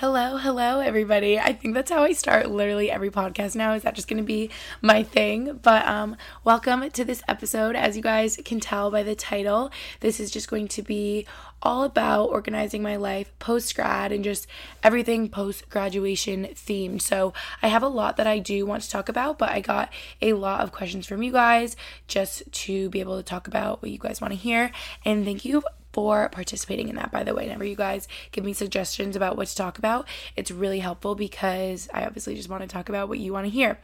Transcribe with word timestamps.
Hello, 0.00 0.36
hello, 0.36 0.80
everybody. 0.80 1.38
I 1.38 1.54
think 1.54 1.72
that's 1.72 1.90
how 1.90 2.02
I 2.02 2.12
start 2.12 2.50
literally 2.50 2.90
every 2.90 3.08
podcast 3.08 3.56
now. 3.56 3.72
Is 3.72 3.82
that 3.84 3.94
just 3.94 4.08
going 4.08 4.18
to 4.18 4.22
be 4.22 4.50
my 4.82 5.02
thing? 5.02 5.58
But 5.62 5.88
um, 5.88 6.18
welcome 6.44 6.90
to 6.90 7.02
this 7.02 7.22
episode. 7.28 7.76
As 7.76 7.96
you 7.96 8.02
guys 8.02 8.38
can 8.44 8.60
tell 8.60 8.90
by 8.90 9.02
the 9.02 9.14
title, 9.14 9.70
this 10.00 10.20
is 10.20 10.30
just 10.30 10.50
going 10.50 10.68
to 10.68 10.82
be 10.82 11.26
all 11.62 11.82
about 11.82 12.26
organizing 12.26 12.82
my 12.82 12.96
life 12.96 13.32
post 13.38 13.74
grad 13.74 14.12
and 14.12 14.22
just 14.22 14.46
everything 14.82 15.30
post 15.30 15.66
graduation 15.70 16.44
themed. 16.48 17.00
So 17.00 17.32
I 17.62 17.68
have 17.68 17.82
a 17.82 17.88
lot 17.88 18.18
that 18.18 18.26
I 18.26 18.38
do 18.38 18.66
want 18.66 18.82
to 18.82 18.90
talk 18.90 19.08
about, 19.08 19.38
but 19.38 19.48
I 19.48 19.60
got 19.60 19.90
a 20.20 20.34
lot 20.34 20.60
of 20.60 20.72
questions 20.72 21.06
from 21.06 21.22
you 21.22 21.32
guys 21.32 21.74
just 22.06 22.42
to 22.52 22.90
be 22.90 23.00
able 23.00 23.16
to 23.16 23.22
talk 23.22 23.48
about 23.48 23.80
what 23.80 23.90
you 23.90 23.98
guys 23.98 24.20
want 24.20 24.34
to 24.34 24.38
hear. 24.38 24.72
And 25.06 25.24
thank 25.24 25.46
you 25.46 25.64
for 25.96 26.28
participating 26.28 26.90
in 26.90 26.96
that, 26.96 27.10
by 27.10 27.24
the 27.24 27.32
way. 27.32 27.44
Whenever 27.44 27.64
you 27.64 27.74
guys 27.74 28.06
give 28.30 28.44
me 28.44 28.52
suggestions 28.52 29.16
about 29.16 29.34
what 29.34 29.48
to 29.48 29.56
talk 29.56 29.78
about, 29.78 30.06
it's 30.36 30.50
really 30.50 30.80
helpful 30.80 31.14
because 31.14 31.88
I 31.94 32.04
obviously 32.04 32.34
just 32.34 32.50
want 32.50 32.60
to 32.60 32.68
talk 32.68 32.90
about 32.90 33.08
what 33.08 33.18
you 33.18 33.32
want 33.32 33.46
to 33.46 33.50
hear. 33.50 33.78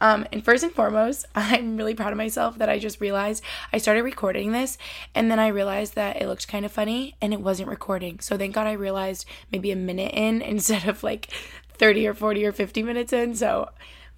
Um, 0.00 0.28
and 0.30 0.44
first 0.44 0.62
and 0.62 0.72
foremost, 0.72 1.26
I'm 1.34 1.76
really 1.76 1.96
proud 1.96 2.12
of 2.12 2.18
myself 2.18 2.58
that 2.58 2.68
I 2.68 2.78
just 2.78 3.00
realized 3.00 3.42
I 3.72 3.78
started 3.78 4.04
recording 4.04 4.52
this 4.52 4.78
and 5.12 5.28
then 5.28 5.40
I 5.40 5.48
realized 5.48 5.96
that 5.96 6.22
it 6.22 6.28
looked 6.28 6.46
kind 6.46 6.64
of 6.64 6.70
funny 6.70 7.16
and 7.20 7.32
it 7.32 7.40
wasn't 7.40 7.68
recording. 7.68 8.20
So 8.20 8.38
thank 8.38 8.54
God 8.54 8.68
I 8.68 8.72
realized 8.74 9.26
maybe 9.50 9.72
a 9.72 9.76
minute 9.76 10.14
in 10.14 10.42
instead 10.56 10.86
of 10.86 11.02
like 11.02 11.30
30 11.78 12.06
or 12.06 12.14
40 12.14 12.46
or 12.46 12.52
50 12.52 12.84
minutes 12.84 13.12
in. 13.12 13.34
So 13.34 13.70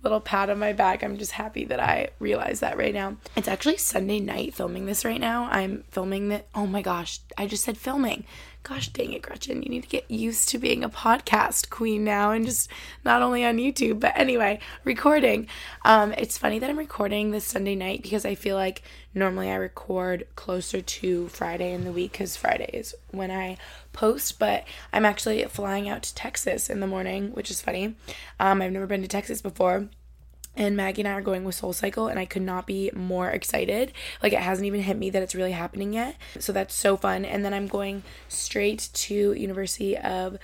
little 0.02 0.20
pat 0.20 0.50
on 0.50 0.58
my 0.58 0.72
back. 0.72 1.02
I'm 1.02 1.18
just 1.18 1.32
happy 1.32 1.64
that 1.66 1.80
I 1.80 2.10
realized 2.18 2.60
that 2.60 2.78
right 2.78 2.94
now. 2.94 3.16
It's 3.36 3.48
actually 3.48 3.78
Sunday 3.78 4.20
night 4.20 4.54
filming 4.54 4.86
this 4.86 5.04
right 5.04 5.20
now. 5.20 5.48
I'm 5.50 5.84
filming 5.90 6.28
that. 6.28 6.46
Oh 6.54 6.66
my 6.66 6.82
gosh, 6.82 7.20
I 7.36 7.46
just 7.46 7.64
said 7.64 7.76
filming. 7.76 8.24
Gosh 8.62 8.88
dang 8.88 9.12
it, 9.12 9.22
Gretchen. 9.22 9.62
You 9.62 9.70
need 9.70 9.84
to 9.84 9.88
get 9.88 10.10
used 10.10 10.48
to 10.50 10.58
being 10.58 10.84
a 10.84 10.90
podcast 10.90 11.70
queen 11.70 12.04
now 12.04 12.32
and 12.32 12.44
just 12.44 12.68
not 13.04 13.22
only 13.22 13.44
on 13.44 13.56
YouTube, 13.56 14.00
but 14.00 14.12
anyway, 14.14 14.60
recording. 14.84 15.48
Um, 15.84 16.12
it's 16.18 16.36
funny 16.36 16.58
that 16.58 16.68
I'm 16.68 16.78
recording 16.78 17.30
this 17.30 17.44
Sunday 17.44 17.74
night 17.74 18.02
because 18.02 18.24
I 18.26 18.34
feel 18.34 18.56
like 18.56 18.82
normally 19.14 19.50
I 19.50 19.54
record 19.54 20.26
closer 20.36 20.80
to 20.80 21.28
Friday 21.28 21.72
in 21.72 21.84
the 21.84 21.92
week 21.92 22.12
because 22.12 22.36
Friday 22.36 22.68
is 22.72 22.94
when 23.10 23.30
I 23.30 23.56
post, 23.98 24.38
but 24.38 24.64
I'm 24.92 25.04
actually 25.04 25.42
flying 25.44 25.88
out 25.88 26.04
to 26.04 26.14
Texas 26.14 26.70
in 26.70 26.78
the 26.78 26.86
morning, 26.86 27.32
which 27.32 27.50
is 27.50 27.60
funny. 27.60 27.96
Um, 28.38 28.62
I've 28.62 28.72
never 28.72 28.86
been 28.86 29.02
to 29.02 29.08
Texas 29.08 29.42
before 29.42 29.88
and 30.58 30.76
Maggie 30.76 31.02
and 31.02 31.08
I 31.08 31.12
are 31.12 31.20
going 31.22 31.44
with 31.44 31.54
Soul 31.54 31.72
Cycle, 31.72 32.08
and 32.08 32.18
I 32.18 32.24
could 32.24 32.42
not 32.42 32.66
be 32.66 32.90
more 32.92 33.30
excited. 33.30 33.92
Like, 34.20 34.32
it 34.32 34.40
hasn't 34.40 34.66
even 34.66 34.82
hit 34.82 34.98
me 34.98 35.08
that 35.10 35.22
it's 35.22 35.34
really 35.34 35.52
happening 35.52 35.92
yet. 35.92 36.16
So 36.40 36.52
that's 36.52 36.74
so 36.74 36.96
fun. 36.96 37.24
And 37.24 37.44
then 37.44 37.54
I'm 37.54 37.68
going 37.68 38.02
straight 38.28 38.88
to 38.92 39.32
University 39.34 39.96
of 39.96 40.36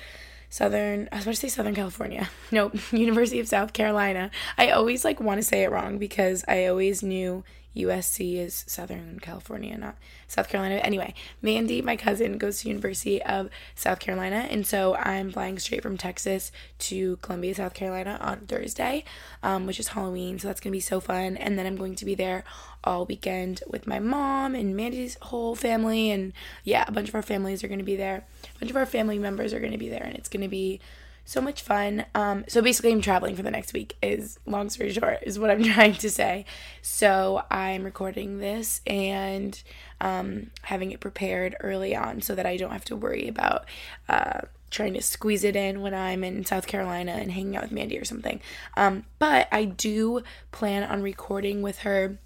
Southern, 0.48 1.08
I 1.10 1.16
was 1.16 1.24
about 1.24 1.34
to 1.34 1.40
say 1.40 1.48
Southern 1.48 1.74
California. 1.74 2.30
Nope, 2.52 2.76
University 2.92 3.40
of 3.40 3.48
South 3.48 3.72
Carolina. 3.72 4.30
I 4.56 4.70
always 4.70 5.04
like 5.04 5.18
want 5.18 5.38
to 5.38 5.42
say 5.42 5.64
it 5.64 5.72
wrong 5.72 5.98
because 5.98 6.44
I 6.46 6.66
always 6.66 7.02
knew 7.02 7.42
USC 7.76 8.36
is 8.36 8.64
Southern 8.66 9.18
California, 9.20 9.76
not 9.76 9.96
South 10.28 10.48
Carolina. 10.48 10.76
Anyway, 10.76 11.14
Mandy, 11.42 11.82
my 11.82 11.96
cousin, 11.96 12.38
goes 12.38 12.60
to 12.60 12.68
University 12.68 13.22
of 13.22 13.50
South 13.74 14.00
Carolina, 14.00 14.46
and 14.50 14.66
so 14.66 14.94
I'm 14.96 15.32
flying 15.32 15.58
straight 15.58 15.82
from 15.82 15.96
Texas 15.96 16.52
to 16.80 17.16
Columbia, 17.16 17.54
South 17.54 17.74
Carolina 17.74 18.18
on 18.20 18.40
Thursday, 18.46 19.04
um, 19.42 19.66
which 19.66 19.80
is 19.80 19.88
Halloween. 19.88 20.38
So 20.38 20.48
that's 20.48 20.60
gonna 20.60 20.72
be 20.72 20.80
so 20.80 21.00
fun. 21.00 21.36
And 21.36 21.58
then 21.58 21.66
I'm 21.66 21.76
going 21.76 21.96
to 21.96 22.04
be 22.04 22.14
there 22.14 22.44
all 22.82 23.06
weekend 23.06 23.62
with 23.66 23.86
my 23.86 23.98
mom 23.98 24.54
and 24.54 24.76
Mandy's 24.76 25.16
whole 25.22 25.54
family, 25.54 26.10
and 26.10 26.32
yeah, 26.62 26.84
a 26.86 26.92
bunch 26.92 27.08
of 27.08 27.14
our 27.14 27.22
families 27.22 27.64
are 27.64 27.68
gonna 27.68 27.82
be 27.82 27.96
there. 27.96 28.24
A 28.56 28.58
bunch 28.60 28.70
of 28.70 28.76
our 28.76 28.86
family 28.86 29.18
members 29.18 29.52
are 29.52 29.60
gonna 29.60 29.78
be 29.78 29.88
there, 29.88 30.02
and 30.02 30.16
it's 30.16 30.28
gonna 30.28 30.48
be 30.48 30.80
so 31.24 31.40
much 31.40 31.62
fun. 31.62 32.06
Um, 32.14 32.44
so 32.48 32.60
basically, 32.60 32.92
I'm 32.92 33.00
traveling 33.00 33.36
for 33.36 33.42
the 33.42 33.50
next 33.50 33.72
week. 33.72 33.96
Is 34.02 34.38
long 34.46 34.68
story 34.70 34.92
short, 34.92 35.20
is 35.22 35.38
what 35.38 35.50
I'm 35.50 35.62
trying 35.74 35.94
to 35.94 36.10
say. 36.10 36.44
So 36.82 37.44
I'm 37.50 37.84
recording 37.84 38.38
this 38.38 38.80
and 38.86 39.60
um, 40.00 40.50
having 40.62 40.92
it 40.92 41.00
prepared 41.00 41.56
early 41.60 41.96
on 41.96 42.20
so 42.20 42.34
that 42.34 42.46
I 42.46 42.56
don't 42.56 42.72
have 42.72 42.84
to 42.86 42.96
worry 42.96 43.28
about 43.28 43.64
uh, 44.08 44.42
trying 44.70 44.94
to 44.94 45.02
squeeze 45.02 45.44
it 45.44 45.56
in 45.56 45.80
when 45.80 45.94
I'm 45.94 46.24
in 46.24 46.44
South 46.44 46.66
Carolina 46.66 47.12
and 47.12 47.30
hanging 47.30 47.56
out 47.56 47.62
with 47.62 47.72
Mandy 47.72 47.98
or 47.98 48.04
something. 48.04 48.40
Um, 48.76 49.04
but 49.18 49.48
I 49.52 49.64
do 49.64 50.22
plan 50.52 50.82
on 50.82 51.00
recording 51.00 51.62
with 51.62 51.80
her 51.80 52.18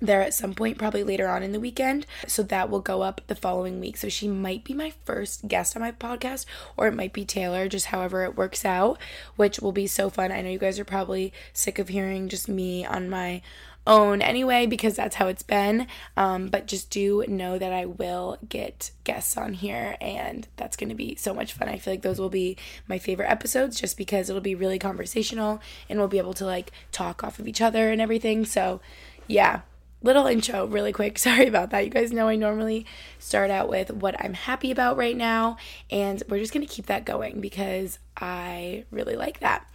there 0.00 0.22
at 0.22 0.34
some 0.34 0.54
point, 0.54 0.78
probably 0.78 1.02
later 1.02 1.28
on 1.28 1.42
in 1.42 1.52
the 1.52 1.60
weekend. 1.60 2.06
So 2.26 2.42
that 2.44 2.70
will 2.70 2.80
go 2.80 3.02
up 3.02 3.20
the 3.26 3.34
following 3.34 3.80
week. 3.80 3.96
So 3.96 4.08
she 4.08 4.28
might 4.28 4.64
be 4.64 4.74
my 4.74 4.92
first 5.04 5.48
guest 5.48 5.76
on 5.76 5.82
my 5.82 5.92
podcast, 5.92 6.46
or 6.76 6.86
it 6.86 6.94
might 6.94 7.12
be 7.12 7.24
Taylor, 7.24 7.68
just 7.68 7.86
however 7.86 8.24
it 8.24 8.36
works 8.36 8.64
out, 8.64 8.98
which 9.36 9.60
will 9.60 9.72
be 9.72 9.86
so 9.86 10.10
fun. 10.10 10.32
I 10.32 10.42
know 10.42 10.50
you 10.50 10.58
guys 10.58 10.78
are 10.78 10.84
probably 10.84 11.32
sick 11.52 11.78
of 11.78 11.88
hearing 11.88 12.28
just 12.28 12.48
me 12.48 12.84
on 12.84 13.08
my 13.08 13.42
own 13.86 14.20
anyway 14.20 14.66
because 14.66 14.96
that's 14.96 15.16
how 15.16 15.28
it's 15.28 15.42
been 15.42 15.86
um, 16.16 16.48
but 16.48 16.66
just 16.66 16.90
do 16.90 17.24
know 17.28 17.56
that 17.56 17.72
i 17.72 17.86
will 17.86 18.36
get 18.48 18.90
guests 19.04 19.36
on 19.36 19.52
here 19.52 19.96
and 20.00 20.48
that's 20.56 20.76
going 20.76 20.88
to 20.88 20.94
be 20.94 21.14
so 21.14 21.32
much 21.32 21.52
fun 21.52 21.68
i 21.68 21.78
feel 21.78 21.92
like 21.92 22.02
those 22.02 22.18
will 22.18 22.28
be 22.28 22.56
my 22.88 22.98
favorite 22.98 23.30
episodes 23.30 23.80
just 23.80 23.96
because 23.96 24.28
it'll 24.28 24.42
be 24.42 24.54
really 24.54 24.78
conversational 24.78 25.60
and 25.88 25.98
we'll 25.98 26.08
be 26.08 26.18
able 26.18 26.34
to 26.34 26.44
like 26.44 26.72
talk 26.90 27.22
off 27.22 27.38
of 27.38 27.46
each 27.46 27.60
other 27.60 27.90
and 27.90 28.00
everything 28.00 28.44
so 28.44 28.80
yeah 29.28 29.60
little 30.06 30.26
intro 30.26 30.66
really 30.66 30.92
quick. 30.92 31.18
Sorry 31.26 31.46
about 31.46 31.70
that. 31.70 31.84
You 31.84 31.90
guys 31.90 32.12
know 32.12 32.28
I 32.28 32.36
normally 32.36 32.86
start 33.18 33.50
out 33.50 33.68
with 33.68 33.90
what 33.90 34.18
I'm 34.24 34.34
happy 34.34 34.70
about 34.70 34.96
right 34.96 35.16
now, 35.16 35.58
and 35.90 36.22
we're 36.28 36.38
just 36.38 36.54
going 36.54 36.66
to 36.66 36.72
keep 36.72 36.86
that 36.86 37.04
going 37.04 37.40
because 37.40 37.98
I 38.16 38.84
really 38.90 39.16
like 39.16 39.40
that. 39.40 39.66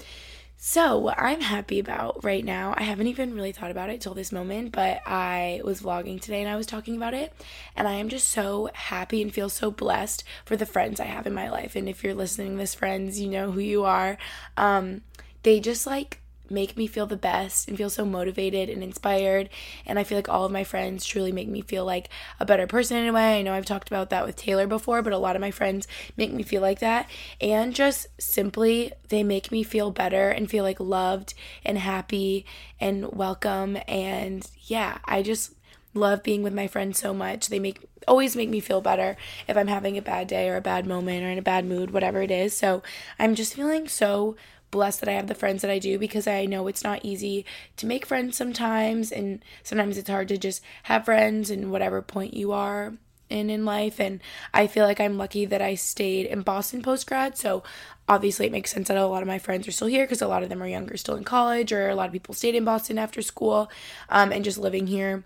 So, 0.63 0.95
what 0.99 1.19
I'm 1.19 1.41
happy 1.41 1.79
about 1.79 2.23
right 2.23 2.45
now, 2.45 2.75
I 2.77 2.83
haven't 2.83 3.07
even 3.07 3.33
really 3.33 3.51
thought 3.51 3.71
about 3.71 3.89
it 3.89 3.99
till 3.99 4.13
this 4.13 4.31
moment, 4.31 4.71
but 4.71 5.01
I 5.07 5.59
was 5.63 5.81
vlogging 5.81 6.21
today 6.21 6.39
and 6.41 6.49
I 6.51 6.55
was 6.55 6.67
talking 6.67 6.95
about 6.95 7.15
it. 7.15 7.33
And 7.75 7.87
I 7.87 7.93
am 7.93 8.09
just 8.09 8.27
so 8.27 8.69
happy 8.73 9.23
and 9.23 9.33
feel 9.33 9.49
so 9.49 9.71
blessed 9.71 10.23
for 10.45 10.55
the 10.55 10.67
friends 10.67 10.99
I 10.99 11.05
have 11.05 11.25
in 11.25 11.33
my 11.33 11.49
life. 11.49 11.75
And 11.75 11.89
if 11.89 12.03
you're 12.03 12.13
listening 12.13 12.57
this, 12.57 12.75
friends, 12.75 13.19
you 13.19 13.27
know 13.27 13.51
who 13.51 13.59
you 13.59 13.85
are. 13.85 14.19
Um, 14.55 15.01
they 15.41 15.59
just 15.59 15.87
like 15.87 16.20
make 16.51 16.77
me 16.77 16.87
feel 16.87 17.07
the 17.07 17.17
best 17.17 17.67
and 17.67 17.77
feel 17.77 17.89
so 17.89 18.05
motivated 18.05 18.69
and 18.69 18.83
inspired. 18.83 19.49
And 19.85 19.97
I 19.97 20.03
feel 20.03 20.17
like 20.17 20.29
all 20.29 20.45
of 20.45 20.51
my 20.51 20.63
friends 20.63 21.05
truly 21.05 21.31
make 21.31 21.47
me 21.47 21.61
feel 21.61 21.85
like 21.85 22.09
a 22.39 22.45
better 22.45 22.67
person 22.67 22.97
in 22.97 23.07
a 23.07 23.13
way. 23.13 23.39
I 23.39 23.41
know 23.41 23.53
I've 23.53 23.65
talked 23.65 23.89
about 23.89 24.09
that 24.09 24.25
with 24.25 24.35
Taylor 24.35 24.67
before, 24.67 25.01
but 25.01 25.13
a 25.13 25.17
lot 25.17 25.35
of 25.35 25.41
my 25.41 25.51
friends 25.51 25.87
make 26.17 26.31
me 26.31 26.43
feel 26.43 26.61
like 26.61 26.79
that. 26.79 27.09
And 27.39 27.73
just 27.73 28.07
simply, 28.19 28.91
they 29.09 29.23
make 29.23 29.51
me 29.51 29.63
feel 29.63 29.91
better 29.91 30.29
and 30.29 30.49
feel 30.49 30.63
like 30.63 30.79
loved 30.79 31.33
and 31.65 31.77
happy 31.77 32.45
and 32.79 33.11
welcome. 33.13 33.77
And 33.87 34.47
yeah, 34.61 34.99
I 35.05 35.21
just 35.21 35.53
love 35.93 36.23
being 36.23 36.43
with 36.43 36.53
my 36.53 36.67
friends 36.67 36.99
so 36.99 37.13
much. 37.13 37.47
They 37.47 37.59
make 37.59 37.79
always 38.07 38.35
make 38.35 38.49
me 38.49 38.59
feel 38.59 38.81
better 38.81 39.15
if 39.47 39.55
I'm 39.55 39.67
having 39.67 39.97
a 39.97 40.01
bad 40.01 40.27
day 40.27 40.49
or 40.49 40.55
a 40.55 40.61
bad 40.61 40.85
moment 40.85 41.23
or 41.23 41.29
in 41.29 41.37
a 41.37 41.43
bad 41.43 41.65
mood, 41.65 41.91
whatever 41.91 42.21
it 42.21 42.31
is. 42.31 42.57
So 42.57 42.81
I'm 43.19 43.35
just 43.35 43.53
feeling 43.53 43.87
so 43.87 44.35
blessed 44.71 45.01
that 45.01 45.09
I 45.09 45.13
have 45.13 45.27
the 45.27 45.35
friends 45.35 45.61
that 45.61 45.71
I 45.71 45.79
do 45.79 45.99
because 45.99 46.27
I 46.27 46.45
know 46.45 46.67
it's 46.67 46.83
not 46.83 47.05
easy 47.05 47.45
to 47.77 47.85
make 47.85 48.05
friends 48.05 48.37
sometimes 48.37 49.11
and 49.11 49.43
sometimes 49.63 49.97
it's 49.97 50.09
hard 50.09 50.29
to 50.29 50.37
just 50.37 50.63
have 50.83 51.05
friends 51.05 51.51
in 51.51 51.69
whatever 51.69 52.01
point 52.01 52.33
you 52.33 52.51
are 52.51 52.93
in 53.29 53.49
in 53.49 53.65
life 53.65 53.99
and 53.99 54.19
I 54.53 54.67
feel 54.67 54.85
like 54.85 54.99
I'm 54.99 55.17
lucky 55.17 55.45
that 55.45 55.61
I 55.61 55.75
stayed 55.75 56.25
in 56.25 56.41
Boston 56.41 56.81
post 56.81 57.07
grad. 57.07 57.37
So 57.37 57.63
obviously 58.07 58.45
it 58.45 58.51
makes 58.51 58.71
sense 58.71 58.89
that 58.89 58.97
a 58.97 59.05
lot 59.05 59.21
of 59.21 59.27
my 59.27 59.39
friends 59.39 59.67
are 59.67 59.71
still 59.71 59.87
here 59.87 60.05
because 60.05 60.21
a 60.21 60.27
lot 60.27 60.43
of 60.43 60.49
them 60.49 60.61
are 60.61 60.67
younger 60.67 60.97
still 60.97 61.15
in 61.15 61.23
college 61.23 61.71
or 61.71 61.89
a 61.89 61.95
lot 61.95 62.07
of 62.07 62.13
people 62.13 62.33
stayed 62.33 62.55
in 62.55 62.65
Boston 62.65 62.97
after 62.97 63.21
school 63.21 63.71
um, 64.09 64.31
and 64.31 64.43
just 64.43 64.57
living 64.57 64.87
here 64.87 65.23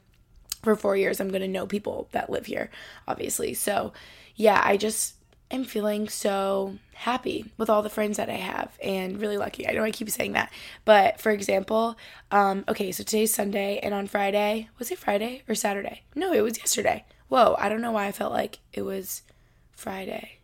for 0.64 0.76
4 0.76 0.98
years 0.98 1.20
I'm 1.20 1.32
to 1.32 1.48
know 1.48 1.68
people 1.68 2.08
that 2.12 2.30
live 2.30 2.46
here 2.46 2.70
obviously. 3.08 3.54
So 3.54 3.94
yeah, 4.36 4.62
I 4.64 4.78
just 4.78 5.16
am 5.52 5.64
feeling 5.64 6.10
so 6.10 6.78
happy 6.94 7.52
with 7.58 7.70
all 7.70 7.82
the 7.82 7.90
friends 7.90 8.18
that 8.18 8.30
I 8.30 8.36
have 8.36 8.78
and 8.82 9.20
really 9.20 9.38
lucky. 9.38 9.68
I 9.68 9.74
know 9.74 9.84
I 9.84 9.92
keep 9.92 10.10
saying 10.10 10.34
that. 10.34 10.52
But 10.86 11.20
for 11.20 11.32
example, 11.32 11.98
um, 12.32 12.64
okay, 12.68 12.92
so 12.92 13.04
today's 13.04 13.34
Sunday 13.34 13.80
and 13.84 13.94
on 13.94 14.08
Friday, 14.08 14.70
was 14.80 14.92
it 14.92 14.98
Friday 14.98 15.44
or 15.48 15.56
Saturday? 15.56 16.04
No, 16.16 16.34
it 16.34 16.42
was 16.42 16.58
yesterday. 16.58 17.06
Whoa, 17.28 17.56
I 17.60 17.70
don't 17.70 17.82
know 17.82 17.92
why 17.92 18.08
I 18.08 18.12
felt 18.12 18.34
like 18.34 18.60
it 18.74 18.84
was 18.84 19.24
Friday. 19.72 20.40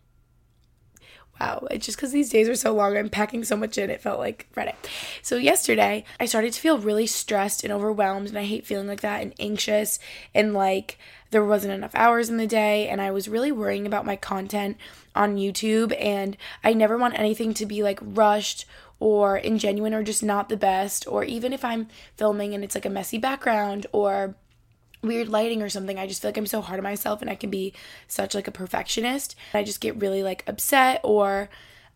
Wow, 1.40 1.66
it's 1.70 1.86
just 1.86 1.98
because 1.98 2.12
these 2.12 2.30
days 2.30 2.48
are 2.48 2.54
so 2.54 2.72
long. 2.72 2.96
I'm 2.96 3.08
packing 3.08 3.42
so 3.42 3.56
much 3.56 3.78
in, 3.78 3.90
it 3.90 4.00
felt 4.00 4.20
like 4.20 4.46
Friday. 4.52 4.76
So, 5.22 5.36
yesterday, 5.36 6.04
I 6.20 6.26
started 6.26 6.52
to 6.52 6.60
feel 6.60 6.78
really 6.78 7.06
stressed 7.06 7.64
and 7.64 7.72
overwhelmed, 7.72 8.28
and 8.28 8.38
I 8.38 8.44
hate 8.44 8.66
feeling 8.66 8.86
like 8.86 9.00
that 9.00 9.22
and 9.22 9.34
anxious, 9.40 9.98
and 10.34 10.54
like 10.54 10.98
there 11.32 11.44
wasn't 11.44 11.72
enough 11.72 11.94
hours 11.94 12.30
in 12.30 12.36
the 12.36 12.46
day, 12.46 12.88
and 12.88 13.00
I 13.00 13.10
was 13.10 13.28
really 13.28 13.50
worrying 13.50 13.86
about 13.86 14.06
my 14.06 14.16
content 14.16 14.76
on 15.14 15.36
YouTube, 15.36 15.94
and 15.98 16.36
I 16.62 16.72
never 16.72 16.96
want 16.96 17.18
anything 17.18 17.52
to 17.54 17.66
be 17.66 17.82
like 17.82 17.98
rushed 18.00 18.64
or 19.00 19.40
ingenuine 19.40 19.94
or 19.94 20.04
just 20.04 20.22
not 20.22 20.48
the 20.48 20.56
best, 20.56 21.08
or 21.08 21.24
even 21.24 21.52
if 21.52 21.64
I'm 21.64 21.88
filming 22.16 22.54
and 22.54 22.62
it's 22.62 22.76
like 22.76 22.86
a 22.86 22.90
messy 22.90 23.18
background 23.18 23.86
or 23.92 24.36
weird 25.02 25.28
lighting 25.28 25.60
or 25.60 25.68
something 25.68 25.98
i 25.98 26.06
just 26.06 26.22
feel 26.22 26.28
like 26.28 26.36
i'm 26.36 26.46
so 26.46 26.60
hard 26.60 26.78
on 26.78 26.84
myself 26.84 27.20
and 27.20 27.28
i 27.28 27.34
can 27.34 27.50
be 27.50 27.72
such 28.06 28.36
like 28.36 28.46
a 28.46 28.52
perfectionist. 28.52 29.34
I 29.52 29.64
just 29.64 29.80
get 29.80 30.00
really 30.00 30.22
like 30.22 30.44
upset 30.46 31.00
or 31.02 31.48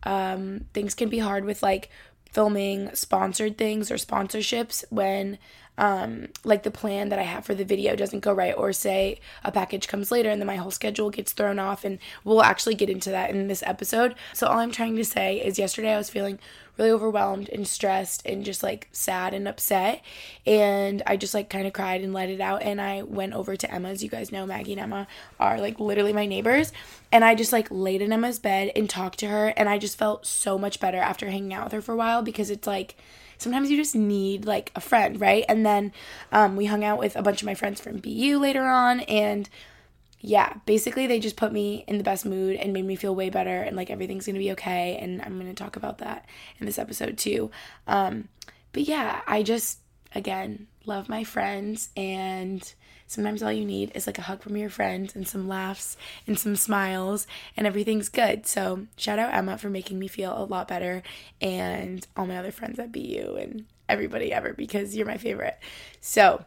um, 0.03 0.65
things 0.73 0.93
can 0.93 1.09
be 1.09 1.19
hard 1.19 1.45
with 1.45 1.63
like 1.63 1.89
filming 2.31 2.93
sponsored 2.93 3.57
things 3.57 3.89
or 3.89 3.95
sponsorships 3.95 4.83
when 4.89 5.37
um, 5.77 6.27
like 6.43 6.63
the 6.63 6.71
plan 6.71 7.09
that 7.09 7.19
I 7.19 7.23
have 7.23 7.45
for 7.45 7.53
the 7.53 7.65
video 7.65 7.95
doesn't 7.95 8.21
go 8.21 8.33
right, 8.33 8.55
or 8.57 8.73
say 8.73 9.19
a 9.43 9.51
package 9.51 9.87
comes 9.87 10.11
later 10.11 10.29
and 10.29 10.41
then 10.41 10.47
my 10.47 10.55
whole 10.55 10.71
schedule 10.71 11.09
gets 11.09 11.31
thrown 11.31 11.59
off. 11.59 11.83
And 11.85 11.99
we'll 12.23 12.43
actually 12.43 12.75
get 12.75 12.89
into 12.89 13.09
that 13.11 13.29
in 13.29 13.47
this 13.47 13.63
episode. 13.65 14.15
So, 14.33 14.47
all 14.47 14.59
I'm 14.59 14.71
trying 14.71 14.95
to 14.95 15.05
say 15.05 15.37
is 15.37 15.59
yesterday 15.59 15.93
I 15.93 15.97
was 15.97 16.09
feeling 16.09 16.39
really 16.77 16.91
overwhelmed 16.91 17.49
and 17.49 17.67
stressed 17.67 18.25
and 18.25 18.45
just 18.45 18.63
like 18.63 18.87
sad 18.91 19.33
and 19.33 19.47
upset. 19.47 20.03
And 20.45 21.01
I 21.05 21.17
just 21.17 21.33
like 21.33 21.49
kind 21.49 21.67
of 21.67 21.73
cried 21.73 22.01
and 22.01 22.13
let 22.13 22.29
it 22.29 22.41
out. 22.41 22.61
And 22.61 22.79
I 22.79 23.03
went 23.03 23.33
over 23.33 23.55
to 23.55 23.71
Emma's. 23.71 24.03
You 24.03 24.09
guys 24.09 24.31
know 24.31 24.45
Maggie 24.45 24.73
and 24.73 24.81
Emma 24.81 25.07
are 25.39 25.59
like 25.59 25.79
literally 25.79 26.13
my 26.13 26.25
neighbors. 26.25 26.71
And 27.11 27.23
I 27.23 27.35
just 27.35 27.53
like 27.53 27.67
laid 27.71 28.01
in 28.01 28.13
Emma's 28.13 28.39
bed 28.39 28.71
and 28.75 28.89
talked 28.89 29.19
to 29.19 29.27
her. 29.27 29.47
And 29.57 29.67
I 29.69 29.77
just 29.77 29.97
felt 29.97 30.25
so 30.25 30.57
much 30.57 30.79
better 30.79 30.99
after 30.99 31.29
hanging 31.29 31.53
out 31.53 31.65
with 31.65 31.73
her 31.73 31.81
for 31.81 31.93
a 31.93 31.97
while 31.97 32.21
because 32.21 32.49
it's 32.49 32.67
like, 32.67 32.95
sometimes 33.37 33.69
you 33.69 33.77
just 33.77 33.95
need 33.95 34.45
like 34.45 34.71
a 34.75 34.81
friend, 34.81 35.19
right? 35.19 35.45
And 35.47 35.65
then 35.65 35.91
um, 36.31 36.55
we 36.55 36.65
hung 36.65 36.83
out 36.83 36.99
with 36.99 37.15
a 37.15 37.21
bunch 37.21 37.41
of 37.41 37.45
my 37.45 37.55
friends 37.55 37.79
from 37.79 37.97
BU 37.97 38.39
later 38.39 38.65
on, 38.65 39.01
and 39.01 39.49
yeah, 40.19 40.53
basically 40.65 41.07
they 41.07 41.19
just 41.19 41.35
put 41.35 41.51
me 41.51 41.83
in 41.87 41.97
the 41.97 42.03
best 42.03 42.25
mood 42.25 42.55
and 42.55 42.73
made 42.73 42.85
me 42.85 42.95
feel 42.95 43.15
way 43.15 43.29
better, 43.29 43.61
and 43.61 43.75
like 43.75 43.89
everything's 43.89 44.25
gonna 44.25 44.39
be 44.39 44.51
okay. 44.51 44.97
And 44.99 45.21
I'm 45.21 45.37
gonna 45.37 45.53
talk 45.53 45.75
about 45.75 45.99
that 45.99 46.25
in 46.59 46.65
this 46.65 46.79
episode 46.79 47.17
too. 47.17 47.51
Um, 47.87 48.29
but 48.73 48.83
yeah, 48.83 49.21
I 49.27 49.43
just 49.43 49.79
again 50.15 50.67
love 50.85 51.09
my 51.09 51.23
friends 51.23 51.89
and 51.97 52.73
sometimes 53.07 53.41
all 53.41 53.51
you 53.51 53.65
need 53.65 53.91
is 53.95 54.05
like 54.05 54.17
a 54.17 54.23
hug 54.23 54.41
from 54.41 54.57
your 54.57 54.69
friends 54.69 55.15
and 55.15 55.27
some 55.27 55.47
laughs 55.47 55.97
and 56.27 56.37
some 56.37 56.55
smiles 56.55 57.25
and 57.55 57.65
everything's 57.65 58.09
good. 58.09 58.45
So, 58.45 58.85
shout 58.97 59.17
out 59.17 59.33
Emma 59.33 59.57
for 59.57 59.69
making 59.69 59.97
me 59.97 60.07
feel 60.07 60.37
a 60.37 60.43
lot 60.43 60.67
better 60.67 61.01
and 61.41 62.05
all 62.15 62.27
my 62.27 62.37
other 62.37 62.51
friends 62.51 62.77
at 62.79 62.91
BU 62.91 63.37
and 63.39 63.65
everybody 63.89 64.33
ever 64.33 64.53
because 64.53 64.95
you're 64.95 65.05
my 65.05 65.17
favorite. 65.17 65.57
So, 66.01 66.43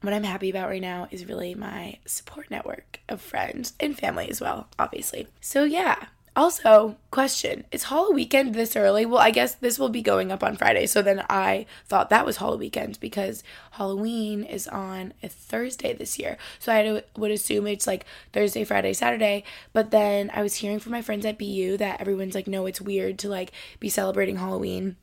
what 0.00 0.12
I'm 0.12 0.24
happy 0.24 0.50
about 0.50 0.68
right 0.68 0.82
now 0.82 1.08
is 1.10 1.26
really 1.26 1.54
my 1.54 1.98
support 2.04 2.50
network 2.50 3.00
of 3.08 3.20
friends 3.22 3.72
and 3.80 3.96
family 3.96 4.28
as 4.28 4.40
well, 4.40 4.68
obviously. 4.78 5.28
So, 5.40 5.64
yeah, 5.64 6.06
also, 6.36 6.96
question 7.10 7.64
Is 7.70 7.84
Halloween 7.84 8.14
weekend 8.14 8.54
this 8.54 8.74
early? 8.74 9.06
Well, 9.06 9.20
I 9.20 9.30
guess 9.30 9.54
this 9.54 9.78
will 9.78 9.88
be 9.88 10.02
going 10.02 10.32
up 10.32 10.42
on 10.42 10.56
Friday. 10.56 10.86
So 10.86 11.00
then 11.00 11.24
I 11.30 11.66
thought 11.86 12.10
that 12.10 12.26
was 12.26 12.38
Halloween 12.38 12.60
weekend 12.60 12.98
because 13.00 13.44
Halloween 13.72 14.42
is 14.42 14.66
on 14.66 15.12
a 15.22 15.28
Thursday 15.28 15.92
this 15.92 16.18
year. 16.18 16.36
So 16.58 16.72
I 16.72 17.02
would 17.16 17.30
assume 17.30 17.66
it's 17.66 17.86
like 17.86 18.04
Thursday, 18.32 18.64
Friday, 18.64 18.92
Saturday. 18.94 19.44
But 19.72 19.90
then 19.90 20.30
I 20.34 20.42
was 20.42 20.56
hearing 20.56 20.80
from 20.80 20.92
my 20.92 21.02
friends 21.02 21.24
at 21.24 21.38
BU 21.38 21.76
that 21.78 22.00
everyone's 22.00 22.34
like, 22.34 22.48
no, 22.48 22.66
it's 22.66 22.80
weird 22.80 23.18
to 23.20 23.28
like 23.28 23.52
be 23.78 23.88
celebrating 23.88 24.36
Halloween 24.36 24.96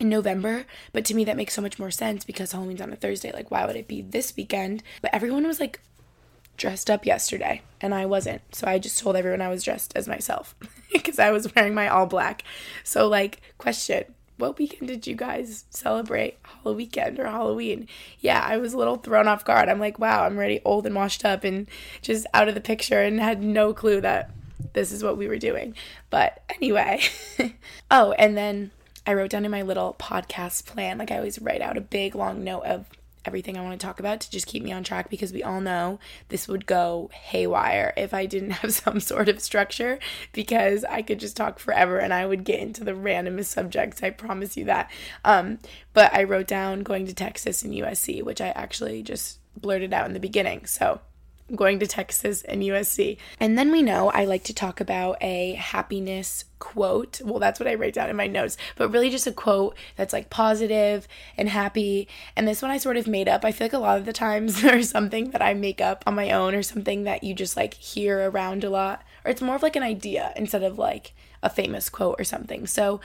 in 0.00 0.08
November, 0.08 0.66
but 0.92 1.04
to 1.04 1.14
me 1.14 1.24
that 1.24 1.36
makes 1.36 1.54
so 1.54 1.62
much 1.62 1.78
more 1.78 1.90
sense 1.90 2.24
because 2.24 2.50
Halloween's 2.50 2.80
on 2.80 2.92
a 2.92 2.96
Thursday. 2.96 3.30
Like, 3.32 3.52
why 3.52 3.64
would 3.64 3.76
it 3.76 3.86
be 3.86 4.02
this 4.02 4.34
weekend? 4.36 4.82
But 5.00 5.14
everyone 5.14 5.46
was 5.46 5.60
like 5.60 5.78
dressed 6.56 6.90
up 6.90 7.04
yesterday 7.06 7.62
and 7.80 7.94
I 7.94 8.06
wasn't. 8.06 8.42
So 8.54 8.66
I 8.66 8.78
just 8.78 8.98
told 8.98 9.16
everyone 9.16 9.42
I 9.42 9.48
was 9.48 9.62
dressed 9.62 9.92
as 9.96 10.08
myself 10.08 10.54
because 10.92 11.18
I 11.18 11.30
was 11.30 11.54
wearing 11.54 11.74
my 11.74 11.88
all 11.88 12.06
black. 12.06 12.44
So, 12.82 13.08
like, 13.08 13.40
question 13.58 14.04
what 14.36 14.58
weekend 14.58 14.88
did 14.88 15.06
you 15.06 15.14
guys 15.14 15.64
celebrate 15.70 16.38
Halloween 16.42 17.20
or 17.20 17.26
Halloween? 17.26 17.88
Yeah, 18.18 18.44
I 18.44 18.56
was 18.56 18.72
a 18.72 18.78
little 18.78 18.96
thrown 18.96 19.28
off 19.28 19.44
guard. 19.44 19.68
I'm 19.68 19.78
like, 19.78 19.98
wow, 19.98 20.24
I'm 20.24 20.36
already 20.36 20.60
old 20.64 20.86
and 20.86 20.94
washed 20.94 21.24
up 21.24 21.44
and 21.44 21.68
just 22.02 22.26
out 22.34 22.48
of 22.48 22.54
the 22.54 22.60
picture 22.60 23.00
and 23.00 23.20
had 23.20 23.42
no 23.42 23.72
clue 23.72 24.00
that 24.00 24.30
this 24.72 24.90
is 24.90 25.04
what 25.04 25.16
we 25.16 25.28
were 25.28 25.38
doing. 25.38 25.74
But 26.10 26.42
anyway, 26.50 27.02
oh, 27.90 28.12
and 28.12 28.36
then 28.36 28.72
I 29.06 29.14
wrote 29.14 29.30
down 29.30 29.44
in 29.44 29.50
my 29.50 29.62
little 29.62 29.94
podcast 29.98 30.66
plan, 30.66 30.98
like 30.98 31.10
I 31.10 31.18
always 31.18 31.38
write 31.38 31.60
out 31.60 31.76
a 31.76 31.82
big 31.82 32.14
long 32.14 32.42
note 32.42 32.64
of 32.64 32.86
everything 33.24 33.56
I 33.56 33.62
want 33.62 33.78
to 33.78 33.86
talk 33.86 34.00
about 34.00 34.20
to 34.20 34.30
just 34.30 34.46
keep 34.46 34.62
me 34.62 34.72
on 34.72 34.84
track 34.84 35.10
because 35.10 35.32
we 35.32 35.42
all 35.42 35.60
know 35.60 35.98
this 36.28 36.48
would 36.48 36.66
go 36.66 37.10
haywire 37.12 37.92
if 37.96 38.12
I 38.12 38.26
didn't 38.26 38.50
have 38.62 38.72
some 38.72 39.00
sort 39.00 39.28
of 39.28 39.40
structure 39.40 39.98
because 40.32 40.84
I 40.84 41.02
could 41.02 41.20
just 41.20 41.36
talk 41.36 41.58
forever 41.58 41.98
and 41.98 42.12
I 42.12 42.26
would 42.26 42.44
get 42.44 42.60
into 42.60 42.84
the 42.84 42.92
randomest 42.92 43.46
subjects. 43.46 44.02
I 44.02 44.10
promise 44.10 44.56
you 44.56 44.64
that. 44.66 44.90
Um, 45.24 45.58
but 45.92 46.14
I 46.14 46.24
wrote 46.24 46.46
down 46.46 46.82
going 46.82 47.06
to 47.06 47.14
Texas 47.14 47.62
and 47.62 47.72
USC, 47.72 48.22
which 48.22 48.40
I 48.40 48.48
actually 48.48 49.02
just 49.02 49.38
blurted 49.56 49.92
out 49.92 50.06
in 50.06 50.12
the 50.12 50.20
beginning. 50.20 50.66
So 50.66 51.00
going 51.54 51.78
to 51.78 51.86
Texas 51.86 52.42
and 52.42 52.62
USC. 52.62 53.18
And 53.38 53.58
then 53.58 53.70
we 53.70 53.82
know 53.82 54.10
I 54.10 54.24
like 54.24 54.44
to 54.44 54.54
talk 54.54 54.80
about 54.80 55.18
a 55.20 55.54
happiness 55.54 56.44
quote. 56.58 57.20
Well, 57.22 57.38
that's 57.38 57.60
what 57.60 57.68
I 57.68 57.74
write 57.74 57.94
down 57.94 58.08
in 58.08 58.16
my 58.16 58.26
notes, 58.26 58.56
but 58.76 58.90
really 58.90 59.10
just 59.10 59.26
a 59.26 59.32
quote 59.32 59.76
that's 59.96 60.12
like 60.12 60.30
positive 60.30 61.06
and 61.36 61.48
happy. 61.48 62.08
And 62.34 62.48
this 62.48 62.62
one 62.62 62.70
I 62.70 62.78
sort 62.78 62.96
of 62.96 63.06
made 63.06 63.28
up. 63.28 63.44
I 63.44 63.52
feel 63.52 63.66
like 63.66 63.74
a 63.74 63.78
lot 63.78 63.98
of 63.98 64.06
the 64.06 64.12
times 64.12 64.62
there's 64.62 64.88
something 64.88 65.30
that 65.30 65.42
I 65.42 65.54
make 65.54 65.80
up 65.80 66.02
on 66.06 66.14
my 66.14 66.30
own 66.30 66.54
or 66.54 66.62
something 66.62 67.04
that 67.04 67.22
you 67.22 67.34
just 67.34 67.56
like 67.56 67.74
hear 67.74 68.30
around 68.30 68.64
a 68.64 68.70
lot, 68.70 69.02
or 69.24 69.30
it's 69.30 69.42
more 69.42 69.56
of 69.56 69.62
like 69.62 69.76
an 69.76 69.82
idea 69.82 70.32
instead 70.36 70.62
of 70.62 70.78
like 70.78 71.12
a 71.42 71.50
famous 71.50 71.90
quote 71.90 72.18
or 72.18 72.24
something. 72.24 72.66
So, 72.66 73.00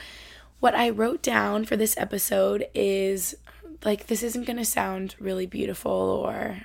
what 0.62 0.76
I 0.76 0.90
wrote 0.90 1.22
down 1.22 1.64
for 1.66 1.78
this 1.78 1.98
episode 1.98 2.68
is 2.74 3.36
like 3.86 4.08
this 4.08 4.24
isn't 4.24 4.46
going 4.46 4.58
to 4.58 4.66
sound 4.66 5.16
really 5.20 5.46
beautiful 5.46 5.92
or 5.92 6.64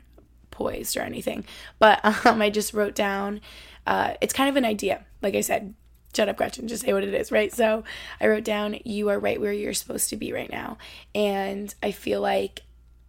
poised 0.55 0.97
or 0.97 1.03
anything. 1.03 1.45
But 1.79 2.01
um, 2.27 2.41
I 2.41 2.51
just 2.51 2.73
wrote 2.73 2.95
down, 2.95 3.41
uh, 3.87 4.15
it's 4.21 4.33
kind 4.33 4.49
of 4.49 4.57
an 4.57 4.65
idea. 4.65 5.05
Like 5.23 5.35
I 5.35 5.41
said, 5.41 5.75
shut 6.15 6.29
up, 6.29 6.37
Gretchen, 6.37 6.69
just 6.69 6.85
say 6.85 6.93
what 6.93 7.05
it 7.05 7.13
is, 7.13 7.33
right? 7.33 7.53
So 7.53 7.85
I 8.21 8.29
wrote 8.29 8.45
down, 8.45 8.79
you 8.85 9.09
are 9.11 9.19
right 9.19 9.41
where 9.41 9.53
you're 9.53 9.75
supposed 9.75 10.11
to 10.11 10.17
be 10.17 10.33
right 10.33 10.51
now. 10.51 10.79
And 11.15 11.75
I 11.83 11.91
feel 11.91 12.21
like 12.21 12.63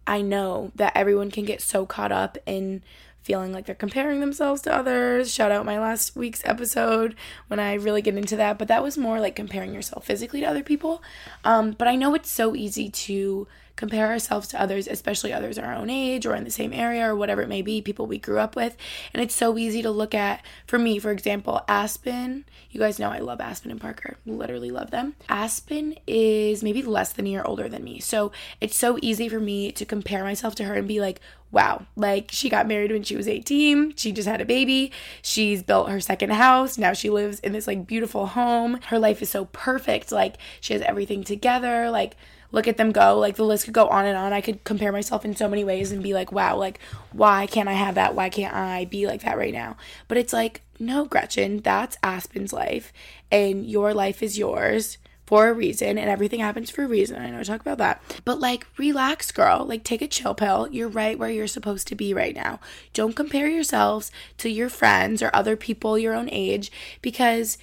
I 0.06 0.22
know 0.22 0.72
that 0.74 0.92
everyone 0.94 1.30
can 1.30 1.44
get 1.44 1.60
so 1.60 1.86
caught 1.86 2.12
up 2.12 2.38
in 2.46 2.82
feeling 3.22 3.52
like 3.52 3.66
they're 3.66 3.74
comparing 3.74 4.20
themselves 4.20 4.62
to 4.62 4.72
others. 4.74 5.34
Shout 5.34 5.50
out 5.50 5.66
my 5.66 5.80
last 5.80 6.14
week's 6.14 6.42
episode 6.44 7.16
when 7.48 7.58
I 7.58 7.74
really 7.74 8.00
get 8.00 8.16
into 8.16 8.36
that, 8.36 8.56
but 8.56 8.68
that 8.68 8.84
was 8.84 8.96
more 8.96 9.18
like 9.18 9.34
comparing 9.34 9.74
yourself 9.74 10.06
physically 10.06 10.40
to 10.40 10.46
other 10.46 10.62
people. 10.62 11.02
Um, 11.44 11.72
but 11.72 11.88
I 11.88 11.96
know 11.96 12.14
it's 12.14 12.30
so 12.30 12.54
easy 12.54 12.88
to 12.88 13.48
compare 13.76 14.08
ourselves 14.08 14.48
to 14.48 14.60
others, 14.60 14.88
especially 14.88 15.32
others 15.32 15.58
our 15.58 15.74
own 15.74 15.90
age 15.90 16.26
or 16.26 16.34
in 16.34 16.44
the 16.44 16.50
same 16.50 16.72
area 16.72 17.06
or 17.06 17.14
whatever 17.14 17.42
it 17.42 17.48
may 17.48 17.62
be, 17.62 17.80
people 17.80 18.06
we 18.06 18.18
grew 18.18 18.38
up 18.38 18.56
with. 18.56 18.76
And 19.12 19.22
it's 19.22 19.34
so 19.34 19.56
easy 19.58 19.82
to 19.82 19.90
look 19.90 20.14
at, 20.14 20.44
for 20.66 20.78
me, 20.78 20.98
for 20.98 21.10
example, 21.10 21.62
Aspen. 21.68 22.44
You 22.70 22.80
guys 22.80 22.98
know 22.98 23.10
I 23.10 23.18
love 23.18 23.40
Aspen 23.40 23.70
and 23.70 23.80
Parker, 23.80 24.16
literally 24.26 24.70
love 24.70 24.90
them. 24.90 25.14
Aspen 25.28 25.96
is 26.06 26.62
maybe 26.62 26.82
less 26.82 27.12
than 27.12 27.26
a 27.26 27.30
year 27.30 27.42
older 27.44 27.68
than 27.68 27.84
me. 27.84 28.00
So 28.00 28.32
it's 28.60 28.76
so 28.76 28.98
easy 29.02 29.28
for 29.28 29.40
me 29.40 29.72
to 29.72 29.84
compare 29.84 30.24
myself 30.24 30.54
to 30.56 30.64
her 30.64 30.74
and 30.74 30.88
be 30.88 31.00
like, 31.00 31.20
wow, 31.50 31.86
like 31.94 32.30
she 32.32 32.48
got 32.48 32.66
married 32.66 32.90
when 32.90 33.02
she 33.02 33.16
was 33.16 33.28
18. 33.28 33.94
She 33.96 34.12
just 34.12 34.28
had 34.28 34.40
a 34.40 34.44
baby. 34.44 34.92
She's 35.22 35.62
built 35.62 35.88
her 35.88 36.00
second 36.00 36.32
house. 36.32 36.76
Now 36.76 36.92
she 36.92 37.08
lives 37.08 37.40
in 37.40 37.52
this 37.52 37.66
like 37.66 37.86
beautiful 37.86 38.26
home. 38.26 38.80
Her 38.86 38.98
life 38.98 39.22
is 39.22 39.30
so 39.30 39.46
perfect. 39.46 40.12
Like 40.12 40.36
she 40.60 40.72
has 40.72 40.82
everything 40.82 41.24
together. 41.24 41.88
Like 41.90 42.16
look 42.56 42.66
at 42.66 42.78
them 42.78 42.90
go. 42.90 43.18
Like 43.18 43.36
the 43.36 43.44
list 43.44 43.66
could 43.66 43.74
go 43.74 43.86
on 43.86 44.06
and 44.06 44.16
on. 44.16 44.32
I 44.32 44.40
could 44.40 44.64
compare 44.64 44.90
myself 44.90 45.24
in 45.24 45.36
so 45.36 45.46
many 45.46 45.62
ways 45.62 45.92
and 45.92 46.02
be 46.02 46.14
like, 46.14 46.32
wow, 46.32 46.56
like 46.56 46.80
why 47.12 47.46
can't 47.46 47.68
I 47.68 47.74
have 47.74 47.96
that? 47.96 48.14
Why 48.14 48.30
can't 48.30 48.54
I 48.54 48.86
be 48.86 49.06
like 49.06 49.22
that 49.22 49.36
right 49.36 49.52
now? 49.52 49.76
But 50.08 50.16
it's 50.16 50.32
like, 50.32 50.62
no, 50.80 51.04
Gretchen, 51.04 51.58
that's 51.58 51.98
Aspen's 52.02 52.54
life 52.54 52.92
and 53.30 53.66
your 53.66 53.92
life 53.92 54.22
is 54.22 54.38
yours 54.38 54.96
for 55.26 55.48
a 55.48 55.52
reason 55.52 55.98
and 55.98 56.08
everything 56.08 56.40
happens 56.40 56.70
for 56.70 56.84
a 56.84 56.88
reason. 56.88 57.20
I 57.20 57.30
know 57.30 57.40
I 57.40 57.42
talk 57.42 57.60
about 57.60 57.78
that. 57.78 58.00
But 58.24 58.40
like 58.40 58.66
relax, 58.78 59.30
girl. 59.32 59.66
Like 59.66 59.84
take 59.84 60.00
a 60.00 60.08
chill 60.08 60.34
pill. 60.34 60.68
You're 60.70 60.88
right 60.88 61.18
where 61.18 61.30
you're 61.30 61.46
supposed 61.46 61.88
to 61.88 61.94
be 61.94 62.14
right 62.14 62.34
now. 62.34 62.58
Don't 62.94 63.16
compare 63.16 63.48
yourselves 63.48 64.10
to 64.38 64.48
your 64.48 64.70
friends 64.70 65.20
or 65.20 65.30
other 65.34 65.56
people 65.56 65.98
your 65.98 66.14
own 66.14 66.30
age 66.32 66.72
because 67.02 67.58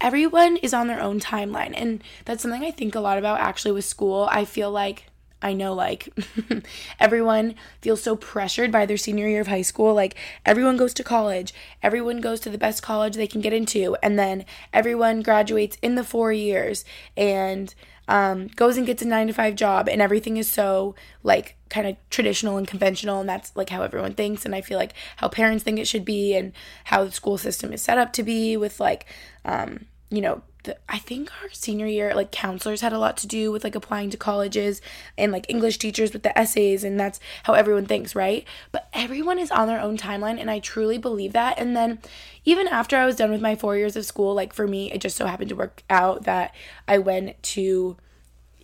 everyone 0.00 0.56
is 0.58 0.74
on 0.74 0.86
their 0.86 1.00
own 1.00 1.20
timeline. 1.20 1.72
And 1.74 2.02
that's 2.24 2.42
something 2.42 2.64
I 2.64 2.70
think 2.70 2.94
a 2.94 3.00
lot 3.00 3.18
about 3.18 3.40
actually 3.40 3.72
with 3.72 3.84
school. 3.84 4.28
I 4.30 4.44
feel 4.44 4.70
like 4.70 5.06
I 5.40 5.52
know 5.52 5.72
like 5.72 6.08
everyone 7.00 7.54
feels 7.80 8.02
so 8.02 8.16
pressured 8.16 8.72
by 8.72 8.86
their 8.86 8.96
senior 8.96 9.28
year 9.28 9.40
of 9.40 9.46
high 9.46 9.62
school. 9.62 9.94
Like 9.94 10.16
everyone 10.44 10.76
goes 10.76 10.92
to 10.94 11.04
college, 11.04 11.54
everyone 11.82 12.20
goes 12.20 12.40
to 12.40 12.50
the 12.50 12.58
best 12.58 12.82
college 12.82 13.14
they 13.14 13.26
can 13.28 13.40
get 13.40 13.52
into, 13.52 13.96
and 14.02 14.18
then 14.18 14.44
everyone 14.72 15.22
graduates 15.22 15.78
in 15.80 15.94
the 15.94 16.02
four 16.04 16.32
years 16.32 16.84
and 17.16 17.72
um, 18.08 18.48
goes 18.48 18.76
and 18.76 18.86
gets 18.86 19.02
a 19.02 19.04
nine 19.04 19.28
to 19.28 19.32
five 19.32 19.54
job, 19.54 19.88
and 19.88 20.02
everything 20.02 20.38
is 20.38 20.50
so 20.50 20.96
like 21.22 21.56
kind 21.68 21.86
of 21.86 21.96
traditional 22.10 22.56
and 22.56 22.66
conventional, 22.66 23.20
and 23.20 23.28
that's 23.28 23.54
like 23.56 23.70
how 23.70 23.82
everyone 23.82 24.14
thinks. 24.14 24.44
And 24.44 24.54
I 24.54 24.60
feel 24.60 24.78
like 24.78 24.94
how 25.16 25.28
parents 25.28 25.64
think 25.64 25.78
it 25.78 25.88
should 25.88 26.04
be, 26.04 26.34
and 26.34 26.52
how 26.84 27.04
the 27.04 27.12
school 27.12 27.38
system 27.38 27.72
is 27.72 27.82
set 27.82 27.98
up 27.98 28.12
to 28.14 28.22
be 28.22 28.56
with 28.56 28.80
like, 28.80 29.06
um, 29.44 29.86
you 30.10 30.20
know, 30.20 30.42
the, 30.64 30.76
I 30.88 30.98
think 30.98 31.30
our 31.42 31.50
senior 31.50 31.86
year, 31.86 32.14
like 32.14 32.32
counselors 32.32 32.80
had 32.80 32.92
a 32.92 32.98
lot 32.98 33.16
to 33.18 33.26
do 33.26 33.52
with 33.52 33.64
like 33.64 33.74
applying 33.74 34.10
to 34.10 34.16
colleges 34.16 34.80
and 35.16 35.30
like 35.30 35.46
English 35.48 35.78
teachers 35.78 36.12
with 36.12 36.22
the 36.22 36.36
essays, 36.36 36.84
and 36.84 36.98
that's 36.98 37.20
how 37.44 37.54
everyone 37.54 37.86
thinks, 37.86 38.14
right? 38.14 38.44
But 38.72 38.88
everyone 38.92 39.38
is 39.38 39.50
on 39.50 39.68
their 39.68 39.80
own 39.80 39.96
timeline, 39.96 40.40
and 40.40 40.50
I 40.50 40.58
truly 40.58 40.98
believe 40.98 41.32
that. 41.32 41.58
And 41.58 41.76
then 41.76 41.98
even 42.44 42.66
after 42.68 42.96
I 42.96 43.06
was 43.06 43.16
done 43.16 43.30
with 43.30 43.40
my 43.40 43.54
four 43.54 43.76
years 43.76 43.96
of 43.96 44.04
school, 44.04 44.34
like 44.34 44.52
for 44.52 44.66
me, 44.66 44.90
it 44.92 45.00
just 45.00 45.16
so 45.16 45.26
happened 45.26 45.50
to 45.50 45.56
work 45.56 45.82
out 45.88 46.24
that 46.24 46.54
I 46.86 46.98
went 46.98 47.40
to, 47.42 47.96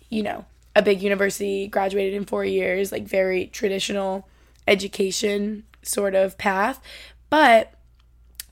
you 0.09 0.23
know, 0.23 0.45
a 0.75 0.81
big 0.81 1.01
university, 1.01 1.67
graduated 1.67 2.13
in 2.13 2.25
four 2.25 2.43
years, 2.43 2.91
like 2.91 3.07
very 3.07 3.47
traditional 3.47 4.27
education 4.67 5.63
sort 5.83 6.15
of 6.15 6.37
path. 6.37 6.81
But 7.29 7.74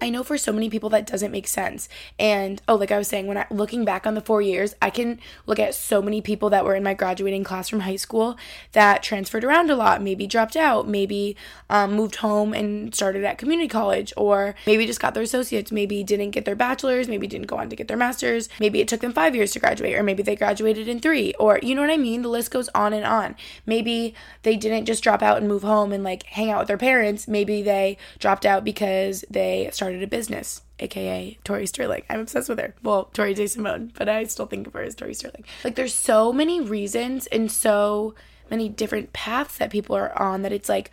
I 0.04 0.10
know 0.10 0.22
for 0.22 0.38
so 0.38 0.52
many 0.52 0.70
people 0.70 0.90
that 0.90 1.08
doesn't 1.08 1.32
make 1.32 1.48
sense. 1.48 1.88
And 2.20 2.62
oh, 2.68 2.76
like 2.76 2.92
I 2.92 2.98
was 2.98 3.08
saying, 3.08 3.26
when 3.26 3.38
I 3.38 3.46
looking 3.50 3.86
back 3.86 4.06
on 4.06 4.16
the 4.16 4.22
four 4.22 4.42
years, 4.42 4.76
I 4.82 4.90
can 4.90 5.18
look 5.46 5.60
at 5.60 5.74
so 5.74 6.02
many 6.02 6.20
people 6.20 6.50
that 6.50 6.66
were 6.66 6.76
in 6.76 6.84
my 6.84 6.94
graduating 6.94 7.46
class 7.46 7.70
from 7.70 7.80
high 7.80 7.96
school 7.96 8.38
that 8.74 9.02
transferred 9.02 9.46
around 9.46 9.70
a 9.70 9.78
lot, 9.78 10.02
maybe 10.02 10.28
dropped 10.28 10.58
out, 10.58 10.90
maybe 10.90 11.38
um, 11.70 11.94
moved 11.94 12.18
home 12.18 12.54
and 12.54 12.94
started 12.94 13.24
at 13.24 13.38
community 13.38 13.70
college, 13.70 14.12
or 14.18 14.56
maybe 14.68 14.86
just 14.86 15.00
got 15.00 15.14
their 15.14 15.24
associates, 15.24 15.72
maybe 15.72 16.04
didn't 16.04 16.32
get 16.32 16.44
their 16.44 16.54
bachelor's, 16.54 17.08
maybe 17.08 17.26
didn't 17.26 17.48
go 17.48 17.56
on 17.56 17.70
to 17.70 17.76
get 17.78 17.88
their 17.88 17.96
master's, 17.96 18.50
maybe 18.60 18.82
it 18.82 18.90
took 18.90 19.00
them 19.00 19.14
five 19.14 19.34
years 19.34 19.54
to 19.54 19.60
graduate, 19.60 19.96
or 19.96 20.04
maybe 20.04 20.22
they 20.22 20.36
graduated 20.36 20.90
in 20.90 21.00
three, 21.00 21.34
or 21.40 21.60
you 21.64 21.74
know 21.74 21.82
what 21.82 21.90
I 21.90 21.96
mean? 21.96 22.24
The 22.24 22.28
list 22.28 22.52
goes 22.52 22.68
on 22.76 22.92
and 22.92 23.06
on. 23.06 23.38
Maybe 23.66 24.16
they 24.42 24.58
didn't 24.58 24.84
just 24.84 25.02
drop 25.02 25.22
out 25.22 25.38
and 25.38 25.48
move 25.48 25.64
home 25.64 25.94
and 25.94 26.04
like 26.04 26.24
hang 26.24 26.52
out 26.52 26.60
with 26.60 26.68
their 26.68 26.78
parents. 26.78 27.26
Maybe 27.26 27.62
they 27.62 27.98
dropped 28.20 28.46
out 28.46 28.66
because 28.66 29.24
they 29.30 29.70
started 29.72 29.93
started 29.94 30.04
a 30.04 30.08
business, 30.08 30.64
aka 30.80 31.38
Tori 31.44 31.68
Sterling. 31.68 32.04
I'm 32.10 32.22
obsessed 32.22 32.50
with 32.50 32.60
her. 32.60 32.74
Well, 32.82 33.06
Tori 33.14 33.36
J. 33.36 33.46
Simone, 33.46 33.92
but 33.96 34.10
I 34.10 34.24
still 34.24 34.48
think 34.48 34.66
of 34.66 34.74
her 34.74 34.82
as 34.82 34.96
Tori 34.96 35.14
Sterling. 35.14 35.46
Like, 35.64 35.76
there's 35.76 35.94
so 35.94 36.34
many 36.34 36.60
reasons 36.60 37.28
and 37.28 37.52
so 37.52 38.16
many 38.50 38.70
different 38.70 39.14
paths 39.14 39.60
that 39.60 39.70
people 39.70 39.96
are 39.96 40.20
on 40.20 40.42
that 40.42 40.52
it's 40.52 40.68
like, 40.68 40.90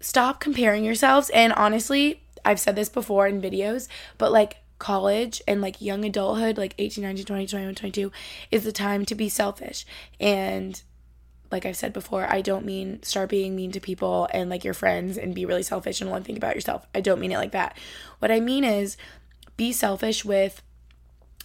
stop 0.00 0.40
comparing 0.40 0.84
yourselves. 0.84 1.30
And 1.30 1.52
honestly, 1.52 2.20
I've 2.44 2.58
said 2.58 2.74
this 2.74 2.88
before 2.88 3.28
in 3.28 3.40
videos, 3.40 3.86
but 4.18 4.32
like, 4.32 4.56
college 4.80 5.40
and 5.46 5.60
like 5.60 5.80
young 5.80 6.04
adulthood, 6.04 6.58
like 6.58 6.74
18, 6.76 7.04
19, 7.04 7.24
20, 7.24 7.46
21, 7.46 7.74
22, 7.76 8.10
is 8.50 8.64
the 8.64 8.72
time 8.72 9.04
to 9.04 9.14
be 9.14 9.28
selfish. 9.28 9.86
And 10.18 10.82
like 11.52 11.66
I've 11.66 11.76
said 11.76 11.92
before, 11.92 12.26
I 12.28 12.40
don't 12.40 12.64
mean 12.64 13.02
start 13.02 13.28
being 13.28 13.54
mean 13.54 13.72
to 13.72 13.80
people 13.80 14.28
and 14.32 14.50
like 14.50 14.64
your 14.64 14.74
friends 14.74 15.18
and 15.18 15.34
be 15.34 15.44
really 15.44 15.62
selfish 15.62 16.00
and 16.00 16.10
only 16.10 16.22
think 16.22 16.38
about 16.38 16.54
yourself. 16.54 16.86
I 16.94 17.00
don't 17.00 17.20
mean 17.20 17.32
it 17.32 17.38
like 17.38 17.52
that. 17.52 17.76
What 18.18 18.32
I 18.32 18.40
mean 18.40 18.64
is 18.64 18.96
be 19.56 19.72
selfish 19.72 20.24
with 20.24 20.62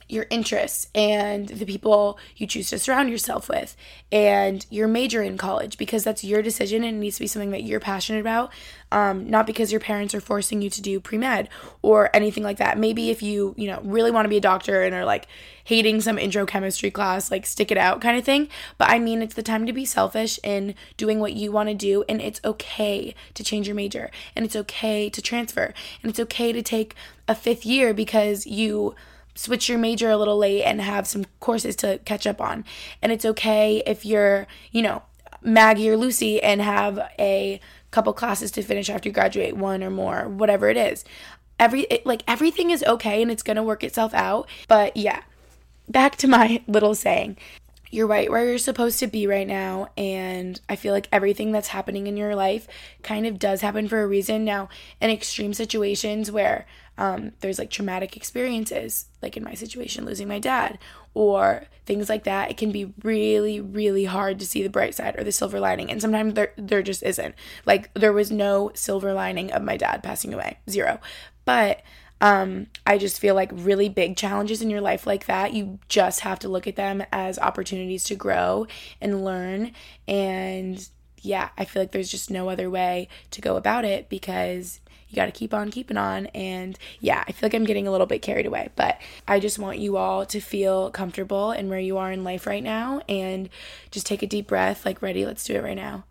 your 0.10 0.26
interests 0.30 0.88
and 0.96 1.50
the 1.50 1.66
people 1.66 2.18
you 2.36 2.48
choose 2.48 2.70
to 2.70 2.80
surround 2.80 3.10
yourself 3.10 3.50
with 3.50 3.76
and 4.12 4.66
your 4.70 4.88
major 4.88 5.22
in 5.22 5.38
college 5.38 5.78
because 5.78 6.04
that's 6.04 6.24
your 6.24 6.42
decision 6.42 6.84
and 6.84 6.98
it 6.98 7.00
needs 7.00 7.18
to 7.18 7.24
be 7.24 7.28
something 7.28 7.52
that 7.52 7.64
you're 7.64 7.80
passionate 7.80 8.20
about 8.20 8.52
um, 8.92 9.30
not 9.30 9.46
because 9.46 9.72
your 9.72 9.82
parents 9.82 10.16
are 10.16 10.22
forcing 10.22 10.62
you 10.62 10.70
to 10.70 10.82
do 10.82 11.00
pre-med 11.00 11.50
or 11.82 12.10
anything 12.16 12.44
like 12.44 12.58
that. 12.58 12.78
Maybe 12.78 13.10
if 13.10 13.22
you 13.22 13.54
you 13.58 13.68
know 13.68 13.82
really 13.84 14.12
want 14.12 14.26
to 14.26 14.30
be 14.30 14.38
a 14.38 14.42
doctor 14.42 14.84
and 14.84 14.96
are 14.96 15.06
like 15.06 15.28
hating 15.66 16.00
some 16.00 16.18
intro 16.18 16.46
chemistry 16.46 16.90
class 16.90 17.30
like 17.30 17.46
stick 17.46 17.72
it 17.72 17.78
out 17.78 18.00
kind 18.00 18.18
of 18.18 18.24
thing 18.24 18.48
but 18.78 18.90
i 18.90 18.98
mean 18.98 19.22
it's 19.22 19.36
the 19.36 19.44
time 19.44 19.66
to 19.66 19.74
be 19.74 19.84
selfish 19.84 20.40
in 20.42 20.74
doing 20.96 21.20
what 21.20 21.34
you 21.34 21.52
want 21.52 21.68
to 21.68 21.76
do 21.76 22.06
and 22.08 22.22
it's 22.22 22.40
okay 22.46 23.14
to 23.34 23.44
change 23.44 23.68
your 23.68 23.76
major 23.76 24.10
and 24.34 24.46
it's 24.46 24.56
okay 24.56 25.10
to 25.10 25.22
transfer 25.22 25.74
and 26.02 26.10
it's 26.10 26.22
okay 26.22 26.54
to 26.54 26.62
take 26.62 26.96
a 27.28 27.36
fifth 27.36 27.66
year 27.66 27.94
because 27.94 28.48
you 28.48 28.96
switch 29.38 29.70
your 29.70 29.78
major 29.78 30.10
a 30.10 30.18
little 30.18 30.38
late 30.38 30.64
and 30.64 30.82
have 30.82 31.08
some 31.08 31.26
courses 31.40 31.76
to 31.78 32.00
catch 32.00 32.26
up 32.28 32.42
on. 32.42 32.66
And 33.02 33.12
it's 33.12 33.26
okay 33.26 33.84
if 33.86 34.06
you're, 34.06 34.48
you 34.72 34.82
know, 34.82 35.04
Maggie 35.42 35.90
or 35.90 35.96
Lucy 35.96 36.42
and 36.42 36.62
have 36.62 37.00
a 37.20 37.62
couple 37.92 38.12
classes 38.14 38.52
to 38.52 38.64
finish 38.64 38.90
after 38.90 39.08
you 39.10 39.14
graduate, 39.14 39.56
one 39.56 39.84
or 39.84 39.90
more, 39.90 40.28
whatever 40.28 40.70
it 40.70 40.78
is. 40.78 41.06
Every 41.60 41.82
it, 41.84 42.06
like 42.06 42.24
everything 42.28 42.72
is 42.72 42.84
okay 42.84 43.22
and 43.22 43.32
it's 43.32 43.44
going 43.44 43.58
to 43.58 43.64
work 43.64 43.84
itself 43.84 44.14
out. 44.14 44.50
But 44.68 44.98
yeah. 44.98 45.22
Back 45.88 46.18
to 46.18 46.28
my 46.28 46.62
little 46.68 46.96
saying 46.96 47.38
you're 47.92 48.08
right 48.08 48.30
where 48.30 48.46
you're 48.46 48.58
supposed 48.58 49.00
to 49.00 49.08
be 49.08 49.28
right 49.28 49.48
now 49.48 49.88
and 49.98 50.62
i 50.70 50.76
feel 50.76 50.94
like 50.94 51.08
everything 51.12 51.52
that's 51.52 51.70
happening 51.70 52.08
in 52.08 52.18
your 52.18 52.36
life 52.36 52.68
kind 53.04 53.26
of 53.26 53.40
does 53.40 53.62
happen 53.62 53.88
for 53.88 54.02
a 54.02 54.08
reason 54.08 54.44
now 54.46 54.70
in 55.02 55.10
extreme 55.10 55.54
situations 55.54 56.32
where 56.32 56.66
um, 56.98 57.34
there's 57.42 57.60
like 57.60 57.70
traumatic 57.70 58.18
experiences, 58.18 59.06
like 59.22 59.38
in 59.38 59.44
my 59.44 59.54
situation, 59.54 60.06
losing 60.06 60.28
my 60.28 60.40
dad, 60.40 60.80
or 61.14 61.66
things 61.86 62.10
like 62.10 62.24
that. 62.24 62.50
It 62.50 62.58
can 62.58 62.72
be 62.72 62.94
really, 63.04 63.62
really 63.62 64.06
hard 64.06 64.40
to 64.40 64.48
see 64.48 64.64
the 64.64 64.70
bright 64.70 64.96
side 64.96 65.18
or 65.18 65.24
the 65.24 65.32
silver 65.32 65.60
lining. 65.60 65.92
And 65.92 66.02
sometimes 66.02 66.34
there, 66.34 66.54
there 66.58 66.82
just 66.82 67.04
isn't. 67.04 67.36
Like, 67.66 67.94
there 67.94 68.14
was 68.14 68.32
no 68.32 68.72
silver 68.74 69.14
lining 69.14 69.52
of 69.52 69.62
my 69.62 69.78
dad 69.78 70.02
passing 70.02 70.34
away, 70.34 70.58
zero. 70.70 71.00
But 71.46 71.82
um, 72.20 72.68
I 72.86 72.98
just 72.98 73.20
feel 73.20 73.36
like 73.36 73.52
really 73.54 73.90
big 73.90 74.18
challenges 74.18 74.62
in 74.62 74.70
your 74.70 74.82
life 74.82 75.06
like 75.06 75.26
that, 75.26 75.54
you 75.54 75.80
just 75.88 76.22
have 76.22 76.40
to 76.40 76.50
look 76.50 76.68
at 76.68 76.76
them 76.76 77.04
as 77.12 77.38
opportunities 77.38 78.04
to 78.06 78.16
grow 78.16 78.68
and 79.00 79.24
learn. 79.24 79.74
And 80.08 80.88
yeah, 81.22 81.50
I 81.58 81.66
feel 81.66 81.82
like 81.82 81.92
there's 81.92 82.12
just 82.12 82.32
no 82.32 82.50
other 82.50 82.70
way 82.70 83.08
to 83.32 83.42
go 83.42 83.56
about 83.56 83.86
it 83.86 84.10
because 84.10 84.80
you 85.10 85.16
got 85.16 85.26
to 85.26 85.32
keep 85.32 85.54
on 85.54 85.72
keeping 85.72 85.98
on. 85.98 86.28
And 86.28 86.78
yeah, 87.00 87.24
I 87.28 87.32
feel 87.32 87.48
like 87.48 87.54
I'm 87.54 87.66
getting 87.66 87.88
a 87.88 87.92
little 87.92 88.08
bit 88.08 88.22
carried 88.22 88.46
away, 88.46 88.70
but 88.76 89.00
I 89.28 89.40
just 89.40 89.60
want 89.60 89.80
you 89.80 89.98
all 89.98 90.26
to 90.26 90.40
feel 90.40 90.90
comfortable 90.92 91.52
in 91.52 91.70
where 91.70 91.80
you 91.80 91.98
are 91.98 92.12
in 92.12 92.24
life 92.24 92.48
right 92.48 92.64
now 92.64 93.02
and 93.08 93.50
just 93.92 94.08
take 94.08 94.24
a 94.24 94.28
deep 94.28 94.48
breath. 94.48 94.86
Like, 94.86 95.02
ready? 95.02 95.26
Let's 95.26 95.44
do 95.44 95.56
it 95.56 95.64
right 95.64 95.78
now. 95.78 96.06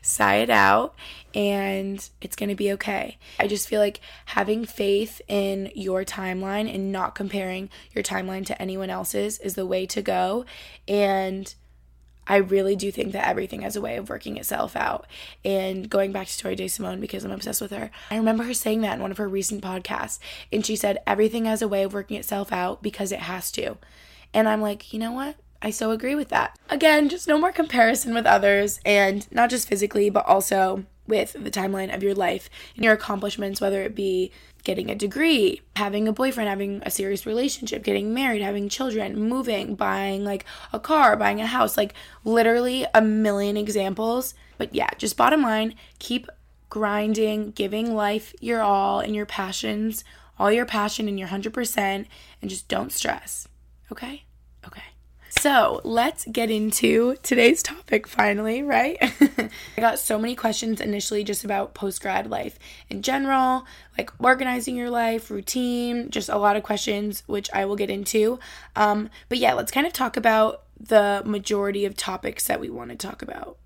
Sigh 0.00 0.36
it 0.36 0.50
out 0.50 0.94
and 1.34 2.08
it's 2.20 2.36
going 2.36 2.48
to 2.48 2.54
be 2.54 2.72
okay. 2.72 3.18
I 3.38 3.46
just 3.46 3.68
feel 3.68 3.80
like 3.80 4.00
having 4.26 4.64
faith 4.64 5.20
in 5.28 5.70
your 5.74 6.04
timeline 6.04 6.72
and 6.72 6.92
not 6.92 7.14
comparing 7.14 7.70
your 7.94 8.02
timeline 8.02 8.44
to 8.46 8.60
anyone 8.60 8.90
else's 8.90 9.38
is 9.38 9.54
the 9.54 9.66
way 9.66 9.86
to 9.86 10.02
go. 10.02 10.44
And 10.86 11.54
I 12.26 12.36
really 12.36 12.76
do 12.76 12.92
think 12.92 13.12
that 13.12 13.26
everything 13.26 13.62
has 13.62 13.74
a 13.74 13.80
way 13.80 13.96
of 13.96 14.08
working 14.08 14.36
itself 14.36 14.76
out. 14.76 15.06
And 15.44 15.90
going 15.90 16.12
back 16.12 16.28
to 16.28 16.38
Tori 16.38 16.54
J. 16.54 16.68
Simone, 16.68 17.00
because 17.00 17.24
I'm 17.24 17.32
obsessed 17.32 17.60
with 17.60 17.72
her, 17.72 17.90
I 18.10 18.16
remember 18.16 18.44
her 18.44 18.54
saying 18.54 18.82
that 18.82 18.94
in 18.94 19.02
one 19.02 19.10
of 19.10 19.18
her 19.18 19.28
recent 19.28 19.62
podcasts. 19.62 20.18
And 20.52 20.64
she 20.64 20.76
said, 20.76 20.98
everything 21.06 21.46
has 21.46 21.62
a 21.62 21.68
way 21.68 21.82
of 21.82 21.94
working 21.94 22.16
itself 22.16 22.52
out 22.52 22.82
because 22.82 23.10
it 23.10 23.20
has 23.20 23.50
to. 23.52 23.76
And 24.32 24.48
I'm 24.48 24.62
like, 24.62 24.92
you 24.92 24.98
know 24.98 25.12
what? 25.12 25.36
I 25.62 25.70
so 25.70 25.92
agree 25.92 26.16
with 26.16 26.28
that. 26.30 26.58
Again, 26.68 27.08
just 27.08 27.28
no 27.28 27.38
more 27.38 27.52
comparison 27.52 28.12
with 28.14 28.26
others, 28.26 28.80
and 28.84 29.30
not 29.32 29.48
just 29.48 29.68
physically, 29.68 30.10
but 30.10 30.26
also 30.26 30.84
with 31.06 31.32
the 31.32 31.50
timeline 31.50 31.94
of 31.94 32.02
your 32.02 32.14
life 32.14 32.50
and 32.74 32.84
your 32.84 32.94
accomplishments, 32.94 33.60
whether 33.60 33.82
it 33.82 33.94
be 33.94 34.32
getting 34.64 34.90
a 34.90 34.94
degree, 34.94 35.60
having 35.76 36.06
a 36.06 36.12
boyfriend, 36.12 36.48
having 36.48 36.82
a 36.84 36.90
serious 36.90 37.26
relationship, 37.26 37.82
getting 37.82 38.14
married, 38.14 38.42
having 38.42 38.68
children, 38.68 39.18
moving, 39.28 39.74
buying 39.74 40.24
like 40.24 40.44
a 40.72 40.80
car, 40.80 41.16
buying 41.16 41.40
a 41.40 41.46
house, 41.46 41.76
like 41.76 41.94
literally 42.24 42.86
a 42.94 43.02
million 43.02 43.56
examples. 43.56 44.34
But 44.58 44.74
yeah, 44.74 44.90
just 44.98 45.16
bottom 45.16 45.42
line, 45.42 45.74
keep 45.98 46.28
grinding, 46.70 47.50
giving 47.50 47.94
life 47.94 48.34
your 48.40 48.62
all 48.62 49.00
and 49.00 49.14
your 49.14 49.26
passions, 49.26 50.04
all 50.38 50.50
your 50.50 50.66
passion 50.66 51.08
and 51.08 51.18
your 51.18 51.28
100%, 51.28 51.76
and 51.76 52.50
just 52.50 52.68
don't 52.68 52.92
stress. 52.92 53.48
Okay? 53.90 54.24
Okay. 54.66 54.82
So 55.40 55.80
let's 55.82 56.26
get 56.26 56.50
into 56.50 57.16
today's 57.22 57.62
topic 57.62 58.06
finally, 58.06 58.62
right? 58.62 58.98
I 59.76 59.80
got 59.80 59.98
so 59.98 60.18
many 60.18 60.36
questions 60.36 60.80
initially 60.80 61.24
just 61.24 61.42
about 61.42 61.72
post 61.72 62.02
grad 62.02 62.28
life 62.28 62.58
in 62.90 63.00
general, 63.00 63.64
like 63.96 64.10
organizing 64.22 64.76
your 64.76 64.90
life, 64.90 65.30
routine, 65.30 66.10
just 66.10 66.28
a 66.28 66.36
lot 66.36 66.56
of 66.56 66.62
questions, 66.62 67.22
which 67.26 67.48
I 67.52 67.64
will 67.64 67.76
get 67.76 67.88
into. 67.88 68.38
Um, 68.76 69.08
but 69.30 69.38
yeah, 69.38 69.54
let's 69.54 69.72
kind 69.72 69.86
of 69.86 69.94
talk 69.94 70.18
about 70.18 70.64
the 70.78 71.22
majority 71.24 71.86
of 71.86 71.96
topics 71.96 72.46
that 72.46 72.60
we 72.60 72.68
want 72.68 72.90
to 72.90 72.96
talk 72.96 73.22
about 73.22 73.56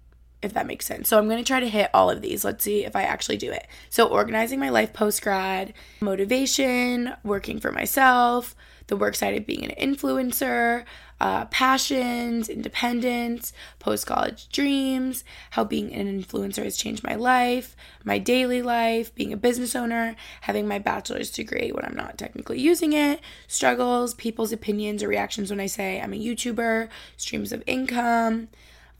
if 0.43 0.53
that 0.55 0.67
makes 0.67 0.87
sense. 0.87 1.09
So 1.09 1.19
I'm 1.19 1.29
going 1.29 1.43
to 1.43 1.47
try 1.47 1.61
to 1.61 1.69
hit 1.69 1.91
all 1.93 2.09
of 2.09 2.23
these. 2.23 2.45
Let's 2.45 2.63
see 2.63 2.85
if 2.85 2.95
I 2.95 3.03
actually 3.03 3.39
do 3.39 3.51
it. 3.51 3.67
So 3.91 4.07
organizing 4.07 4.61
my 4.61 4.69
life 4.69 4.93
post 4.93 5.23
grad, 5.23 5.73
motivation, 6.01 7.15
working 7.25 7.59
for 7.59 7.73
myself, 7.73 8.55
the 8.87 8.97
work 8.97 9.15
side 9.15 9.37
of 9.37 9.47
being 9.47 9.65
an 9.65 9.95
influencer, 9.95 10.85
uh, 11.21 11.47
passions, 11.47 12.49
independence, 12.49 13.53
post 13.79 14.07
college 14.07 14.49
dreams, 14.51 15.25
how 15.51 15.65
being 15.65 15.93
an 15.93 16.23
influencer 16.23 16.65
has 16.65 16.77
changed 16.77 17.03
my 17.03 17.15
life, 17.15 17.75
my 18.05 18.19
daily 18.19 18.63
life, 18.63 19.15
being 19.15 19.33
a 19.33 19.37
business 19.37 19.75
owner, 19.75 20.15
having 20.43 20.69
my 20.69 20.79
bachelor's 20.79 21.31
degree 21.31 21.73
when 21.73 21.85
I'm 21.85 21.97
not 21.97 22.19
technically 22.19 22.61
using 22.61 22.93
it, 22.93 23.21
struggles, 23.49 24.15
people's 24.15 24.53
opinions 24.53 25.03
or 25.03 25.09
reactions 25.09 25.51
when 25.51 25.61
I 25.61 25.67
say 25.67 26.01
I'm 26.01 26.13
a 26.13 26.17
YouTuber, 26.17 26.89
streams 27.17 27.53
of 27.53 27.63
income, 27.67 28.49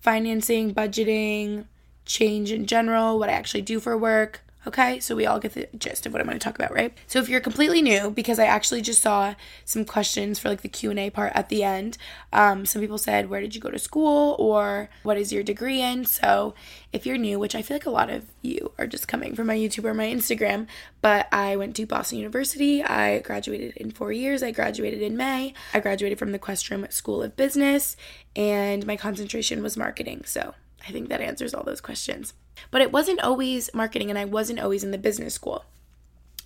financing, 0.01 0.75
budgeting, 0.75 1.67
change 2.07 2.51
in 2.51 2.67
general, 2.67 3.19
what 3.19 3.29
I 3.29 3.33
actually 3.33 3.63
do 3.63 3.81
for 3.81 3.97
work, 3.99 4.41
Okay, 4.67 4.99
so 4.99 5.15
we 5.15 5.27
all 5.27 5.39
get 5.39 5.55
the 5.55 5.69
gist 5.79 6.07
of 6.07 6.13
what 6.13 6.21
I'm 6.21 6.27
going 6.27 6.37
to 6.37 6.43
talk 6.43 6.57
about, 6.57 6.75
right? 6.75 6.93
So 7.07 7.21
if 7.21 7.29
you're 7.29 7.41
completely 7.41 7.83
new, 7.83 8.11
because 8.11 8.41
I 8.41 8.47
actually 8.47 8.83
just 8.83 9.01
saw 9.01 9.37
some 9.65 9.85
questions 9.85 10.41
for 10.41 10.49
like 10.49 10.63
the 10.63 10.69
Q 10.69 10.91
and 10.91 10.99
A 10.99 11.09
part 11.09 11.33
at 11.37 11.51
the 11.51 11.63
end. 11.63 11.97
Um, 12.33 12.67
some 12.67 12.83
people 12.83 12.99
said, 12.99 13.31
"Where 13.31 13.41
did 13.41 13.55
you 13.55 13.61
go 13.61 13.71
to 13.71 13.79
school?" 13.79 14.35
or 14.41 14.91
"What 15.05 15.19
is 15.19 15.33
your 15.33 15.45
degree 15.45 15.81
in?" 15.81 16.05
So 16.05 16.55
if 16.93 17.07
you're 17.07 17.17
new, 17.17 17.39
which 17.39 17.55
I 17.55 17.63
feel 17.63 17.77
like 17.77 17.87
a 17.87 17.91
lot 17.91 18.11
of 18.11 18.25
you 18.43 18.73
are 18.77 18.89
just 18.89 19.07
coming 19.07 19.37
from 19.37 19.47
my 19.47 19.57
YouTube 19.57 19.85
or 19.85 19.95
my 19.95 20.07
Instagram, 20.07 20.67
but 21.01 21.29
I 21.33 21.55
went 21.55 21.77
to 21.77 21.87
Boston 21.87 22.19
University. 22.19 22.83
I 22.83 23.21
graduated 23.21 23.77
in 23.77 23.93
four 23.93 24.11
years. 24.11 24.43
I 24.43 24.51
graduated 24.51 25.01
in 25.01 25.17
May. 25.17 25.55
I 25.75 25.79
graduated 25.79 26.19
from 26.19 26.33
the 26.33 26.41
Questrom 26.41 26.91
School 26.93 27.23
of 27.23 27.37
Business, 27.37 27.97
and 28.35 28.85
my 28.85 28.97
concentration 28.97 29.63
was 29.63 29.77
marketing. 29.77 30.25
So 30.27 30.55
I 30.87 30.93
think 30.93 31.09
that 31.09 31.21
answers 31.21 31.55
all 31.55 31.65
those 31.65 31.81
questions. 31.81 32.35
But 32.71 32.83
it 32.83 32.93
wasn't 32.93 33.21
always 33.21 33.73
marketing, 33.75 34.11
and 34.11 34.19
I 34.19 34.25
wasn't 34.25 34.61
always 34.61 34.85
in 34.85 34.91
the 34.91 34.99
business 34.99 35.35
school. 35.35 35.65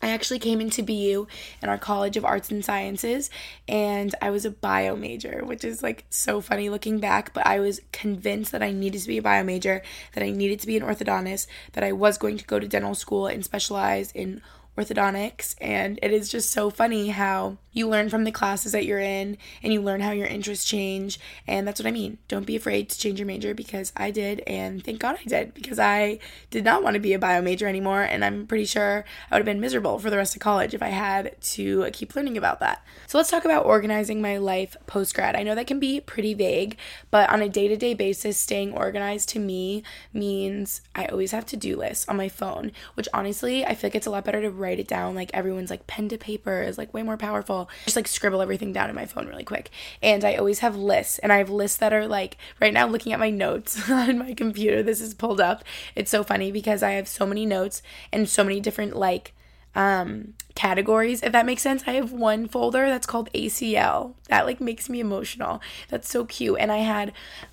I 0.03 0.09
actually 0.09 0.39
came 0.39 0.63
into 0.63 0.83
BU 0.83 1.27
in 1.63 1.69
our 1.69 1.77
College 1.77 2.17
of 2.17 2.25
Arts 2.25 2.51
and 2.51 2.65
Sciences, 2.65 3.29
and 3.69 4.15
I 4.23 4.31
was 4.31 4.47
a 4.47 4.51
bio 4.51 4.97
major, 4.97 5.43
which 5.45 5.63
is 5.63 5.83
like 5.83 6.07
so 6.09 6.41
funny 6.41 6.71
looking 6.71 7.01
back. 7.01 7.35
But 7.35 7.47
I 7.47 7.61
was 7.61 7.83
convinced 7.93 8.53
that 8.53 8.63
I 8.63 8.71
needed 8.71 9.03
to 9.03 9.09
be 9.09 9.19
a 9.19 9.23
bio 9.23 9.45
major, 9.45 9.83
that 10.15 10.25
I 10.25 10.31
needed 10.31 10.61
to 10.61 10.67
be 10.67 10.79
an 10.79 10.83
orthodontist, 10.83 11.47
that 11.73 11.85
I 11.85 11.93
was 11.93 12.17
going 12.17 12.39
to 12.39 12.47
go 12.47 12.59
to 12.59 12.67
dental 12.67 12.95
school 12.95 13.27
and 13.27 13.45
specialize 13.45 14.11
in 14.13 14.41
orthodontics. 14.77 15.55
And 15.61 15.99
it 16.03 16.13
is 16.13 16.29
just 16.29 16.51
so 16.51 16.71
funny 16.71 17.09
how 17.09 17.59
you 17.73 17.89
learn 17.89 18.09
from 18.09 18.25
the 18.25 18.33
classes 18.33 18.73
that 18.73 18.85
you're 18.85 18.99
in 18.99 19.37
and 19.63 19.73
you 19.73 19.81
learn 19.81 20.01
how 20.01 20.11
your 20.11 20.27
interests 20.27 20.65
change. 20.65 21.21
And 21.47 21.67
that's 21.67 21.81
what 21.81 21.87
I 21.87 21.93
mean. 21.93 22.19
Don't 22.29 22.47
be 22.47 22.57
afraid 22.57 22.89
to 22.91 22.99
change 22.99 23.21
your 23.21 23.27
major 23.27 23.55
because 23.55 23.93
I 23.97 24.11
did. 24.11 24.41
And 24.47 24.83
thank 24.83 24.99
God 24.99 25.19
I 25.21 25.29
did 25.29 25.55
because 25.55 25.79
I 25.79 26.19
did 26.51 26.65
not 26.65 26.83
want 26.83 26.95
to 26.95 27.01
be 27.01 27.13
a 27.13 27.19
bio 27.19 27.43
major 27.43 27.69
anymore. 27.69 28.03
And 28.03 28.25
I'm 28.25 28.47
pretty 28.47 28.65
sure 28.65 29.05
I 29.31 29.35
would 29.35 29.41
have 29.41 29.47
been 29.47 29.61
miserable 29.61 29.99
for 29.99 30.11
the 30.11 30.17
rest 30.17 30.35
of 30.35 30.43
college 30.43 30.75
if 30.75 30.83
I 30.83 30.89
had 30.89 31.41
to 31.41 31.89
keep 31.93 32.17
learning 32.17 32.37
about 32.37 32.61
that. 32.61 32.85
So 33.07 33.19
let's 33.19 33.31
talk 33.31 33.45
about 33.45 33.67
organizing 33.67 34.21
my 34.21 34.39
life 34.39 34.77
post 34.87 35.15
grad. 35.15 35.37
I 35.37 35.43
know 35.43 35.55
that 35.55 35.67
can 35.67 35.79
be 35.79 36.01
pretty 36.01 36.35
vague, 36.35 36.77
but 37.11 37.31
on 37.31 37.43
a 37.43 37.49
day 37.49 37.69
to 37.69 37.77
day 37.77 37.95
basis, 37.95 38.37
staying 38.37 38.73
organized 38.73 39.29
to 39.31 39.39
me 39.39 39.83
means 40.13 40.81
I 40.95 41.07
always 41.07 41.31
have 41.33 41.47
to 41.47 41.57
do 41.57 41.77
lists 41.77 42.09
on 42.09 42.17
my 42.17 42.29
phone, 42.29 42.73
which 42.95 43.09
honestly, 43.15 43.65
I 43.65 43.75
feel 43.75 43.89
like 43.89 43.95
it's 43.95 44.07
a 44.07 44.11
lot 44.11 44.25
better 44.25 44.41
to 44.43 44.51
write 44.61 44.79
it 44.79 44.89
down. 44.89 45.15
Like 45.15 45.31
everyone's 45.35 45.71
like 45.71 45.87
pen 45.87 46.09
to 46.11 46.19
paper 46.19 46.63
is 46.63 46.79
like 46.79 46.95
way 46.95 47.03
more 47.03 47.17
powerful 47.17 47.69
just 47.85 47.97
like 47.97 48.09
scribble 48.09 48.43
everything 48.43 48.73
down 48.73 48.89
in 48.89 48.95
my 48.95 49.07
phone 49.07 49.27
really 49.27 49.45
quick. 49.45 49.71
And 50.03 50.25
I 50.25 50.37
always 50.37 50.61
have 50.61 50.77
lists, 50.77 51.19
and 51.19 51.33
I 51.33 51.39
have 51.39 51.51
lists 51.51 51.79
that 51.79 51.93
are 51.93 52.07
like 52.07 52.37
right 52.61 52.73
now 52.73 52.87
looking 52.87 53.13
at 53.13 53.19
my 53.19 53.31
notes 53.31 53.91
on 53.91 54.19
my 54.19 54.35
computer. 54.35 54.83
This 54.83 55.01
is 55.01 55.15
pulled 55.15 55.41
up. 55.41 55.65
It's 55.95 56.11
so 56.11 56.23
funny 56.23 56.53
because 56.53 56.83
I 56.83 56.93
have 56.93 57.09
so 57.09 57.27
many 57.27 57.47
notes 57.47 57.83
and 58.13 58.29
so 58.29 58.45
many 58.45 58.61
different 58.61 58.97
like 58.97 59.35
um 59.75 60.35
categories 60.57 61.23
if 61.23 61.31
that 61.31 61.47
makes 61.47 61.63
sense 61.63 61.85
i 61.87 61.93
have 61.93 62.11
one 62.13 62.49
folder 62.49 62.89
that's 62.89 63.07
called 63.07 63.31
acl 63.33 64.15
that 64.29 64.45
like 64.45 64.61
makes 64.61 64.89
me 64.89 64.99
emotional 64.99 65.61
that's 65.89 66.11
so 66.11 66.25
cute 66.25 66.57
and 66.59 66.73
i 66.73 66.79
had 66.79 67.13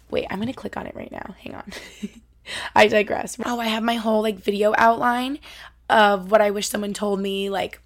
wait 0.10 0.26
i'm 0.30 0.40
gonna 0.40 0.52
click 0.52 0.76
on 0.76 0.88
it 0.88 0.96
right 0.96 1.12
now 1.12 1.36
hang 1.44 1.54
on 1.54 1.72
i 2.76 2.88
digress 2.88 3.38
oh 3.46 3.60
i 3.60 3.68
have 3.68 3.84
my 3.84 3.96
whole 3.96 4.24
like 4.24 4.38
video 4.38 4.74
outline 4.80 5.38
of 5.90 6.32
what 6.32 6.42
i 6.42 6.52
wish 6.52 6.70
someone 6.70 6.94
told 6.94 7.20
me 7.20 7.50
like 7.50 7.82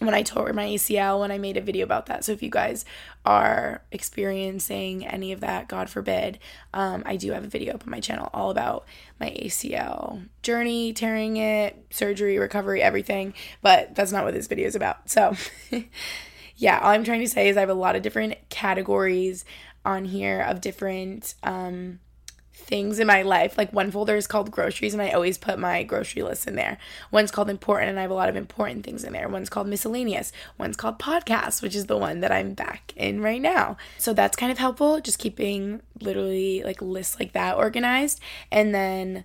when 0.00 0.14
I 0.14 0.22
tore 0.22 0.52
my 0.54 0.66
ACL 0.66 1.20
when 1.20 1.30
I 1.30 1.36
made 1.36 1.58
a 1.58 1.60
video 1.60 1.84
about 1.84 2.06
that. 2.06 2.24
So 2.24 2.32
if 2.32 2.42
you 2.42 2.48
guys 2.48 2.86
are 3.26 3.82
experiencing 3.92 5.06
any 5.06 5.30
of 5.32 5.40
that, 5.40 5.68
God 5.68 5.90
forbid, 5.90 6.38
um, 6.72 7.02
I 7.04 7.16
do 7.16 7.32
have 7.32 7.44
a 7.44 7.48
video 7.48 7.74
up 7.74 7.84
on 7.84 7.90
my 7.90 8.00
channel 8.00 8.30
all 8.32 8.50
about 8.50 8.86
my 9.20 9.28
ACL 9.30 10.26
journey, 10.42 10.94
tearing 10.94 11.36
it, 11.36 11.86
surgery, 11.90 12.38
recovery, 12.38 12.80
everything. 12.80 13.34
But 13.60 13.94
that's 13.94 14.10
not 14.10 14.24
what 14.24 14.32
this 14.32 14.46
video 14.46 14.66
is 14.66 14.74
about. 14.74 15.10
So 15.10 15.36
yeah, 16.56 16.78
all 16.78 16.90
I'm 16.90 17.04
trying 17.04 17.20
to 17.20 17.28
say 17.28 17.50
is 17.50 17.58
I 17.58 17.60
have 17.60 17.68
a 17.68 17.74
lot 17.74 17.94
of 17.94 18.00
different 18.00 18.36
categories 18.48 19.44
on 19.84 20.06
here 20.06 20.40
of 20.40 20.62
different 20.62 21.34
um, 21.42 22.00
things 22.60 22.98
in 22.98 23.06
my 23.06 23.22
life. 23.22 23.58
Like 23.58 23.72
one 23.72 23.90
folder 23.90 24.16
is 24.16 24.26
called 24.26 24.50
groceries, 24.50 24.94
and 24.94 25.02
I 25.02 25.10
always 25.10 25.38
put 25.38 25.58
my 25.58 25.82
grocery 25.82 26.22
list 26.22 26.46
in 26.46 26.54
there. 26.54 26.78
One's 27.10 27.30
called 27.30 27.50
important, 27.50 27.90
and 27.90 27.98
I 27.98 28.02
have 28.02 28.10
a 28.10 28.14
lot 28.14 28.28
of 28.28 28.36
important 28.36 28.84
things 28.84 29.04
in 29.04 29.12
there. 29.12 29.28
One's 29.28 29.48
called 29.48 29.66
miscellaneous. 29.66 30.32
One's 30.58 30.76
called 30.76 30.98
podcast, 30.98 31.62
which 31.62 31.74
is 31.74 31.86
the 31.86 31.96
one 31.96 32.20
that 32.20 32.32
I'm 32.32 32.54
back 32.54 32.92
in 32.96 33.20
right 33.20 33.40
now. 33.40 33.76
So 33.98 34.12
that's 34.12 34.36
kind 34.36 34.52
of 34.52 34.58
helpful, 34.58 35.00
just 35.00 35.18
keeping 35.18 35.80
literally 36.00 36.62
like 36.62 36.80
lists 36.80 37.18
like 37.18 37.32
that 37.32 37.56
organized. 37.56 38.20
And 38.50 38.74
then 38.74 39.24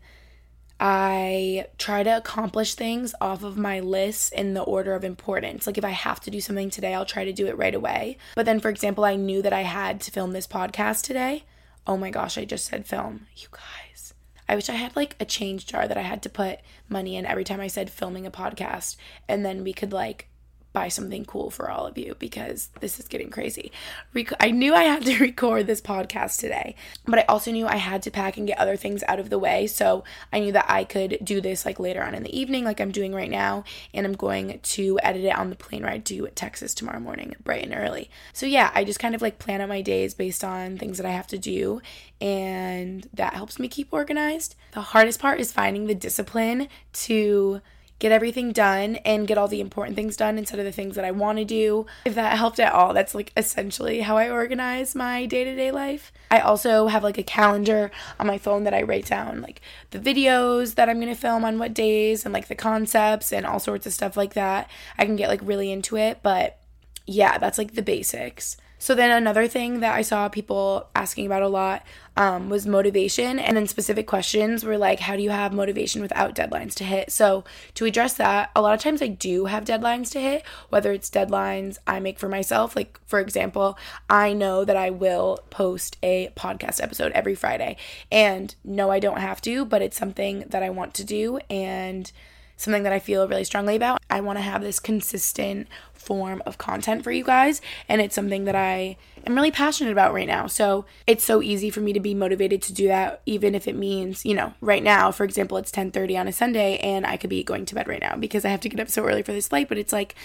I 0.79 1.67
try 1.77 2.03
to 2.03 2.17
accomplish 2.17 2.75
things 2.75 3.15
off 3.21 3.43
of 3.43 3.57
my 3.57 3.79
list 3.79 4.33
in 4.33 4.53
the 4.53 4.61
order 4.61 4.93
of 4.93 5.05
importance. 5.05 5.65
Like 5.65 5.77
if 5.77 5.85
I 5.85 5.91
have 5.91 6.19
to 6.21 6.31
do 6.31 6.41
something 6.41 6.69
today, 6.69 6.93
I'll 6.93 7.05
try 7.05 7.23
to 7.23 7.31
do 7.31 7.47
it 7.47 7.57
right 7.57 7.73
away. 7.73 8.17
But 8.35 8.45
then, 8.45 8.59
for 8.59 8.69
example, 8.69 9.05
I 9.05 9.15
knew 9.15 9.41
that 9.41 9.53
I 9.53 9.61
had 9.61 10.01
to 10.01 10.11
film 10.11 10.31
this 10.31 10.47
podcast 10.47 11.03
today. 11.03 11.43
Oh 11.87 11.97
my 11.97 12.09
gosh, 12.09 12.37
I 12.37 12.45
just 12.45 12.65
said 12.65 12.85
film. 12.85 13.27
You 13.35 13.47
guys. 13.51 14.13
I 14.47 14.55
wish 14.55 14.69
I 14.69 14.73
had 14.73 14.95
like 14.95 15.15
a 15.19 15.25
change 15.25 15.65
jar 15.65 15.87
that 15.87 15.97
I 15.97 16.01
had 16.01 16.21
to 16.23 16.29
put 16.29 16.59
money 16.87 17.15
in 17.15 17.25
every 17.25 17.43
time 17.43 17.59
I 17.59 17.67
said 17.67 17.89
filming 17.89 18.25
a 18.25 18.31
podcast. 18.31 18.95
And 19.27 19.45
then 19.45 19.63
we 19.63 19.73
could 19.73 19.91
like 19.91 20.29
buy 20.75 20.89
something 20.89 21.23
cool 21.25 21.49
for 21.49 21.71
all 21.71 21.87
of 21.87 21.97
you 21.97 22.15
because 22.19 22.69
this 22.81 22.99
is 22.99 23.07
getting 23.07 23.31
crazy. 23.31 23.71
Rec- 24.13 24.33
I 24.39 24.51
knew 24.51 24.75
I 24.75 24.83
had 24.83 25.05
to 25.05 25.17
record 25.19 25.65
this 25.65 25.81
podcast 25.81 26.37
today, 26.39 26.75
but 27.05 27.17
I 27.17 27.23
also 27.23 27.49
knew 27.51 27.65
I 27.65 27.77
had 27.77 28.03
to 28.03 28.11
pack 28.11 28.37
and 28.37 28.45
get 28.45 28.59
other 28.59 28.75
things 28.75 29.01
out 29.07 29.19
of 29.19 29.29
the 29.29 29.39
way. 29.39 29.65
So 29.67 30.03
I 30.33 30.39
knew 30.41 30.51
that 30.51 30.69
I 30.69 30.83
could 30.83 31.17
do 31.23 31.39
this 31.39 31.65
like 31.65 31.79
later 31.79 32.03
on 32.03 32.13
in 32.13 32.23
the 32.23 32.37
evening, 32.37 32.65
like 32.65 32.81
I'm 32.81 32.91
doing 32.91 33.15
right 33.15 33.31
now. 33.31 33.63
And 33.93 34.05
I'm 34.05 34.13
going 34.13 34.59
to 34.61 34.99
edit 35.01 35.23
it 35.23 35.37
on 35.37 35.49
the 35.49 35.55
plane 35.55 35.83
ride 35.83 36.05
to 36.05 36.27
Texas 36.35 36.73
tomorrow 36.73 36.99
morning, 36.99 37.35
bright 37.43 37.63
and 37.63 37.73
early. 37.73 38.09
So 38.33 38.45
yeah, 38.45 38.69
I 38.75 38.83
just 38.83 38.99
kind 38.99 39.15
of 39.15 39.21
like 39.21 39.39
plan 39.39 39.61
out 39.61 39.69
my 39.69 39.81
days 39.81 40.13
based 40.13 40.43
on 40.43 40.77
things 40.77 40.97
that 40.97 41.07
I 41.07 41.11
have 41.11 41.27
to 41.27 41.37
do. 41.37 41.81
And 42.19 43.07
that 43.13 43.33
helps 43.33 43.59
me 43.59 43.69
keep 43.69 43.93
organized. 43.93 44.55
The 44.73 44.81
hardest 44.81 45.21
part 45.21 45.39
is 45.39 45.53
finding 45.53 45.87
the 45.87 45.95
discipline 45.95 46.67
to 46.93 47.61
get 47.99 48.11
everything 48.11 48.51
done 48.51 48.97
and 48.97 49.27
get 49.27 49.37
all 49.37 49.47
the 49.47 49.61
important 49.61 49.95
things 49.95 50.17
done 50.17 50.37
instead 50.37 50.59
of 50.59 50.65
the 50.65 50.71
things 50.71 50.95
that 50.95 51.05
I 51.05 51.11
want 51.11 51.37
to 51.37 51.45
do. 51.45 51.85
If 52.05 52.15
that 52.15 52.37
helped 52.37 52.59
at 52.59 52.73
all, 52.73 52.93
that's 52.93 53.15
like 53.15 53.31
essentially 53.37 54.01
how 54.01 54.17
I 54.17 54.29
organize 54.29 54.95
my 54.95 55.25
day 55.25 55.43
to 55.43 55.55
day 55.55 55.71
life. 55.71 56.11
I 56.29 56.39
also 56.39 56.87
have 56.87 57.03
like 57.03 57.17
a 57.17 57.23
calendar 57.23 57.91
on 58.19 58.27
my 58.27 58.37
phone 58.37 58.63
that 58.65 58.73
I 58.73 58.81
write 58.81 59.05
down 59.05 59.41
like 59.41 59.61
the 59.91 59.99
videos 59.99 60.75
that 60.75 60.89
I'm 60.89 60.99
going 60.99 61.13
to 61.13 61.19
film 61.19 61.45
on 61.45 61.59
what 61.59 61.73
days 61.73 62.25
and 62.25 62.33
like 62.33 62.47
the 62.47 62.55
concepts 62.55 63.31
and 63.31 63.45
all 63.45 63.59
sorts 63.59 63.85
of 63.85 63.93
stuff 63.93 64.17
like 64.17 64.33
that. 64.33 64.69
I 64.97 65.05
can 65.05 65.15
get 65.15 65.29
like 65.29 65.41
really 65.43 65.71
into 65.71 65.97
it, 65.97 66.19
but 66.21 66.59
yeah, 67.05 67.37
that's 67.37 67.57
like 67.57 67.75
the 67.75 67.81
basics. 67.81 68.57
So 68.77 68.93
then 68.93 69.09
another 69.09 69.47
thing 69.47 69.79
that 69.79 69.95
I 69.95 70.01
saw 70.01 70.29
people 70.29 70.89
asking 70.95 71.25
about 71.25 71.41
a 71.41 71.47
lot 71.47 71.83
um, 72.17 72.49
was 72.49 72.65
motivation, 72.65 73.39
and 73.39 73.57
then 73.57 73.67
specific 73.67 74.07
questions 74.07 74.63
were 74.63 74.77
like, 74.77 74.99
how 74.99 75.15
do 75.15 75.21
you 75.21 75.31
have 75.31 75.53
motivation 75.53 76.01
without 76.01 76.35
deadlines 76.35 76.73
to 76.75 76.83
hit? 76.83 77.11
So 77.11 77.43
to 77.75 77.85
address 77.85 78.13
that, 78.13 78.51
a 78.55 78.61
lot 78.61 78.73
of 78.73 78.79
times 78.79 79.01
I 79.01 79.07
do 79.07 79.45
have 79.45 79.65
deadlines 79.65 80.11
to 80.11 80.19
hit, 80.19 80.43
whether 80.69 80.91
it's 80.91 81.09
deadlines 81.09 81.77
I 81.85 81.99
make 81.99 82.19
for 82.19 82.29
myself. 82.29 82.75
Like 82.75 82.99
for 83.05 83.19
example, 83.19 83.77
I 84.09 84.33
know 84.33 84.65
that 84.65 84.77
I 84.77 84.89
will 84.89 85.39
post 85.49 85.97
a 86.01 86.31
podcast 86.35 86.81
episode 86.81 87.11
every 87.11 87.35
Friday, 87.35 87.77
and 88.11 88.53
no, 88.63 88.91
I 88.91 88.99
don't 88.99 89.19
have 89.19 89.41
to, 89.41 89.65
but 89.65 89.81
it's 89.81 89.97
something 89.97 90.45
that 90.49 90.63
I 90.63 90.69
want 90.69 90.93
to 90.95 91.03
do, 91.03 91.39
and 91.49 92.11
something 92.57 92.83
that 92.83 92.93
I 92.93 92.99
feel 92.99 93.27
really 93.27 93.43
strongly 93.43 93.75
about. 93.75 94.01
I 94.09 94.21
want 94.21 94.37
to 94.37 94.43
have 94.43 94.61
this 94.61 94.79
consistent 94.79 95.67
form 95.93 96.41
of 96.45 96.57
content 96.57 97.03
for 97.03 97.11
you 97.11 97.23
guys, 97.23 97.61
and 97.89 97.99
it's 97.99 98.15
something 98.15 98.45
that 98.45 98.55
I 98.55 98.97
am 99.25 99.35
really 99.35 99.51
passionate 99.51 99.91
about 99.91 100.13
right 100.13 100.27
now. 100.27 100.45
So 100.47 100.85
it's 101.07 101.23
so 101.23 101.41
easy 101.41 101.69
for 101.69 101.81
me 101.81 101.93
to 101.93 101.99
be 101.99 102.13
motivated 102.13 102.61
to 102.63 102.73
do 102.73 102.87
that, 102.87 103.21
even 103.25 103.55
if 103.55 103.67
it 103.67 103.75
means, 103.75 104.25
you 104.25 104.35
know, 104.35 104.53
right 104.61 104.83
now, 104.83 105.11
for 105.11 105.23
example, 105.23 105.57
it's 105.57 105.71
10:30 105.71 106.19
on 106.19 106.27
a 106.27 106.31
Sunday, 106.31 106.77
and 106.77 107.05
I 107.05 107.17
could 107.17 107.29
be 107.29 107.43
going 107.43 107.65
to 107.65 107.75
bed 107.75 107.87
right 107.87 108.01
now 108.01 108.15
because 108.15 108.45
I 108.45 108.49
have 108.49 108.61
to 108.61 108.69
get 108.69 108.79
up 108.79 108.89
so 108.89 109.03
early 109.03 109.23
for 109.23 109.33
this 109.33 109.47
flight. 109.47 109.67
But 109.67 109.79
it's 109.79 109.93
like, 109.93 110.15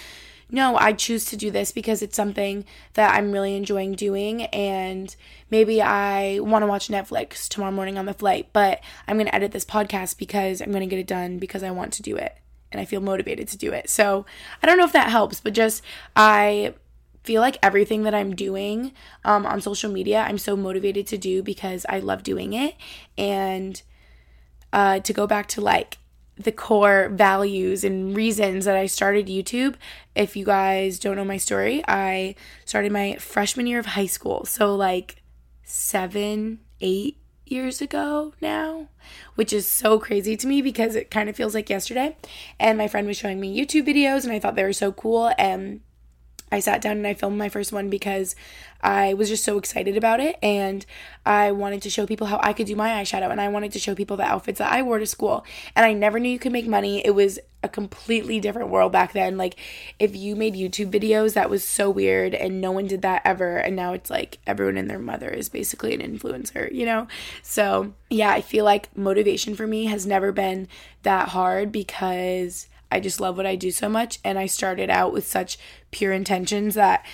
no, 0.51 0.77
I 0.77 0.93
choose 0.93 1.25
to 1.25 1.37
do 1.37 1.49
this 1.49 1.71
because 1.71 2.01
it's 2.01 2.15
something 2.15 2.65
that 2.93 3.15
I'm 3.15 3.31
really 3.31 3.55
enjoying 3.55 3.93
doing. 3.93 4.43
And 4.47 5.15
maybe 5.49 5.81
I 5.81 6.39
want 6.39 6.63
to 6.63 6.67
watch 6.67 6.89
Netflix 6.89 7.47
tomorrow 7.47 7.71
morning 7.71 7.97
on 7.97 8.05
the 8.05 8.13
flight, 8.13 8.49
but 8.51 8.81
I'm 9.07 9.15
going 9.15 9.27
to 9.27 9.35
edit 9.35 9.53
this 9.53 9.65
podcast 9.65 10.17
because 10.17 10.61
I'm 10.61 10.71
going 10.71 10.87
to 10.87 10.93
get 10.93 10.99
it 10.99 11.07
done 11.07 11.37
because 11.37 11.63
I 11.63 11.71
want 11.71 11.93
to 11.93 12.03
do 12.03 12.17
it 12.17 12.37
and 12.71 12.81
I 12.81 12.85
feel 12.85 13.01
motivated 13.01 13.47
to 13.49 13.57
do 13.57 13.71
it. 13.71 13.89
So 13.89 14.25
I 14.61 14.67
don't 14.67 14.77
know 14.77 14.85
if 14.85 14.93
that 14.93 15.09
helps, 15.09 15.39
but 15.39 15.53
just 15.53 15.83
I 16.15 16.73
feel 17.23 17.41
like 17.41 17.57
everything 17.63 18.03
that 18.03 18.13
I'm 18.13 18.35
doing 18.35 18.91
um, 19.23 19.45
on 19.45 19.61
social 19.61 19.91
media, 19.91 20.25
I'm 20.27 20.37
so 20.37 20.57
motivated 20.57 21.07
to 21.07 21.17
do 21.17 21.41
because 21.41 21.85
I 21.87 21.99
love 21.99 22.23
doing 22.23 22.53
it. 22.53 22.75
And 23.17 23.81
uh, 24.73 24.99
to 24.99 25.13
go 25.13 25.27
back 25.27 25.47
to 25.49 25.61
like 25.61 25.97
the 26.37 26.51
core 26.51 27.09
values 27.09 27.83
and 27.83 28.15
reasons 28.15 28.65
that 28.65 28.75
I 28.75 28.85
started 28.85 29.27
YouTube. 29.27 29.75
If 30.15 30.35
you 30.35 30.45
guys 30.45 30.99
don't 30.99 31.15
know 31.15 31.25
my 31.25 31.37
story, 31.37 31.83
I 31.87 32.35
started 32.65 32.91
my 32.91 33.15
freshman 33.15 33.67
year 33.67 33.79
of 33.79 33.87
high 33.87 34.07
school. 34.07 34.45
So, 34.45 34.75
like 34.75 35.21
seven, 35.63 36.59
eight 36.79 37.17
years 37.45 37.81
ago 37.81 38.33
now, 38.41 38.87
which 39.35 39.51
is 39.53 39.67
so 39.67 39.99
crazy 39.99 40.37
to 40.37 40.47
me 40.47 40.61
because 40.61 40.95
it 40.95 41.11
kind 41.11 41.29
of 41.29 41.35
feels 41.35 41.53
like 41.53 41.69
yesterday. 41.69 42.15
And 42.59 42.77
my 42.77 42.87
friend 42.87 43.07
was 43.07 43.17
showing 43.17 43.39
me 43.39 43.59
YouTube 43.59 43.87
videos 43.87 44.23
and 44.23 44.33
I 44.33 44.39
thought 44.39 44.55
they 44.55 44.63
were 44.63 44.73
so 44.73 44.91
cool. 44.91 45.31
And 45.37 45.81
I 46.51 46.59
sat 46.59 46.81
down 46.81 46.97
and 46.97 47.07
I 47.07 47.13
filmed 47.13 47.37
my 47.37 47.49
first 47.49 47.71
one 47.71 47.89
because 47.89 48.35
I 48.81 49.13
was 49.13 49.29
just 49.29 49.45
so 49.45 49.57
excited 49.57 49.95
about 49.95 50.19
it 50.19 50.37
and 50.41 50.85
I 51.25 51.51
wanted 51.51 51.81
to 51.83 51.89
show 51.89 52.05
people 52.05 52.27
how 52.27 52.39
I 52.41 52.53
could 52.53 52.67
do 52.67 52.75
my 52.75 52.89
eyeshadow 52.89 53.31
and 53.31 53.39
I 53.39 53.47
wanted 53.47 53.71
to 53.73 53.79
show 53.79 53.95
people 53.95 54.17
the 54.17 54.23
outfits 54.23 54.59
that 54.59 54.71
I 54.71 54.81
wore 54.81 54.99
to 54.99 55.05
school. 55.05 55.45
And 55.75 55.85
I 55.85 55.93
never 55.93 56.19
knew 56.19 56.29
you 56.29 56.39
could 56.39 56.51
make 56.51 56.67
money. 56.67 57.05
It 57.05 57.11
was 57.11 57.39
a 57.63 57.69
completely 57.69 58.39
different 58.39 58.69
world 58.69 58.91
back 58.91 59.13
then. 59.13 59.37
Like 59.37 59.55
if 59.99 60.15
you 60.15 60.35
made 60.35 60.55
YouTube 60.55 60.91
videos, 60.91 61.35
that 61.35 61.49
was 61.49 61.63
so 61.63 61.89
weird 61.89 62.33
and 62.33 62.59
no 62.59 62.71
one 62.71 62.87
did 62.87 63.03
that 63.03 63.21
ever. 63.23 63.57
And 63.57 63.75
now 63.75 63.93
it's 63.93 64.09
like 64.09 64.39
everyone 64.47 64.77
and 64.77 64.89
their 64.89 64.99
mother 64.99 65.29
is 65.29 65.47
basically 65.47 65.93
an 65.93 66.01
influencer, 66.01 66.73
you 66.73 66.85
know? 66.85 67.07
So, 67.43 67.93
yeah, 68.09 68.31
I 68.31 68.41
feel 68.41 68.65
like 68.65 68.95
motivation 68.97 69.55
for 69.55 69.67
me 69.67 69.85
has 69.85 70.05
never 70.05 70.31
been 70.31 70.67
that 71.03 71.29
hard 71.29 71.71
because 71.71 72.67
I 72.91 72.99
just 72.99 73.19
love 73.19 73.37
what 73.37 73.45
I 73.45 73.55
do 73.55 73.71
so 73.71 73.89
much. 73.89 74.19
And 74.23 74.37
I 74.37 74.45
started 74.45 74.89
out 74.89 75.13
with 75.13 75.25
such 75.25 75.57
pure 75.91 76.11
intentions 76.11 76.75
that, 76.75 77.05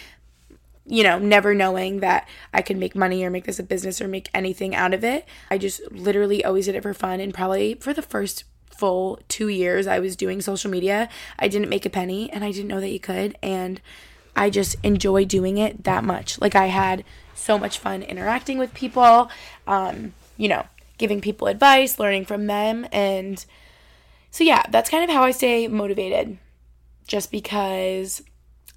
you 0.85 1.03
know, 1.03 1.19
never 1.19 1.53
knowing 1.53 1.99
that 1.99 2.27
I 2.53 2.61
could 2.61 2.77
make 2.77 2.95
money 2.95 3.23
or 3.23 3.29
make 3.29 3.45
this 3.45 3.59
a 3.59 3.63
business 3.63 4.01
or 4.01 4.07
make 4.07 4.29
anything 4.33 4.73
out 4.73 4.93
of 4.93 5.03
it. 5.03 5.25
I 5.51 5.57
just 5.57 5.81
literally 5.91 6.43
always 6.43 6.65
did 6.65 6.75
it 6.75 6.83
for 6.83 6.93
fun. 6.93 7.19
And 7.19 7.33
probably 7.33 7.75
for 7.75 7.93
the 7.93 8.01
first 8.01 8.43
full 8.69 9.19
two 9.27 9.47
years 9.47 9.87
I 9.87 9.99
was 9.99 10.15
doing 10.15 10.41
social 10.41 10.69
media, 10.71 11.09
I 11.39 11.47
didn't 11.47 11.69
make 11.69 11.85
a 11.85 11.89
penny 11.89 12.31
and 12.31 12.43
I 12.43 12.51
didn't 12.51 12.67
know 12.67 12.79
that 12.79 12.91
you 12.91 12.99
could. 12.99 13.37
And 13.41 13.81
I 14.35 14.49
just 14.49 14.75
enjoy 14.83 15.25
doing 15.25 15.57
it 15.57 15.83
that 15.83 16.03
much. 16.03 16.39
Like 16.39 16.55
I 16.55 16.67
had 16.67 17.03
so 17.33 17.57
much 17.57 17.79
fun 17.79 18.03
interacting 18.03 18.57
with 18.57 18.73
people, 18.73 19.29
um, 19.65 20.13
you 20.37 20.47
know, 20.47 20.65
giving 20.97 21.21
people 21.21 21.47
advice, 21.47 21.99
learning 21.99 22.25
from 22.25 22.47
them, 22.47 22.87
and 22.91 23.45
so, 24.37 24.43
yeah, 24.43 24.61
that's 24.69 24.91
kind 24.91 25.03
of 25.03 25.09
how 25.09 25.23
I 25.23 25.31
stay 25.31 25.67
motivated 25.67 26.37
just 27.07 27.31
because 27.31 28.21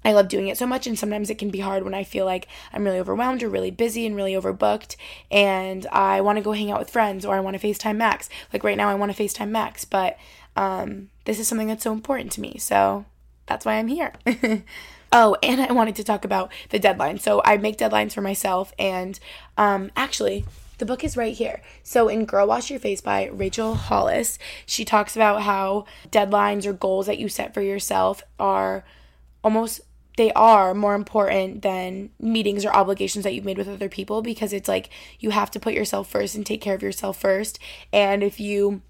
I 0.03 0.11
love 0.11 0.27
doing 0.27 0.47
it 0.47 0.57
so 0.57 0.65
much, 0.65 0.87
and 0.87 0.97
sometimes 0.97 1.29
it 1.29 1.37
can 1.37 1.51
be 1.51 1.59
hard 1.59 1.83
when 1.83 1.93
I 1.93 2.03
feel 2.03 2.25
like 2.25 2.47
I'm 2.73 2.83
really 2.83 2.97
overwhelmed 2.97 3.43
or 3.43 3.47
really 3.47 3.69
busy 3.69 4.07
and 4.07 4.15
really 4.15 4.33
overbooked, 4.33 4.95
and 5.29 5.85
I 5.91 6.21
want 6.21 6.37
to 6.39 6.43
go 6.43 6.53
hang 6.53 6.71
out 6.71 6.79
with 6.79 6.89
friends 6.89 7.25
or 7.27 7.35
I 7.35 7.41
want 7.41 7.61
to 7.61 7.67
FaceTime 7.67 7.97
Max. 7.97 8.27
Like 8.51 8.63
right 8.63 8.75
now, 8.75 8.89
I 8.89 8.95
want 8.95 9.15
to 9.15 9.23
FaceTime 9.23 9.49
Max, 9.49 9.85
but 9.85 10.17
um, 10.55 11.11
this 11.25 11.37
is 11.37 11.47
something 11.47 11.67
that's 11.67 11.83
so 11.83 11.93
important 11.93 12.31
to 12.31 12.41
me, 12.41 12.57
so 12.57 13.05
that's 13.45 13.63
why 13.63 13.75
I'm 13.75 13.87
here. 13.87 14.13
oh, 15.11 15.37
and 15.43 15.61
I 15.61 15.71
wanted 15.73 15.95
to 15.97 16.03
talk 16.03 16.25
about 16.25 16.51
the 16.69 16.79
deadline. 16.79 17.19
So 17.19 17.39
I 17.45 17.57
make 17.57 17.77
deadlines 17.77 18.13
for 18.13 18.21
myself, 18.21 18.73
and 18.79 19.19
um, 19.59 19.91
actually, 19.95 20.43
the 20.81 20.85
book 20.87 21.03
is 21.03 21.15
right 21.15 21.35
here. 21.35 21.61
So, 21.83 22.07
in 22.07 22.25
Girl 22.25 22.47
Wash 22.47 22.71
Your 22.71 22.79
Face 22.79 23.01
by 23.01 23.27
Rachel 23.27 23.75
Hollis, 23.75 24.39
she 24.65 24.83
talks 24.83 25.15
about 25.15 25.43
how 25.43 25.85
deadlines 26.09 26.65
or 26.65 26.73
goals 26.73 27.05
that 27.05 27.19
you 27.19 27.29
set 27.29 27.53
for 27.53 27.61
yourself 27.61 28.23
are 28.39 28.83
almost 29.43 29.81
they 30.17 30.33
are 30.33 30.73
more 30.73 30.95
important 30.95 31.61
than 31.61 32.09
meetings 32.19 32.65
or 32.65 32.73
obligations 32.73 33.23
that 33.23 33.35
you've 33.35 33.45
made 33.45 33.59
with 33.59 33.69
other 33.69 33.89
people 33.89 34.23
because 34.23 34.53
it's 34.53 34.67
like 34.67 34.89
you 35.19 35.29
have 35.29 35.51
to 35.51 35.59
put 35.59 35.75
yourself 35.75 36.09
first 36.09 36.33
and 36.33 36.47
take 36.47 36.61
care 36.61 36.73
of 36.73 36.81
yourself 36.81 37.21
first. 37.21 37.59
And 37.93 38.23
if 38.23 38.39
you 38.39 38.81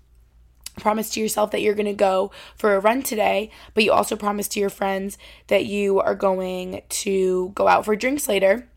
promise 0.80 1.10
to 1.12 1.20
yourself 1.20 1.52
that 1.52 1.62
you're 1.62 1.76
going 1.76 1.86
to 1.86 1.94
go 1.94 2.32
for 2.56 2.74
a 2.74 2.80
run 2.80 3.04
today, 3.04 3.52
but 3.74 3.84
you 3.84 3.92
also 3.92 4.16
promise 4.16 4.48
to 4.48 4.62
your 4.62 4.70
friends 4.70 5.18
that 5.48 5.66
you 5.66 6.00
are 6.00 6.16
going 6.16 6.84
to 6.88 7.52
go 7.54 7.68
out 7.68 7.84
for 7.84 7.98
drinks 7.98 8.30
later, 8.30 8.70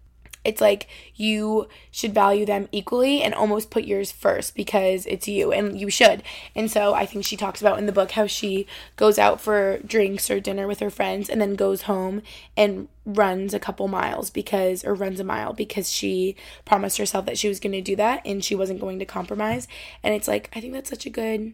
it's 0.45 0.61
like 0.61 0.89
you 1.15 1.69
should 1.91 2.13
value 2.13 2.45
them 2.45 2.69
equally 2.71 3.23
and 3.23 3.35
almost 3.35 3.71
put 3.71 3.85
yours 3.85 4.13
first 4.13 4.55
because 4.55 5.07
it's 5.07 5.27
you 5.27 5.53
and 5.53 5.81
you 5.81 5.91
should. 5.91 6.23
And 6.55 6.71
so 6.71 6.95
I 6.95 7.07
think 7.07 7.25
she 7.25 7.37
talks 7.37 7.61
about 7.61 7.79
in 7.79 7.87
the 7.87 7.93
book 7.93 8.13
how 8.13 8.27
she 8.27 8.67
goes 8.97 9.19
out 9.19 9.41
for 9.41 9.79
drinks 9.79 10.31
or 10.31 10.41
dinner 10.41 10.67
with 10.67 10.81
her 10.81 10.91
friends 10.91 11.29
and 11.29 11.41
then 11.41 11.55
goes 11.55 11.83
home 11.83 12.23
and 12.57 12.89
runs 13.07 13.53
a 13.53 13.61
couple 13.61 13.87
miles 13.87 14.31
because 14.31 14.85
or 14.85 14.95
runs 14.95 15.21
a 15.21 15.25
mile 15.25 15.53
because 15.53 15.91
she 15.91 16.37
promised 16.65 16.99
herself 16.99 17.27
that 17.27 17.39
she 17.39 17.49
was 17.49 17.61
going 17.61 17.73
to 17.73 17.83
do 17.83 17.97
that 17.97 18.23
and 18.25 18.45
she 18.45 18.55
wasn't 18.55 18.81
going 18.81 18.99
to 18.99 19.05
compromise. 19.05 19.69
And 20.03 20.15
it's 20.15 20.29
like 20.29 20.51
I 20.55 20.61
think 20.61 20.73
that's 20.73 20.91
such 20.91 21.07
a 21.07 21.11
good 21.11 21.53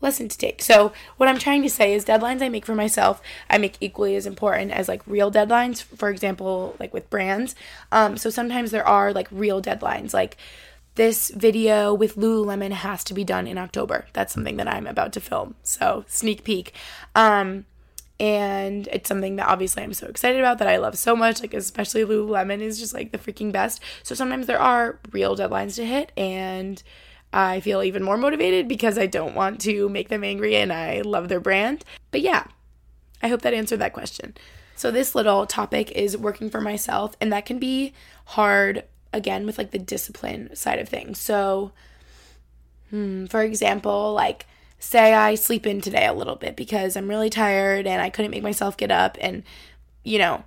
lesson 0.00 0.28
to 0.28 0.38
take. 0.38 0.62
So, 0.62 0.92
what 1.16 1.28
I'm 1.28 1.38
trying 1.38 1.62
to 1.62 1.70
say 1.70 1.94
is 1.94 2.04
deadlines 2.04 2.42
I 2.42 2.48
make 2.48 2.66
for 2.66 2.74
myself, 2.74 3.20
I 3.50 3.58
make 3.58 3.76
equally 3.80 4.16
as 4.16 4.26
important 4.26 4.70
as 4.70 4.88
like 4.88 5.02
real 5.06 5.30
deadlines, 5.30 5.82
for 5.82 6.08
example, 6.10 6.76
like 6.78 6.92
with 6.94 7.10
brands. 7.10 7.54
Um, 7.92 8.16
so 8.16 8.30
sometimes 8.30 8.70
there 8.70 8.86
are 8.86 9.12
like 9.12 9.28
real 9.30 9.60
deadlines, 9.60 10.14
like 10.14 10.36
this 10.94 11.30
video 11.30 11.94
with 11.94 12.16
Lululemon 12.16 12.72
has 12.72 13.04
to 13.04 13.14
be 13.14 13.24
done 13.24 13.46
in 13.46 13.58
October. 13.58 14.06
That's 14.12 14.32
something 14.32 14.56
that 14.56 14.68
I'm 14.68 14.86
about 14.86 15.12
to 15.14 15.20
film. 15.20 15.54
So, 15.62 16.04
sneak 16.08 16.44
peek. 16.44 16.74
Um, 17.14 17.66
and 18.20 18.88
it's 18.88 19.08
something 19.08 19.36
that 19.36 19.46
obviously 19.46 19.82
I'm 19.84 19.94
so 19.94 20.08
excited 20.08 20.40
about 20.40 20.58
that 20.58 20.66
I 20.66 20.78
love 20.78 20.98
so 20.98 21.14
much 21.14 21.40
like 21.40 21.54
especially 21.54 22.04
Lululemon 22.04 22.60
is 22.60 22.78
just 22.78 22.92
like 22.92 23.12
the 23.12 23.18
freaking 23.18 23.52
best. 23.52 23.80
So 24.02 24.14
sometimes 24.14 24.46
there 24.46 24.60
are 24.60 24.98
real 25.12 25.36
deadlines 25.36 25.76
to 25.76 25.86
hit 25.86 26.10
and 26.16 26.82
I 27.32 27.60
feel 27.60 27.82
even 27.82 28.02
more 28.02 28.16
motivated 28.16 28.68
because 28.68 28.98
I 28.98 29.06
don't 29.06 29.34
want 29.34 29.60
to 29.62 29.88
make 29.88 30.08
them 30.08 30.24
angry 30.24 30.56
and 30.56 30.72
I 30.72 31.02
love 31.02 31.28
their 31.28 31.40
brand. 31.40 31.84
But 32.10 32.22
yeah, 32.22 32.44
I 33.22 33.28
hope 33.28 33.42
that 33.42 33.54
answered 33.54 33.80
that 33.80 33.92
question. 33.92 34.34
So, 34.76 34.90
this 34.90 35.14
little 35.14 35.44
topic 35.44 35.90
is 35.90 36.16
working 36.16 36.50
for 36.50 36.60
myself, 36.60 37.16
and 37.20 37.32
that 37.32 37.46
can 37.46 37.58
be 37.58 37.92
hard 38.26 38.84
again 39.12 39.44
with 39.44 39.58
like 39.58 39.72
the 39.72 39.78
discipline 39.78 40.54
side 40.54 40.78
of 40.78 40.88
things. 40.88 41.18
So, 41.18 41.72
hmm, 42.90 43.26
for 43.26 43.42
example, 43.42 44.12
like 44.12 44.46
say 44.78 45.14
I 45.14 45.34
sleep 45.34 45.66
in 45.66 45.80
today 45.80 46.06
a 46.06 46.12
little 46.12 46.36
bit 46.36 46.54
because 46.54 46.96
I'm 46.96 47.08
really 47.08 47.28
tired 47.28 47.88
and 47.88 48.00
I 48.00 48.10
couldn't 48.10 48.30
make 48.30 48.44
myself 48.44 48.76
get 48.76 48.92
up, 48.92 49.18
and 49.20 49.42
you 50.04 50.18
know, 50.18 50.44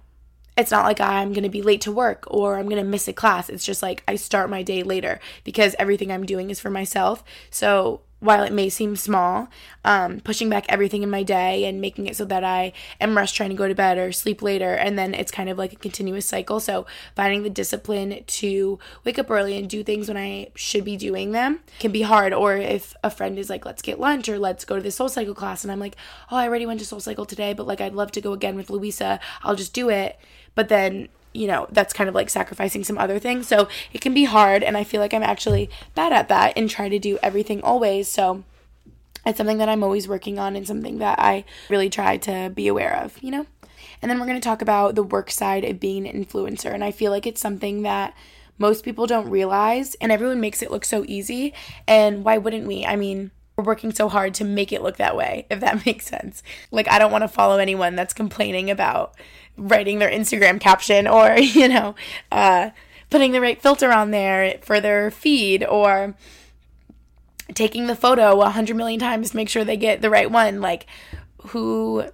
it's 0.57 0.71
not 0.71 0.85
like 0.85 0.99
I'm 0.99 1.33
going 1.33 1.43
to 1.43 1.49
be 1.49 1.61
late 1.61 1.81
to 1.81 1.91
work 1.91 2.25
or 2.27 2.57
I'm 2.57 2.67
going 2.67 2.83
to 2.83 2.89
miss 2.89 3.07
a 3.07 3.13
class. 3.13 3.49
It's 3.49 3.65
just 3.65 3.81
like 3.81 4.03
I 4.07 4.15
start 4.15 4.49
my 4.49 4.63
day 4.63 4.83
later 4.83 5.19
because 5.43 5.75
everything 5.79 6.11
I'm 6.11 6.25
doing 6.25 6.49
is 6.49 6.59
for 6.59 6.69
myself. 6.69 7.23
So 7.49 8.01
while 8.21 8.43
it 8.43 8.53
may 8.53 8.69
seem 8.69 8.95
small, 8.95 9.47
um, 9.83 10.19
pushing 10.19 10.47
back 10.47 10.65
everything 10.69 11.01
in 11.01 11.09
my 11.09 11.23
day 11.23 11.65
and 11.65 11.81
making 11.81 12.05
it 12.05 12.15
so 12.15 12.23
that 12.25 12.43
I 12.43 12.71
am 13.01 13.17
rushed 13.17 13.35
trying 13.35 13.49
to 13.49 13.55
go 13.55 13.67
to 13.67 13.73
bed 13.73 13.97
or 13.97 14.11
sleep 14.11 14.43
later, 14.43 14.75
and 14.75 14.97
then 14.97 15.15
it's 15.15 15.31
kind 15.31 15.49
of 15.49 15.57
like 15.57 15.73
a 15.73 15.77
continuous 15.77 16.27
cycle. 16.27 16.59
So, 16.59 16.85
finding 17.15 17.41
the 17.41 17.49
discipline 17.49 18.23
to 18.25 18.77
wake 19.03 19.17
up 19.17 19.31
early 19.31 19.57
and 19.57 19.67
do 19.67 19.83
things 19.83 20.07
when 20.07 20.17
I 20.17 20.49
should 20.53 20.85
be 20.85 20.97
doing 20.97 21.31
them 21.31 21.61
can 21.79 21.91
be 21.91 22.03
hard. 22.03 22.31
Or 22.31 22.55
if 22.55 22.95
a 23.03 23.09
friend 23.09 23.39
is 23.39 23.49
like, 23.49 23.65
let's 23.65 23.81
get 23.81 23.99
lunch 23.99 24.29
or 24.29 24.37
let's 24.37 24.65
go 24.65 24.75
to 24.75 24.83
the 24.83 24.91
soul 24.91 25.09
cycle 25.09 25.33
class, 25.33 25.63
and 25.63 25.71
I'm 25.71 25.79
like, 25.79 25.95
oh, 26.29 26.37
I 26.37 26.47
already 26.47 26.67
went 26.67 26.79
to 26.81 26.85
soul 26.85 26.99
cycle 26.99 27.25
today, 27.25 27.53
but 27.53 27.65
like 27.65 27.81
I'd 27.81 27.95
love 27.95 28.11
to 28.11 28.21
go 28.21 28.33
again 28.33 28.55
with 28.55 28.69
Louisa, 28.69 29.19
I'll 29.41 29.55
just 29.55 29.73
do 29.73 29.89
it. 29.89 30.19
But 30.55 30.69
then 30.69 31.09
you 31.33 31.47
know, 31.47 31.65
that's 31.71 31.93
kind 31.93 32.09
of 32.09 32.15
like 32.15 32.29
sacrificing 32.29 32.83
some 32.83 32.97
other 32.97 33.17
things. 33.17 33.47
So 33.47 33.67
it 33.93 34.01
can 34.01 34.13
be 34.13 34.25
hard, 34.25 34.63
and 34.63 34.75
I 34.75 34.83
feel 34.83 34.99
like 34.99 35.13
I'm 35.13 35.23
actually 35.23 35.69
bad 35.95 36.11
at 36.11 36.27
that 36.27 36.53
and 36.57 36.69
try 36.69 36.89
to 36.89 36.99
do 36.99 37.17
everything 37.23 37.61
always. 37.61 38.09
So 38.09 38.43
it's 39.25 39.37
something 39.37 39.59
that 39.59 39.69
I'm 39.69 39.83
always 39.83 40.07
working 40.07 40.39
on 40.39 40.55
and 40.55 40.67
something 40.67 40.97
that 40.97 41.19
I 41.19 41.45
really 41.69 41.89
try 41.89 42.17
to 42.17 42.51
be 42.53 42.67
aware 42.67 42.95
of, 43.03 43.21
you 43.21 43.31
know? 43.31 43.45
And 44.01 44.09
then 44.09 44.19
we're 44.19 44.25
going 44.25 44.39
to 44.39 44.43
talk 44.43 44.61
about 44.61 44.95
the 44.95 45.03
work 45.03 45.29
side 45.29 45.63
of 45.63 45.79
being 45.79 46.07
an 46.07 46.25
influencer. 46.25 46.73
And 46.73 46.83
I 46.83 46.91
feel 46.91 47.11
like 47.11 47.27
it's 47.27 47.41
something 47.41 47.83
that 47.83 48.15
most 48.57 48.83
people 48.83 49.07
don't 49.07 49.29
realize, 49.29 49.95
and 49.95 50.11
everyone 50.11 50.41
makes 50.41 50.61
it 50.61 50.71
look 50.71 50.85
so 50.85 51.05
easy. 51.07 51.53
And 51.87 52.23
why 52.23 52.37
wouldn't 52.37 52.67
we? 52.67 52.85
I 52.85 52.95
mean, 52.95 53.31
we're 53.55 53.63
working 53.63 53.93
so 53.93 54.09
hard 54.09 54.33
to 54.35 54.43
make 54.43 54.71
it 54.73 54.81
look 54.81 54.97
that 54.97 55.15
way, 55.15 55.45
if 55.49 55.59
that 55.59 55.85
makes 55.85 56.07
sense. 56.07 56.43
Like, 56.71 56.89
I 56.89 56.99
don't 56.99 57.11
want 57.11 57.23
to 57.23 57.27
follow 57.27 57.57
anyone 57.57 57.95
that's 57.95 58.13
complaining 58.13 58.69
about 58.69 59.15
writing 59.57 59.99
their 59.99 60.09
Instagram 60.09 60.59
caption 60.59 61.07
or, 61.07 61.37
you 61.37 61.67
know, 61.67 61.95
uh, 62.31 62.71
putting 63.09 63.31
the 63.31 63.41
right 63.41 63.61
filter 63.61 63.91
on 63.91 64.11
there 64.11 64.57
for 64.61 64.79
their 64.79 65.11
feed 65.11 65.63
or 65.63 66.15
taking 67.53 67.87
the 67.87 67.95
photo 67.95 68.41
a 68.41 68.49
hundred 68.49 68.77
million 68.77 68.99
times 68.99 69.31
to 69.31 69.35
make 69.35 69.49
sure 69.49 69.63
they 69.63 69.77
get 69.77 70.01
the 70.01 70.09
right 70.09 70.31
one. 70.31 70.61
Like, 70.61 70.87
who 71.47 72.05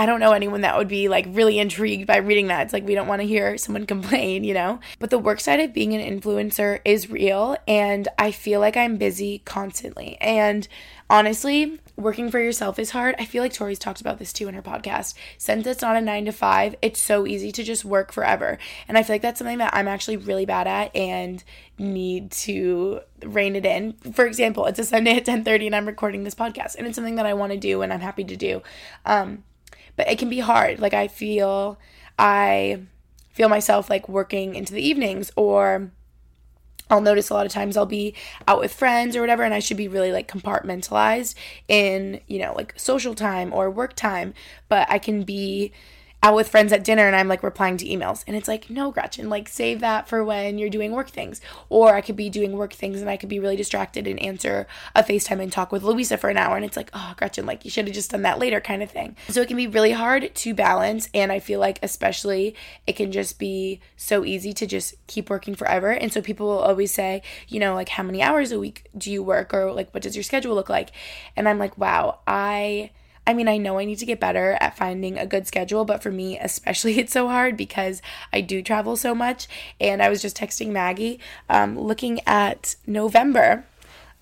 I 0.00 0.06
don't 0.06 0.18
know 0.18 0.32
anyone 0.32 0.62
that 0.62 0.78
would 0.78 0.88
be 0.88 1.08
like 1.08 1.26
really 1.28 1.58
intrigued 1.58 2.06
by 2.06 2.16
reading 2.16 2.46
that. 2.46 2.62
It's 2.62 2.72
like 2.72 2.86
we 2.86 2.94
don't 2.94 3.06
want 3.06 3.20
to 3.20 3.28
hear 3.28 3.58
someone 3.58 3.84
complain, 3.86 4.44
you 4.44 4.54
know? 4.54 4.80
But 4.98 5.10
the 5.10 5.18
work 5.18 5.40
side 5.40 5.60
of 5.60 5.74
being 5.74 5.94
an 5.94 6.20
influencer 6.20 6.80
is 6.86 7.10
real 7.10 7.58
and 7.68 8.08
I 8.18 8.30
feel 8.30 8.60
like 8.60 8.78
I'm 8.78 8.96
busy 8.96 9.42
constantly. 9.44 10.16
And 10.18 10.66
honestly, 11.10 11.80
working 11.96 12.30
for 12.30 12.40
yourself 12.40 12.78
is 12.78 12.92
hard. 12.92 13.14
I 13.18 13.26
feel 13.26 13.42
like 13.42 13.52
Tori's 13.52 13.78
talked 13.78 14.00
about 14.00 14.18
this 14.18 14.32
too 14.32 14.48
in 14.48 14.54
her 14.54 14.62
podcast. 14.62 15.12
Since 15.36 15.66
it's 15.66 15.82
not 15.82 15.96
a 15.96 16.00
nine 16.00 16.24
to 16.24 16.32
five, 16.32 16.76
it's 16.80 16.98
so 16.98 17.26
easy 17.26 17.52
to 17.52 17.62
just 17.62 17.84
work 17.84 18.10
forever. 18.10 18.56
And 18.88 18.96
I 18.96 19.02
feel 19.02 19.12
like 19.12 19.22
that's 19.22 19.38
something 19.38 19.58
that 19.58 19.74
I'm 19.74 19.86
actually 19.86 20.16
really 20.16 20.46
bad 20.46 20.66
at 20.66 20.96
and 20.96 21.44
need 21.76 22.30
to 22.30 23.00
rein 23.22 23.54
it 23.54 23.66
in. 23.66 23.92
For 24.14 24.24
example, 24.24 24.64
it's 24.64 24.78
a 24.78 24.84
Sunday 24.84 25.18
at 25.18 25.26
10:30 25.26 25.66
and 25.66 25.76
I'm 25.76 25.86
recording 25.86 26.24
this 26.24 26.34
podcast 26.34 26.76
and 26.76 26.86
it's 26.86 26.96
something 26.96 27.16
that 27.16 27.26
I 27.26 27.34
want 27.34 27.52
to 27.52 27.58
do 27.58 27.82
and 27.82 27.92
I'm 27.92 28.00
happy 28.00 28.24
to 28.24 28.36
do. 28.36 28.62
Um, 29.04 29.44
but 29.96 30.08
it 30.08 30.18
can 30.18 30.28
be 30.28 30.40
hard. 30.40 30.80
Like 30.80 30.94
I 30.94 31.08
feel 31.08 31.78
I 32.18 32.82
feel 33.30 33.48
myself 33.48 33.88
like 33.88 34.08
working 34.08 34.54
into 34.54 34.74
the 34.74 34.82
evenings 34.82 35.30
or 35.36 35.90
I'll 36.90 37.00
notice 37.00 37.30
a 37.30 37.34
lot 37.34 37.46
of 37.46 37.52
times 37.52 37.76
I'll 37.76 37.86
be 37.86 38.14
out 38.48 38.58
with 38.58 38.74
friends 38.74 39.14
or 39.14 39.20
whatever, 39.20 39.44
and 39.44 39.54
I 39.54 39.60
should 39.60 39.76
be 39.76 39.86
really 39.88 40.10
like 40.10 40.26
compartmentalized 40.26 41.36
in, 41.68 42.20
you 42.26 42.40
know, 42.40 42.52
like 42.54 42.74
social 42.76 43.14
time 43.14 43.52
or 43.52 43.70
work 43.70 43.94
time. 43.94 44.34
But 44.68 44.90
I 44.90 44.98
can 44.98 45.22
be 45.22 45.72
out 46.22 46.34
with 46.34 46.48
friends 46.48 46.72
at 46.72 46.84
dinner 46.84 47.06
and 47.06 47.16
I'm 47.16 47.28
like 47.28 47.42
replying 47.42 47.78
to 47.78 47.86
emails. 47.86 48.24
And 48.26 48.36
it's 48.36 48.48
like, 48.48 48.68
no, 48.68 48.90
Gretchen, 48.90 49.30
like 49.30 49.48
save 49.48 49.80
that 49.80 50.06
for 50.06 50.22
when 50.22 50.58
you're 50.58 50.68
doing 50.68 50.92
work 50.92 51.08
things. 51.08 51.40
Or 51.70 51.94
I 51.94 52.02
could 52.02 52.16
be 52.16 52.28
doing 52.28 52.52
work 52.52 52.74
things 52.74 53.00
and 53.00 53.08
I 53.08 53.16
could 53.16 53.30
be 53.30 53.40
really 53.40 53.56
distracted 53.56 54.06
and 54.06 54.20
answer 54.20 54.66
a 54.94 55.02
FaceTime 55.02 55.42
and 55.42 55.50
talk 55.50 55.72
with 55.72 55.82
Louisa 55.82 56.18
for 56.18 56.28
an 56.28 56.36
hour. 56.36 56.56
And 56.56 56.64
it's 56.64 56.76
like, 56.76 56.90
oh, 56.92 57.14
Gretchen, 57.16 57.46
like 57.46 57.64
you 57.64 57.70
should 57.70 57.86
have 57.86 57.94
just 57.94 58.10
done 58.10 58.22
that 58.22 58.38
later 58.38 58.60
kind 58.60 58.82
of 58.82 58.90
thing. 58.90 59.16
So 59.28 59.40
it 59.40 59.48
can 59.48 59.56
be 59.56 59.66
really 59.66 59.92
hard 59.92 60.34
to 60.34 60.54
balance. 60.54 61.08
And 61.14 61.32
I 61.32 61.38
feel 61.38 61.58
like, 61.58 61.78
especially, 61.82 62.54
it 62.86 62.96
can 62.96 63.12
just 63.12 63.38
be 63.38 63.80
so 63.96 64.24
easy 64.24 64.52
to 64.52 64.66
just 64.66 64.94
keep 65.06 65.30
working 65.30 65.54
forever. 65.54 65.90
And 65.90 66.12
so 66.12 66.20
people 66.20 66.46
will 66.48 66.58
always 66.58 66.92
say, 66.92 67.22
you 67.48 67.58
know, 67.58 67.74
like, 67.74 67.90
how 67.90 68.02
many 68.02 68.22
hours 68.22 68.52
a 68.52 68.58
week 68.58 68.88
do 68.96 69.10
you 69.10 69.22
work? 69.22 69.54
Or 69.54 69.72
like, 69.72 69.92
what 69.94 70.02
does 70.02 70.16
your 70.16 70.22
schedule 70.22 70.54
look 70.54 70.68
like? 70.68 70.90
And 71.34 71.48
I'm 71.48 71.58
like, 71.58 71.78
wow, 71.78 72.20
I 72.26 72.90
I 73.26 73.34
mean, 73.34 73.48
I 73.48 73.58
know 73.58 73.78
I 73.78 73.84
need 73.84 73.98
to 73.98 74.06
get 74.06 74.18
better 74.18 74.56
at 74.60 74.76
finding 74.76 75.18
a 75.18 75.26
good 75.26 75.46
schedule, 75.46 75.84
but 75.84 76.02
for 76.02 76.10
me, 76.10 76.38
especially, 76.38 76.98
it's 76.98 77.12
so 77.12 77.28
hard 77.28 77.56
because 77.56 78.02
I 78.32 78.40
do 78.40 78.62
travel 78.62 78.96
so 78.96 79.14
much. 79.14 79.46
And 79.80 80.02
I 80.02 80.08
was 80.08 80.22
just 80.22 80.36
texting 80.36 80.70
Maggie, 80.70 81.20
um, 81.48 81.78
looking 81.78 82.20
at 82.26 82.76
November. 82.86 83.64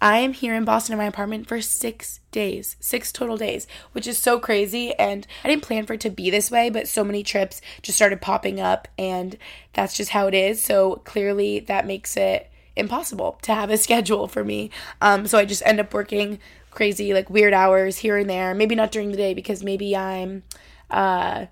I 0.00 0.18
am 0.18 0.32
here 0.32 0.54
in 0.54 0.64
Boston 0.64 0.92
in 0.92 0.98
my 0.98 1.06
apartment 1.06 1.48
for 1.48 1.60
six 1.60 2.20
days, 2.30 2.76
six 2.78 3.10
total 3.10 3.36
days, 3.36 3.66
which 3.92 4.06
is 4.06 4.16
so 4.16 4.38
crazy. 4.38 4.94
And 4.94 5.26
I 5.42 5.48
didn't 5.48 5.64
plan 5.64 5.86
for 5.86 5.94
it 5.94 6.00
to 6.02 6.10
be 6.10 6.30
this 6.30 6.50
way, 6.52 6.70
but 6.70 6.86
so 6.86 7.02
many 7.02 7.24
trips 7.24 7.60
just 7.82 7.96
started 7.96 8.20
popping 8.20 8.60
up, 8.60 8.86
and 8.96 9.36
that's 9.72 9.96
just 9.96 10.10
how 10.10 10.28
it 10.28 10.34
is. 10.34 10.62
So 10.62 10.96
clearly, 11.04 11.58
that 11.60 11.86
makes 11.86 12.16
it 12.16 12.48
impossible 12.76 13.38
to 13.42 13.54
have 13.54 13.70
a 13.70 13.76
schedule 13.78 14.28
for 14.28 14.44
me. 14.44 14.70
Um, 15.00 15.26
so 15.26 15.36
I 15.36 15.44
just 15.44 15.62
end 15.66 15.80
up 15.80 15.92
working 15.92 16.38
crazy 16.78 17.12
like 17.12 17.28
weird 17.28 17.52
hours 17.52 17.98
here 17.98 18.16
and 18.16 18.30
there. 18.30 18.54
Maybe 18.54 18.76
not 18.76 18.92
during 18.92 19.10
the 19.10 19.16
day 19.16 19.34
because 19.34 19.64
maybe 19.64 19.94
I'm 19.96 20.44
uh 20.90 21.46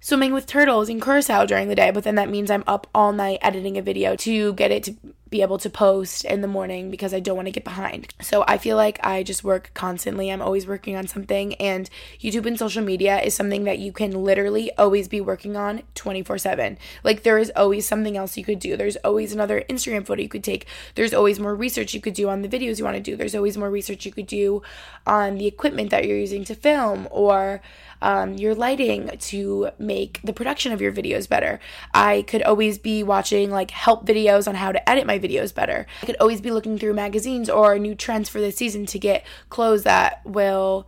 swimming 0.00 0.32
with 0.32 0.46
turtles 0.46 0.88
in 0.88 1.00
Curacao 1.00 1.44
during 1.44 1.68
the 1.68 1.74
day, 1.74 1.90
but 1.90 2.02
then 2.02 2.14
that 2.14 2.30
means 2.30 2.50
I'm 2.50 2.64
up 2.66 2.86
all 2.94 3.12
night 3.12 3.38
editing 3.42 3.76
a 3.76 3.82
video 3.82 4.16
to 4.16 4.54
get 4.54 4.70
it 4.70 4.82
to 4.84 4.94
be 5.34 5.42
able 5.42 5.58
to 5.58 5.68
post 5.68 6.24
in 6.24 6.42
the 6.42 6.46
morning 6.46 6.92
because 6.92 7.12
I 7.12 7.18
don't 7.18 7.34
want 7.34 7.46
to 7.46 7.50
get 7.50 7.64
behind. 7.64 8.14
So 8.20 8.44
I 8.46 8.56
feel 8.56 8.76
like 8.76 9.04
I 9.04 9.24
just 9.24 9.42
work 9.42 9.72
constantly. 9.74 10.30
I'm 10.30 10.40
always 10.40 10.64
working 10.64 10.94
on 10.94 11.08
something, 11.08 11.54
and 11.54 11.90
YouTube 12.20 12.46
and 12.46 12.56
social 12.56 12.84
media 12.84 13.20
is 13.20 13.34
something 13.34 13.64
that 13.64 13.80
you 13.80 13.90
can 13.90 14.12
literally 14.12 14.70
always 14.78 15.08
be 15.08 15.20
working 15.20 15.56
on 15.56 15.82
24 15.96 16.38
7. 16.38 16.78
Like, 17.02 17.24
there 17.24 17.36
is 17.36 17.50
always 17.56 17.84
something 17.84 18.16
else 18.16 18.36
you 18.36 18.44
could 18.44 18.60
do. 18.60 18.76
There's 18.76 18.94
always 18.98 19.32
another 19.32 19.64
Instagram 19.68 20.06
photo 20.06 20.22
you 20.22 20.28
could 20.28 20.44
take. 20.44 20.68
There's 20.94 21.12
always 21.12 21.40
more 21.40 21.56
research 21.56 21.94
you 21.94 22.00
could 22.00 22.14
do 22.14 22.28
on 22.28 22.42
the 22.42 22.48
videos 22.48 22.78
you 22.78 22.84
want 22.84 22.96
to 22.96 23.02
do. 23.02 23.16
There's 23.16 23.34
always 23.34 23.56
more 23.56 23.70
research 23.70 24.06
you 24.06 24.12
could 24.12 24.28
do 24.28 24.62
on 25.04 25.34
the 25.34 25.48
equipment 25.48 25.90
that 25.90 26.06
you're 26.06 26.16
using 26.16 26.44
to 26.44 26.54
film 26.54 27.08
or 27.10 27.60
um, 28.04 28.34
your 28.34 28.54
lighting 28.54 29.10
to 29.18 29.70
make 29.78 30.20
the 30.22 30.32
production 30.32 30.72
of 30.72 30.80
your 30.80 30.92
videos 30.92 31.28
better. 31.28 31.58
I 31.92 32.22
could 32.22 32.42
always 32.42 32.78
be 32.78 33.02
watching 33.02 33.50
like 33.50 33.70
help 33.70 34.06
videos 34.06 34.46
on 34.46 34.54
how 34.54 34.72
to 34.72 34.88
edit 34.88 35.06
my 35.06 35.18
videos 35.26 35.54
better. 35.54 35.86
I 36.02 36.06
could 36.06 36.16
always 36.20 36.40
be 36.40 36.50
looking 36.50 36.78
through 36.78 36.94
magazines 36.94 37.48
or 37.48 37.78
new 37.78 37.94
trends 37.94 38.28
for 38.28 38.40
this 38.40 38.56
season 38.56 38.86
to 38.86 38.98
get 38.98 39.24
clothes 39.48 39.84
that 39.84 40.20
will, 40.24 40.86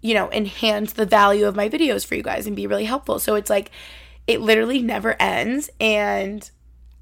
you 0.00 0.14
know, 0.14 0.30
enhance 0.32 0.92
the 0.92 1.06
value 1.06 1.46
of 1.46 1.56
my 1.56 1.68
videos 1.68 2.06
for 2.06 2.14
you 2.14 2.22
guys 2.22 2.46
and 2.46 2.56
be 2.56 2.66
really 2.66 2.84
helpful. 2.84 3.18
So 3.18 3.34
it's 3.34 3.50
like, 3.50 3.70
it 4.26 4.40
literally 4.40 4.82
never 4.82 5.20
ends. 5.20 5.70
And 5.80 6.50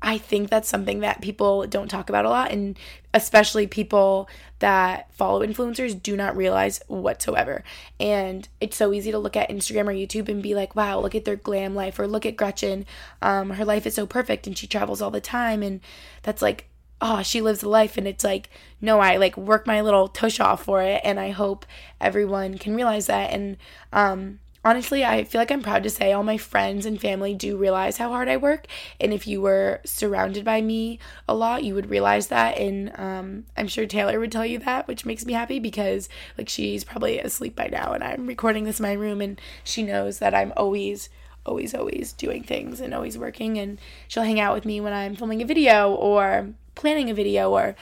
I 0.05 0.19
think 0.19 0.51
that's 0.51 0.69
something 0.69 1.01
that 1.01 1.23
people 1.23 1.67
don't 1.67 1.89
talk 1.89 2.11
about 2.11 2.27
a 2.27 2.29
lot, 2.29 2.53
and 2.53 2.79
especially 3.15 3.67
people 3.67 4.29
that 4.59 5.13
follow 5.15 5.45
influencers 5.45 6.01
do 6.01 6.15
not 6.15 6.37
realize 6.37 6.83
whatsoever. 6.89 7.65
And 7.99 8.47
it's 8.61 8.77
so 8.77 8.93
easy 8.93 9.11
to 9.13 9.19
look 9.19 9.35
at 9.35 9.49
Instagram 9.49 9.87
or 9.87 9.95
YouTube 9.95 10.29
and 10.29 10.43
be 10.43 10.55
like, 10.55 10.77
wow, 10.77 11.01
look 11.01 11.15
at 11.15 11.25
their 11.25 11.37
glam 11.37 11.75
life, 11.75 11.99
or 11.99 12.07
look 12.07 12.27
at 12.27 12.37
Gretchen. 12.37 12.85
Um, 13.23 13.51
her 13.51 13.65
life 13.65 13.87
is 13.87 13.95
so 13.95 14.07
perfect 14.07 14.47
and 14.47 14.57
she 14.57 14.67
travels 14.67 15.01
all 15.01 15.11
the 15.11 15.23
time. 15.23 15.63
And 15.63 15.81
that's 16.23 16.43
like, 16.43 16.69
oh, 17.01 17.23
she 17.23 17.41
lives 17.41 17.63
a 17.63 17.69
life. 17.69 17.97
And 17.97 18.07
it's 18.07 18.25
like, 18.25 18.51
no, 18.83 19.01
I 19.01 19.17
like 19.17 19.39
work 19.39 19.67
my 19.67 19.81
little 19.81 20.09
tush 20.09 20.39
off 20.39 20.65
for 20.65 20.83
it. 20.83 21.01
And 21.03 21.19
I 21.19 21.31
hope 21.31 21.65
everyone 21.99 22.59
can 22.59 22.75
realize 22.75 23.07
that. 23.07 23.31
And, 23.31 23.57
um, 23.91 24.41
honestly, 24.65 25.05
I 25.05 25.25
feel 25.25 25.41
like 25.41 25.51
I'm 25.51 25.63
proud 25.63 25.83
to 25.83 25.91
say 25.91 26.13
all 26.13 26.23
my 26.23 26.39
friends 26.39 26.87
and 26.87 27.01
family 27.01 27.35
do 27.35 27.57
realize 27.57 27.99
how 27.99 28.09
hard 28.09 28.29
I 28.29 28.37
work. 28.37 28.67
And 29.01 29.13
if 29.13 29.27
you 29.27 29.41
were 29.41 29.81
surrounded 29.85 30.45
by 30.45 30.61
me 30.61 30.99
a 31.29 31.35
lot, 31.35 31.65
you 31.65 31.75
would 31.75 31.91
realize 31.91 32.29
that. 32.29 32.57
And 32.59 32.93
um, 32.99 33.45
I'm 33.57 33.69
sure 33.69 33.87
Taylor 33.87 34.19
would 34.19 34.33
tell 34.33 34.47
you 34.47 34.59
that, 34.61 34.89
which 34.89 35.05
makes 35.05 35.27
me 35.27 35.35
happy 35.35 35.59
because, 35.59 36.09
like, 36.39 36.49
she's 36.49 36.85
probably 36.85 37.19
asleep 37.19 37.55
by 37.55 37.69
now. 37.69 37.93
And 37.93 38.03
I'm 38.03 38.27
recording 38.27 38.65
this 38.65 38.81
in 38.81 38.85
my 38.85 38.95
room, 38.95 39.21
and 39.21 39.41
she 39.63 39.83
knows 39.83 40.19
that 40.19 40.35
I'm 40.35 40.53
always 40.57 41.09
always 41.47 41.75
always 41.75 42.15
doing 42.15 42.43
things 42.43 42.81
and 42.81 42.95
always 42.95 43.19
working 43.19 43.59
and 43.59 43.79
she'll 44.09 44.23
hang 44.23 44.41
out 44.41 44.55
with 44.55 44.65
me 44.65 44.81
when 44.81 44.95
I'm 44.95 45.15
filming 45.15 45.43
a 45.43 45.45
video 45.45 45.93
or 45.93 46.55
planning 46.75 47.11
a 47.11 47.15
video 47.15 47.51
or 47.51 47.77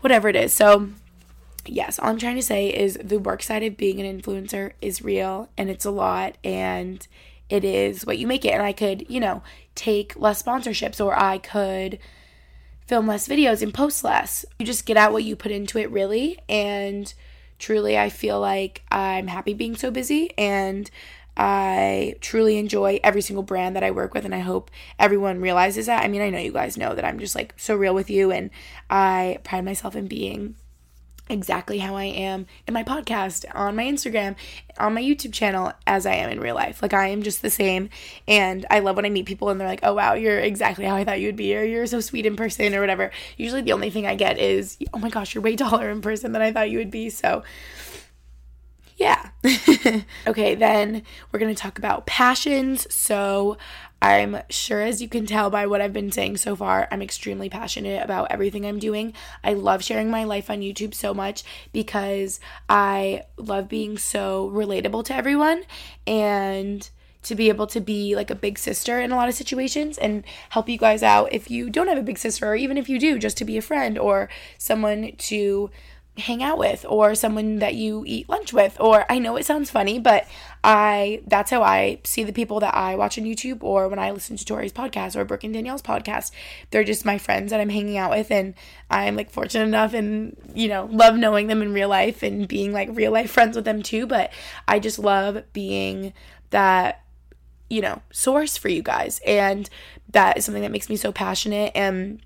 whatever 0.00 0.28
it 0.28 0.36
is. 0.36 0.52
So 0.52 0.90
yes, 1.68 1.98
all 1.98 2.08
I'm 2.08 2.18
trying 2.18 2.36
to 2.36 2.42
say 2.42 2.68
is 2.68 2.98
the 3.02 3.18
work 3.18 3.42
side 3.42 3.62
of 3.62 3.76
being 3.76 4.00
an 4.00 4.20
influencer 4.20 4.72
is 4.80 5.02
real 5.02 5.48
and 5.56 5.70
it's 5.70 5.84
a 5.84 5.90
lot 5.90 6.36
and 6.44 7.06
it 7.48 7.64
is 7.64 8.04
what 8.04 8.18
you 8.18 8.26
make 8.26 8.44
it. 8.44 8.52
And 8.52 8.62
I 8.62 8.72
could, 8.72 9.08
you 9.08 9.20
know, 9.20 9.42
take 9.74 10.16
less 10.16 10.42
sponsorships 10.42 11.04
or 11.04 11.18
I 11.18 11.38
could 11.38 11.98
film 12.86 13.06
less 13.06 13.28
videos 13.28 13.62
and 13.62 13.72
post 13.72 14.04
less. 14.04 14.44
You 14.58 14.66
just 14.66 14.86
get 14.86 14.96
out 14.96 15.12
what 15.12 15.24
you 15.24 15.36
put 15.36 15.52
into 15.52 15.78
it, 15.78 15.90
really. 15.90 16.38
And 16.48 17.12
truly, 17.58 17.98
I 17.98 18.08
feel 18.08 18.40
like 18.40 18.82
I'm 18.90 19.26
happy 19.26 19.54
being 19.54 19.76
so 19.76 19.90
busy 19.90 20.30
and 20.36 20.90
I 21.36 22.14
truly 22.20 22.56
enjoy 22.56 22.98
every 23.04 23.20
single 23.20 23.42
brand 23.42 23.76
that 23.76 23.84
I 23.84 23.90
work 23.90 24.14
with, 24.14 24.24
and 24.24 24.34
I 24.34 24.38
hope 24.38 24.70
everyone 24.98 25.42
realizes 25.42 25.84
that. 25.86 26.02
I 26.02 26.08
mean, 26.08 26.22
I 26.22 26.30
know 26.30 26.38
you 26.38 26.52
guys 26.52 26.78
know 26.78 26.94
that 26.94 27.04
I'm 27.04 27.18
just 27.18 27.34
like 27.34 27.52
so 27.58 27.76
real 27.76 27.94
with 27.94 28.08
you, 28.08 28.30
and 28.30 28.50
I 28.88 29.38
pride 29.44 29.64
myself 29.64 29.94
in 29.94 30.06
being 30.06 30.56
exactly 31.28 31.78
how 31.78 31.96
I 31.96 32.04
am 32.04 32.46
in 32.66 32.74
my 32.74 32.84
podcast, 32.84 33.44
on 33.54 33.76
my 33.76 33.84
Instagram, 33.84 34.36
on 34.78 34.94
my 34.94 35.02
YouTube 35.02 35.32
channel 35.32 35.72
as 35.86 36.06
I 36.06 36.14
am 36.14 36.30
in 36.30 36.40
real 36.40 36.54
life. 36.54 36.82
Like 36.82 36.94
I 36.94 37.08
am 37.08 37.22
just 37.22 37.42
the 37.42 37.50
same 37.50 37.90
and 38.28 38.64
I 38.70 38.80
love 38.80 38.96
when 38.96 39.04
I 39.04 39.10
meet 39.10 39.26
people 39.26 39.48
and 39.48 39.60
they're 39.60 39.68
like, 39.68 39.80
"Oh 39.82 39.94
wow, 39.94 40.14
you're 40.14 40.38
exactly 40.38 40.84
how 40.84 40.94
I 40.94 41.04
thought 41.04 41.20
you 41.20 41.28
would 41.28 41.36
be 41.36 41.56
or 41.56 41.64
you're 41.64 41.86
so 41.86 42.00
sweet 42.00 42.26
in 42.26 42.36
person 42.36 42.74
or 42.74 42.80
whatever." 42.80 43.10
Usually 43.36 43.62
the 43.62 43.72
only 43.72 43.90
thing 43.90 44.06
I 44.06 44.14
get 44.14 44.38
is, 44.38 44.76
"Oh 44.94 44.98
my 44.98 45.10
gosh, 45.10 45.34
you're 45.34 45.42
way 45.42 45.56
taller 45.56 45.90
in 45.90 46.00
person 46.00 46.32
than 46.32 46.42
I 46.42 46.52
thought 46.52 46.70
you 46.70 46.78
would 46.78 46.90
be." 46.90 47.10
So 47.10 47.42
yeah. 48.96 49.28
okay, 50.26 50.54
then 50.54 51.02
we're 51.30 51.38
going 51.38 51.54
to 51.54 51.60
talk 51.60 51.78
about 51.78 52.06
passions. 52.06 52.92
So, 52.92 53.58
I'm 54.02 54.38
sure, 54.50 54.82
as 54.82 55.00
you 55.00 55.08
can 55.08 55.26
tell 55.26 55.48
by 55.48 55.66
what 55.66 55.80
I've 55.80 55.92
been 55.92 56.12
saying 56.12 56.36
so 56.36 56.54
far, 56.54 56.86
I'm 56.90 57.02
extremely 57.02 57.48
passionate 57.48 58.02
about 58.02 58.30
everything 58.30 58.66
I'm 58.66 58.78
doing. 58.78 59.14
I 59.42 59.54
love 59.54 59.82
sharing 59.82 60.10
my 60.10 60.24
life 60.24 60.50
on 60.50 60.60
YouTube 60.60 60.94
so 60.94 61.14
much 61.14 61.42
because 61.72 62.38
I 62.68 63.22
love 63.36 63.68
being 63.68 63.96
so 63.96 64.50
relatable 64.50 65.04
to 65.06 65.14
everyone 65.14 65.64
and 66.06 66.88
to 67.22 67.34
be 67.34 67.48
able 67.48 67.66
to 67.66 67.80
be 67.80 68.14
like 68.14 68.30
a 68.30 68.36
big 68.36 68.58
sister 68.58 69.00
in 69.00 69.10
a 69.10 69.16
lot 69.16 69.28
of 69.28 69.34
situations 69.34 69.98
and 69.98 70.22
help 70.50 70.68
you 70.68 70.78
guys 70.78 71.02
out 71.02 71.32
if 71.32 71.50
you 71.50 71.68
don't 71.68 71.88
have 71.88 71.98
a 71.98 72.02
big 72.02 72.18
sister 72.18 72.46
or 72.46 72.54
even 72.54 72.76
if 72.76 72.88
you 72.88 73.00
do, 73.00 73.18
just 73.18 73.36
to 73.36 73.44
be 73.44 73.56
a 73.56 73.62
friend 73.62 73.98
or 73.98 74.28
someone 74.58 75.10
to 75.18 75.70
hang 76.18 76.42
out 76.42 76.56
with 76.56 76.84
or 76.88 77.14
someone 77.14 77.58
that 77.58 77.74
you 77.74 78.02
eat 78.06 78.28
lunch 78.28 78.52
with. 78.52 78.76
Or 78.80 79.04
I 79.10 79.18
know 79.18 79.36
it 79.36 79.44
sounds 79.44 79.70
funny 79.70 79.98
but 79.98 80.26
I 80.64 81.22
that's 81.26 81.50
how 81.50 81.62
I 81.62 82.00
see 82.04 82.24
the 82.24 82.32
people 82.32 82.60
that 82.60 82.74
I 82.74 82.96
watch 82.96 83.18
on 83.18 83.24
YouTube 83.24 83.62
or 83.62 83.88
when 83.88 83.98
I 83.98 84.10
listen 84.10 84.36
to 84.36 84.44
Tori's 84.44 84.72
podcast 84.72 85.14
or 85.14 85.24
Brooke 85.24 85.44
and 85.44 85.52
Danielle's 85.52 85.82
podcast. 85.82 86.30
They're 86.70 86.84
just 86.84 87.04
my 87.04 87.18
friends 87.18 87.50
that 87.50 87.60
I'm 87.60 87.68
hanging 87.68 87.98
out 87.98 88.10
with 88.10 88.30
and 88.30 88.54
I'm 88.90 89.16
like 89.16 89.30
fortunate 89.30 89.64
enough 89.64 89.94
and 89.94 90.36
you 90.54 90.68
know 90.68 90.88
love 90.90 91.16
knowing 91.16 91.48
them 91.48 91.62
in 91.62 91.72
real 91.72 91.88
life 91.88 92.22
and 92.22 92.48
being 92.48 92.72
like 92.72 92.88
real 92.92 93.12
life 93.12 93.30
friends 93.30 93.54
with 93.54 93.64
them 93.64 93.82
too. 93.82 94.06
But 94.06 94.32
I 94.66 94.78
just 94.78 94.98
love 94.98 95.42
being 95.52 96.14
that 96.50 97.02
you 97.68 97.82
know 97.82 98.00
source 98.10 98.56
for 98.56 98.68
you 98.68 98.82
guys. 98.82 99.20
And 99.26 99.68
that 100.10 100.38
is 100.38 100.44
something 100.44 100.62
that 100.62 100.72
makes 100.72 100.88
me 100.88 100.96
so 100.96 101.12
passionate. 101.12 101.72
And 101.74 102.22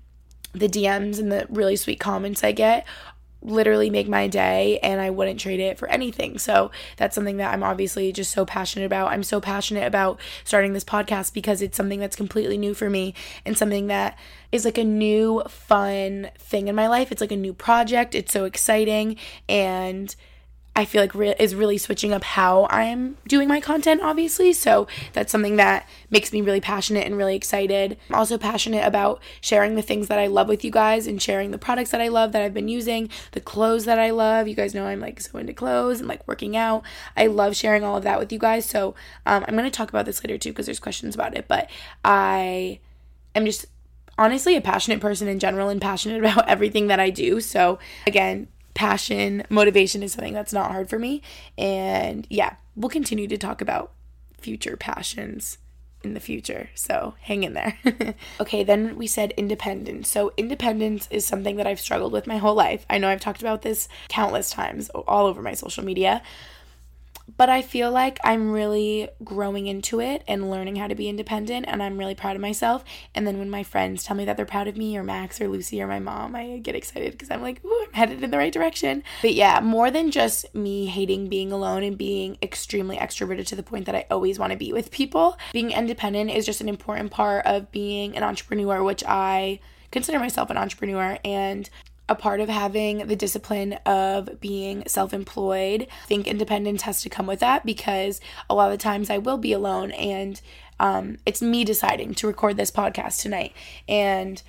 the 0.53 0.67
DMs 0.67 1.19
and 1.19 1.31
the 1.31 1.47
really 1.49 1.75
sweet 1.75 1.99
comments 1.99 2.43
I 2.43 2.51
get 2.51 2.85
literally 3.41 3.89
make 3.89 4.07
my 4.07 4.27
day 4.27 4.79
and 4.79 5.01
I 5.01 5.09
wouldn't 5.09 5.39
trade 5.39 5.59
it 5.59 5.77
for 5.77 5.89
anything. 5.89 6.37
So 6.37 6.71
that's 6.97 7.15
something 7.15 7.37
that 7.37 7.53
I'm 7.53 7.63
obviously 7.63 8.11
just 8.11 8.31
so 8.31 8.45
passionate 8.45 8.85
about. 8.85 9.11
I'm 9.11 9.23
so 9.23 9.41
passionate 9.41 9.85
about 9.85 10.19
starting 10.43 10.73
this 10.73 10.83
podcast 10.83 11.33
because 11.33 11.61
it's 11.61 11.77
something 11.77 11.99
that's 11.99 12.15
completely 12.15 12.57
new 12.57 12.73
for 12.73 12.89
me 12.89 13.13
and 13.45 13.57
something 13.57 13.87
that 13.87 14.17
is 14.51 14.65
like 14.65 14.77
a 14.77 14.83
new 14.83 15.43
fun 15.47 16.29
thing 16.37 16.67
in 16.67 16.75
my 16.75 16.87
life. 16.87 17.11
It's 17.11 17.21
like 17.21 17.31
a 17.31 17.37
new 17.37 17.53
project. 17.53 18.15
It's 18.15 18.33
so 18.33 18.45
exciting 18.45 19.17
and 19.49 20.15
I 20.73 20.85
feel 20.85 21.01
like 21.01 21.13
re- 21.13 21.35
is 21.37 21.53
really 21.53 21.77
switching 21.77 22.13
up 22.13 22.23
how 22.23 22.65
I'm 22.69 23.17
doing 23.27 23.49
my 23.49 23.59
content, 23.59 24.01
obviously. 24.01 24.53
So 24.53 24.87
that's 25.11 25.31
something 25.31 25.57
that 25.57 25.87
makes 26.09 26.31
me 26.31 26.39
really 26.39 26.61
passionate 26.61 27.05
and 27.05 27.17
really 27.17 27.35
excited. 27.35 27.97
I'm 28.09 28.15
also 28.15 28.37
passionate 28.37 28.85
about 28.85 29.21
sharing 29.41 29.75
the 29.75 29.81
things 29.81 30.07
that 30.07 30.17
I 30.17 30.27
love 30.27 30.47
with 30.47 30.63
you 30.63 30.71
guys 30.71 31.07
and 31.07 31.21
sharing 31.21 31.51
the 31.51 31.57
products 31.57 31.91
that 31.91 31.99
I 31.99 32.07
love 32.07 32.31
that 32.31 32.41
I've 32.41 32.53
been 32.53 32.69
using, 32.69 33.09
the 33.33 33.41
clothes 33.41 33.83
that 33.83 33.99
I 33.99 34.11
love. 34.11 34.47
You 34.47 34.55
guys 34.55 34.73
know 34.73 34.85
I'm 34.85 35.01
like 35.01 35.19
so 35.19 35.37
into 35.37 35.53
clothes 35.53 35.99
and 35.99 36.07
like 36.07 36.25
working 36.25 36.55
out. 36.55 36.83
I 37.17 37.27
love 37.27 37.53
sharing 37.55 37.83
all 37.83 37.97
of 37.97 38.03
that 38.03 38.17
with 38.17 38.31
you 38.31 38.39
guys. 38.39 38.65
So 38.65 38.95
um, 39.25 39.43
I'm 39.47 39.57
going 39.57 39.69
to 39.69 39.71
talk 39.71 39.89
about 39.89 40.05
this 40.05 40.23
later 40.23 40.37
too 40.37 40.51
because 40.51 40.67
there's 40.67 40.79
questions 40.79 41.15
about 41.15 41.35
it. 41.35 41.49
But 41.49 41.69
I 42.05 42.79
am 43.35 43.45
just 43.45 43.65
honestly 44.17 44.55
a 44.55 44.61
passionate 44.61 45.01
person 45.01 45.27
in 45.27 45.39
general 45.39 45.67
and 45.67 45.81
passionate 45.81 46.19
about 46.23 46.47
everything 46.47 46.87
that 46.87 47.01
I 47.01 47.09
do. 47.09 47.41
So 47.41 47.77
again, 48.07 48.47
passion, 48.81 49.43
motivation 49.47 50.01
is 50.01 50.13
something 50.13 50.33
that's 50.33 50.51
not 50.51 50.71
hard 50.71 50.89
for 50.89 50.97
me. 50.97 51.21
And 51.55 52.25
yeah, 52.31 52.55
we'll 52.75 52.89
continue 52.89 53.27
to 53.27 53.37
talk 53.37 53.61
about 53.61 53.91
future 54.39 54.75
passions 54.75 55.59
in 56.03 56.15
the 56.15 56.19
future. 56.19 56.71
So 56.73 57.13
hang 57.19 57.43
in 57.43 57.53
there. 57.53 57.77
okay, 58.39 58.63
then 58.63 58.97
we 58.97 59.05
said 59.05 59.35
independence. 59.37 60.09
So 60.09 60.33
independence 60.35 61.07
is 61.11 61.27
something 61.27 61.57
that 61.57 61.67
I've 61.67 61.79
struggled 61.79 62.11
with 62.11 62.25
my 62.25 62.37
whole 62.37 62.55
life. 62.55 62.83
I 62.89 62.97
know 62.97 63.07
I've 63.07 63.21
talked 63.21 63.41
about 63.41 63.61
this 63.61 63.87
countless 64.07 64.49
times 64.49 64.89
all 64.89 65.27
over 65.27 65.43
my 65.43 65.53
social 65.53 65.85
media 65.85 66.23
but 67.37 67.49
I 67.49 67.61
feel 67.61 67.91
like 67.91 68.19
I'm 68.23 68.51
really 68.51 69.09
growing 69.23 69.67
into 69.67 69.99
it 69.99 70.23
and 70.27 70.49
learning 70.49 70.75
how 70.77 70.87
to 70.87 70.95
be 70.95 71.09
independent, 71.09 71.65
and 71.67 71.81
I'm 71.81 71.97
really 71.97 72.15
proud 72.15 72.35
of 72.35 72.41
myself. 72.41 72.83
And 73.13 73.25
then 73.25 73.37
when 73.37 73.49
my 73.49 73.63
friends 73.63 74.03
tell 74.03 74.15
me 74.15 74.25
that 74.25 74.37
they're 74.37 74.45
proud 74.45 74.67
of 74.67 74.77
me, 74.77 74.97
or 74.97 75.03
Max, 75.03 75.39
or 75.39 75.47
Lucy, 75.47 75.81
or 75.81 75.87
my 75.87 75.99
mom, 75.99 76.35
I 76.35 76.57
get 76.57 76.75
excited 76.75 77.11
because 77.11 77.31
I'm 77.31 77.41
like, 77.41 77.63
ooh, 77.65 77.85
I'm 77.87 77.93
headed 77.93 78.23
in 78.23 78.31
the 78.31 78.37
right 78.37 78.53
direction. 78.53 79.03
But 79.21 79.33
yeah, 79.33 79.59
more 79.61 79.91
than 79.91 80.11
just 80.11 80.53
me 80.55 80.87
hating 80.87 81.29
being 81.29 81.51
alone 81.51 81.83
and 81.83 81.97
being 81.97 82.37
extremely 82.41 82.97
extroverted 82.97 83.45
to 83.47 83.55
the 83.55 83.63
point 83.63 83.85
that 83.85 83.95
I 83.95 84.05
always 84.09 84.39
want 84.39 84.51
to 84.51 84.57
be 84.57 84.73
with 84.73 84.91
people, 84.91 85.37
being 85.53 85.71
independent 85.71 86.31
is 86.31 86.45
just 86.45 86.61
an 86.61 86.69
important 86.69 87.11
part 87.11 87.45
of 87.45 87.71
being 87.71 88.15
an 88.17 88.23
entrepreneur, 88.23 88.83
which 88.83 89.03
I 89.07 89.59
consider 89.91 90.19
myself 90.19 90.49
an 90.49 90.57
entrepreneur 90.57 91.17
and 91.25 91.69
a 92.11 92.15
part 92.15 92.41
of 92.41 92.49
having 92.49 93.07
the 93.07 93.15
discipline 93.15 93.73
of 93.85 94.41
being 94.41 94.83
self 94.85 95.13
employed. 95.13 95.87
I 96.03 96.05
think 96.07 96.27
independence 96.27 96.81
has 96.81 97.01
to 97.03 97.09
come 97.09 97.25
with 97.25 97.39
that 97.39 97.65
because 97.65 98.19
a 98.49 98.53
lot 98.53 98.71
of 98.71 98.77
the 98.77 98.83
times 98.83 99.09
I 99.09 99.17
will 99.17 99.37
be 99.37 99.53
alone 99.53 99.91
and 99.91 100.39
um, 100.79 101.17
it's 101.25 101.41
me 101.41 101.63
deciding 101.63 102.13
to 102.15 102.27
record 102.27 102.57
this 102.57 102.69
podcast 102.69 103.21
tonight 103.21 103.53
and 103.87 104.41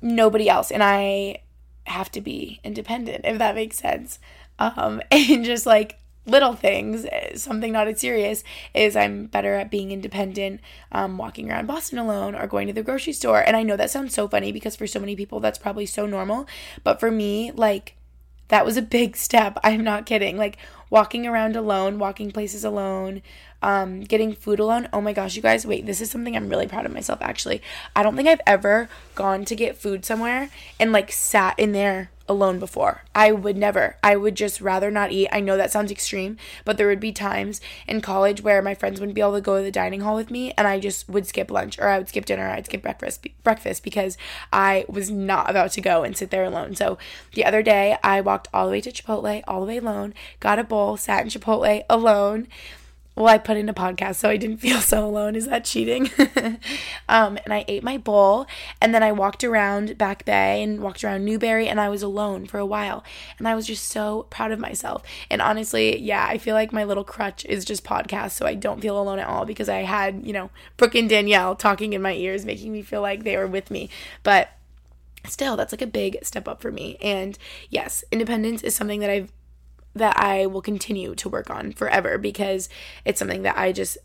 nobody 0.00 0.48
else. 0.48 0.70
And 0.70 0.84
I 0.84 1.38
have 1.86 2.12
to 2.12 2.20
be 2.20 2.60
independent, 2.62 3.24
if 3.24 3.38
that 3.38 3.56
makes 3.56 3.78
sense. 3.78 4.20
Um, 4.60 5.02
and 5.10 5.44
just 5.44 5.66
like 5.66 5.98
little 6.26 6.54
things, 6.54 7.04
eh, 7.06 7.36
something 7.36 7.72
not 7.72 7.88
as 7.88 8.00
serious, 8.00 8.44
is 8.74 8.96
I'm 8.96 9.26
better 9.26 9.54
at 9.54 9.70
being 9.70 9.90
independent, 9.90 10.60
um, 10.92 11.18
walking 11.18 11.50
around 11.50 11.66
Boston 11.66 11.98
alone 11.98 12.34
or 12.34 12.46
going 12.46 12.68
to 12.68 12.72
the 12.72 12.82
grocery 12.82 13.12
store. 13.12 13.40
And 13.40 13.56
I 13.56 13.62
know 13.62 13.76
that 13.76 13.90
sounds 13.90 14.14
so 14.14 14.28
funny 14.28 14.52
because 14.52 14.76
for 14.76 14.86
so 14.86 15.00
many 15.00 15.16
people 15.16 15.40
that's 15.40 15.58
probably 15.58 15.86
so 15.86 16.06
normal. 16.06 16.46
But 16.84 17.00
for 17.00 17.10
me, 17.10 17.50
like, 17.52 17.96
that 18.48 18.64
was 18.64 18.76
a 18.76 18.82
big 18.82 19.16
step. 19.28 19.58
I'm 19.64 19.82
not 19.82 20.06
kidding. 20.06 20.36
Like, 20.36 20.58
walking 20.90 21.26
around 21.26 21.56
alone, 21.56 21.98
walking 21.98 22.30
places 22.30 22.64
alone, 22.64 23.22
um, 23.62 24.00
getting 24.00 24.34
food 24.34 24.60
alone. 24.60 24.88
Oh 24.92 25.00
my 25.00 25.12
gosh, 25.12 25.36
you 25.36 25.42
guys, 25.42 25.66
wait, 25.66 25.86
this 25.86 26.00
is 26.00 26.10
something 26.10 26.36
I'm 26.36 26.48
really 26.48 26.66
proud 26.66 26.86
of 26.86 26.92
myself 26.92 27.20
actually. 27.22 27.62
I 27.96 28.02
don't 28.02 28.16
think 28.16 28.28
I've 28.28 28.40
ever 28.46 28.88
gone 29.14 29.44
to 29.46 29.56
get 29.56 29.76
food 29.76 30.04
somewhere 30.04 30.50
and 30.78 30.92
like 30.92 31.12
sat 31.12 31.58
in 31.58 31.72
there 31.72 32.10
alone 32.28 32.58
before. 32.58 33.02
I 33.14 33.32
would 33.32 33.56
never. 33.56 33.96
I 34.02 34.16
would 34.16 34.34
just 34.34 34.60
rather 34.60 34.90
not 34.90 35.12
eat. 35.12 35.28
I 35.32 35.40
know 35.40 35.56
that 35.56 35.70
sounds 35.70 35.90
extreme, 35.90 36.36
but 36.64 36.76
there 36.76 36.86
would 36.86 37.00
be 37.00 37.12
times 37.12 37.60
in 37.86 38.00
college 38.00 38.42
where 38.42 38.62
my 38.62 38.74
friends 38.74 39.00
wouldn't 39.00 39.14
be 39.14 39.20
able 39.20 39.34
to 39.34 39.40
go 39.40 39.58
to 39.58 39.62
the 39.62 39.70
dining 39.70 40.00
hall 40.00 40.16
with 40.16 40.30
me 40.30 40.52
and 40.56 40.66
I 40.66 40.80
just 40.80 41.08
would 41.08 41.26
skip 41.26 41.50
lunch 41.50 41.78
or 41.78 41.88
I 41.88 41.98
would 41.98 42.08
skip 42.08 42.24
dinner, 42.24 42.48
I'd 42.48 42.66
skip 42.66 42.82
breakfast 42.82 43.26
breakfast 43.44 43.82
because 43.82 44.16
I 44.52 44.84
was 44.88 45.10
not 45.10 45.50
about 45.50 45.72
to 45.72 45.80
go 45.80 46.02
and 46.02 46.16
sit 46.16 46.30
there 46.30 46.44
alone. 46.44 46.74
So, 46.74 46.98
the 47.34 47.44
other 47.44 47.62
day 47.62 47.96
I 48.02 48.20
walked 48.20 48.48
all 48.52 48.66
the 48.66 48.72
way 48.72 48.80
to 48.80 48.90
Chipotle, 48.90 49.42
all 49.46 49.60
the 49.60 49.66
way 49.66 49.78
alone, 49.78 50.14
got 50.40 50.58
a 50.58 50.64
bowl, 50.64 50.96
sat 50.96 51.22
in 51.22 51.28
Chipotle 51.28 51.82
alone 51.88 52.48
well, 53.14 53.26
I 53.26 53.36
put 53.36 53.58
in 53.58 53.68
a 53.68 53.74
podcast 53.74 54.16
so 54.16 54.30
I 54.30 54.38
didn't 54.38 54.56
feel 54.58 54.80
so 54.80 55.04
alone. 55.06 55.36
Is 55.36 55.46
that 55.46 55.64
cheating? 55.64 56.10
um, 57.08 57.38
and 57.44 57.52
I 57.52 57.64
ate 57.68 57.82
my 57.82 57.98
bowl 57.98 58.46
and 58.80 58.94
then 58.94 59.02
I 59.02 59.12
walked 59.12 59.44
around 59.44 59.98
Back 59.98 60.24
Bay 60.24 60.62
and 60.62 60.80
walked 60.80 61.04
around 61.04 61.24
Newbury 61.24 61.68
and 61.68 61.78
I 61.78 61.90
was 61.90 62.02
alone 62.02 62.46
for 62.46 62.58
a 62.58 62.66
while. 62.66 63.04
And 63.38 63.46
I 63.46 63.54
was 63.54 63.66
just 63.66 63.88
so 63.88 64.26
proud 64.30 64.50
of 64.50 64.58
myself. 64.58 65.02
And 65.30 65.42
honestly, 65.42 65.98
yeah, 65.98 66.26
I 66.26 66.38
feel 66.38 66.54
like 66.54 66.72
my 66.72 66.84
little 66.84 67.04
crutch 67.04 67.44
is 67.44 67.66
just 67.66 67.84
podcast 67.84 68.30
so 68.30 68.46
I 68.46 68.54
don't 68.54 68.80
feel 68.80 68.98
alone 68.98 69.18
at 69.18 69.28
all 69.28 69.44
because 69.44 69.68
I 69.68 69.82
had, 69.82 70.26
you 70.26 70.32
know, 70.32 70.50
Brooke 70.78 70.94
and 70.94 71.08
Danielle 71.08 71.54
talking 71.54 71.92
in 71.92 72.00
my 72.00 72.14
ears, 72.14 72.46
making 72.46 72.72
me 72.72 72.80
feel 72.80 73.02
like 73.02 73.24
they 73.24 73.36
were 73.36 73.46
with 73.46 73.70
me. 73.70 73.90
But 74.22 74.50
still, 75.28 75.56
that's 75.56 75.72
like 75.72 75.82
a 75.82 75.86
big 75.86 76.24
step 76.24 76.48
up 76.48 76.62
for 76.62 76.72
me. 76.72 76.96
And 77.02 77.38
yes, 77.68 78.04
independence 78.10 78.62
is 78.62 78.74
something 78.74 79.00
that 79.00 79.10
I've 79.10 79.32
that 79.94 80.18
I 80.18 80.46
will 80.46 80.62
continue 80.62 81.14
to 81.14 81.28
work 81.28 81.50
on 81.50 81.72
forever 81.72 82.18
because 82.18 82.68
it's 83.04 83.18
something 83.18 83.42
that 83.42 83.58
I 83.58 83.72
just 83.72 83.98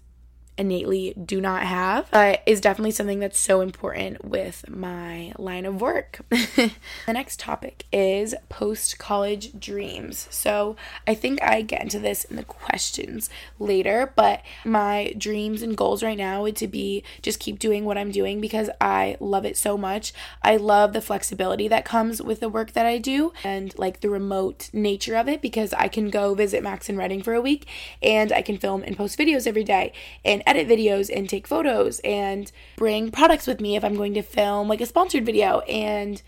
innately 0.57 1.13
do 1.13 1.39
not 1.39 1.63
have, 1.63 2.09
but 2.11 2.41
is 2.45 2.61
definitely 2.61 2.91
something 2.91 3.19
that's 3.19 3.39
so 3.39 3.61
important 3.61 4.25
with 4.25 4.67
my 4.69 5.31
line 5.37 5.65
of 5.65 5.81
work. 5.81 6.21
the 6.29 6.71
next 7.07 7.39
topic 7.39 7.85
is 7.91 8.33
post 8.49 8.97
college 8.97 9.59
dreams. 9.59 10.27
So 10.31 10.75
I 11.05 11.13
think 11.13 11.41
I 11.41 11.61
get 11.61 11.81
into 11.81 11.99
this 11.99 12.23
in 12.25 12.35
the 12.35 12.43
questions 12.43 13.29
later, 13.59 14.11
but 14.15 14.41
my 14.65 15.13
dreams 15.17 15.61
and 15.61 15.77
goals 15.77 16.03
right 16.03 16.17
now 16.17 16.41
would 16.41 16.55
to 16.57 16.67
be 16.67 17.03
just 17.21 17.39
keep 17.39 17.59
doing 17.59 17.85
what 17.85 17.97
I'm 17.97 18.11
doing 18.11 18.41
because 18.41 18.69
I 18.81 19.17
love 19.19 19.45
it 19.45 19.57
so 19.57 19.77
much. 19.77 20.13
I 20.41 20.57
love 20.57 20.93
the 20.93 21.01
flexibility 21.01 21.67
that 21.67 21.85
comes 21.85 22.21
with 22.21 22.39
the 22.39 22.49
work 22.49 22.71
that 22.73 22.85
I 22.85 22.97
do 22.97 23.33
and 23.43 23.77
like 23.77 24.01
the 24.01 24.09
remote 24.09 24.69
nature 24.73 25.15
of 25.15 25.27
it 25.27 25.41
because 25.41 25.73
I 25.73 25.87
can 25.87 26.09
go 26.09 26.33
visit 26.33 26.63
Max 26.63 26.89
and 26.89 26.97
Reading 26.97 27.21
for 27.21 27.33
a 27.33 27.41
week 27.41 27.67
and 28.01 28.31
I 28.31 28.41
can 28.41 28.57
film 28.57 28.83
and 28.83 28.97
post 28.97 29.17
videos 29.19 29.45
every 29.45 29.63
day 29.63 29.93
and 30.25 30.41
edit 30.47 30.67
videos 30.67 31.15
and 31.15 31.29
take 31.29 31.47
photos 31.47 31.99
and 31.99 32.51
bring 32.77 33.11
products 33.11 33.47
with 33.47 33.61
me 33.61 33.75
if 33.75 33.83
I'm 33.83 33.95
going 33.95 34.13
to 34.15 34.21
film 34.21 34.67
like 34.67 34.81
a 34.81 34.85
sponsored 34.85 35.25
video. 35.25 35.59
And 35.61 36.21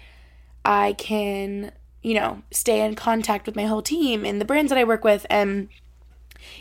I 0.65 0.93
can, 0.93 1.71
you 2.03 2.13
know, 2.13 2.43
stay 2.51 2.85
in 2.85 2.95
contact 2.95 3.45
with 3.45 3.55
my 3.55 3.65
whole 3.65 3.81
team 3.81 4.25
and 4.25 4.39
the 4.39 4.45
brands 4.45 4.69
that 4.69 4.77
I 4.77 4.83
work 4.83 5.03
with. 5.03 5.25
And 5.29 5.69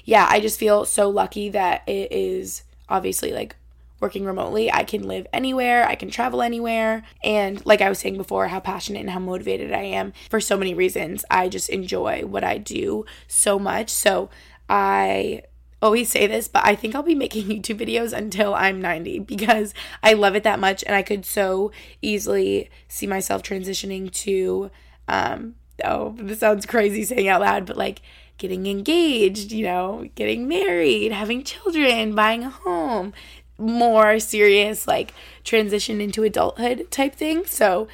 yeah, 0.05 0.27
I 0.31 0.41
just 0.41 0.59
feel 0.59 0.85
so 0.85 1.09
lucky 1.09 1.49
that 1.51 1.83
it 1.87 2.13
is 2.13 2.63
obviously 2.89 3.33
like 3.33 3.57
working 4.01 4.25
remotely. 4.25 4.73
I 4.73 4.85
can 4.85 5.07
live 5.09 5.27
anywhere, 5.33 5.87
I 5.87 5.95
can 5.95 6.11
travel 6.11 6.41
anywhere. 6.41 7.03
And 7.23 7.65
like 7.67 7.81
I 7.81 7.89
was 7.89 7.99
saying 7.99 8.17
before, 8.17 8.49
how 8.49 8.61
passionate 8.61 9.01
and 9.01 9.11
how 9.11 9.19
motivated 9.19 9.73
I 9.73 9.83
am 9.83 10.13
for 10.31 10.41
so 10.41 10.57
many 10.57 10.75
reasons. 10.75 11.25
I 11.31 11.49
just 11.49 11.69
enjoy 11.69 12.25
what 12.25 12.45
I 12.45 12.59
do 12.59 13.05
so 13.27 13.59
much. 13.59 13.91
So 13.91 14.31
I 14.69 15.43
always 15.81 16.11
say 16.11 16.27
this, 16.27 16.49
but 16.49 16.65
I 16.65 16.75
think 16.75 16.95
I'll 16.95 17.03
be 17.03 17.15
making 17.15 17.47
YouTube 17.49 17.81
videos 17.81 18.13
until 18.13 18.55
I'm 18.55 18.81
90 18.81 19.21
because 19.21 19.75
I 20.03 20.13
love 20.15 20.35
it 20.35 20.43
that 20.45 20.61
much 20.61 20.83
and 20.85 20.95
I 20.95 21.03
could 21.03 21.25
so 21.25 21.73
easily 22.03 22.71
see 22.89 23.07
myself 23.07 23.43
transitioning 23.43 24.11
to 24.13 24.71
um 25.07 25.55
oh, 25.85 26.15
this 26.19 26.41
sounds 26.41 26.67
crazy 26.67 27.05
saying 27.05 27.29
out 27.29 27.41
loud, 27.41 27.67
but 27.67 27.77
like 27.77 28.01
getting 28.37 28.67
engaged, 28.67 29.53
you 29.53 29.65
know, 29.65 30.09
getting 30.15 30.49
married, 30.49 31.13
having 31.13 31.43
children, 31.43 32.15
buying 32.15 32.45
a 32.45 32.51
home, 32.51 33.13
more 33.59 34.19
serious 34.21 34.87
like 34.87 35.13
transition 35.45 36.01
into 36.01 36.23
adulthood 36.23 36.91
type 36.91 37.15
thing. 37.15 37.45
So 37.47 37.89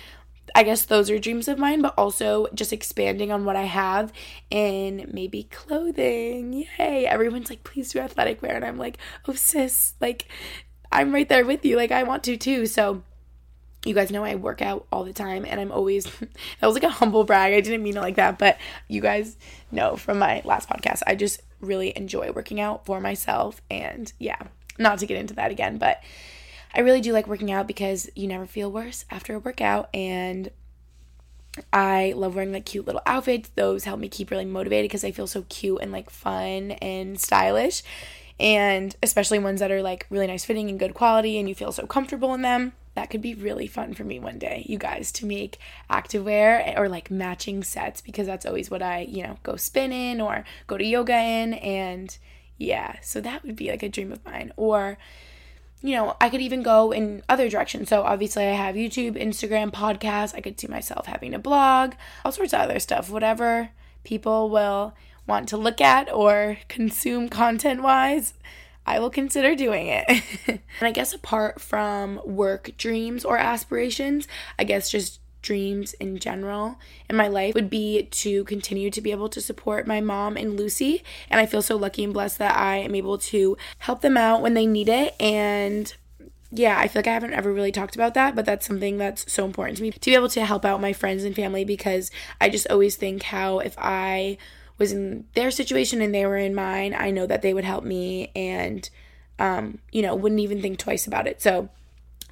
I 0.54 0.62
guess 0.62 0.84
those 0.84 1.10
are 1.10 1.18
dreams 1.18 1.48
of 1.48 1.58
mine, 1.58 1.82
but 1.82 1.94
also 1.98 2.46
just 2.54 2.72
expanding 2.72 3.32
on 3.32 3.44
what 3.44 3.56
I 3.56 3.64
have 3.64 4.12
in 4.50 5.10
maybe 5.12 5.44
clothing. 5.44 6.66
Yay. 6.78 7.06
Everyone's 7.06 7.50
like, 7.50 7.64
please 7.64 7.92
do 7.92 7.98
athletic 7.98 8.40
wear. 8.40 8.54
And 8.54 8.64
I'm 8.64 8.78
like, 8.78 8.98
oh, 9.26 9.32
sis, 9.32 9.94
like, 10.00 10.28
I'm 10.92 11.12
right 11.12 11.28
there 11.28 11.44
with 11.44 11.64
you. 11.64 11.76
Like, 11.76 11.90
I 11.90 12.04
want 12.04 12.22
to 12.24 12.36
too. 12.36 12.66
So, 12.66 13.02
you 13.84 13.94
guys 13.94 14.10
know 14.10 14.24
I 14.24 14.36
work 14.36 14.62
out 14.62 14.86
all 14.90 15.04
the 15.04 15.12
time 15.12 15.44
and 15.44 15.60
I'm 15.60 15.72
always 15.72 16.04
that 16.60 16.66
was 16.66 16.74
like 16.74 16.84
a 16.84 16.88
humble 16.88 17.24
brag. 17.24 17.52
I 17.52 17.60
didn't 17.60 17.82
mean 17.82 17.96
it 17.96 18.00
like 18.00 18.16
that, 18.16 18.38
but 18.38 18.58
you 18.88 19.00
guys 19.00 19.36
know 19.70 19.96
from 19.96 20.18
my 20.18 20.40
last 20.44 20.68
podcast, 20.68 21.02
I 21.06 21.16
just 21.16 21.42
really 21.60 21.96
enjoy 21.96 22.30
working 22.32 22.60
out 22.60 22.86
for 22.86 23.00
myself 23.00 23.60
and 23.70 24.12
yeah, 24.18 24.40
not 24.78 24.98
to 25.00 25.06
get 25.06 25.18
into 25.18 25.34
that 25.34 25.50
again, 25.50 25.78
but 25.78 26.02
I 26.74 26.80
really 26.80 27.00
do 27.00 27.12
like 27.12 27.28
working 27.28 27.52
out 27.52 27.66
because 27.66 28.10
you 28.16 28.26
never 28.26 28.46
feel 28.46 28.70
worse 28.70 29.04
after 29.10 29.34
a 29.34 29.38
workout 29.38 29.88
and 29.94 30.50
I 31.72 32.14
love 32.16 32.34
wearing 32.34 32.52
like 32.52 32.64
cute 32.64 32.86
little 32.86 33.02
outfits. 33.06 33.50
Those 33.54 33.84
help 33.84 34.00
me 34.00 34.08
keep 34.08 34.30
really 34.30 34.44
motivated 34.44 34.90
because 34.90 35.04
I 35.04 35.12
feel 35.12 35.28
so 35.28 35.44
cute 35.48 35.78
and 35.80 35.92
like 35.92 36.10
fun 36.10 36.72
and 36.72 37.20
stylish. 37.20 37.82
And 38.40 38.94
especially 39.02 39.38
ones 39.38 39.60
that 39.60 39.70
are 39.70 39.82
like 39.82 40.06
really 40.10 40.26
nice 40.26 40.44
fitting 40.44 40.68
and 40.68 40.78
good 40.78 40.94
quality 40.94 41.38
and 41.38 41.48
you 41.48 41.54
feel 41.54 41.70
so 41.70 41.86
comfortable 41.86 42.34
in 42.34 42.42
them. 42.42 42.72
That 42.94 43.10
could 43.10 43.22
be 43.22 43.34
really 43.34 43.66
fun 43.66 43.94
for 43.94 44.04
me 44.04 44.18
one 44.18 44.38
day, 44.38 44.64
you 44.68 44.78
guys, 44.78 45.10
to 45.12 45.26
make 45.26 45.58
activewear 45.90 46.76
or 46.78 46.88
like 46.88 47.10
matching 47.10 47.62
sets 47.62 48.00
because 48.00 48.26
that's 48.26 48.46
always 48.46 48.70
what 48.70 48.82
I, 48.82 49.00
you 49.00 49.22
know, 49.22 49.38
go 49.42 49.56
spin 49.56 49.92
in 49.92 50.20
or 50.20 50.44
go 50.66 50.76
to 50.76 50.84
yoga 50.84 51.16
in. 51.16 51.54
And 51.54 52.16
yeah, 52.56 52.96
so 53.00 53.20
that 53.20 53.44
would 53.44 53.56
be 53.56 53.70
like 53.70 53.82
a 53.82 53.88
dream 53.88 54.12
of 54.12 54.24
mine. 54.24 54.52
Or 54.56 54.98
you 55.84 55.94
know, 55.94 56.16
I 56.18 56.30
could 56.30 56.40
even 56.40 56.62
go 56.62 56.92
in 56.92 57.22
other 57.28 57.50
directions. 57.50 57.90
So 57.90 58.04
obviously, 58.04 58.46
I 58.46 58.52
have 58.52 58.74
YouTube, 58.74 59.22
Instagram, 59.22 59.70
podcast. 59.70 60.34
I 60.34 60.40
could 60.40 60.58
see 60.58 60.66
myself 60.66 61.04
having 61.04 61.34
a 61.34 61.38
blog, 61.38 61.92
all 62.24 62.32
sorts 62.32 62.54
of 62.54 62.60
other 62.60 62.80
stuff, 62.80 63.10
whatever 63.10 63.68
people 64.02 64.48
will 64.48 64.94
want 65.26 65.46
to 65.50 65.58
look 65.58 65.82
at 65.82 66.10
or 66.10 66.56
consume 66.68 67.28
content 67.28 67.82
wise. 67.82 68.32
I 68.86 68.98
will 68.98 69.10
consider 69.10 69.54
doing 69.54 69.88
it. 69.88 70.04
and 70.46 70.60
I 70.80 70.90
guess 70.90 71.12
apart 71.12 71.60
from 71.60 72.18
work 72.24 72.70
dreams 72.78 73.22
or 73.22 73.36
aspirations, 73.36 74.26
I 74.58 74.64
guess 74.64 74.90
just 74.90 75.20
dreams 75.44 75.92
in 75.94 76.18
general 76.18 76.76
in 77.08 77.14
my 77.14 77.28
life 77.28 77.54
would 77.54 77.70
be 77.70 78.04
to 78.10 78.42
continue 78.44 78.90
to 78.90 79.00
be 79.00 79.12
able 79.12 79.28
to 79.28 79.40
support 79.40 79.86
my 79.86 80.00
mom 80.00 80.36
and 80.36 80.56
Lucy. 80.56 81.04
And 81.30 81.38
I 81.38 81.46
feel 81.46 81.62
so 81.62 81.76
lucky 81.76 82.02
and 82.02 82.12
blessed 82.12 82.38
that 82.38 82.56
I 82.56 82.78
am 82.78 82.94
able 82.94 83.18
to 83.18 83.56
help 83.78 84.00
them 84.00 84.16
out 84.16 84.40
when 84.40 84.54
they 84.54 84.66
need 84.66 84.88
it. 84.88 85.14
And 85.20 85.94
yeah, 86.50 86.78
I 86.78 86.88
feel 86.88 87.00
like 87.00 87.08
I 87.08 87.12
haven't 87.12 87.34
ever 87.34 87.52
really 87.52 87.72
talked 87.72 87.94
about 87.94 88.14
that, 88.14 88.34
but 88.34 88.46
that's 88.46 88.66
something 88.66 88.96
that's 88.96 89.30
so 89.30 89.44
important 89.44 89.76
to 89.76 89.82
me 89.82 89.90
to 89.90 90.00
be 90.00 90.14
able 90.14 90.30
to 90.30 90.44
help 90.44 90.64
out 90.64 90.80
my 90.80 90.92
friends 90.92 91.24
and 91.24 91.36
family 91.36 91.64
because 91.64 92.10
I 92.40 92.48
just 92.48 92.66
always 92.70 92.96
think 92.96 93.24
how 93.24 93.58
if 93.58 93.74
I 93.76 94.38
was 94.78 94.92
in 94.92 95.26
their 95.34 95.50
situation 95.50 96.00
and 96.00 96.14
they 96.14 96.24
were 96.26 96.38
in 96.38 96.54
mine, 96.54 96.94
I 96.96 97.10
know 97.10 97.26
that 97.26 97.42
they 97.42 97.52
would 97.52 97.64
help 97.64 97.84
me 97.84 98.32
and, 98.34 98.88
um, 99.38 99.78
you 99.92 100.00
know, 100.00 100.14
wouldn't 100.14 100.40
even 100.40 100.62
think 100.62 100.78
twice 100.78 101.06
about 101.06 101.26
it. 101.26 101.42
So, 101.42 101.68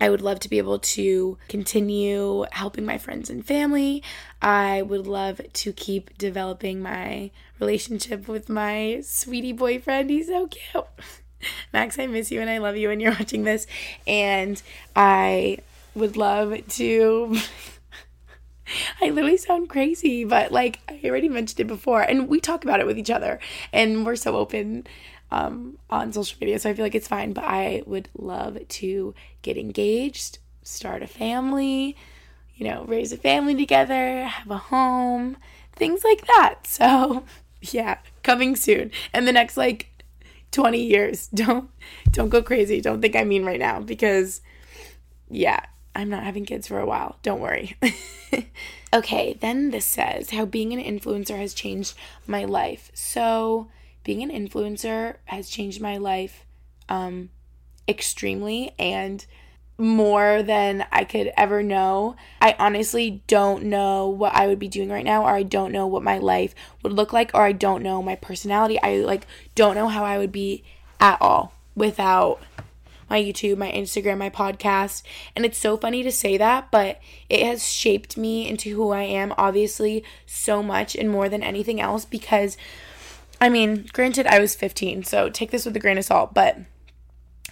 I 0.02 0.10
would 0.10 0.20
love 0.20 0.40
to 0.40 0.48
be 0.48 0.58
able 0.58 0.80
to 0.80 1.38
continue 1.48 2.44
helping 2.50 2.84
my 2.84 2.98
friends 2.98 3.30
and 3.30 3.46
family. 3.46 4.02
I 4.42 4.82
would 4.82 5.06
love 5.06 5.40
to 5.52 5.72
keep 5.72 6.18
developing 6.18 6.82
my 6.82 7.30
relationship 7.60 8.26
with 8.26 8.48
my 8.48 9.00
sweetie 9.04 9.52
boyfriend. 9.52 10.10
He's 10.10 10.26
so 10.26 10.48
cute. 10.48 10.86
Max, 11.72 12.00
I 12.00 12.08
miss 12.08 12.32
you 12.32 12.40
and 12.40 12.50
I 12.50 12.58
love 12.58 12.76
you 12.76 12.88
when 12.88 12.98
you're 12.98 13.12
watching 13.12 13.44
this. 13.44 13.68
And 14.04 14.60
I 14.96 15.58
would 15.94 16.16
love 16.16 16.66
to. 16.66 17.36
I 19.00 19.10
literally 19.10 19.36
sound 19.36 19.68
crazy, 19.68 20.24
but 20.24 20.50
like 20.50 20.80
I 20.88 21.00
already 21.04 21.28
mentioned 21.28 21.60
it 21.60 21.68
before, 21.68 22.02
and 22.02 22.28
we 22.28 22.40
talk 22.40 22.64
about 22.64 22.80
it 22.80 22.86
with 22.86 22.98
each 22.98 23.10
other, 23.10 23.38
and 23.72 24.06
we're 24.06 24.16
so 24.16 24.36
open 24.36 24.86
um, 25.32 25.78
on 25.88 26.12
social 26.12 26.36
media, 26.40 26.58
so 26.58 26.68
I 26.68 26.74
feel 26.74 26.84
like 26.84 26.94
it's 26.94 27.08
fine. 27.08 27.32
But 27.32 27.44
I 27.44 27.82
would 27.86 28.08
love 28.16 28.58
to 28.68 29.14
get 29.40 29.56
engaged, 29.56 30.38
start 30.62 31.02
a 31.02 31.06
family, 31.06 31.96
you 32.54 32.68
know, 32.68 32.84
raise 32.84 33.12
a 33.12 33.16
family 33.16 33.54
together, 33.54 34.24
have 34.24 34.50
a 34.50 34.58
home, 34.58 35.38
things 35.74 36.04
like 36.04 36.26
that. 36.26 36.60
So, 36.66 37.24
yeah, 37.60 37.98
coming 38.22 38.56
soon. 38.56 38.90
And 39.12 39.26
the 39.26 39.32
next 39.32 39.56
like 39.56 40.04
20 40.50 40.82
years. 40.82 41.28
Don't 41.34 41.70
don't 42.10 42.28
go 42.28 42.42
crazy. 42.42 42.80
Don't 42.80 43.00
think 43.00 43.16
I 43.16 43.24
mean 43.24 43.44
right 43.44 43.58
now 43.58 43.80
because 43.80 44.42
yeah, 45.30 45.60
I'm 45.94 46.10
not 46.10 46.24
having 46.24 46.44
kids 46.44 46.68
for 46.68 46.78
a 46.78 46.86
while. 46.86 47.16
Don't 47.22 47.40
worry. 47.40 47.76
okay, 48.92 49.38
then 49.40 49.70
this 49.70 49.86
says 49.86 50.30
how 50.30 50.44
being 50.44 50.72
an 50.72 50.82
influencer 50.82 51.38
has 51.38 51.54
changed 51.54 51.94
my 52.26 52.44
life. 52.44 52.90
So, 52.92 53.68
being 54.04 54.22
an 54.22 54.30
influencer 54.30 55.16
has 55.26 55.48
changed 55.48 55.80
my 55.80 55.96
life 55.96 56.44
um, 56.88 57.30
extremely 57.88 58.72
and 58.78 59.24
more 59.78 60.42
than 60.42 60.86
I 60.92 61.04
could 61.04 61.32
ever 61.36 61.62
know. 61.62 62.16
I 62.40 62.54
honestly 62.58 63.22
don't 63.26 63.64
know 63.64 64.08
what 64.08 64.34
I 64.34 64.46
would 64.46 64.58
be 64.58 64.68
doing 64.68 64.90
right 64.90 65.04
now, 65.04 65.24
or 65.24 65.30
I 65.30 65.42
don't 65.42 65.72
know 65.72 65.86
what 65.86 66.02
my 66.02 66.18
life 66.18 66.54
would 66.82 66.92
look 66.92 67.12
like, 67.12 67.32
or 67.34 67.42
I 67.42 67.52
don't 67.52 67.82
know 67.82 68.02
my 68.02 68.14
personality. 68.16 68.78
I 68.82 68.98
like 68.98 69.26
don't 69.54 69.74
know 69.74 69.88
how 69.88 70.04
I 70.04 70.18
would 70.18 70.32
be 70.32 70.62
at 71.00 71.20
all 71.20 71.52
without 71.74 72.40
my 73.10 73.20
YouTube, 73.22 73.58
my 73.58 73.70
Instagram, 73.70 74.18
my 74.18 74.30
podcast. 74.30 75.02
And 75.34 75.44
it's 75.44 75.58
so 75.58 75.76
funny 75.76 76.02
to 76.02 76.12
say 76.12 76.38
that, 76.38 76.70
but 76.70 77.00
it 77.28 77.44
has 77.44 77.68
shaped 77.68 78.16
me 78.16 78.48
into 78.48 78.74
who 78.74 78.90
I 78.90 79.02
am, 79.02 79.34
obviously, 79.36 80.04
so 80.24 80.62
much 80.62 80.94
and 80.94 81.10
more 81.10 81.28
than 81.28 81.42
anything 81.42 81.80
else 81.80 82.04
because 82.04 82.56
I 83.42 83.48
mean, 83.48 83.88
granted, 83.92 84.28
I 84.28 84.38
was 84.38 84.54
15, 84.54 85.02
so 85.02 85.28
take 85.28 85.50
this 85.50 85.64
with 85.64 85.74
a 85.74 85.80
grain 85.80 85.98
of 85.98 86.04
salt, 86.04 86.32
but 86.32 86.58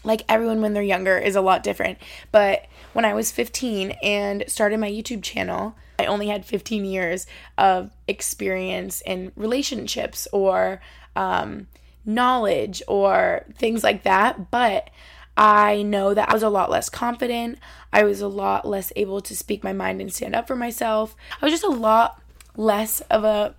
like 0.05 0.23
everyone 0.29 0.63
when 0.63 0.73
they're 0.73 0.85
younger 0.85 1.19
is 1.19 1.35
a 1.35 1.41
lot 1.41 1.65
different. 1.65 1.99
But 2.31 2.67
when 2.93 3.05
I 3.05 3.13
was 3.13 3.33
15 3.33 3.91
and 4.01 4.45
started 4.47 4.79
my 4.79 4.89
YouTube 4.89 5.25
channel, 5.25 5.75
I 5.99 6.07
only 6.07 6.29
had 6.29 6.47
15 6.47 6.85
years 6.85 7.27
of 7.59 7.91
experience 8.07 9.03
in 9.05 9.33
relationships 9.35 10.29
or 10.33 10.81
um, 11.17 11.67
knowledge 12.07 12.85
or 12.87 13.45
things 13.59 13.83
like 13.83 14.05
that. 14.05 14.53
But 14.53 14.91
I 15.37 15.83
know 15.83 16.15
that 16.15 16.31
I 16.31 16.33
was 16.33 16.45
a 16.45 16.51
lot 16.51 16.71
less 16.71 16.89
confident. 16.89 17.59
I 17.93 18.05
was 18.05 18.21
a 18.21 18.29
lot 18.29 18.65
less 18.65 18.93
able 18.95 19.21
to 19.23 19.35
speak 19.35 19.65
my 19.65 19.73
mind 19.73 20.01
and 20.01 20.13
stand 20.13 20.37
up 20.37 20.47
for 20.47 20.55
myself. 20.55 21.17
I 21.43 21.45
was 21.45 21.53
just 21.53 21.65
a 21.65 21.69
lot 21.69 22.23
less 22.57 23.01
of 23.11 23.25
a 23.25 23.57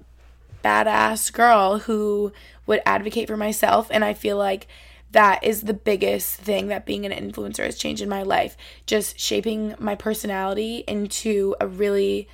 badass 0.64 1.32
girl 1.32 1.80
who 1.80 2.32
would 2.66 2.82
advocate 2.86 3.28
for 3.28 3.38
myself. 3.38 3.88
And 3.92 4.04
I 4.04 4.14
feel 4.14 4.38
like 4.38 4.68
that 5.12 5.44
is 5.44 5.64
the 5.64 5.74
biggest 5.74 6.38
thing 6.38 6.68
that 6.68 6.86
being 6.86 7.06
an 7.06 7.12
influencer 7.12 7.66
has 7.66 7.78
changed 7.78 8.02
in 8.02 8.10
my 8.10 8.24
life. 8.24 8.56
Just 8.86 9.20
shaping 9.20 9.76
my 9.80 9.96
personality 9.96 10.84
into 10.88 11.56
a 11.60 11.68
really 11.68 12.28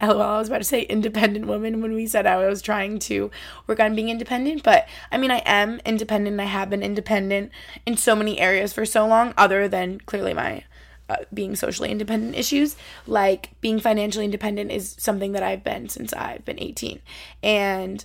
LOL, 0.00 0.22
I 0.22 0.38
was 0.38 0.48
about 0.48 0.58
to 0.58 0.64
say 0.64 0.82
independent 0.82 1.46
woman 1.46 1.80
when 1.80 1.94
we 1.94 2.06
said 2.06 2.26
I 2.26 2.46
was 2.46 2.62
trying 2.62 2.98
to 3.00 3.30
work 3.66 3.80
on 3.80 3.96
being 3.96 4.08
independent, 4.08 4.62
but 4.62 4.86
I 5.10 5.18
mean, 5.18 5.30
I 5.30 5.38
am 5.38 5.80
independent. 5.84 6.38
I 6.38 6.44
have 6.44 6.70
been 6.70 6.82
independent 6.82 7.50
in 7.86 7.96
so 7.96 8.14
many 8.14 8.38
areas 8.38 8.72
for 8.72 8.84
so 8.84 9.06
long, 9.06 9.34
other 9.36 9.68
than 9.68 10.00
clearly 10.00 10.34
my 10.34 10.64
uh, 11.08 11.16
being 11.32 11.54
socially 11.54 11.90
independent 11.90 12.34
issues 12.34 12.76
like 13.06 13.50
being 13.60 13.78
financially 13.78 14.24
independent 14.24 14.70
is 14.72 14.96
something 14.98 15.32
that 15.32 15.42
I've 15.42 15.62
been 15.62 15.88
since 15.88 16.12
I've 16.12 16.44
been 16.44 16.60
18 16.60 17.00
and 17.42 18.04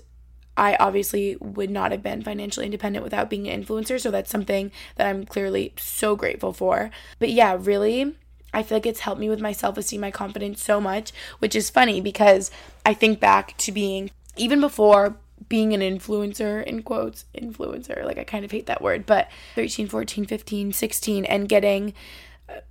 I 0.57 0.75
obviously 0.75 1.37
would 1.37 1.69
not 1.69 1.91
have 1.91 2.03
been 2.03 2.21
financially 2.21 2.65
independent 2.65 3.03
without 3.03 3.29
being 3.29 3.47
an 3.47 3.63
influencer 3.63 3.99
so 3.99 4.11
that's 4.11 4.29
something 4.29 4.71
that 4.95 5.07
I'm 5.07 5.25
clearly 5.25 5.73
so 5.77 6.15
grateful 6.15 6.53
for. 6.53 6.91
But 7.19 7.31
yeah 7.31 7.57
really 7.59 8.15
I 8.53 8.63
feel 8.63 8.75
like 8.75 8.85
it's 8.85 8.99
helped 8.99 9.21
me 9.21 9.29
with 9.29 9.39
my 9.39 9.53
self-esteem 9.53 10.01
my 10.01 10.11
confidence 10.11 10.63
so 10.63 10.79
much 10.79 11.11
which 11.39 11.55
is 11.55 11.69
funny 11.69 12.01
because 12.01 12.51
I 12.85 12.93
think 12.93 13.19
back 13.19 13.57
to 13.59 13.71
being 13.71 14.11
even 14.37 14.61
before 14.61 15.17
being 15.49 15.73
an 15.73 15.81
influencer 15.81 16.63
in 16.63 16.83
quotes 16.83 17.25
influencer 17.35 18.03
like 18.05 18.17
I 18.17 18.23
kind 18.23 18.45
of 18.45 18.51
hate 18.51 18.67
that 18.67 18.81
word 18.81 19.05
but 19.05 19.29
13 19.55 19.87
14 19.87 20.25
15 20.25 20.73
16 20.73 21.25
and 21.25 21.49
getting 21.49 21.93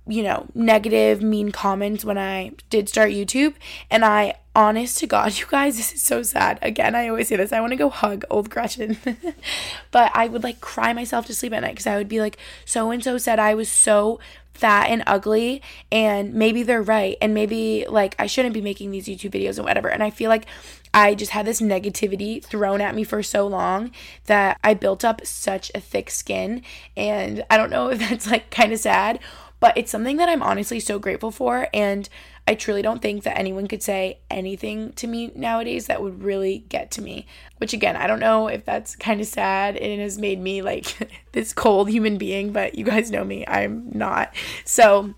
you 0.07 0.23
know, 0.23 0.47
negative, 0.53 1.21
mean 1.21 1.51
comments 1.51 2.03
when 2.03 2.17
I 2.17 2.51
did 2.69 2.89
start 2.89 3.11
YouTube. 3.11 3.55
And 3.89 4.03
I, 4.03 4.35
honest 4.55 4.97
to 4.99 5.07
God, 5.07 5.33
you 5.39 5.45
guys, 5.47 5.77
this 5.77 5.93
is 5.93 6.01
so 6.01 6.23
sad. 6.23 6.59
Again, 6.61 6.95
I 6.95 7.07
always 7.07 7.27
say 7.27 7.35
this. 7.35 7.53
I 7.53 7.61
want 7.61 7.71
to 7.71 7.77
go 7.77 7.89
hug 7.89 8.23
old 8.29 8.49
Gretchen. 8.49 8.97
but 9.91 10.11
I 10.13 10.27
would 10.27 10.43
like 10.43 10.61
cry 10.61 10.93
myself 10.93 11.25
to 11.27 11.35
sleep 11.35 11.53
at 11.53 11.61
night 11.61 11.71
because 11.71 11.87
I 11.87 11.97
would 11.97 12.09
be 12.09 12.19
like, 12.19 12.37
so 12.65 12.91
and 12.91 13.03
so 13.03 13.17
said 13.17 13.39
I 13.39 13.53
was 13.53 13.69
so 13.69 14.19
fat 14.53 14.89
and 14.89 15.03
ugly. 15.07 15.61
And 15.91 16.33
maybe 16.33 16.63
they're 16.63 16.81
right. 16.81 17.17
And 17.21 17.33
maybe 17.33 17.85
like 17.87 18.15
I 18.19 18.27
shouldn't 18.27 18.53
be 18.53 18.61
making 18.61 18.91
these 18.91 19.07
YouTube 19.07 19.31
videos 19.31 19.59
or 19.59 19.63
whatever. 19.63 19.89
And 19.89 20.03
I 20.03 20.09
feel 20.09 20.29
like 20.29 20.45
I 20.93 21.15
just 21.15 21.31
had 21.31 21.45
this 21.45 21.61
negativity 21.61 22.43
thrown 22.43 22.81
at 22.81 22.95
me 22.95 23.03
for 23.03 23.23
so 23.23 23.47
long 23.47 23.91
that 24.25 24.59
I 24.63 24.73
built 24.73 25.05
up 25.05 25.25
such 25.25 25.71
a 25.73 25.79
thick 25.79 26.09
skin. 26.09 26.63
And 26.97 27.45
I 27.49 27.57
don't 27.57 27.69
know 27.69 27.89
if 27.91 27.99
that's 27.99 28.29
like 28.29 28.51
kind 28.51 28.73
of 28.73 28.79
sad 28.79 29.19
but 29.61 29.77
it's 29.77 29.91
something 29.91 30.17
that 30.17 30.27
I'm 30.27 30.41
honestly 30.41 30.81
so 30.81 30.99
grateful 30.99 31.31
for. 31.31 31.67
And 31.71 32.09
I 32.47 32.55
truly 32.55 32.81
don't 32.81 33.01
think 33.01 33.23
that 33.23 33.37
anyone 33.37 33.67
could 33.67 33.83
say 33.83 34.17
anything 34.29 34.91
to 34.93 35.07
me 35.07 35.31
nowadays 35.35 35.85
that 35.85 36.01
would 36.01 36.23
really 36.23 36.65
get 36.67 36.89
to 36.91 37.01
me. 37.01 37.27
Which, 37.57 37.71
again, 37.71 37.95
I 37.95 38.07
don't 38.07 38.19
know 38.19 38.47
if 38.47 38.65
that's 38.65 38.95
kind 38.95 39.21
of 39.21 39.27
sad 39.27 39.77
and 39.77 39.85
it 39.85 39.99
has 39.99 40.17
made 40.17 40.41
me 40.41 40.63
like 40.63 41.11
this 41.31 41.53
cold 41.53 41.89
human 41.89 42.17
being, 42.17 42.51
but 42.51 42.75
you 42.75 42.83
guys 42.83 43.11
know 43.11 43.23
me, 43.23 43.45
I'm 43.47 43.87
not. 43.93 44.33
So 44.65 45.13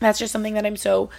that's 0.00 0.18
just 0.18 0.32
something 0.32 0.54
that 0.54 0.66
I'm 0.66 0.78
so 0.78 1.10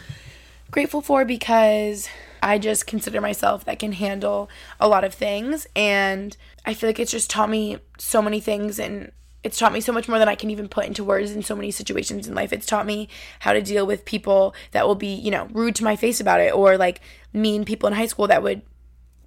grateful 0.71 1.01
for 1.01 1.25
because 1.25 2.09
I 2.41 2.57
just 2.57 2.87
consider 2.87 3.21
myself 3.21 3.65
that 3.65 3.77
can 3.77 3.91
handle 3.91 4.49
a 4.79 4.87
lot 4.87 5.03
of 5.03 5.13
things. 5.13 5.67
And 5.75 6.35
I 6.65 6.73
feel 6.73 6.89
like 6.89 6.99
it's 6.99 7.11
just 7.11 7.29
taught 7.29 7.51
me 7.51 7.77
so 7.99 8.19
many 8.19 8.39
things 8.39 8.79
and 8.79 9.11
it's 9.43 9.57
taught 9.57 9.73
me 9.73 9.81
so 9.81 9.91
much 9.91 10.07
more 10.07 10.19
than 10.19 10.29
I 10.29 10.35
can 10.35 10.49
even 10.49 10.69
put 10.69 10.85
into 10.85 11.03
words 11.03 11.31
in 11.31 11.43
so 11.43 11.55
many 11.55 11.69
situations 11.69 12.27
in 12.27 12.33
life. 12.33 12.53
It's 12.53 12.65
taught 12.65 12.85
me 12.85 13.09
how 13.39 13.53
to 13.53 13.61
deal 13.61 13.85
with 13.85 14.05
people 14.05 14.55
that 14.71 14.87
will 14.87 14.95
be, 14.95 15.13
you 15.13 15.31
know, 15.31 15.47
rude 15.51 15.75
to 15.75 15.83
my 15.83 15.95
face 15.95 16.19
about 16.21 16.39
it 16.39 16.53
or 16.53 16.77
like 16.77 17.01
mean 17.33 17.65
people 17.65 17.87
in 17.87 17.93
high 17.93 18.05
school 18.05 18.27
that 18.27 18.41
would 18.41 18.61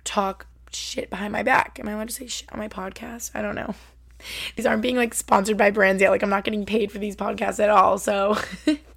talk 0.04 0.46
shit 0.70 1.10
behind 1.10 1.32
my 1.32 1.42
back. 1.42 1.78
Am 1.78 1.88
I 1.88 1.92
allowed 1.92 2.08
to 2.08 2.14
say 2.14 2.26
shit 2.26 2.50
on 2.52 2.58
my 2.58 2.68
podcast? 2.68 3.30
I 3.34 3.42
don't 3.42 3.54
know. 3.54 3.74
These 4.56 4.64
aren't 4.64 4.82
being 4.82 4.96
like 4.96 5.12
sponsored 5.12 5.58
by 5.58 5.70
brands 5.70 6.00
yet. 6.00 6.10
Like 6.10 6.22
I'm 6.22 6.30
not 6.30 6.44
getting 6.44 6.64
paid 6.64 6.90
for 6.90 6.98
these 6.98 7.16
podcasts 7.16 7.62
at 7.62 7.68
all. 7.68 7.98
So 7.98 8.38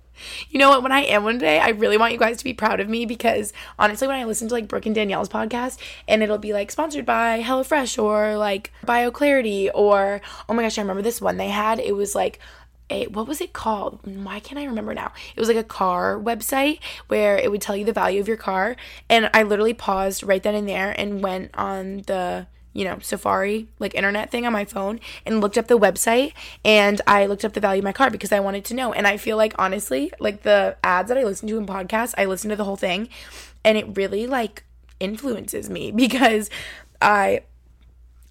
You 0.49 0.59
know 0.59 0.70
what? 0.70 0.84
When 0.84 0.91
I 0.91 1.01
am 1.01 1.24
one 1.24 1.38
day, 1.38 1.59
I 1.59 1.70
really 1.70 1.97
want 1.97 2.13
you 2.13 2.20
guys 2.20 2.38
to 2.38 2.43
be 2.43 2.53
proud 2.53 2.80
of 2.80 2.89
me 2.89 3.05
because 3.05 3.53
honestly, 3.78 4.07
when 4.07 4.20
I 4.20 4.26
listen 4.26 4.47
to 4.47 4.53
like 4.53 4.67
Brooke 4.67 4.86
and 4.86 4.95
Danielle's 4.95 5.30
podcast 5.30 5.78
and 6.07 6.24
it'll 6.24 6.38
be 6.38 6.53
like 6.53 6.72
sponsored 6.72 7.05
by 7.05 7.41
HelloFresh 7.41 8.01
or 8.01 8.38
like 8.38 8.72
BioClarity 8.86 9.70
or 9.74 10.22
oh 10.47 10.53
my 10.53 10.63
gosh, 10.63 10.78
I 10.78 10.82
remember 10.82 11.01
this 11.01 11.22
one 11.22 11.38
they 11.38 11.49
had. 11.49 11.80
It 11.80 11.95
was 11.95 12.15
like 12.15 12.39
a, 12.89 13.07
what 13.07 13.28
was 13.28 13.41
it 13.41 13.53
called? 13.53 13.99
Why 14.03 14.39
can't 14.39 14.59
I 14.59 14.65
remember 14.65 14.93
now? 14.93 15.11
It 15.36 15.39
was 15.39 15.47
like 15.47 15.57
a 15.57 15.63
car 15.63 16.20
website 16.20 16.80
where 17.07 17.38
it 17.38 17.51
would 17.51 17.61
tell 17.61 17.76
you 17.76 17.86
the 17.86 17.93
value 17.93 18.20
of 18.20 18.28
your 18.28 18.38
car. 18.38 18.76
And 19.09 19.30
I 19.34 19.43
literally 19.43 19.74
paused 19.74 20.24
right 20.24 20.41
then 20.41 20.55
and 20.55 20.67
there 20.67 20.93
and 20.97 21.22
went 21.22 21.51
on 21.53 22.03
the 22.07 22.47
you 22.80 22.86
know, 22.86 22.97
Safari, 22.99 23.67
like 23.77 23.93
internet 23.93 24.32
thing 24.32 24.45
on 24.45 24.53
my 24.53 24.63
phone 24.63 25.01
and 25.25 25.41
looked 25.41 25.57
up 25.57 25.67
the 25.67 25.77
website 25.77 26.32
and 26.63 27.01
I 27.05 27.25
looked 27.25 27.43
up 27.43 27.51
the 27.51 27.59
value 27.59 27.82
of 27.82 27.84
my 27.84 27.91
car 27.91 28.09
because 28.09 28.32
I 28.32 28.39
wanted 28.39 28.63
to 28.65 28.73
know. 28.73 28.93
And 28.93 29.05
I 29.05 29.17
feel 29.17 29.36
like 29.36 29.53
honestly, 29.59 30.13
like 30.17 30.43
the 30.43 30.77
ads 30.82 31.09
that 31.09 31.17
I 31.17 31.25
listen 31.25 31.49
to 31.49 31.57
in 31.57 31.65
podcasts, 31.65 32.13
I 32.17 32.23
listen 32.23 32.49
to 32.51 32.55
the 32.55 32.63
whole 32.63 32.77
thing 32.77 33.09
and 33.65 33.77
it 33.77 33.97
really 33.97 34.27
like 34.27 34.63
influences 35.01 35.69
me 35.69 35.91
because 36.05 36.49
I 37.01 37.41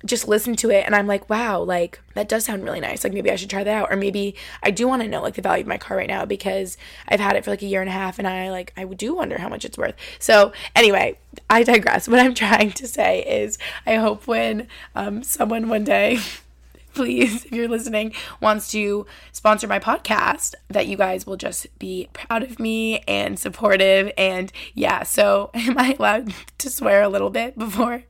just 0.04 0.28
listen 0.28 0.54
to 0.56 0.70
it 0.70 0.84
and 0.86 0.94
I'm 0.94 1.06
like, 1.06 1.28
wow, 1.28 1.60
like 1.60 2.00
that 2.14 2.28
does 2.28 2.44
sound 2.44 2.62
really 2.62 2.80
nice. 2.80 3.02
Like 3.02 3.12
maybe 3.12 3.30
I 3.30 3.36
should 3.36 3.50
try 3.50 3.64
that 3.64 3.74
out. 3.74 3.90
Or 3.90 3.96
maybe 3.96 4.36
I 4.62 4.70
do 4.70 4.86
want 4.86 5.02
to 5.02 5.08
know 5.08 5.22
like 5.22 5.34
the 5.34 5.42
value 5.42 5.62
of 5.62 5.66
my 5.66 5.78
car 5.78 5.96
right 5.96 6.08
now 6.08 6.24
because 6.24 6.76
I've 7.08 7.20
had 7.20 7.36
it 7.36 7.44
for 7.44 7.50
like 7.50 7.62
a 7.62 7.66
year 7.66 7.80
and 7.80 7.88
a 7.88 7.92
half 7.92 8.18
and 8.18 8.28
I 8.28 8.50
like 8.50 8.72
I 8.76 8.84
do 8.84 9.14
wonder 9.14 9.38
how 9.38 9.48
much 9.48 9.64
it's 9.64 9.76
worth. 9.76 9.94
So 10.18 10.52
anyway, 10.74 11.18
I 11.50 11.62
digress. 11.62 12.08
What 12.18 12.20
I'm 12.20 12.34
trying 12.34 12.72
to 12.72 12.88
say 12.88 13.20
is 13.22 13.58
I 13.86 13.96
hope 13.96 14.26
when 14.26 14.66
um, 14.94 15.22
someone 15.22 15.68
one 15.68 15.84
day 15.84 16.18
please, 16.94 17.44
if 17.44 17.52
you're 17.52 17.68
listening, 17.68 18.12
wants 18.40 18.72
to 18.72 19.06
sponsor 19.30 19.68
my 19.68 19.78
podcast, 19.78 20.54
that 20.68 20.88
you 20.88 20.96
guys 20.96 21.26
will 21.26 21.36
just 21.36 21.78
be 21.78 22.08
proud 22.12 22.42
of 22.42 22.58
me 22.58 22.98
and 23.06 23.38
supportive. 23.38 24.10
And 24.18 24.50
yeah, 24.74 25.04
so 25.04 25.50
am 25.54 25.78
I 25.78 25.94
allowed 25.96 26.34
to 26.58 26.70
swear 26.70 27.02
a 27.02 27.08
little 27.08 27.30
bit 27.30 27.56
before 27.56 28.02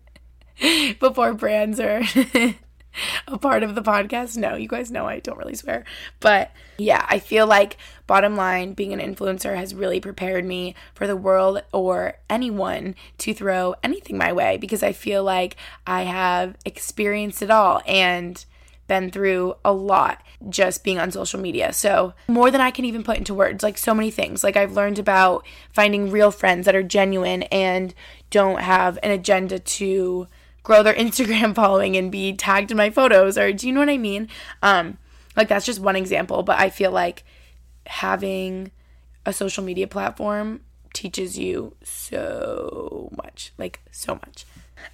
before 1.01 1.35
brands 1.35 1.81
are 1.81 2.03
a 3.29 3.39
part 3.39 3.63
of 3.63 3.75
the 3.75 3.83
podcast. 3.83 4.37
No, 4.37 4.57
you 4.57 4.69
guys 4.69 4.91
know 4.91 5.07
I 5.07 5.21
don't 5.21 5.39
really 5.39 5.55
swear. 5.55 5.85
But 6.21 6.51
yeah, 6.79 7.05
I 7.09 7.19
feel 7.19 7.47
like 7.47 7.77
bottom 8.07 8.37
line, 8.37 8.73
being 8.73 8.93
an 8.93 9.15
influencer 9.15 9.57
has 9.57 9.75
really 9.75 10.01
prepared 10.01 10.45
me 10.45 10.75
for 10.95 11.07
the 11.07 11.17
world 11.17 11.63
or 11.73 12.15
anyone 12.31 12.95
to 13.19 13.35
throw 13.35 13.75
anything 13.83 14.17
my 14.17 14.33
way 14.33 14.57
because 14.57 14.83
I 14.83 14.93
feel 14.93 15.23
like 15.23 15.57
I 15.87 16.03
have 16.03 16.57
experienced 16.65 17.43
it 17.43 17.51
all 17.51 17.83
and 17.87 18.45
been 18.87 19.11
through 19.11 19.55
a 19.65 19.73
lot 19.73 20.23
just 20.49 20.83
being 20.83 20.99
on 20.99 21.11
social 21.11 21.39
media. 21.39 21.73
So, 21.73 22.15
more 22.27 22.51
than 22.51 22.63
I 22.63 22.71
can 22.71 22.87
even 22.87 23.05
put 23.05 23.19
into 23.19 23.35
words, 23.35 23.63
like 23.63 23.77
so 23.77 23.93
many 23.93 24.11
things. 24.11 24.43
Like, 24.43 24.57
I've 24.57 24.73
learned 24.73 24.99
about 24.99 25.45
finding 25.73 26.11
real 26.11 26.31
friends 26.31 26.65
that 26.65 26.75
are 26.75 26.83
genuine 26.83 27.43
and 27.45 27.93
don't 28.31 28.61
have 28.61 28.99
an 29.03 29.11
agenda 29.11 29.59
to 29.59 30.27
grow 30.69 30.83
their 30.83 30.95
Instagram 31.07 31.55
following 31.55 31.97
and 31.97 32.13
be 32.13 32.33
tagged 32.35 32.71
in 32.71 32.77
my 32.77 32.91
photos 32.91 33.37
or 33.37 33.53
do 33.53 33.67
you 33.67 33.73
know 33.73 33.81
what 33.81 33.89
I 33.89 33.99
mean? 33.99 34.29
Um 34.63 34.99
like 35.37 35.49
that's 35.49 35.67
just 35.67 35.81
one 35.81 35.97
example, 35.97 36.43
but 36.43 36.59
I 36.59 36.69
feel 36.69 36.91
like 36.93 37.25
having 37.87 38.71
a 39.25 39.33
social 39.33 39.65
media 39.65 39.87
platform 39.87 40.61
teaches 40.93 41.39
you 41.39 41.75
so 41.83 43.11
much, 43.17 43.53
like 43.57 43.81
so 43.91 44.15
much. 44.15 44.45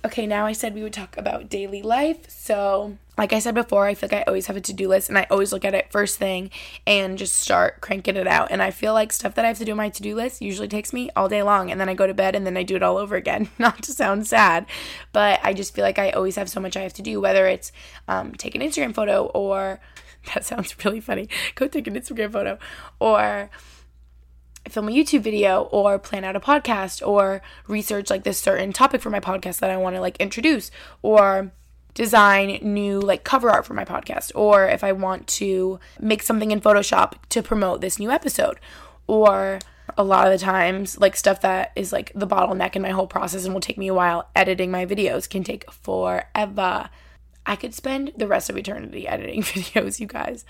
Okay, 0.04 0.26
now 0.26 0.44
I 0.44 0.52
said 0.52 0.74
we 0.74 0.82
would 0.82 0.92
talk 0.92 1.16
about 1.16 1.48
daily 1.48 1.80
life. 1.80 2.28
So, 2.28 2.98
like 3.16 3.32
I 3.32 3.38
said 3.38 3.54
before, 3.54 3.86
I 3.86 3.94
feel 3.94 4.08
like 4.12 4.20
I 4.20 4.24
always 4.26 4.46
have 4.46 4.56
a 4.56 4.60
to 4.60 4.72
do 4.72 4.88
list 4.88 5.08
and 5.08 5.16
I 5.16 5.26
always 5.30 5.52
look 5.52 5.64
at 5.64 5.74
it 5.74 5.90
first 5.90 6.18
thing 6.18 6.50
and 6.86 7.16
just 7.16 7.36
start 7.36 7.80
cranking 7.80 8.16
it 8.16 8.26
out. 8.26 8.50
And 8.50 8.62
I 8.62 8.70
feel 8.70 8.92
like 8.92 9.12
stuff 9.12 9.34
that 9.34 9.44
I 9.44 9.48
have 9.48 9.58
to 9.58 9.64
do 9.64 9.70
on 9.70 9.78
my 9.78 9.88
to 9.88 10.02
do 10.02 10.14
list 10.14 10.42
usually 10.42 10.68
takes 10.68 10.92
me 10.92 11.10
all 11.16 11.28
day 11.28 11.42
long. 11.42 11.70
And 11.70 11.80
then 11.80 11.88
I 11.88 11.94
go 11.94 12.06
to 12.06 12.14
bed 12.14 12.34
and 12.34 12.44
then 12.44 12.56
I 12.56 12.62
do 12.62 12.76
it 12.76 12.82
all 12.82 12.98
over 12.98 13.16
again. 13.16 13.48
Not 13.58 13.82
to 13.84 13.92
sound 13.92 14.26
sad, 14.26 14.66
but 15.12 15.40
I 15.42 15.54
just 15.54 15.74
feel 15.74 15.84
like 15.84 15.98
I 15.98 16.10
always 16.10 16.36
have 16.36 16.50
so 16.50 16.60
much 16.60 16.76
I 16.76 16.82
have 16.82 16.94
to 16.94 17.02
do, 17.02 17.20
whether 17.20 17.46
it's 17.46 17.72
um, 18.08 18.32
take 18.32 18.54
an 18.54 18.60
Instagram 18.60 18.94
photo 18.94 19.26
or 19.26 19.80
that 20.34 20.44
sounds 20.44 20.84
really 20.84 21.00
funny. 21.00 21.28
Go 21.54 21.68
take 21.68 21.86
an 21.86 21.94
Instagram 21.94 22.32
photo 22.32 22.58
or 23.00 23.50
film 24.68 24.88
a 24.88 24.92
YouTube 24.92 25.20
video 25.20 25.62
or 25.64 25.98
plan 25.98 26.24
out 26.24 26.36
a 26.36 26.40
podcast 26.40 27.06
or 27.06 27.42
research 27.66 28.10
like 28.10 28.24
this 28.24 28.38
certain 28.38 28.72
topic 28.72 29.00
for 29.00 29.10
my 29.10 29.20
podcast 29.20 29.60
that 29.60 29.70
I 29.70 29.76
want 29.76 29.96
to 29.96 30.00
like 30.00 30.16
introduce 30.18 30.70
or 31.02 31.52
design 31.94 32.58
new 32.62 33.00
like 33.00 33.24
cover 33.24 33.50
art 33.50 33.64
for 33.64 33.74
my 33.74 33.84
podcast 33.84 34.32
or 34.34 34.66
if 34.66 34.82
I 34.82 34.92
want 34.92 35.26
to 35.28 35.78
make 36.00 36.22
something 36.22 36.50
in 36.50 36.60
Photoshop 36.60 37.14
to 37.30 37.42
promote 37.42 37.80
this 37.80 37.98
new 37.98 38.10
episode 38.10 38.58
or 39.06 39.60
a 39.96 40.02
lot 40.02 40.26
of 40.26 40.32
the 40.32 40.44
times 40.44 40.98
like 40.98 41.14
stuff 41.14 41.40
that 41.42 41.70
is 41.76 41.92
like 41.92 42.10
the 42.14 42.26
bottleneck 42.26 42.74
in 42.74 42.82
my 42.82 42.90
whole 42.90 43.06
process 43.06 43.44
and 43.44 43.54
will 43.54 43.60
take 43.60 43.78
me 43.78 43.88
a 43.88 43.94
while 43.94 44.28
editing 44.34 44.70
my 44.70 44.84
videos 44.84 45.28
can 45.28 45.44
take 45.44 45.70
forever. 45.70 46.88
I 47.46 47.56
could 47.56 47.74
spend 47.74 48.12
the 48.16 48.26
rest 48.26 48.48
of 48.48 48.56
eternity 48.56 49.06
editing 49.06 49.42
videos, 49.42 50.00
you 50.00 50.06
guys 50.06 50.44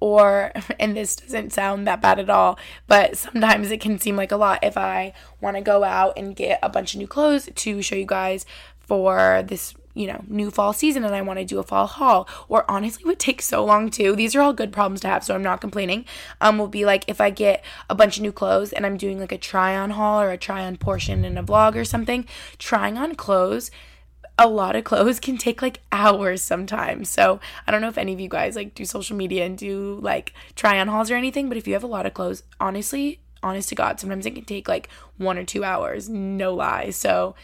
or 0.00 0.52
and 0.80 0.96
this 0.96 1.16
doesn't 1.16 1.52
sound 1.52 1.86
that 1.86 2.00
bad 2.00 2.18
at 2.18 2.30
all 2.30 2.58
but 2.86 3.16
sometimes 3.16 3.70
it 3.70 3.80
can 3.80 3.98
seem 3.98 4.16
like 4.16 4.32
a 4.32 4.36
lot 4.36 4.58
if 4.62 4.76
i 4.76 5.12
want 5.40 5.56
to 5.56 5.62
go 5.62 5.84
out 5.84 6.12
and 6.16 6.36
get 6.36 6.58
a 6.62 6.68
bunch 6.68 6.94
of 6.94 6.98
new 6.98 7.06
clothes 7.06 7.48
to 7.54 7.80
show 7.82 7.94
you 7.94 8.06
guys 8.06 8.44
for 8.80 9.44
this 9.46 9.74
you 9.94 10.06
know 10.06 10.22
new 10.28 10.50
fall 10.50 10.72
season 10.72 11.04
and 11.04 11.14
i 11.14 11.22
want 11.22 11.38
to 11.38 11.44
do 11.44 11.58
a 11.58 11.62
fall 11.62 11.86
haul. 11.86 12.28
Or 12.48 12.68
honestly 12.70 13.04
would 13.04 13.18
take 13.18 13.42
so 13.42 13.64
long 13.64 13.90
too. 13.90 14.14
These 14.14 14.34
are 14.34 14.40
all 14.40 14.52
good 14.52 14.72
problems 14.72 15.00
to 15.00 15.08
have 15.08 15.24
so 15.24 15.34
i'm 15.34 15.42
not 15.42 15.60
complaining. 15.60 16.04
Um 16.40 16.58
will 16.58 16.68
be 16.68 16.84
like 16.84 17.04
if 17.08 17.20
i 17.20 17.30
get 17.30 17.64
a 17.88 17.94
bunch 17.94 18.16
of 18.16 18.22
new 18.22 18.32
clothes 18.32 18.72
and 18.72 18.86
i'm 18.86 18.96
doing 18.96 19.18
like 19.18 19.32
a 19.32 19.38
try 19.38 19.76
on 19.76 19.90
haul 19.90 20.20
or 20.20 20.30
a 20.30 20.38
try 20.38 20.64
on 20.64 20.76
portion 20.76 21.24
in 21.24 21.36
a 21.36 21.42
vlog 21.42 21.74
or 21.74 21.84
something 21.84 22.26
trying 22.58 22.96
on 22.96 23.14
clothes 23.14 23.70
a 24.40 24.48
lot 24.48 24.74
of 24.74 24.84
clothes 24.84 25.20
can 25.20 25.36
take 25.36 25.60
like 25.60 25.82
hours 25.92 26.42
sometimes. 26.42 27.10
So 27.10 27.40
I 27.66 27.70
don't 27.70 27.82
know 27.82 27.88
if 27.88 27.98
any 27.98 28.14
of 28.14 28.20
you 28.20 28.28
guys 28.28 28.56
like 28.56 28.74
do 28.74 28.86
social 28.86 29.14
media 29.14 29.44
and 29.44 29.56
do 29.56 29.98
like 30.02 30.32
try 30.56 30.80
on 30.80 30.88
hauls 30.88 31.10
or 31.10 31.14
anything, 31.14 31.48
but 31.50 31.58
if 31.58 31.68
you 31.68 31.74
have 31.74 31.84
a 31.84 31.88
lot 31.88 32.06
of 32.06 32.14
clothes, 32.14 32.42
honestly, 32.58 33.20
honest 33.42 33.68
to 33.68 33.74
God, 33.74 34.00
sometimes 34.00 34.24
it 34.24 34.34
can 34.34 34.46
take 34.46 34.66
like 34.66 34.88
one 35.18 35.36
or 35.36 35.44
two 35.44 35.62
hours, 35.62 36.08
no 36.08 36.54
lie. 36.54 36.88
So 36.88 37.34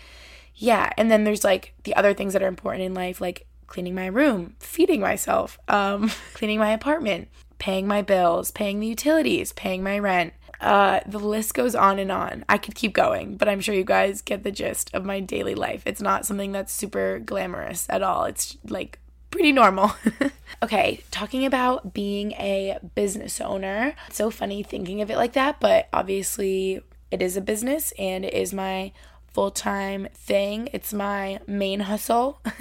yeah, 0.55 0.91
and 0.97 1.11
then 1.11 1.25
there's 1.25 1.45
like 1.45 1.75
the 1.85 1.95
other 1.95 2.15
things 2.15 2.33
that 2.33 2.43
are 2.43 2.49
important 2.49 2.85
in 2.85 2.95
life, 2.95 3.21
like 3.21 3.47
cleaning 3.67 3.95
my 3.95 4.07
room, 4.07 4.57
feeding 4.59 5.03
myself, 5.03 5.59
um, 5.69 6.11
cleaning 6.35 6.59
my 6.59 6.71
apartment, 6.71 7.29
paying 7.59 7.87
my 7.87 8.01
bills, 8.01 8.51
paying 8.53 8.81
the 8.81 8.87
utilities, 8.87 9.53
paying 9.53 9.83
my 9.83 9.99
rent, 9.99 10.33
uh, 10.61 11.01
the 11.07 11.19
list 11.19 11.55
goes 11.55 11.75
on 11.75 11.99
and 11.99 12.11
on. 12.11 12.45
I 12.49 12.59
could 12.59 12.75
keep 12.75 12.93
going, 12.93 13.37
but 13.37 13.49
I'm 13.49 13.61
sure 13.61 13.75
you 13.75 13.85
guys 13.85 14.23
get 14.23 14.43
the 14.43 14.51
gist 14.51 14.91
of 14.95 15.05
my 15.05 15.21
daily 15.21 15.55
life. 15.55 15.83
It's 15.87 16.01
not 16.01 16.27
something 16.27 16.53
that's 16.53 16.73
super 16.73 17.19
glamorous 17.19 17.87
at 17.89 18.03
all. 18.03 18.25
It's 18.25 18.57
like 18.65 18.99
pretty 19.31 19.53
normal. 19.53 19.93
okay, 20.63 21.03
talking 21.11 21.45
about 21.45 21.93
being 21.93 22.33
a 22.33 22.79
business 22.95 23.41
owner. 23.41 23.95
It's 24.09 24.17
so 24.17 24.31
funny 24.31 24.63
thinking 24.63 25.03
of 25.03 25.11
it 25.11 25.17
like 25.17 25.35
that, 25.35 25.61
but 25.61 25.89
obviously 25.93 26.81
it 27.11 27.23
is 27.23 27.37
a 27.37 27.41
business 27.41 27.93
and 27.99 28.25
it 28.25 28.35
is 28.35 28.53
my 28.53 28.93
full 29.33 29.51
time 29.51 30.09
thing. 30.15 30.71
It's 30.73 30.95
my 30.95 31.41
main 31.47 31.81
hustle. 31.81 32.41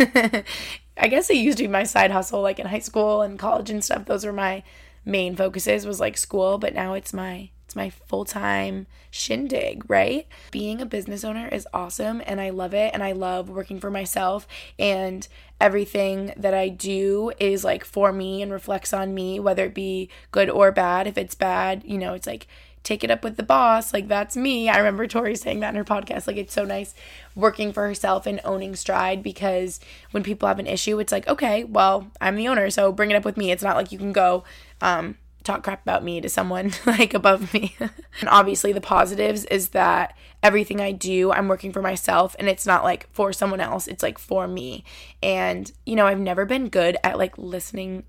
I 0.98 1.08
guess 1.10 1.30
it 1.30 1.38
used 1.38 1.58
to 1.58 1.64
be 1.64 1.70
my 1.70 1.84
side 1.84 2.12
hustle, 2.12 2.42
like 2.42 2.60
in 2.60 2.68
high 2.68 2.80
school 2.80 3.22
and 3.22 3.40
college 3.40 3.70
and 3.70 3.84
stuff. 3.84 4.06
Those 4.06 4.26
were 4.26 4.34
my 4.34 4.64
main 5.06 5.36
focuses, 5.36 5.86
was 5.86 6.00
like 6.00 6.18
school, 6.18 6.58
but 6.58 6.74
now 6.74 6.94
it's 6.94 7.14
my 7.14 7.50
my 7.76 7.90
full 7.90 8.26
time 8.26 8.88
shindig, 9.12 9.90
right? 9.90 10.28
Being 10.52 10.82
a 10.82 10.86
business 10.86 11.24
owner 11.24 11.48
is 11.48 11.68
awesome 11.74 12.22
and 12.26 12.42
I 12.42 12.50
love 12.50 12.74
it 12.74 12.92
and 12.94 13.04
I 13.04 13.14
love 13.14 13.50
working 13.50 13.80
for 13.80 13.92
myself 13.92 14.48
and 14.78 15.28
everything 15.60 16.34
that 16.38 16.54
I 16.54 16.70
do 16.70 17.32
is 17.40 17.64
like 17.64 17.86
for 17.86 18.12
me 18.12 18.42
and 18.42 18.52
reflects 18.52 18.94
on 18.94 19.14
me, 19.14 19.40
whether 19.40 19.66
it 19.66 19.74
be 19.74 20.10
good 20.32 20.50
or 20.50 20.72
bad. 20.72 21.08
If 21.08 21.18
it's 21.18 21.36
bad, 21.36 21.84
you 21.86 21.98
know, 21.98 22.14
it's 22.14 22.28
like 22.28 22.48
take 22.86 23.04
it 23.04 23.12
up 23.12 23.24
with 23.24 23.36
the 23.36 23.44
boss. 23.44 23.92
Like, 23.94 24.08
that's 24.08 24.38
me. 24.38 24.70
I 24.70 24.78
remember 24.78 25.08
Tori 25.08 25.36
saying 25.36 25.60
that 25.60 25.70
in 25.70 25.76
her 25.76 25.84
podcast. 25.84 26.28
Like, 26.28 26.38
it's 26.38 26.54
so 26.54 26.64
nice 26.64 26.94
working 27.36 27.74
for 27.74 27.86
herself 27.86 28.26
and 28.26 28.40
owning 28.46 28.76
stride 28.76 29.22
because 29.24 29.80
when 30.12 30.24
people 30.24 30.48
have 30.48 30.60
an 30.60 30.68
issue, 30.68 31.00
it's 31.00 31.12
like, 31.12 31.28
okay, 31.28 31.66
well, 31.66 32.12
I'm 32.22 32.36
the 32.36 32.48
owner, 32.48 32.70
so 32.70 32.94
bring 32.94 33.12
it 33.12 33.16
up 33.16 33.26
with 33.26 33.36
me. 33.38 33.52
It's 33.52 33.64
not 33.64 33.76
like 33.76 33.92
you 33.92 33.98
can 33.98 34.14
go, 34.14 34.44
um, 34.82 35.18
talk 35.46 35.64
crap 35.64 35.82
about 35.82 36.04
me 36.04 36.20
to 36.20 36.30
someone 36.30 36.74
like 36.86 37.14
above 37.14 37.54
me. 37.54 37.76
and 37.80 38.30
obviously, 38.30 38.74
the 38.74 38.82
positives 38.82 39.46
is 39.46 39.70
that 39.70 40.18
everything 40.44 40.82
I 40.82 40.92
do, 40.92 41.32
I'm 41.32 41.48
working 41.48 41.72
for 41.72 41.82
myself 41.82 42.36
and 42.38 42.48
it's 42.48 42.66
not 42.66 42.84
like 42.84 43.10
for 43.12 43.34
someone 43.34 43.60
else, 43.60 43.88
it's 43.88 44.04
like 44.04 44.18
for 44.20 44.48
me. 44.48 44.84
And, 45.24 45.72
you 45.86 45.96
know, 45.96 46.06
I've 46.06 46.20
never 46.20 46.46
been 46.46 46.70
good 46.70 46.98
at 47.04 47.18
like 47.18 47.38
listening 47.38 48.04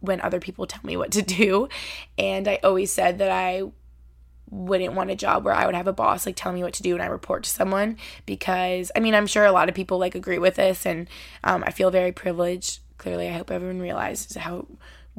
when 0.00 0.20
other 0.20 0.40
people 0.40 0.66
tell 0.66 0.80
me 0.84 0.96
what 0.96 1.10
to 1.12 1.22
do. 1.22 1.68
And 2.16 2.48
I 2.48 2.60
always 2.62 2.92
said 2.92 3.18
that 3.18 3.30
I 3.30 3.64
wouldn't 4.50 4.94
want 4.94 5.10
a 5.10 5.16
job 5.16 5.44
where 5.44 5.52
I 5.52 5.66
would 5.66 5.74
have 5.74 5.88
a 5.88 5.92
boss 5.92 6.24
like 6.24 6.36
tell 6.36 6.52
me 6.52 6.62
what 6.62 6.72
to 6.74 6.82
do 6.82 6.94
and 6.94 7.02
I 7.02 7.06
report 7.06 7.42
to 7.44 7.50
someone 7.50 7.98
because 8.24 8.90
I 8.96 9.00
mean 9.00 9.14
I'm 9.14 9.26
sure 9.26 9.44
a 9.44 9.52
lot 9.52 9.68
of 9.68 9.74
people 9.74 9.98
like 9.98 10.14
agree 10.14 10.38
with 10.38 10.54
this 10.54 10.86
and 10.86 11.06
um, 11.44 11.62
I 11.66 11.70
feel 11.70 11.90
very 11.90 12.12
privileged. 12.12 12.80
Clearly, 12.96 13.28
I 13.28 13.32
hope 13.32 13.50
everyone 13.50 13.80
realizes 13.80 14.36
how 14.36 14.66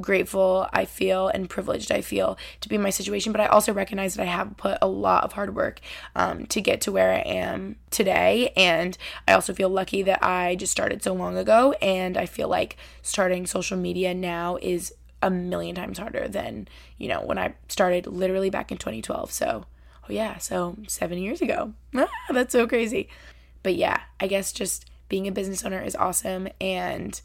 grateful 0.02 0.68
I 0.74 0.86
feel 0.86 1.28
and 1.28 1.50
privileged 1.50 1.92
I 1.92 2.02
feel 2.02 2.38
to 2.62 2.70
be 2.70 2.76
in 2.76 2.82
my 2.82 2.90
situation. 2.90 3.32
But 3.32 3.42
I 3.42 3.48
also 3.48 3.74
recognize 3.74 4.16
that 4.16 4.24
I 4.24 4.30
have 4.32 4.58
put 4.58 4.78
a 4.82 4.88
lot 4.88 5.24
of 5.24 5.34
hard 5.34 5.56
work 5.56 5.80
um, 6.16 6.46
to 6.48 6.62
get 6.62 6.82
to 6.82 6.92
where 6.92 7.12
I 7.12 7.20
am 7.20 7.78
today. 7.92 8.52
And 8.56 8.98
I 9.28 9.34
also 9.34 9.54
feel 9.54 9.70
lucky 9.70 10.02
that 10.04 10.24
I 10.24 10.56
just 10.56 10.72
started 10.72 11.04
so 11.04 11.14
long 11.14 11.38
ago. 11.38 11.74
And 11.82 12.18
I 12.18 12.26
feel 12.26 12.48
like 12.48 12.78
starting 13.02 13.46
social 13.46 13.78
media 13.78 14.14
now 14.14 14.58
is 14.62 14.94
a 15.22 15.30
million 15.30 15.76
times 15.76 15.98
harder 15.98 16.28
than, 16.28 16.68
you 16.98 17.08
know, 17.08 17.22
when 17.22 17.38
I 17.38 17.54
started 17.68 18.08
literally 18.08 18.50
back 18.50 18.72
in 18.72 18.78
2012. 18.78 19.32
So, 19.32 19.66
oh 20.04 20.14
yeah, 20.14 20.38
so 20.38 20.78
seven 20.88 21.18
years 21.18 21.42
ago. 21.42 21.74
That's 22.30 22.54
so 22.54 22.68
crazy. 22.68 23.10
But 23.64 23.76
yeah, 23.76 24.00
I 24.20 24.28
guess 24.28 24.52
just 24.52 24.90
being 25.10 25.28
a 25.28 25.32
business 25.32 25.66
owner 25.66 25.82
is 25.82 25.96
awesome. 25.96 26.48
And 26.62 27.20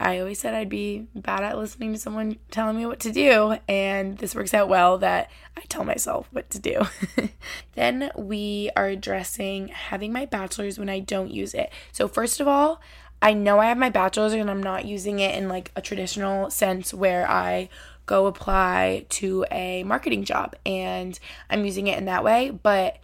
I 0.00 0.20
always 0.20 0.38
said 0.38 0.54
I'd 0.54 0.68
be 0.68 1.06
bad 1.14 1.42
at 1.42 1.58
listening 1.58 1.92
to 1.92 1.98
someone 1.98 2.38
telling 2.50 2.76
me 2.76 2.86
what 2.86 3.00
to 3.00 3.10
do, 3.10 3.56
and 3.68 4.16
this 4.18 4.34
works 4.34 4.54
out 4.54 4.68
well 4.68 4.98
that 4.98 5.30
I 5.56 5.62
tell 5.68 5.84
myself 5.84 6.28
what 6.30 6.50
to 6.50 6.60
do. 6.60 6.82
then 7.74 8.10
we 8.16 8.70
are 8.76 8.86
addressing 8.86 9.68
having 9.68 10.12
my 10.12 10.24
bachelor's 10.24 10.78
when 10.78 10.88
I 10.88 11.00
don't 11.00 11.32
use 11.32 11.52
it. 11.52 11.72
So, 11.90 12.06
first 12.06 12.38
of 12.38 12.46
all, 12.46 12.80
I 13.20 13.32
know 13.34 13.58
I 13.58 13.66
have 13.66 13.78
my 13.78 13.90
bachelor's 13.90 14.32
and 14.32 14.48
I'm 14.48 14.62
not 14.62 14.84
using 14.84 15.18
it 15.18 15.34
in 15.34 15.48
like 15.48 15.72
a 15.74 15.82
traditional 15.82 16.50
sense 16.50 16.94
where 16.94 17.28
I 17.28 17.68
go 18.06 18.26
apply 18.26 19.06
to 19.08 19.44
a 19.50 19.82
marketing 19.82 20.24
job 20.24 20.54
and 20.64 21.18
I'm 21.50 21.64
using 21.64 21.88
it 21.88 21.98
in 21.98 22.04
that 22.04 22.22
way, 22.22 22.50
but 22.50 22.98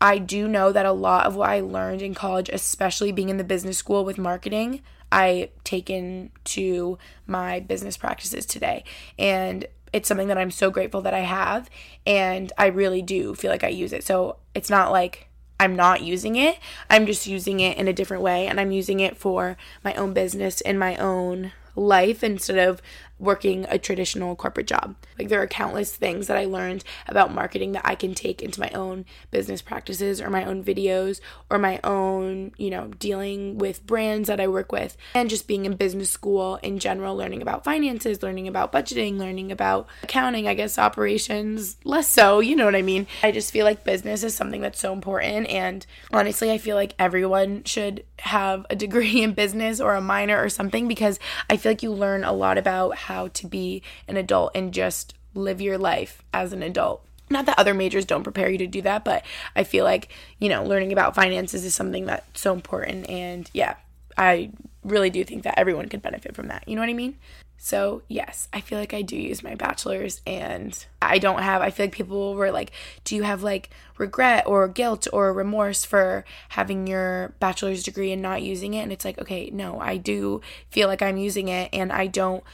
I 0.00 0.18
do 0.18 0.46
know 0.46 0.72
that 0.72 0.86
a 0.86 0.92
lot 0.92 1.26
of 1.26 1.34
what 1.34 1.50
I 1.50 1.60
learned 1.60 2.02
in 2.02 2.14
college, 2.14 2.48
especially 2.52 3.12
being 3.12 3.28
in 3.28 3.38
the 3.38 3.44
business 3.44 3.78
school 3.78 4.04
with 4.04 4.18
marketing, 4.18 4.82
I 5.10 5.50
taken 5.64 6.30
to 6.44 6.98
my 7.26 7.60
business 7.60 7.96
practices 7.96 8.46
today. 8.46 8.84
And 9.18 9.66
it's 9.92 10.08
something 10.08 10.28
that 10.28 10.38
I'm 10.38 10.50
so 10.50 10.70
grateful 10.70 11.02
that 11.02 11.14
I 11.14 11.20
have. 11.20 11.70
And 12.06 12.52
I 12.58 12.66
really 12.66 13.02
do 13.02 13.34
feel 13.34 13.50
like 13.50 13.64
I 13.64 13.68
use 13.68 13.92
it. 13.92 14.04
So 14.04 14.36
it's 14.54 14.70
not 14.70 14.92
like 14.92 15.28
I'm 15.58 15.74
not 15.74 16.02
using 16.02 16.36
it. 16.36 16.58
I'm 16.90 17.06
just 17.06 17.26
using 17.26 17.60
it 17.60 17.78
in 17.78 17.88
a 17.88 17.92
different 17.92 18.22
way. 18.22 18.46
And 18.46 18.60
I'm 18.60 18.72
using 18.72 19.00
it 19.00 19.16
for 19.16 19.56
my 19.82 19.94
own 19.94 20.12
business 20.12 20.60
and 20.60 20.78
my 20.78 20.96
own 20.96 21.52
life 21.74 22.24
instead 22.24 22.58
of 22.58 22.82
working 23.18 23.66
a 23.68 23.78
traditional 23.78 24.36
corporate 24.36 24.66
job. 24.66 24.94
Like 25.18 25.28
there 25.28 25.40
are 25.40 25.46
countless 25.46 25.94
things 25.94 26.26
that 26.26 26.36
I 26.36 26.44
learned 26.44 26.84
about 27.06 27.32
marketing 27.32 27.72
that 27.72 27.86
I 27.86 27.94
can 27.94 28.14
take 28.14 28.42
into 28.42 28.60
my 28.60 28.70
own 28.70 29.04
business 29.30 29.62
practices 29.62 30.20
or 30.20 30.28
my 30.28 30.44
own 30.44 30.62
videos 30.62 31.20
or 31.50 31.58
my 31.58 31.80
own, 31.82 32.52
you 32.58 32.70
know, 32.70 32.88
dealing 32.98 33.58
with 33.58 33.86
brands 33.86 34.28
that 34.28 34.40
I 34.40 34.48
work 34.48 34.72
with 34.72 34.96
and 35.14 35.30
just 35.30 35.46
being 35.46 35.64
in 35.64 35.76
business 35.76 36.10
school 36.10 36.56
in 36.56 36.78
general, 36.78 37.16
learning 37.16 37.42
about 37.42 37.64
finances, 37.64 38.22
learning 38.22 38.48
about 38.48 38.72
budgeting, 38.72 39.16
learning 39.16 39.50
about 39.50 39.88
accounting, 40.02 40.46
I 40.46 40.54
guess 40.54 40.78
operations, 40.78 41.76
less 41.84 42.08
so, 42.08 42.40
you 42.40 42.54
know 42.56 42.64
what 42.64 42.76
I 42.76 42.82
mean? 42.82 43.06
I 43.22 43.30
just 43.30 43.52
feel 43.52 43.64
like 43.64 43.84
business 43.84 44.22
is 44.22 44.34
something 44.34 44.60
that's 44.60 44.80
so 44.80 44.92
important 44.92 45.48
and 45.48 45.86
honestly, 46.12 46.50
I 46.50 46.58
feel 46.58 46.76
like 46.76 46.94
everyone 46.98 47.64
should 47.64 48.04
have 48.20 48.66
a 48.70 48.76
degree 48.76 49.22
in 49.22 49.32
business 49.32 49.80
or 49.80 49.94
a 49.94 50.00
minor 50.00 50.42
or 50.42 50.48
something 50.48 50.88
because 50.88 51.18
I 51.48 51.56
feel 51.56 51.70
like 51.70 51.82
you 51.82 51.92
learn 51.92 52.24
a 52.24 52.32
lot 52.32 52.58
about 52.58 52.96
how 53.06 53.28
to 53.28 53.46
be 53.46 53.82
an 54.08 54.16
adult 54.16 54.52
and 54.54 54.74
just 54.74 55.14
live 55.34 55.60
your 55.60 55.78
life 55.78 56.22
as 56.32 56.52
an 56.52 56.62
adult. 56.62 57.04
Not 57.28 57.46
that 57.46 57.58
other 57.58 57.74
majors 57.74 58.04
don't 58.04 58.22
prepare 58.22 58.48
you 58.50 58.58
to 58.58 58.66
do 58.66 58.82
that, 58.82 59.04
but 59.04 59.24
I 59.54 59.64
feel 59.64 59.84
like, 59.84 60.12
you 60.38 60.48
know, 60.48 60.64
learning 60.64 60.92
about 60.92 61.14
finances 61.14 61.64
is 61.64 61.74
something 61.74 62.06
that's 62.06 62.40
so 62.40 62.52
important. 62.52 63.08
And 63.10 63.50
yeah, 63.52 63.76
I 64.16 64.50
really 64.84 65.10
do 65.10 65.24
think 65.24 65.42
that 65.42 65.58
everyone 65.58 65.88
could 65.88 66.02
benefit 66.02 66.34
from 66.34 66.48
that. 66.48 66.66
You 66.66 66.76
know 66.76 66.82
what 66.82 66.90
I 66.90 66.94
mean? 66.94 67.16
So, 67.58 68.02
yes, 68.06 68.48
I 68.52 68.60
feel 68.60 68.78
like 68.78 68.92
I 68.92 69.02
do 69.02 69.16
use 69.16 69.42
my 69.42 69.54
bachelor's 69.54 70.20
and 70.26 70.86
I 71.00 71.18
don't 71.18 71.42
have, 71.42 71.62
I 71.62 71.70
feel 71.70 71.86
like 71.86 71.94
people 71.94 72.34
were 72.34 72.50
like, 72.50 72.70
do 73.04 73.16
you 73.16 73.22
have 73.22 73.42
like 73.42 73.70
regret 73.98 74.46
or 74.46 74.68
guilt 74.68 75.08
or 75.12 75.32
remorse 75.32 75.84
for 75.84 76.24
having 76.50 76.86
your 76.86 77.34
bachelor's 77.40 77.82
degree 77.82 78.12
and 78.12 78.20
not 78.20 78.42
using 78.42 78.74
it? 78.74 78.82
And 78.82 78.92
it's 78.92 79.04
like, 79.04 79.18
okay, 79.18 79.50
no, 79.50 79.80
I 79.80 79.96
do 79.96 80.42
feel 80.68 80.86
like 80.86 81.02
I'm 81.02 81.16
using 81.16 81.48
it 81.48 81.70
and 81.72 81.92
I 81.92 82.06
don't 82.06 82.44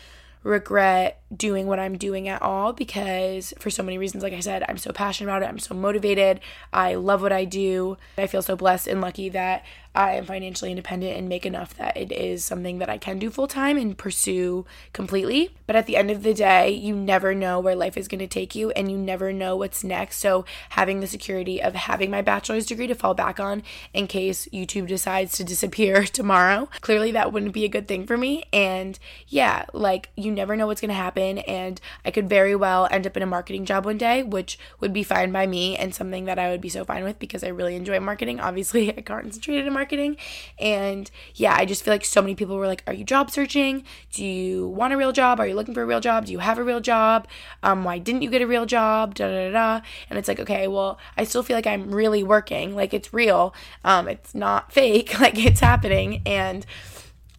regret 0.42 1.20
doing 1.34 1.66
what 1.66 1.78
I'm 1.78 1.96
doing 1.96 2.28
at 2.28 2.42
all 2.42 2.72
because 2.72 3.54
for 3.58 3.70
so 3.70 3.82
many 3.82 3.96
reasons 3.96 4.22
like 4.22 4.32
I 4.32 4.40
said 4.40 4.64
I'm 4.68 4.78
so 4.78 4.92
passionate 4.92 5.30
about 5.30 5.42
it. 5.42 5.48
I'm 5.48 5.58
so 5.58 5.74
motivated. 5.74 6.40
I 6.72 6.94
love 6.94 7.22
what 7.22 7.32
I 7.32 7.44
do. 7.44 7.96
I 8.18 8.26
feel 8.26 8.42
so 8.42 8.56
blessed 8.56 8.88
and 8.88 9.00
lucky 9.00 9.28
that 9.30 9.64
I 9.94 10.12
am 10.12 10.24
financially 10.24 10.70
independent 10.70 11.18
and 11.18 11.28
make 11.28 11.44
enough 11.44 11.76
that 11.76 11.96
it 11.96 12.10
is 12.10 12.44
something 12.44 12.78
that 12.78 12.88
I 12.88 12.96
can 12.96 13.18
do 13.18 13.30
full 13.30 13.46
time 13.46 13.76
and 13.76 13.96
pursue 13.96 14.64
completely. 14.94 15.50
But 15.66 15.76
at 15.76 15.86
the 15.86 15.96
end 15.96 16.10
of 16.10 16.22
the 16.22 16.32
day, 16.32 16.70
you 16.70 16.94
never 16.94 17.34
know 17.34 17.60
where 17.60 17.76
life 17.76 17.98
is 17.98 18.08
going 18.08 18.20
to 18.20 18.26
take 18.26 18.54
you 18.54 18.70
and 18.70 18.90
you 18.90 18.96
never 18.96 19.32
know 19.32 19.56
what's 19.56 19.84
next. 19.84 20.18
So, 20.18 20.46
having 20.70 21.00
the 21.00 21.06
security 21.06 21.62
of 21.62 21.74
having 21.74 22.10
my 22.10 22.22
bachelor's 22.22 22.64
degree 22.64 22.86
to 22.86 22.94
fall 22.94 23.12
back 23.12 23.38
on 23.38 23.62
in 23.92 24.06
case 24.06 24.48
YouTube 24.52 24.86
decides 24.86 25.36
to 25.36 25.44
disappear 25.44 26.02
tomorrow, 26.04 26.70
clearly 26.80 27.12
that 27.12 27.32
wouldn't 27.32 27.52
be 27.52 27.66
a 27.66 27.68
good 27.68 27.86
thing 27.86 28.06
for 28.06 28.16
me. 28.16 28.44
And 28.52 28.98
yeah, 29.28 29.66
like 29.74 30.08
you 30.16 30.30
never 30.30 30.56
know 30.56 30.66
what's 30.66 30.80
going 30.80 30.88
to 30.88 30.94
happen. 30.94 31.38
And 31.38 31.80
I 32.04 32.10
could 32.10 32.30
very 32.30 32.56
well 32.56 32.88
end 32.90 33.06
up 33.06 33.16
in 33.16 33.22
a 33.22 33.26
marketing 33.26 33.66
job 33.66 33.84
one 33.84 33.98
day, 33.98 34.22
which 34.22 34.58
would 34.80 34.94
be 34.94 35.02
fine 35.02 35.32
by 35.32 35.46
me 35.46 35.76
and 35.76 35.94
something 35.94 36.24
that 36.24 36.38
I 36.38 36.50
would 36.50 36.62
be 36.62 36.70
so 36.70 36.84
fine 36.84 37.04
with 37.04 37.18
because 37.18 37.44
I 37.44 37.48
really 37.48 37.76
enjoy 37.76 38.00
marketing. 38.00 38.40
Obviously, 38.40 38.88
I 38.96 39.02
concentrated 39.02 39.66
in 39.66 39.72
marketing 39.72 39.81
marketing. 39.82 40.16
And 40.60 41.10
yeah, 41.34 41.56
I 41.58 41.64
just 41.64 41.82
feel 41.82 41.92
like 41.92 42.04
so 42.04 42.22
many 42.22 42.36
people 42.36 42.56
were 42.56 42.68
like, 42.68 42.84
Are 42.86 42.92
you 42.92 43.04
job 43.04 43.30
searching? 43.32 43.84
Do 44.12 44.24
you 44.24 44.68
want 44.68 44.92
a 44.92 44.96
real 44.96 45.10
job? 45.10 45.40
Are 45.40 45.46
you 45.46 45.54
looking 45.54 45.74
for 45.74 45.82
a 45.82 45.86
real 45.86 46.00
job? 46.00 46.26
Do 46.26 46.32
you 46.32 46.38
have 46.38 46.58
a 46.58 46.62
real 46.62 46.78
job? 46.80 47.26
Um, 47.64 47.82
why 47.82 47.98
didn't 47.98 48.22
you 48.22 48.30
get 48.30 48.42
a 48.42 48.46
real 48.46 48.64
job? 48.64 49.16
Da 49.16 49.26
da 49.26 49.50
da. 49.50 49.80
And 50.08 50.18
it's 50.18 50.28
like, 50.28 50.38
okay, 50.38 50.68
well, 50.68 50.98
I 51.16 51.24
still 51.24 51.42
feel 51.42 51.56
like 51.56 51.66
I'm 51.66 51.92
really 51.92 52.22
working. 52.22 52.76
Like 52.76 52.94
it's 52.94 53.12
real. 53.12 53.54
Um, 53.84 54.06
it's 54.06 54.34
not 54.34 54.72
fake. 54.78 55.18
Like 55.18 55.38
it's 55.38 55.60
happening. 55.60 56.22
And 56.24 56.64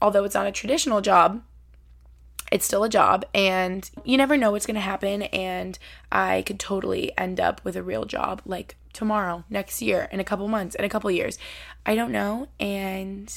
although 0.02 0.26
it's 0.26 0.36
not 0.36 0.48
a 0.48 0.52
traditional 0.52 1.00
job, 1.00 1.42
it's 2.52 2.66
still 2.66 2.84
a 2.84 2.90
job 2.90 3.26
and 3.34 3.90
you 4.04 4.16
never 4.16 4.38
know 4.38 4.52
what's 4.52 4.68
going 4.68 4.76
to 4.76 4.82
happen 4.82 5.24
and 5.24 5.80
i 6.12 6.44
could 6.44 6.60
totally 6.60 7.12
end 7.18 7.40
up 7.40 7.60
with 7.64 7.76
a 7.76 7.82
real 7.82 8.06
job 8.06 8.44
like 8.46 8.76
tomorrow, 8.94 9.44
next 9.50 9.82
year, 9.82 10.08
in 10.12 10.20
a 10.20 10.24
couple 10.24 10.48
months, 10.48 10.76
in 10.76 10.86
a 10.86 10.90
couple 10.90 11.12
years. 11.12 11.38
I 11.86 11.96
don't 11.96 12.12
know, 12.12 12.48
and 12.60 13.34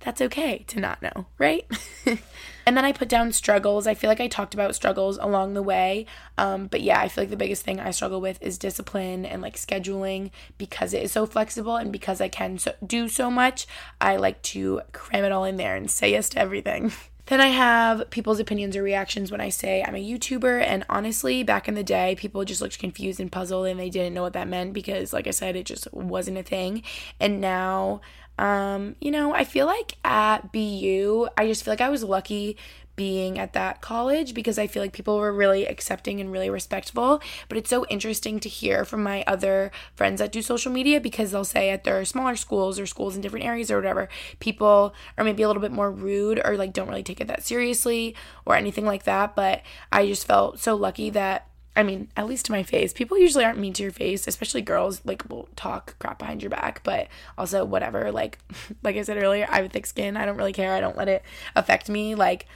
that's 0.00 0.20
okay 0.20 0.58
to 0.68 0.78
not 0.78 1.02
know, 1.02 1.26
right? 1.38 1.66
and 2.06 2.76
then 2.76 2.84
I 2.84 2.92
put 2.92 3.08
down 3.08 3.32
struggles. 3.32 3.86
I 3.86 3.94
feel 3.94 4.08
like 4.08 4.20
I 4.20 4.28
talked 4.28 4.54
about 4.54 4.74
struggles 4.74 5.18
along 5.18 5.54
the 5.54 5.62
way. 5.62 6.06
Um, 6.38 6.68
but 6.68 6.80
yeah, 6.80 7.00
I 7.00 7.08
feel 7.08 7.22
like 7.22 7.30
the 7.30 7.36
biggest 7.36 7.64
thing 7.64 7.80
I 7.80 7.90
struggle 7.90 8.20
with 8.20 8.40
is 8.40 8.56
discipline 8.56 9.26
and 9.26 9.42
like 9.42 9.56
scheduling 9.56 10.30
because 10.58 10.94
it 10.94 11.02
is 11.02 11.12
so 11.12 11.26
flexible 11.26 11.76
and 11.76 11.90
because 11.90 12.20
I 12.20 12.28
can 12.28 12.58
so- 12.58 12.74
do 12.86 13.08
so 13.08 13.30
much. 13.30 13.66
I 14.00 14.16
like 14.16 14.42
to 14.42 14.82
cram 14.92 15.24
it 15.24 15.32
all 15.32 15.44
in 15.44 15.56
there 15.56 15.74
and 15.74 15.90
say 15.90 16.12
yes 16.12 16.28
to 16.30 16.38
everything. 16.38 16.92
Then 17.26 17.40
I 17.40 17.48
have 17.48 18.08
people's 18.10 18.38
opinions 18.38 18.76
or 18.76 18.82
reactions 18.82 19.30
when 19.32 19.40
I 19.40 19.48
say 19.48 19.82
I'm 19.82 19.96
a 19.96 20.04
YouTuber. 20.04 20.62
And 20.62 20.84
honestly, 20.88 21.42
back 21.42 21.68
in 21.68 21.74
the 21.74 21.82
day, 21.82 22.14
people 22.16 22.44
just 22.44 22.60
looked 22.60 22.78
confused 22.78 23.20
and 23.20 23.30
puzzled 23.30 23.66
and 23.66 23.78
they 23.78 23.90
didn't 23.90 24.14
know 24.14 24.22
what 24.22 24.34
that 24.34 24.48
meant 24.48 24.72
because, 24.72 25.12
like 25.12 25.26
I 25.26 25.32
said, 25.32 25.56
it 25.56 25.66
just 25.66 25.92
wasn't 25.92 26.38
a 26.38 26.42
thing. 26.42 26.82
And 27.18 27.40
now, 27.40 28.00
um, 28.38 28.96
you 29.00 29.10
know, 29.10 29.34
I 29.34 29.44
feel 29.44 29.66
like 29.66 29.96
at 30.04 30.52
BU, 30.52 31.28
I 31.36 31.46
just 31.46 31.64
feel 31.64 31.72
like 31.72 31.80
I 31.80 31.88
was 31.88 32.04
lucky 32.04 32.56
being 32.96 33.38
at 33.38 33.52
that 33.52 33.80
college 33.80 34.34
because 34.34 34.58
I 34.58 34.66
feel 34.66 34.82
like 34.82 34.92
people 34.92 35.18
were 35.18 35.32
really 35.32 35.66
accepting 35.66 36.20
and 36.20 36.32
really 36.32 36.50
respectful. 36.50 37.20
But 37.48 37.58
it's 37.58 37.70
so 37.70 37.86
interesting 37.86 38.40
to 38.40 38.48
hear 38.48 38.84
from 38.84 39.02
my 39.02 39.22
other 39.26 39.70
friends 39.94 40.18
that 40.18 40.32
do 40.32 40.42
social 40.42 40.72
media 40.72 41.00
because 41.00 41.30
they'll 41.30 41.44
say 41.44 41.70
at 41.70 41.84
their 41.84 42.04
smaller 42.04 42.36
schools 42.36 42.80
or 42.80 42.86
schools 42.86 43.14
in 43.14 43.22
different 43.22 43.44
areas 43.44 43.70
or 43.70 43.76
whatever, 43.76 44.08
people 44.40 44.94
are 45.16 45.24
maybe 45.24 45.42
a 45.42 45.46
little 45.46 45.62
bit 45.62 45.72
more 45.72 45.90
rude 45.90 46.40
or 46.44 46.56
like 46.56 46.72
don't 46.72 46.88
really 46.88 47.02
take 47.02 47.20
it 47.20 47.28
that 47.28 47.44
seriously 47.44 48.16
or 48.44 48.56
anything 48.56 48.86
like 48.86 49.04
that. 49.04 49.36
But 49.36 49.62
I 49.92 50.06
just 50.06 50.26
felt 50.26 50.58
so 50.58 50.74
lucky 50.74 51.10
that 51.10 51.48
I 51.76 51.82
mean, 51.82 52.08
at 52.16 52.26
least 52.26 52.46
to 52.46 52.52
my 52.52 52.62
face. 52.62 52.94
People 52.94 53.18
usually 53.18 53.44
aren't 53.44 53.58
mean 53.58 53.74
to 53.74 53.82
your 53.82 53.92
face, 53.92 54.26
especially 54.26 54.62
girls. 54.62 55.02
Like, 55.04 55.28
will 55.28 55.50
talk 55.56 55.98
crap 55.98 56.18
behind 56.18 56.42
your 56.42 56.48
back, 56.48 56.80
but 56.82 57.08
also 57.36 57.66
whatever. 57.66 58.10
Like, 58.10 58.38
like 58.82 58.96
I 58.96 59.02
said 59.02 59.22
earlier, 59.22 59.46
I 59.50 59.60
have 59.60 59.70
thick 59.70 59.84
skin. 59.84 60.16
I 60.16 60.24
don't 60.24 60.38
really 60.38 60.54
care. 60.54 60.72
I 60.72 60.80
don't 60.80 60.96
let 60.96 61.08
it 61.08 61.22
affect 61.54 61.90
me. 61.90 62.14
Like, 62.14 62.46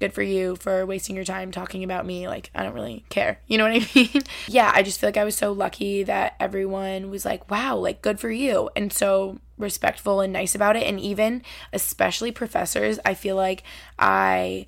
good 0.00 0.12
for 0.12 0.22
you 0.22 0.56
for 0.56 0.84
wasting 0.86 1.16
your 1.16 1.24
time 1.24 1.50
talking 1.50 1.84
about 1.84 2.06
me. 2.06 2.28
Like, 2.28 2.50
I 2.54 2.62
don't 2.62 2.74
really 2.74 3.04
care. 3.08 3.38
You 3.46 3.58
know 3.58 3.64
what 3.64 3.82
I 3.82 3.88
mean? 3.94 4.22
yeah, 4.46 4.70
I 4.74 4.82
just 4.82 5.00
feel 5.00 5.08
like 5.08 5.16
I 5.16 5.24
was 5.24 5.36
so 5.36 5.52
lucky 5.52 6.02
that 6.04 6.34
everyone 6.40 7.10
was 7.10 7.24
like, 7.24 7.50
wow, 7.50 7.76
like, 7.76 8.02
good 8.02 8.20
for 8.20 8.30
you. 8.30 8.70
And 8.76 8.92
so 8.92 9.38
respectful 9.56 10.20
and 10.20 10.32
nice 10.32 10.54
about 10.54 10.76
it. 10.76 10.86
And 10.86 10.98
even, 11.00 11.42
especially 11.72 12.32
professors, 12.32 12.98
I 13.04 13.14
feel 13.14 13.36
like 13.36 13.62
I 13.98 14.66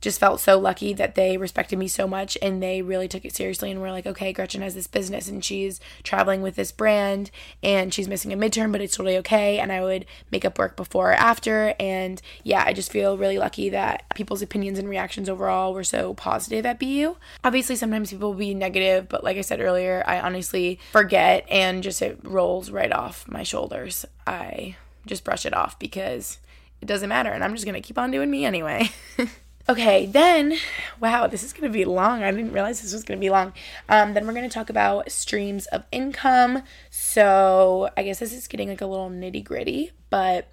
just 0.00 0.20
felt 0.20 0.40
so 0.40 0.58
lucky 0.58 0.92
that 0.92 1.14
they 1.14 1.36
respected 1.36 1.78
me 1.78 1.88
so 1.88 2.06
much 2.06 2.36
and 2.42 2.62
they 2.62 2.82
really 2.82 3.08
took 3.08 3.24
it 3.24 3.34
seriously 3.34 3.70
and 3.70 3.80
were 3.80 3.90
like, 3.90 4.06
okay, 4.06 4.32
Gretchen 4.32 4.62
has 4.62 4.74
this 4.74 4.86
business 4.86 5.28
and 5.28 5.44
she's 5.44 5.80
traveling 6.02 6.42
with 6.42 6.54
this 6.54 6.70
brand 6.70 7.30
and 7.62 7.92
she's 7.92 8.08
missing 8.08 8.32
a 8.32 8.36
midterm, 8.36 8.72
but 8.72 8.80
it's 8.80 8.96
totally 8.96 9.16
okay. 9.18 9.58
And 9.58 9.72
I 9.72 9.82
would 9.82 10.06
make 10.30 10.44
up 10.44 10.58
work 10.58 10.76
before 10.76 11.12
or 11.12 11.14
after. 11.14 11.74
And 11.80 12.20
yeah, 12.44 12.62
I 12.66 12.72
just 12.72 12.92
feel 12.92 13.16
really 13.16 13.38
lucky 13.38 13.70
that 13.70 14.04
people's 14.14 14.42
opinions 14.42 14.78
and 14.78 14.88
reactions 14.88 15.28
overall 15.28 15.72
were 15.72 15.84
so 15.84 16.14
positive 16.14 16.66
at 16.66 16.78
BU. 16.78 17.16
Obviously, 17.42 17.76
sometimes 17.76 18.10
people 18.10 18.30
will 18.30 18.38
be 18.38 18.54
negative, 18.54 19.08
but 19.08 19.24
like 19.24 19.36
I 19.36 19.42
said 19.42 19.60
earlier, 19.60 20.04
I 20.06 20.20
honestly 20.20 20.78
forget 20.92 21.46
and 21.50 21.82
just 21.82 22.02
it 22.02 22.20
rolls 22.22 22.70
right 22.70 22.92
off 22.92 23.26
my 23.28 23.42
shoulders. 23.42 24.04
I 24.26 24.76
just 25.06 25.24
brush 25.24 25.46
it 25.46 25.54
off 25.54 25.78
because 25.78 26.38
it 26.80 26.86
doesn't 26.86 27.08
matter 27.08 27.30
and 27.30 27.42
I'm 27.42 27.54
just 27.54 27.66
to 27.66 27.80
keep 27.80 27.98
on 27.98 28.10
doing 28.10 28.30
me 28.30 28.44
anyway. 28.44 28.90
Okay, 29.68 30.06
then, 30.06 30.56
wow, 31.00 31.26
this 31.26 31.42
is 31.42 31.52
going 31.52 31.64
to 31.64 31.76
be 31.76 31.84
long. 31.84 32.22
I 32.22 32.30
didn't 32.30 32.52
realize 32.52 32.80
this 32.80 32.92
was 32.92 33.02
going 33.02 33.18
to 33.18 33.20
be 33.20 33.30
long. 33.30 33.52
Um, 33.88 34.14
then 34.14 34.24
we're 34.24 34.32
going 34.32 34.48
to 34.48 34.54
talk 34.54 34.70
about 34.70 35.10
streams 35.10 35.66
of 35.66 35.84
income. 35.90 36.62
So 36.88 37.90
I 37.96 38.04
guess 38.04 38.20
this 38.20 38.32
is 38.32 38.46
getting 38.46 38.68
like 38.68 38.80
a 38.80 38.86
little 38.86 39.10
nitty 39.10 39.42
gritty, 39.42 39.90
but 40.08 40.52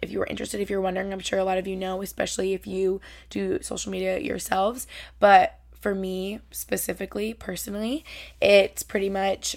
if 0.00 0.10
you 0.10 0.18
were 0.18 0.26
interested, 0.26 0.60
if 0.62 0.70
you're 0.70 0.80
wondering, 0.80 1.12
I'm 1.12 1.20
sure 1.20 1.38
a 1.38 1.44
lot 1.44 1.58
of 1.58 1.66
you 1.66 1.76
know, 1.76 2.00
especially 2.00 2.54
if 2.54 2.66
you 2.66 3.02
do 3.28 3.60
social 3.60 3.92
media 3.92 4.18
yourselves. 4.18 4.86
But 5.20 5.58
for 5.78 5.94
me 5.94 6.40
specifically, 6.50 7.34
personally, 7.34 8.02
it's 8.40 8.82
pretty 8.82 9.10
much 9.10 9.56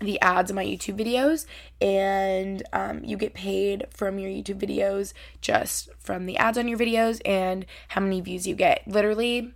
the 0.00 0.20
ads 0.20 0.50
in 0.50 0.56
my 0.56 0.64
YouTube 0.64 0.98
videos, 0.98 1.46
and 1.80 2.62
um, 2.72 3.02
you 3.04 3.16
get 3.16 3.34
paid 3.34 3.86
from 3.90 4.18
your 4.18 4.30
YouTube 4.30 4.60
videos 4.60 5.12
just 5.40 5.88
from 5.98 6.26
the 6.26 6.36
ads 6.36 6.58
on 6.58 6.68
your 6.68 6.78
videos 6.78 7.20
and 7.24 7.66
how 7.88 8.00
many 8.00 8.20
views 8.20 8.46
you 8.46 8.54
get. 8.54 8.86
Literally, 8.86 9.52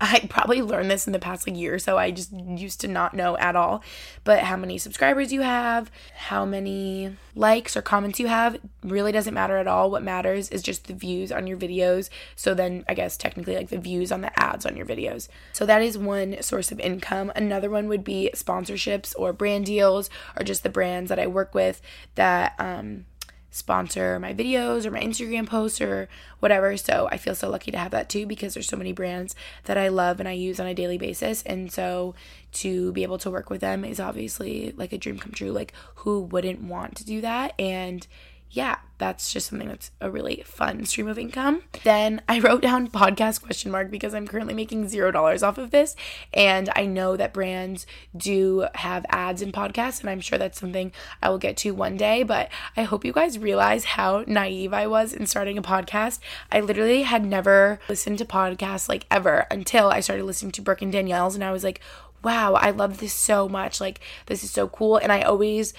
I 0.00 0.26
probably 0.28 0.62
learned 0.62 0.90
this 0.90 1.06
in 1.06 1.12
the 1.12 1.18
past 1.18 1.46
like 1.46 1.56
year 1.56 1.74
or 1.74 1.78
so. 1.78 1.98
I 1.98 2.10
just 2.10 2.32
used 2.32 2.80
to 2.82 2.88
not 2.88 3.14
know 3.14 3.36
at 3.38 3.56
all. 3.56 3.82
But 4.24 4.40
how 4.40 4.56
many 4.56 4.78
subscribers 4.78 5.32
you 5.32 5.42
have, 5.42 5.90
how 6.14 6.44
many 6.44 7.16
likes 7.34 7.76
or 7.76 7.82
comments 7.82 8.20
you 8.20 8.26
have 8.26 8.58
really 8.82 9.12
doesn't 9.12 9.34
matter 9.34 9.56
at 9.56 9.66
all. 9.66 9.90
What 9.90 10.02
matters 10.02 10.48
is 10.50 10.62
just 10.62 10.86
the 10.86 10.94
views 10.94 11.32
on 11.32 11.46
your 11.46 11.56
videos. 11.56 12.10
So 12.36 12.54
then 12.54 12.84
I 12.88 12.94
guess 12.94 13.16
technically 13.16 13.56
like 13.56 13.70
the 13.70 13.78
views 13.78 14.12
on 14.12 14.20
the 14.20 14.40
ads 14.40 14.66
on 14.66 14.76
your 14.76 14.86
videos. 14.86 15.28
So 15.52 15.66
that 15.66 15.82
is 15.82 15.98
one 15.98 16.40
source 16.42 16.70
of 16.70 16.80
income. 16.80 17.32
Another 17.34 17.70
one 17.70 17.88
would 17.88 18.04
be 18.04 18.30
sponsorships 18.34 19.14
or 19.16 19.32
brand 19.32 19.66
deals 19.66 20.10
or 20.36 20.44
just 20.44 20.62
the 20.62 20.68
brands 20.68 21.08
that 21.08 21.18
I 21.18 21.26
work 21.26 21.54
with 21.54 21.80
that 22.14 22.54
um 22.58 23.06
sponsor 23.52 24.18
my 24.18 24.32
videos 24.32 24.86
or 24.86 24.90
my 24.90 25.00
Instagram 25.00 25.46
posts 25.46 25.80
or 25.80 26.08
whatever. 26.40 26.76
So 26.76 27.08
I 27.12 27.18
feel 27.18 27.34
so 27.34 27.50
lucky 27.50 27.70
to 27.70 27.78
have 27.78 27.92
that 27.92 28.08
too 28.08 28.26
because 28.26 28.54
there's 28.54 28.66
so 28.66 28.78
many 28.78 28.92
brands 28.92 29.36
that 29.64 29.76
I 29.76 29.88
love 29.88 30.18
and 30.18 30.28
I 30.28 30.32
use 30.32 30.58
on 30.58 30.66
a 30.66 30.74
daily 30.74 30.98
basis. 30.98 31.42
And 31.42 31.70
so 31.70 32.14
to 32.52 32.92
be 32.92 33.02
able 33.02 33.18
to 33.18 33.30
work 33.30 33.50
with 33.50 33.60
them 33.60 33.84
is 33.84 34.00
obviously 34.00 34.72
like 34.76 34.92
a 34.92 34.98
dream 34.98 35.18
come 35.18 35.32
true. 35.32 35.52
Like 35.52 35.74
who 35.96 36.22
wouldn't 36.22 36.62
want 36.62 36.96
to 36.96 37.04
do 37.04 37.20
that? 37.20 37.52
And 37.60 38.06
yeah, 38.52 38.76
that's 38.98 39.32
just 39.32 39.48
something 39.48 39.68
that's 39.68 39.90
a 40.02 40.10
really 40.10 40.42
fun 40.44 40.84
stream 40.84 41.08
of 41.08 41.18
income. 41.18 41.62
Then 41.84 42.20
I 42.28 42.38
wrote 42.38 42.60
down 42.60 42.88
podcast 42.88 43.42
question 43.42 43.72
mark 43.72 43.90
because 43.90 44.14
I'm 44.14 44.28
currently 44.28 44.52
making 44.52 44.88
zero 44.88 45.10
dollars 45.10 45.42
off 45.42 45.56
of 45.56 45.70
this. 45.70 45.96
And 46.34 46.68
I 46.76 46.84
know 46.84 47.16
that 47.16 47.32
brands 47.32 47.86
do 48.14 48.66
have 48.74 49.06
ads 49.08 49.40
in 49.40 49.52
podcasts, 49.52 50.00
and 50.00 50.10
I'm 50.10 50.20
sure 50.20 50.38
that's 50.38 50.60
something 50.60 50.92
I 51.22 51.30
will 51.30 51.38
get 51.38 51.56
to 51.58 51.70
one 51.70 51.96
day. 51.96 52.22
But 52.24 52.50
I 52.76 52.82
hope 52.82 53.06
you 53.06 53.12
guys 53.12 53.38
realize 53.38 53.84
how 53.84 54.22
naive 54.26 54.74
I 54.74 54.86
was 54.86 55.14
in 55.14 55.26
starting 55.26 55.56
a 55.56 55.62
podcast. 55.62 56.18
I 56.52 56.60
literally 56.60 57.02
had 57.02 57.24
never 57.24 57.80
listened 57.88 58.18
to 58.18 58.26
podcasts 58.26 58.86
like 58.86 59.06
ever 59.10 59.46
until 59.50 59.88
I 59.88 60.00
started 60.00 60.24
listening 60.24 60.52
to 60.52 60.62
Brooke 60.62 60.82
and 60.82 60.92
Danielle's, 60.92 61.34
and 61.34 61.42
I 61.42 61.52
was 61.52 61.64
like, 61.64 61.80
wow, 62.22 62.52
I 62.54 62.70
love 62.70 62.98
this 62.98 63.12
so 63.12 63.48
much. 63.48 63.80
Like, 63.80 64.00
this 64.26 64.44
is 64.44 64.50
so 64.50 64.68
cool. 64.68 64.96
And 64.96 65.10
I 65.10 65.22
always 65.22 65.74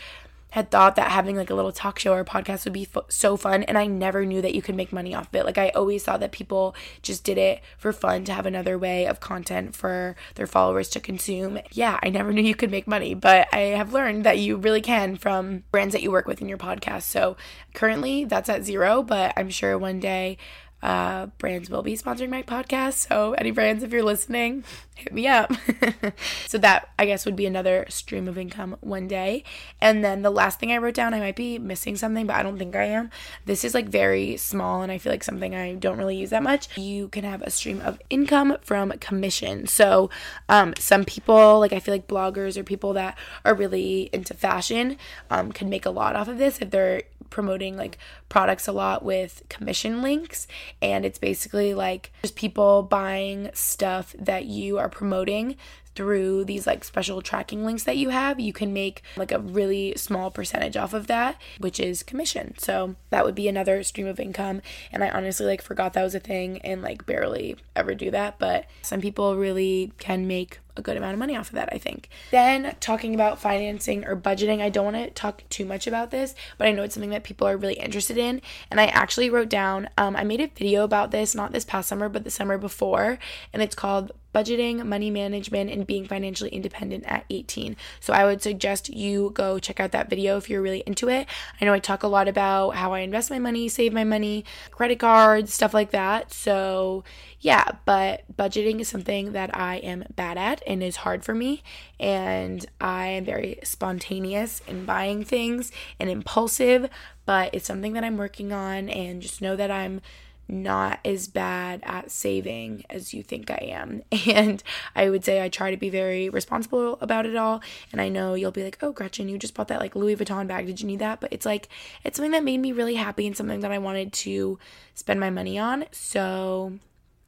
had 0.54 0.70
thought 0.70 0.95
that 0.95 1.10
having 1.10 1.36
like 1.36 1.49
a 1.49 1.56
little 1.56 1.72
talk 1.72 1.97
show 1.97 2.14
or 2.14 2.24
podcast 2.24 2.64
would 2.64 2.74
be 2.74 2.88
f- 2.95 3.06
so 3.10 3.36
fun 3.36 3.64
and 3.64 3.76
I 3.76 3.88
never 3.88 4.24
knew 4.24 4.39
that 4.43 4.54
you 4.54 4.62
could 4.62 4.76
make 4.76 4.93
money 4.93 5.16
off 5.16 5.28
of 5.30 5.34
it. 5.34 5.45
Like 5.45 5.58
I 5.58 5.70
always 5.70 6.04
thought 6.04 6.20
that 6.20 6.32
people 6.32 6.76
just 7.01 7.24
did 7.24 7.39
it 7.39 7.64
for 7.76 7.91
fun 7.91 8.24
to 8.26 8.34
have 8.34 8.45
another 8.45 8.78
way 8.78 9.08
of 9.08 9.20
content 9.20 9.76
for 9.76 10.16
their 10.36 10.45
followers 10.45 10.89
to 10.89 10.99
consume. 10.99 11.58
Yeah, 11.72 11.99
I 12.04 12.12
never 12.12 12.32
knew 12.34 12.43
you 12.43 12.54
could 12.54 12.70
make 12.70 12.86
money, 12.86 13.16
but 13.16 13.47
I 13.51 13.62
have 13.62 13.93
learned 13.93 14.26
that 14.26 14.38
you 14.38 14.58
really 14.58 14.82
can 14.82 15.16
from 15.16 15.64
brands 15.72 15.93
that 15.93 16.04
you 16.04 16.12
work 16.12 16.28
with 16.28 16.39
in 16.39 16.47
your 16.47 16.60
podcast. 16.60 17.04
So 17.04 17.36
currently 17.74 18.24
that's 18.24 18.47
at 18.47 18.64
zero, 18.64 19.01
but 19.01 19.34
I'm 19.36 19.49
sure 19.49 19.76
one 19.76 19.99
day 19.99 20.38
uh, 20.84 21.28
brands 21.38 21.70
will 21.70 21.82
be 21.82 21.96
sponsoring 21.96 22.30
my 22.30 22.44
podcast. 22.44 23.08
So, 23.08 23.34
any 23.34 23.52
brands, 23.52 23.84
if 23.84 23.94
you're 23.94 24.04
listening, 24.04 24.66
hit 24.96 25.14
me 25.14 25.28
up. 25.28 25.52
so, 26.48 26.58
that 26.58 26.90
I 27.00 27.06
guess 27.06 27.26
would 27.26 27.38
be 27.38 27.46
another 27.46 27.86
stream 27.88 28.28
of 28.28 28.38
income 28.38 28.76
one 28.82 29.08
day. 29.08 29.46
And 29.80 30.04
then 30.04 30.24
the 30.24 30.30
last 30.30 30.60
thing 30.60 30.74
I 30.74 30.78
wrote 30.78 30.94
down, 30.94 31.14
I 31.14 31.20
might 31.20 31.38
be 31.38 31.58
missing 31.58 31.96
something, 31.96 32.28
but 32.28 32.36
I 32.36 32.44
don't 32.44 32.58
think 32.58 32.76
I 32.76 32.84
am. 32.84 33.12
This 33.46 33.64
is 33.64 33.74
like 33.74 33.88
very 33.88 34.36
small, 34.36 34.82
and 34.82 34.92
I 34.92 34.98
feel 34.98 35.14
like 35.14 35.24
something 35.24 35.56
I 35.56 35.76
don't 35.76 35.98
really 35.98 36.18
use 36.18 36.32
that 36.32 36.44
much. 36.44 36.78
You 36.78 37.08
can 37.08 37.24
have 37.24 37.42
a 37.44 37.50
stream 37.50 37.80
of 37.80 37.98
income 38.10 38.58
from 38.62 38.92
commission. 39.00 39.68
So, 39.68 40.10
um, 40.50 40.74
some 40.78 41.06
people, 41.06 41.60
like 41.60 41.72
I 41.72 41.80
feel 41.80 41.94
like 41.94 42.08
bloggers 42.10 42.58
or 42.58 42.64
people 42.64 42.92
that 42.94 43.18
are 43.46 43.56
really 43.56 44.10
into 44.12 44.34
fashion, 44.34 44.98
um, 45.30 45.54
can 45.54 45.70
make 45.70 45.86
a 45.86 45.92
lot 45.92 46.18
off 46.18 46.28
of 46.28 46.38
this 46.38 46.60
if 46.60 46.72
they're 46.72 47.04
promoting 47.34 47.76
like 47.76 47.98
products 48.30 48.68
a 48.68 48.72
lot 48.72 49.04
with 49.04 49.42
commission 49.50 50.04
links 50.04 50.48
and 50.84 51.04
it's 51.04 51.18
basically 51.18 51.74
like 51.74 52.14
just 52.22 52.36
people 52.36 52.84
buying 52.84 53.50
stuff 53.54 54.16
that 54.20 54.46
you 54.46 54.78
are 54.78 54.88
promoting 54.88 55.58
through 55.96 56.46
these 56.46 56.66
like 56.68 56.84
special 56.84 57.22
tracking 57.22 57.66
links 57.66 57.84
that 57.84 57.98
you 57.98 58.10
have, 58.10 58.39
you 58.39 58.54
can 58.54 58.74
make 58.74 59.04
like 59.16 59.32
a 59.32 59.39
really 59.39 59.94
small 59.96 60.32
percentage 60.32 60.78
off 60.78 60.94
of 60.94 61.08
that, 61.08 61.39
which 61.60 61.80
is 61.80 62.04
commission. 62.04 62.56
So 62.58 62.96
that 63.10 63.26
would 63.26 63.36
be 63.36 63.48
another 63.48 63.84
stream 63.84 64.08
of 64.08 64.20
income. 64.20 64.62
And 64.91 65.04
I 65.04 65.10
honestly 65.10 65.46
like 65.46 65.62
forgot 65.62 65.94
that 65.94 66.04
was 66.04 66.16
a 66.16 66.20
thing 66.20 66.60
and 66.62 66.82
like 66.82 67.06
barely 67.06 67.56
ever 67.76 67.94
do 67.94 68.12
that. 68.12 68.39
But 68.39 68.66
some 68.82 69.02
people 69.02 69.38
really 69.38 69.94
can 69.98 70.28
make 70.28 70.60
a 70.76 70.82
good 70.82 70.98
amount 70.98 71.14
of 71.14 71.20
money 71.20 71.36
off 71.36 71.50
of 71.50 71.56
that, 71.56 71.70
I 71.72 71.78
think. 71.78 72.10
Then, 72.32 72.76
talking 72.80 73.14
about 73.14 73.39
financing 73.39 74.06
or 74.06 74.16
budgeting, 74.16 74.62
I 74.62 74.70
don't 74.70 74.91
want 74.91 74.98
to 74.98 75.12
talk 75.12 75.44
too 75.50 75.66
much 75.66 75.88
about 75.88 76.12
this, 76.12 76.34
but 76.58 76.68
I 76.68 76.72
know 76.72 76.84
it's 76.84 76.96
something 76.96 77.12
that 77.12 77.24
people 77.24 77.48
are 77.48 77.58
really 77.58 77.76
interested 77.76 78.18
in. 78.18 78.41
And 78.72 78.80
I 78.80 78.88
actually 78.88 79.30
wrote 79.30 79.50
down, 79.50 79.89
um, 79.98 80.16
I 80.16 80.24
made 80.24 80.41
a 80.41 80.48
video 80.48 80.84
about 80.84 81.12
this, 81.12 81.36
not 81.36 81.52
this 81.52 81.66
past 81.66 81.89
summer, 81.89 82.10
but 82.10 82.24
the 82.24 82.32
summer 82.32 82.58
before, 82.58 83.20
and 83.52 83.62
it's 83.62 83.76
called 83.76 84.12
budgeting, 84.34 84.86
money 84.86 85.10
management, 85.10 85.70
and 85.70 85.86
being 85.86 86.06
financially 86.06 86.50
independent 86.50 87.04
at 87.06 87.26
18. 87.30 87.76
So 88.00 88.14
I 88.14 88.26
would 88.26 88.42
suggest 88.42 88.90
you 88.90 89.32
go 89.34 89.60
check 89.60 89.80
out 89.80 89.92
that 89.92 90.10
video 90.10 90.38
if 90.38 90.50
you're 90.50 90.62
really 90.62 90.84
into 90.86 91.10
it. 91.10 91.28
I 91.62 91.66
know 91.66 91.74
I 91.74 91.80
talk 91.80 92.04
a 92.04 92.08
lot 92.08 92.28
about 92.28 92.72
how 92.72 92.94
I 92.94 93.00
invest 93.00 93.30
my 93.30 93.40
money, 93.40 93.70
save 93.70 93.94
my 93.94 94.04
money, 94.04 94.46
credit 94.72 95.00
cards, 95.00 95.54
stuff 95.54 95.74
like 95.74 95.92
that. 95.92 96.34
So 96.34 97.04
yeah, 97.40 97.72
but 97.86 98.24
budgeting 98.36 98.80
is 98.80 98.88
something 98.88 99.34
that 99.34 99.56
I 99.56 99.76
am 99.78 100.06
bad 100.16 100.38
at 100.38 100.64
and 100.66 100.82
is 100.82 100.98
hard 100.98 101.24
for 101.26 101.36
me. 101.36 101.62
And 102.00 102.66
I 102.80 103.08
am 103.08 103.26
very 103.26 103.60
spontaneous 103.64 104.62
in 104.68 104.86
buying 104.86 105.26
things 105.26 105.72
and 106.00 106.10
impulsive, 106.10 106.90
but 107.26 107.54
it's 107.54 107.68
something 107.68 107.94
that 107.94 108.04
I'm 108.04 108.18
working 108.18 108.54
on. 108.54 108.88
And 108.88 109.22
just 109.22 109.42
know 109.42 109.56
that 109.58 109.70
I'm 109.70 110.02
not 110.48 111.00
as 111.06 111.28
bad 111.28 111.82
at 111.84 112.12
saving 112.12 112.84
as 112.89 113.14
you 113.14 113.24
think 113.24 113.50
I 113.50 113.70
am. 113.72 114.04
And 114.34 114.64
I 114.96 115.10
would 115.10 115.24
say 115.24 115.44
I 115.44 115.50
try 115.50 115.70
to 115.70 115.78
be 115.78 115.89
very 115.89 116.30
responsible 116.30 116.98
about 117.02 117.26
it 117.26 117.36
all. 117.36 117.62
And 117.91 118.02
I 118.02 118.10
know 118.10 118.34
you'll 118.34 118.52
be 118.52 118.64
like, 118.64 118.82
oh, 118.82 118.91
Gretchen, 118.91 119.30
you 119.30 119.38
just 119.38 119.54
bought 119.54 119.68
that 119.68 119.80
like 119.80 119.96
Louis 119.96 120.16
Vuitton 120.16 120.48
bag. 120.48 120.66
Did 120.66 120.82
you 120.82 120.88
need 120.88 121.00
that? 121.00 121.20
But 121.20 121.34
it's 121.34 121.46
like, 121.46 121.70
it's 122.04 122.18
something 122.18 122.32
that 122.32 122.44
made 122.44 122.60
me 122.60 122.72
really 122.72 122.96
happy 122.96 123.28
and 123.28 123.38
something 123.38 123.60
that 123.60 123.72
I 123.72 123.78
wanted 123.78 124.12
to 124.14 124.58
spend 124.96 125.20
my 125.20 125.30
money 125.30 125.60
on. 125.60 125.86
So 125.91 126.74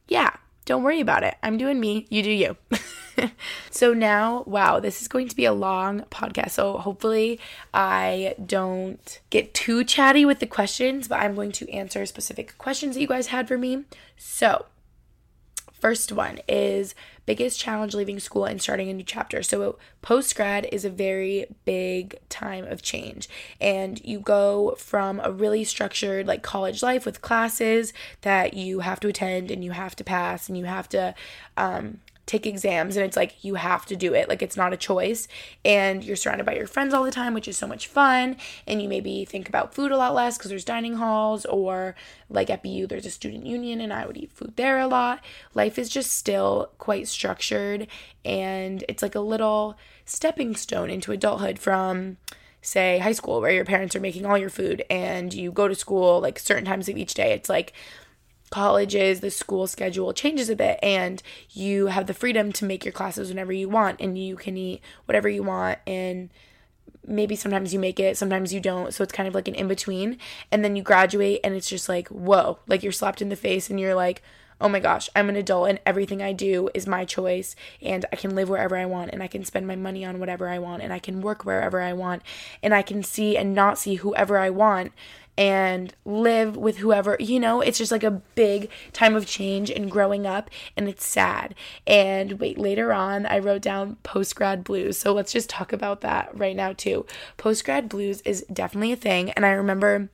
yeah, 0.08 0.36
don't 0.66 0.82
worry 0.82 1.00
about 1.00 1.22
it. 1.22 1.36
I'm 1.42 1.56
doing 1.56 1.80
me, 1.80 2.06
you 2.10 2.22
do 2.22 2.30
you. 2.30 2.56
so 3.70 3.94
now, 3.94 4.44
wow, 4.46 4.78
this 4.78 5.00
is 5.00 5.08
going 5.08 5.28
to 5.28 5.36
be 5.36 5.46
a 5.46 5.52
long 5.52 6.00
podcast. 6.10 6.50
So 6.50 6.76
hopefully, 6.76 7.40
I 7.72 8.34
don't 8.44 9.20
get 9.30 9.54
too 9.54 9.82
chatty 9.84 10.26
with 10.26 10.40
the 10.40 10.46
questions, 10.46 11.08
but 11.08 11.20
I'm 11.20 11.34
going 11.34 11.52
to 11.52 11.70
answer 11.70 12.04
specific 12.04 12.58
questions 12.58 12.94
that 12.94 13.00
you 13.00 13.06
guys 13.06 13.28
had 13.28 13.48
for 13.48 13.56
me. 13.56 13.84
So, 14.18 14.66
First 15.80 16.10
one 16.10 16.40
is 16.48 16.94
biggest 17.26 17.60
challenge 17.60 17.94
leaving 17.94 18.18
school 18.18 18.44
and 18.44 18.62
starting 18.62 18.88
a 18.88 18.94
new 18.94 19.04
chapter. 19.04 19.42
So, 19.42 19.78
post 20.00 20.34
grad 20.34 20.66
is 20.72 20.84
a 20.84 20.90
very 20.90 21.46
big 21.64 22.18
time 22.28 22.64
of 22.64 22.82
change. 22.82 23.28
And 23.60 24.00
you 24.04 24.20
go 24.20 24.76
from 24.78 25.20
a 25.22 25.30
really 25.30 25.64
structured, 25.64 26.26
like 26.26 26.42
college 26.42 26.82
life 26.82 27.04
with 27.04 27.20
classes 27.20 27.92
that 28.22 28.54
you 28.54 28.80
have 28.80 29.00
to 29.00 29.08
attend 29.08 29.50
and 29.50 29.64
you 29.64 29.72
have 29.72 29.96
to 29.96 30.04
pass 30.04 30.48
and 30.48 30.56
you 30.56 30.64
have 30.64 30.88
to, 30.90 31.14
um, 31.56 31.98
take 32.26 32.44
exams 32.44 32.96
and 32.96 33.06
it's 33.06 33.16
like 33.16 33.44
you 33.44 33.54
have 33.54 33.86
to 33.86 33.94
do 33.94 34.12
it. 34.12 34.28
Like 34.28 34.42
it's 34.42 34.56
not 34.56 34.72
a 34.72 34.76
choice. 34.76 35.28
And 35.64 36.02
you're 36.04 36.16
surrounded 36.16 36.44
by 36.44 36.56
your 36.56 36.66
friends 36.66 36.92
all 36.92 37.04
the 37.04 37.10
time 37.10 37.34
which 37.34 37.48
is 37.48 37.56
so 37.56 37.66
much 37.66 37.86
fun. 37.86 38.36
And 38.66 38.82
you 38.82 38.88
maybe 38.88 39.24
think 39.24 39.48
about 39.48 39.74
food 39.74 39.92
a 39.92 39.96
lot 39.96 40.14
less 40.14 40.36
because 40.36 40.50
there's 40.50 40.64
dining 40.64 40.94
halls 40.94 41.46
or 41.46 41.94
like 42.28 42.50
at 42.50 42.62
BU 42.62 42.88
there's 42.88 43.06
a 43.06 43.10
student 43.10 43.46
union 43.46 43.80
and 43.80 43.92
I 43.92 44.06
would 44.06 44.16
eat 44.16 44.32
food 44.32 44.54
there 44.56 44.78
a 44.78 44.88
lot. 44.88 45.24
Life 45.54 45.78
is 45.78 45.88
just 45.88 46.10
still 46.10 46.70
quite 46.78 47.06
structured 47.06 47.86
and 48.24 48.84
it's 48.88 49.02
like 49.02 49.14
a 49.14 49.20
little 49.20 49.78
stepping 50.04 50.56
stone 50.56 50.90
into 50.90 51.12
adulthood 51.12 51.58
from 51.58 52.16
say 52.60 52.98
high 52.98 53.12
school 53.12 53.40
where 53.40 53.52
your 53.52 53.64
parents 53.64 53.94
are 53.94 54.00
making 54.00 54.26
all 54.26 54.36
your 54.36 54.50
food 54.50 54.84
and 54.90 55.32
you 55.32 55.52
go 55.52 55.68
to 55.68 55.74
school 55.74 56.20
like 56.20 56.36
certain 56.36 56.64
times 56.64 56.88
of 56.88 56.96
each 56.96 57.14
day 57.14 57.32
it's 57.32 57.48
like 57.48 57.72
colleges, 58.50 59.20
the 59.20 59.30
school 59.30 59.66
schedule 59.66 60.12
changes 60.12 60.48
a 60.48 60.56
bit, 60.56 60.78
and 60.82 61.22
you 61.50 61.86
have 61.86 62.06
the 62.06 62.14
freedom 62.14 62.52
to 62.52 62.64
make 62.64 62.84
your 62.84 62.92
classes 62.92 63.28
whenever 63.28 63.52
you 63.52 63.68
want, 63.68 64.00
and 64.00 64.18
you 64.18 64.36
can 64.36 64.56
eat 64.56 64.80
whatever 65.06 65.28
you 65.28 65.42
want. 65.42 65.78
And 65.86 66.30
maybe 67.06 67.36
sometimes 67.36 67.72
you 67.72 67.78
make 67.78 68.00
it, 68.00 68.16
sometimes 68.16 68.52
you 68.52 68.60
don't. 68.60 68.92
So 68.92 69.02
it's 69.02 69.12
kind 69.12 69.28
of 69.28 69.34
like 69.34 69.48
an 69.48 69.54
in 69.54 69.68
between. 69.68 70.18
And 70.50 70.64
then 70.64 70.76
you 70.76 70.82
graduate, 70.82 71.40
and 71.44 71.54
it's 71.54 71.68
just 71.68 71.88
like, 71.88 72.08
whoa, 72.08 72.58
like 72.66 72.82
you're 72.82 72.92
slapped 72.92 73.22
in 73.22 73.28
the 73.28 73.36
face, 73.36 73.70
and 73.70 73.78
you're 73.80 73.94
like, 73.94 74.22
oh 74.60 74.68
my 74.68 74.80
gosh, 74.80 75.10
I'm 75.14 75.28
an 75.28 75.36
adult 75.36 75.68
and 75.68 75.80
everything 75.84 76.22
I 76.22 76.32
do 76.32 76.70
is 76.72 76.86
my 76.86 77.04
choice 77.04 77.54
and 77.82 78.06
I 78.10 78.16
can 78.16 78.34
live 78.34 78.48
wherever 78.48 78.76
I 78.76 78.86
want 78.86 79.10
and 79.12 79.22
I 79.22 79.26
can 79.26 79.44
spend 79.44 79.66
my 79.66 79.76
money 79.76 80.04
on 80.04 80.18
whatever 80.18 80.48
I 80.48 80.58
want 80.58 80.82
and 80.82 80.92
I 80.92 80.98
can 80.98 81.20
work 81.20 81.44
wherever 81.44 81.80
I 81.80 81.92
want 81.92 82.22
and 82.62 82.72
I 82.72 82.82
can 82.82 83.02
see 83.02 83.36
and 83.36 83.54
not 83.54 83.78
see 83.78 83.96
whoever 83.96 84.38
I 84.38 84.48
want 84.50 84.92
and 85.38 85.94
live 86.04 86.56
with 86.56 86.78
whoever, 86.78 87.16
you 87.20 87.38
know, 87.38 87.60
it's 87.60 87.78
just 87.78 87.92
like 87.92 88.04
a 88.04 88.10
big 88.10 88.70
time 88.92 89.14
of 89.14 89.26
change 89.26 89.70
and 89.70 89.90
growing 89.90 90.26
up 90.26 90.50
and 90.76 90.88
it's 90.88 91.04
sad. 91.04 91.54
And 91.86 92.40
wait, 92.40 92.58
later 92.58 92.92
on, 92.92 93.26
I 93.26 93.38
wrote 93.38 93.62
down 93.62 93.96
post 94.02 94.34
grad 94.34 94.64
blues. 94.64 94.96
So 94.98 95.12
let's 95.12 95.32
just 95.32 95.50
talk 95.50 95.72
about 95.72 96.00
that 96.00 96.36
right 96.36 96.56
now, 96.56 96.72
too. 96.72 97.06
Post 97.36 97.64
grad 97.64 97.88
blues 97.88 98.22
is 98.22 98.44
definitely 98.52 98.92
a 98.92 98.96
thing. 98.96 99.30
And 99.32 99.44
I 99.44 99.50
remember 99.50 100.08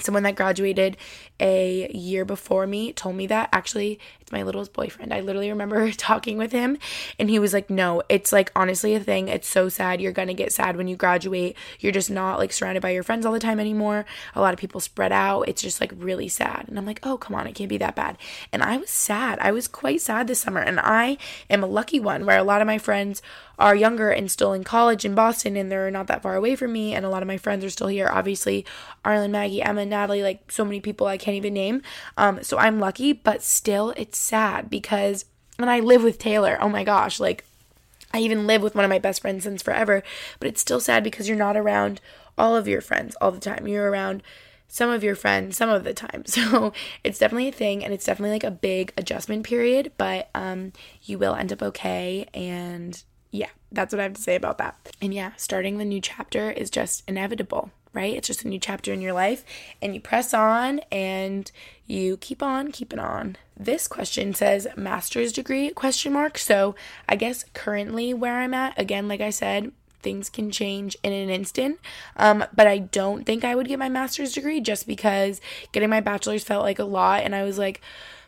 someone 0.00 0.22
that 0.22 0.36
graduated 0.36 0.96
a 1.40 1.90
year 1.92 2.24
before 2.24 2.66
me 2.66 2.92
told 2.92 3.16
me 3.16 3.26
that 3.26 3.48
actually 3.52 3.98
my 4.32 4.42
littlest 4.42 4.72
boyfriend. 4.72 5.12
I 5.12 5.20
literally 5.20 5.50
remember 5.50 5.90
talking 5.92 6.38
with 6.38 6.52
him 6.52 6.78
and 7.18 7.30
he 7.30 7.38
was 7.38 7.52
like 7.52 7.70
no 7.70 8.02
it's 8.08 8.32
like 8.32 8.52
honestly 8.54 8.94
a 8.94 9.00
thing. 9.00 9.28
It's 9.28 9.48
so 9.48 9.68
sad. 9.68 10.00
You're 10.00 10.12
gonna 10.12 10.34
get 10.34 10.52
sad 10.52 10.76
when 10.76 10.88
you 10.88 10.96
graduate. 10.96 11.56
You're 11.80 11.92
just 11.92 12.10
not 12.10 12.38
like 12.38 12.52
surrounded 12.52 12.82
by 12.82 12.90
your 12.90 13.02
friends 13.02 13.26
all 13.26 13.32
the 13.32 13.38
time 13.40 13.60
anymore. 13.60 14.04
A 14.34 14.40
lot 14.40 14.54
of 14.54 14.60
people 14.60 14.80
spread 14.80 15.12
out. 15.12 15.48
It's 15.48 15.62
just 15.62 15.80
like 15.80 15.92
really 15.96 16.28
sad. 16.28 16.66
And 16.68 16.78
i'm 16.78 16.86
like 16.86 17.00
oh 17.04 17.18
come 17.18 17.34
on. 17.34 17.46
It 17.46 17.54
can't 17.54 17.68
be 17.68 17.78
that 17.78 17.96
bad. 17.96 18.18
And 18.52 18.62
i 18.62 18.76
was 18.76 18.90
sad. 18.90 19.38
I 19.40 19.52
was 19.52 19.68
quite 19.68 20.00
sad 20.00 20.26
this 20.26 20.40
summer 20.40 20.60
and 20.60 20.80
i 20.80 21.16
am 21.50 21.62
a 21.62 21.66
lucky 21.66 22.00
one 22.00 22.26
where 22.26 22.38
a 22.38 22.42
lot 22.42 22.60
of 22.60 22.66
my 22.66 22.78
friends 22.78 23.22
are 23.58 23.74
younger 23.74 24.10
and 24.10 24.30
still 24.30 24.52
in 24.52 24.62
college 24.62 25.04
in 25.04 25.14
Boston 25.14 25.56
and 25.56 25.70
they're 25.70 25.90
not 25.90 26.06
that 26.06 26.22
far 26.22 26.36
away 26.36 26.54
from 26.54 26.72
me 26.72 26.94
and 26.94 27.04
a 27.04 27.08
lot 27.08 27.22
of 27.22 27.26
my 27.26 27.36
friends 27.36 27.64
are 27.64 27.70
still 27.70 27.88
here. 27.88 28.08
Obviously 28.08 28.64
Arlen 29.04 29.32
Maggie 29.32 29.62
Emma 29.62 29.84
Natalie 29.84 30.22
like 30.22 30.50
so 30.50 30.64
many 30.64 30.80
people 30.80 31.06
I 31.06 31.18
can't 31.18 31.36
even 31.36 31.54
name. 31.54 31.82
Um 32.16 32.42
so 32.42 32.56
I'm 32.58 32.78
lucky 32.78 33.12
but 33.12 33.42
still 33.42 33.92
it's 33.96 34.17
sad 34.18 34.70
because 34.70 35.24
and 35.58 35.70
I 35.70 35.80
live 35.80 36.02
with 36.02 36.18
Taylor 36.18 36.58
oh 36.60 36.68
my 36.68 36.84
gosh 36.84 37.20
like 37.20 37.44
I 38.12 38.20
even 38.20 38.46
live 38.46 38.62
with 38.62 38.74
one 38.74 38.84
of 38.84 38.88
my 38.88 38.98
best 38.98 39.20
friends 39.20 39.44
since 39.44 39.62
forever 39.62 40.02
but 40.38 40.48
it's 40.48 40.60
still 40.60 40.80
sad 40.80 41.04
because 41.04 41.28
you're 41.28 41.36
not 41.36 41.56
around 41.56 42.00
all 42.36 42.56
of 42.56 42.68
your 42.68 42.80
friends 42.80 43.16
all 43.20 43.30
the 43.30 43.40
time 43.40 43.66
you're 43.66 43.90
around 43.90 44.22
some 44.68 44.90
of 44.90 45.02
your 45.02 45.14
friends 45.14 45.56
some 45.56 45.70
of 45.70 45.84
the 45.84 45.94
time. 45.94 46.24
So 46.38 46.72
it's 47.02 47.18
definitely 47.18 47.48
a 47.48 47.52
thing 47.52 47.84
and 47.84 47.92
it's 47.92 48.04
definitely 48.04 48.34
like 48.34 48.44
a 48.44 48.50
big 48.50 48.92
adjustment 48.96 49.44
period, 49.44 49.92
but 49.96 50.28
um 50.34 50.72
you 51.02 51.18
will 51.18 51.34
end 51.34 51.52
up 51.52 51.62
okay 51.62 52.26
and 52.34 53.02
yeah, 53.30 53.48
that's 53.72 53.92
what 53.92 54.00
I 54.00 54.04
have 54.04 54.14
to 54.14 54.22
say 54.22 54.36
about 54.36 54.58
that. 54.58 54.76
And 55.02 55.12
yeah, 55.12 55.32
starting 55.36 55.78
the 55.78 55.84
new 55.84 56.00
chapter 56.00 56.50
is 56.50 56.70
just 56.70 57.02
inevitable, 57.08 57.70
right? 57.92 58.14
It's 58.14 58.26
just 58.28 58.44
a 58.44 58.48
new 58.48 58.58
chapter 58.58 58.92
in 58.92 59.00
your 59.00 59.12
life 59.12 59.44
and 59.80 59.94
you 59.94 60.00
press 60.00 60.34
on 60.34 60.80
and 60.92 61.50
you 61.86 62.16
keep 62.18 62.42
on 62.42 62.70
keeping 62.70 62.98
on. 62.98 63.36
This 63.56 63.88
question 63.88 64.34
says 64.34 64.68
master's 64.76 65.32
degree 65.32 65.70
question 65.70 66.12
mark. 66.12 66.38
So, 66.38 66.74
I 67.08 67.16
guess 67.16 67.44
currently 67.54 68.14
where 68.14 68.38
I'm 68.38 68.54
at, 68.54 68.78
again 68.78 69.08
like 69.08 69.20
I 69.20 69.30
said, 69.30 69.72
things 70.00 70.30
can 70.30 70.50
change 70.50 70.96
in 71.02 71.12
an 71.12 71.30
instant. 71.30 71.78
Um, 72.16 72.44
but 72.54 72.66
I 72.66 72.78
don't 72.78 73.24
think 73.24 73.44
I 73.44 73.54
would 73.54 73.68
get 73.68 73.78
my 73.78 73.88
master's 73.88 74.32
degree 74.32 74.60
just 74.60 74.86
because 74.86 75.40
getting 75.72 75.90
my 75.90 76.00
bachelor's 76.00 76.44
felt 76.44 76.62
like 76.62 76.78
a 76.78 76.84
lot 76.84 77.24
and 77.24 77.34
I 77.34 77.42
was 77.42 77.58
like 77.58 77.80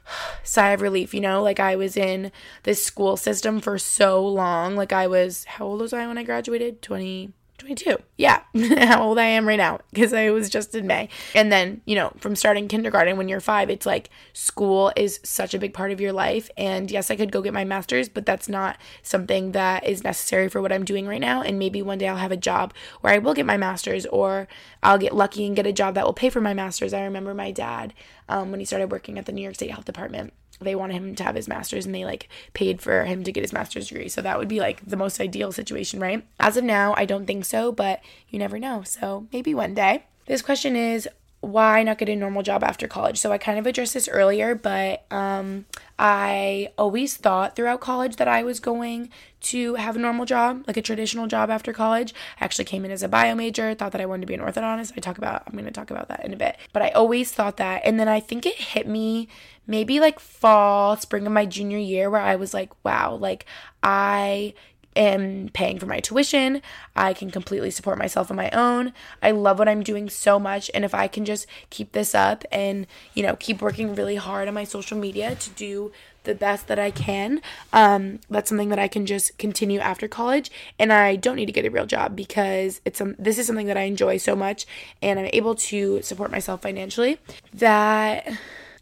sigh 0.42 0.70
of 0.70 0.80
relief, 0.80 1.14
you 1.14 1.20
know? 1.20 1.42
Like 1.42 1.60
I 1.60 1.76
was 1.76 1.96
in 1.96 2.32
this 2.64 2.84
school 2.84 3.16
system 3.16 3.60
for 3.60 3.78
so 3.78 4.26
long. 4.26 4.76
Like 4.76 4.92
I 4.92 5.06
was 5.06 5.44
how 5.44 5.66
old 5.66 5.80
was 5.80 5.92
I 5.92 6.06
when 6.06 6.18
I 6.18 6.24
graduated? 6.24 6.82
20 6.82 7.32
22. 7.60 7.98
Yeah, 8.16 8.42
how 8.86 9.02
old 9.02 9.18
I 9.18 9.24
am 9.24 9.46
right 9.46 9.56
now 9.56 9.80
because 9.92 10.12
I 10.12 10.30
was 10.30 10.48
just 10.48 10.74
in 10.74 10.86
May. 10.86 11.08
And 11.34 11.52
then, 11.52 11.82
you 11.84 11.94
know, 11.94 12.12
from 12.18 12.34
starting 12.34 12.68
kindergarten 12.68 13.16
when 13.16 13.28
you're 13.28 13.40
five, 13.40 13.70
it's 13.70 13.86
like 13.86 14.10
school 14.32 14.92
is 14.96 15.20
such 15.22 15.54
a 15.54 15.58
big 15.58 15.74
part 15.74 15.92
of 15.92 16.00
your 16.00 16.12
life. 16.12 16.50
And 16.56 16.90
yes, 16.90 17.10
I 17.10 17.16
could 17.16 17.30
go 17.30 17.42
get 17.42 17.52
my 17.52 17.64
master's, 17.64 18.08
but 18.08 18.26
that's 18.26 18.48
not 18.48 18.78
something 19.02 19.52
that 19.52 19.86
is 19.86 20.02
necessary 20.02 20.48
for 20.48 20.60
what 20.60 20.72
I'm 20.72 20.84
doing 20.84 21.06
right 21.06 21.20
now. 21.20 21.42
And 21.42 21.58
maybe 21.58 21.82
one 21.82 21.98
day 21.98 22.08
I'll 22.08 22.16
have 22.16 22.32
a 22.32 22.36
job 22.36 22.72
where 23.02 23.12
I 23.12 23.18
will 23.18 23.34
get 23.34 23.46
my 23.46 23.56
master's 23.56 24.06
or 24.06 24.48
I'll 24.82 24.98
get 24.98 25.14
lucky 25.14 25.46
and 25.46 25.54
get 25.54 25.66
a 25.66 25.72
job 25.72 25.94
that 25.94 26.06
will 26.06 26.14
pay 26.14 26.30
for 26.30 26.40
my 26.40 26.54
master's. 26.54 26.94
I 26.94 27.02
remember 27.02 27.34
my 27.34 27.50
dad 27.50 27.94
um, 28.28 28.50
when 28.50 28.60
he 28.60 28.66
started 28.66 28.90
working 28.90 29.18
at 29.18 29.26
the 29.26 29.32
New 29.32 29.42
York 29.42 29.54
State 29.54 29.70
Health 29.70 29.84
Department 29.84 30.32
they 30.60 30.74
wanted 30.74 30.94
him 30.94 31.14
to 31.14 31.24
have 31.24 31.34
his 31.34 31.48
master's 31.48 31.86
and 31.86 31.94
they 31.94 32.04
like 32.04 32.28
paid 32.54 32.80
for 32.80 33.04
him 33.04 33.24
to 33.24 33.32
get 33.32 33.42
his 33.42 33.52
master's 33.52 33.88
degree. 33.88 34.08
So 34.08 34.22
that 34.22 34.38
would 34.38 34.48
be 34.48 34.60
like 34.60 34.84
the 34.84 34.96
most 34.96 35.20
ideal 35.20 35.52
situation, 35.52 36.00
right? 36.00 36.24
As 36.38 36.56
of 36.56 36.64
now, 36.64 36.94
I 36.96 37.04
don't 37.04 37.26
think 37.26 37.44
so, 37.44 37.72
but 37.72 38.00
you 38.28 38.38
never 38.38 38.58
know. 38.58 38.82
So 38.82 39.26
maybe 39.32 39.54
one 39.54 39.74
day. 39.74 40.04
This 40.26 40.42
question 40.42 40.76
is 40.76 41.08
why 41.40 41.82
not 41.82 41.96
get 41.96 42.08
a 42.08 42.16
normal 42.16 42.42
job 42.42 42.62
after 42.62 42.86
college? 42.86 43.18
So 43.18 43.32
I 43.32 43.38
kind 43.38 43.58
of 43.58 43.66
addressed 43.66 43.94
this 43.94 44.08
earlier, 44.08 44.54
but 44.54 45.04
um, 45.10 45.64
I 45.98 46.72
always 46.76 47.16
thought 47.16 47.56
throughout 47.56 47.80
college 47.80 48.16
that 48.16 48.28
I 48.28 48.42
was 48.42 48.60
going 48.60 49.08
to 49.42 49.74
have 49.76 49.96
a 49.96 49.98
normal 49.98 50.26
job, 50.26 50.64
like 50.66 50.76
a 50.76 50.82
traditional 50.82 51.26
job 51.26 51.48
after 51.48 51.72
college. 51.72 52.12
I 52.40 52.44
actually 52.44 52.66
came 52.66 52.84
in 52.84 52.90
as 52.90 53.02
a 53.02 53.08
bio 53.08 53.34
major, 53.34 53.74
thought 53.74 53.92
that 53.92 54.02
I 54.02 54.06
wanted 54.06 54.22
to 54.22 54.26
be 54.26 54.34
an 54.34 54.40
orthodontist. 54.40 54.92
I 54.96 55.00
talk 55.00 55.16
about 55.16 55.44
I'm 55.46 55.54
going 55.54 55.64
to 55.64 55.70
talk 55.70 55.90
about 55.90 56.08
that 56.08 56.24
in 56.26 56.34
a 56.34 56.36
bit. 56.36 56.58
But 56.74 56.82
I 56.82 56.90
always 56.90 57.32
thought 57.32 57.56
that 57.56 57.82
and 57.86 57.98
then 57.98 58.08
I 58.08 58.20
think 58.20 58.44
it 58.44 58.56
hit 58.56 58.86
me 58.86 59.28
maybe 59.66 59.98
like 59.98 60.20
fall, 60.20 60.96
spring 60.96 61.26
of 61.26 61.32
my 61.32 61.46
junior 61.46 61.78
year 61.78 62.10
where 62.10 62.20
I 62.20 62.36
was 62.36 62.52
like, 62.52 62.70
wow, 62.84 63.14
like 63.14 63.46
I 63.82 64.52
am 65.00 65.48
paying 65.52 65.78
for 65.78 65.86
my 65.86 66.00
tuition. 66.00 66.62
I 66.94 67.14
can 67.14 67.30
completely 67.30 67.70
support 67.70 67.98
myself 67.98 68.30
on 68.30 68.36
my 68.36 68.50
own. 68.50 68.92
I 69.22 69.30
love 69.30 69.58
what 69.58 69.68
I'm 69.68 69.82
doing 69.82 70.08
so 70.10 70.38
much. 70.38 70.70
And 70.74 70.84
if 70.84 70.94
I 70.94 71.08
can 71.08 71.24
just 71.24 71.46
keep 71.70 71.92
this 71.92 72.14
up 72.14 72.44
and, 72.52 72.86
you 73.14 73.22
know, 73.22 73.36
keep 73.36 73.62
working 73.62 73.94
really 73.94 74.16
hard 74.16 74.46
on 74.46 74.54
my 74.54 74.64
social 74.64 74.98
media 74.98 75.34
to 75.34 75.50
do 75.50 75.92
the 76.24 76.34
best 76.34 76.66
that 76.66 76.78
I 76.78 76.90
can, 76.90 77.40
um, 77.72 78.20
that's 78.28 78.50
something 78.50 78.68
that 78.68 78.78
I 78.78 78.88
can 78.88 79.06
just 79.06 79.38
continue 79.38 79.80
after 79.80 80.06
college. 80.06 80.50
And 80.78 80.92
I 80.92 81.16
don't 81.16 81.36
need 81.36 81.46
to 81.46 81.52
get 81.52 81.64
a 81.64 81.70
real 81.70 81.86
job 81.86 82.14
because 82.14 82.80
it's 82.84 83.00
um, 83.00 83.16
this 83.18 83.38
is 83.38 83.46
something 83.46 83.66
that 83.68 83.78
I 83.78 83.82
enjoy 83.82 84.18
so 84.18 84.36
much 84.36 84.66
and 85.00 85.18
I'm 85.18 85.30
able 85.32 85.54
to 85.54 86.02
support 86.02 86.30
myself 86.30 86.62
financially 86.62 87.18
that 87.54 88.30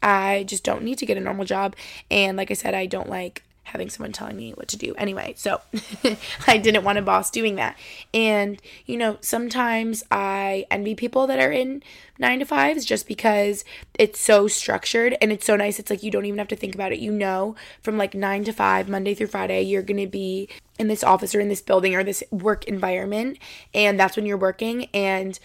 I 0.03 0.45
just 0.49 0.65
don't 0.65 0.83
need 0.83 0.99
to 0.99 1.07
get 1.07 1.17
a 1.17 1.21
normal 1.21 1.45
job. 1.45 1.77
And 2.11 2.37
like 2.37 2.51
I 2.51 2.55
said, 2.55 2.75
I 2.75 2.87
don't 2.87 3.09
like 3.09 3.45
having 3.69 3.89
someone 3.89 4.13
telling 4.13 4.37
me 4.37 4.53
what 4.53 4.69
to 4.69 4.77
do 4.77 4.95
anyway. 4.97 5.35
So 5.37 5.61
I 6.47 6.59
didn't 6.59 6.85
want 6.85 6.99
a 6.99 7.03
boss 7.03 7.31
doing 7.31 7.57
that. 7.57 7.77
And, 8.13 8.61
you 8.87 8.97
know, 8.97 9.19
sometimes 9.21 10.03
I 10.11 10.67
envy 10.71 10.95
people 10.95 11.27
that 11.27 11.39
are 11.39 11.53
in 11.53 11.83
nine 12.19 12.41
to 12.41 12.45
fives 12.45 12.85
just 12.85 13.07
because 13.07 13.65
it's 13.95 14.21
so 14.21 14.49
structured 14.49 15.17
and 15.21 15.33
it's 15.33 15.47
so 15.47 15.57
nice. 15.57 15.79
It's 15.79 15.91
like 15.91 16.03
you 16.03 16.11
don't 16.11 16.27
even 16.27 16.39
have 16.39 16.49
to 16.49 16.57
think 16.57 16.75
about 16.75 16.93
it. 16.93 16.99
You 16.99 17.13
know, 17.13 17.57
from 17.83 17.97
like 17.97 18.15
nine 18.15 18.45
to 18.45 18.53
five, 18.53 18.89
Monday 18.89 19.15
through 19.15 19.29
Friday, 19.29 19.63
you're 19.63 19.83
going 19.83 20.01
to 20.01 20.07
be 20.07 20.49
in 20.79 20.89
this 20.89 21.05
office 21.05 21.35
or 21.35 21.41
in 21.41 21.49
this 21.49 21.63
building 21.63 21.95
or 21.95 22.05
this 22.05 22.23
work 22.31 22.65
environment. 22.65 23.39
And 23.75 23.99
that's 23.99 24.17
when 24.17 24.27
you're 24.27 24.37
working. 24.37 24.87
And, 24.95 25.39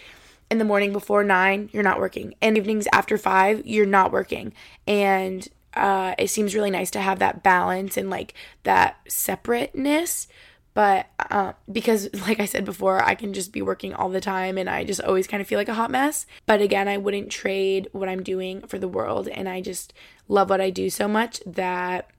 in 0.51 0.59
the 0.59 0.65
morning 0.65 0.93
before 0.93 1.23
nine, 1.23 1.67
you're 1.73 1.81
not 1.81 1.99
working. 1.99 2.35
And 2.39 2.55
evenings 2.55 2.87
after 2.93 3.17
five, 3.17 3.65
you're 3.65 3.87
not 3.87 4.11
working. 4.11 4.53
And 4.85 5.47
uh, 5.75 6.15
it 6.17 6.29
seems 6.29 6.55
really 6.55 6.71
nice 6.71 6.91
to 6.91 6.99
have 6.99 7.19
that 7.19 7.43
balance 7.43 7.97
and 7.97 8.09
like 8.09 8.33
that 8.63 8.97
separateness 9.07 10.27
but 10.73 11.07
uh, 11.29 11.53
because 11.71 12.09
like 12.27 12.39
i 12.39 12.45
said 12.45 12.65
before 12.65 13.03
i 13.03 13.15
can 13.15 13.33
just 13.33 13.51
be 13.51 13.61
working 13.61 13.93
all 13.93 14.09
the 14.09 14.21
time 14.21 14.57
and 14.57 14.69
i 14.69 14.83
just 14.83 15.01
always 15.01 15.27
kind 15.27 15.41
of 15.41 15.47
feel 15.47 15.59
like 15.59 15.69
a 15.69 15.73
hot 15.73 15.91
mess 15.91 16.25
but 16.45 16.61
again 16.61 16.87
i 16.87 16.97
wouldn't 16.97 17.29
trade 17.29 17.87
what 17.91 18.09
i'm 18.09 18.23
doing 18.23 18.61
for 18.67 18.77
the 18.77 18.87
world 18.87 19.27
and 19.27 19.47
i 19.47 19.61
just 19.61 19.93
love 20.27 20.49
what 20.49 20.61
i 20.61 20.69
do 20.69 20.89
so 20.89 21.07
much 21.07 21.41
that 21.45 22.09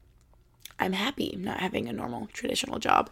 I'm 0.78 0.92
happy 0.92 1.36
not 1.38 1.60
having 1.60 1.88
a 1.88 1.92
normal 1.92 2.28
traditional 2.32 2.78
job. 2.78 3.10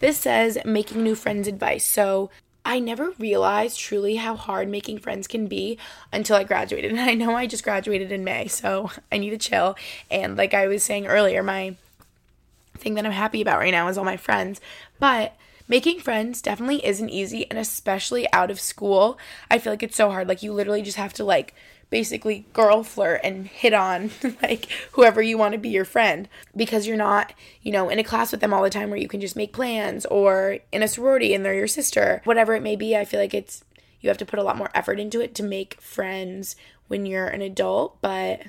This 0.00 0.18
says 0.18 0.58
making 0.64 1.02
new 1.02 1.14
friends 1.14 1.46
advice. 1.46 1.84
So 1.84 2.30
I 2.64 2.78
never 2.78 3.10
realized 3.18 3.78
truly 3.78 4.16
how 4.16 4.36
hard 4.36 4.68
making 4.68 4.98
friends 4.98 5.26
can 5.26 5.46
be 5.46 5.78
until 6.12 6.36
I 6.36 6.44
graduated. 6.44 6.92
And 6.92 7.00
I 7.10 7.14
know 7.14 7.36
I 7.36 7.46
just 7.46 7.64
graduated 7.64 8.12
in 8.12 8.24
May, 8.24 8.46
so 8.46 8.90
I 9.10 9.18
need 9.18 9.30
to 9.30 9.38
chill. 9.38 9.76
And 10.10 10.36
like 10.36 10.54
I 10.54 10.66
was 10.66 10.82
saying 10.82 11.06
earlier, 11.06 11.42
my 11.42 11.76
thing 12.78 12.94
that 12.94 13.06
I'm 13.06 13.12
happy 13.12 13.40
about 13.42 13.58
right 13.58 13.70
now 13.70 13.88
is 13.88 13.98
all 13.98 14.04
my 14.04 14.16
friends. 14.16 14.60
But 14.98 15.36
making 15.68 16.00
friends 16.00 16.42
definitely 16.42 16.84
isn't 16.86 17.10
easy, 17.10 17.48
and 17.50 17.58
especially 17.58 18.30
out 18.32 18.50
of 18.50 18.60
school, 18.60 19.18
I 19.50 19.58
feel 19.58 19.72
like 19.72 19.82
it's 19.82 19.96
so 19.96 20.10
hard. 20.10 20.28
Like 20.28 20.42
you 20.42 20.52
literally 20.52 20.82
just 20.82 20.98
have 20.98 21.12
to 21.14 21.24
like 21.24 21.54
basically 21.92 22.46
girl 22.54 22.82
flirt 22.82 23.20
and 23.22 23.46
hit 23.46 23.74
on 23.74 24.10
like 24.42 24.66
whoever 24.92 25.20
you 25.20 25.36
want 25.36 25.52
to 25.52 25.58
be 25.58 25.68
your 25.68 25.84
friend 25.84 26.26
because 26.56 26.86
you're 26.86 26.96
not, 26.96 27.34
you 27.60 27.70
know, 27.70 27.90
in 27.90 27.98
a 27.98 28.04
class 28.04 28.32
with 28.32 28.40
them 28.40 28.52
all 28.52 28.62
the 28.62 28.70
time 28.70 28.88
where 28.88 28.98
you 28.98 29.06
can 29.06 29.20
just 29.20 29.36
make 29.36 29.52
plans 29.52 30.06
or 30.06 30.58
in 30.72 30.82
a 30.82 30.88
sorority 30.88 31.34
and 31.34 31.44
they're 31.44 31.54
your 31.54 31.68
sister. 31.68 32.22
Whatever 32.24 32.54
it 32.54 32.62
may 32.62 32.76
be, 32.76 32.96
I 32.96 33.04
feel 33.04 33.20
like 33.20 33.34
it's 33.34 33.62
you 34.00 34.08
have 34.08 34.16
to 34.16 34.24
put 34.24 34.38
a 34.38 34.42
lot 34.42 34.56
more 34.56 34.70
effort 34.74 34.98
into 34.98 35.20
it 35.20 35.34
to 35.34 35.42
make 35.42 35.80
friends 35.82 36.56
when 36.88 37.04
you're 37.04 37.28
an 37.28 37.42
adult, 37.42 38.00
but 38.00 38.40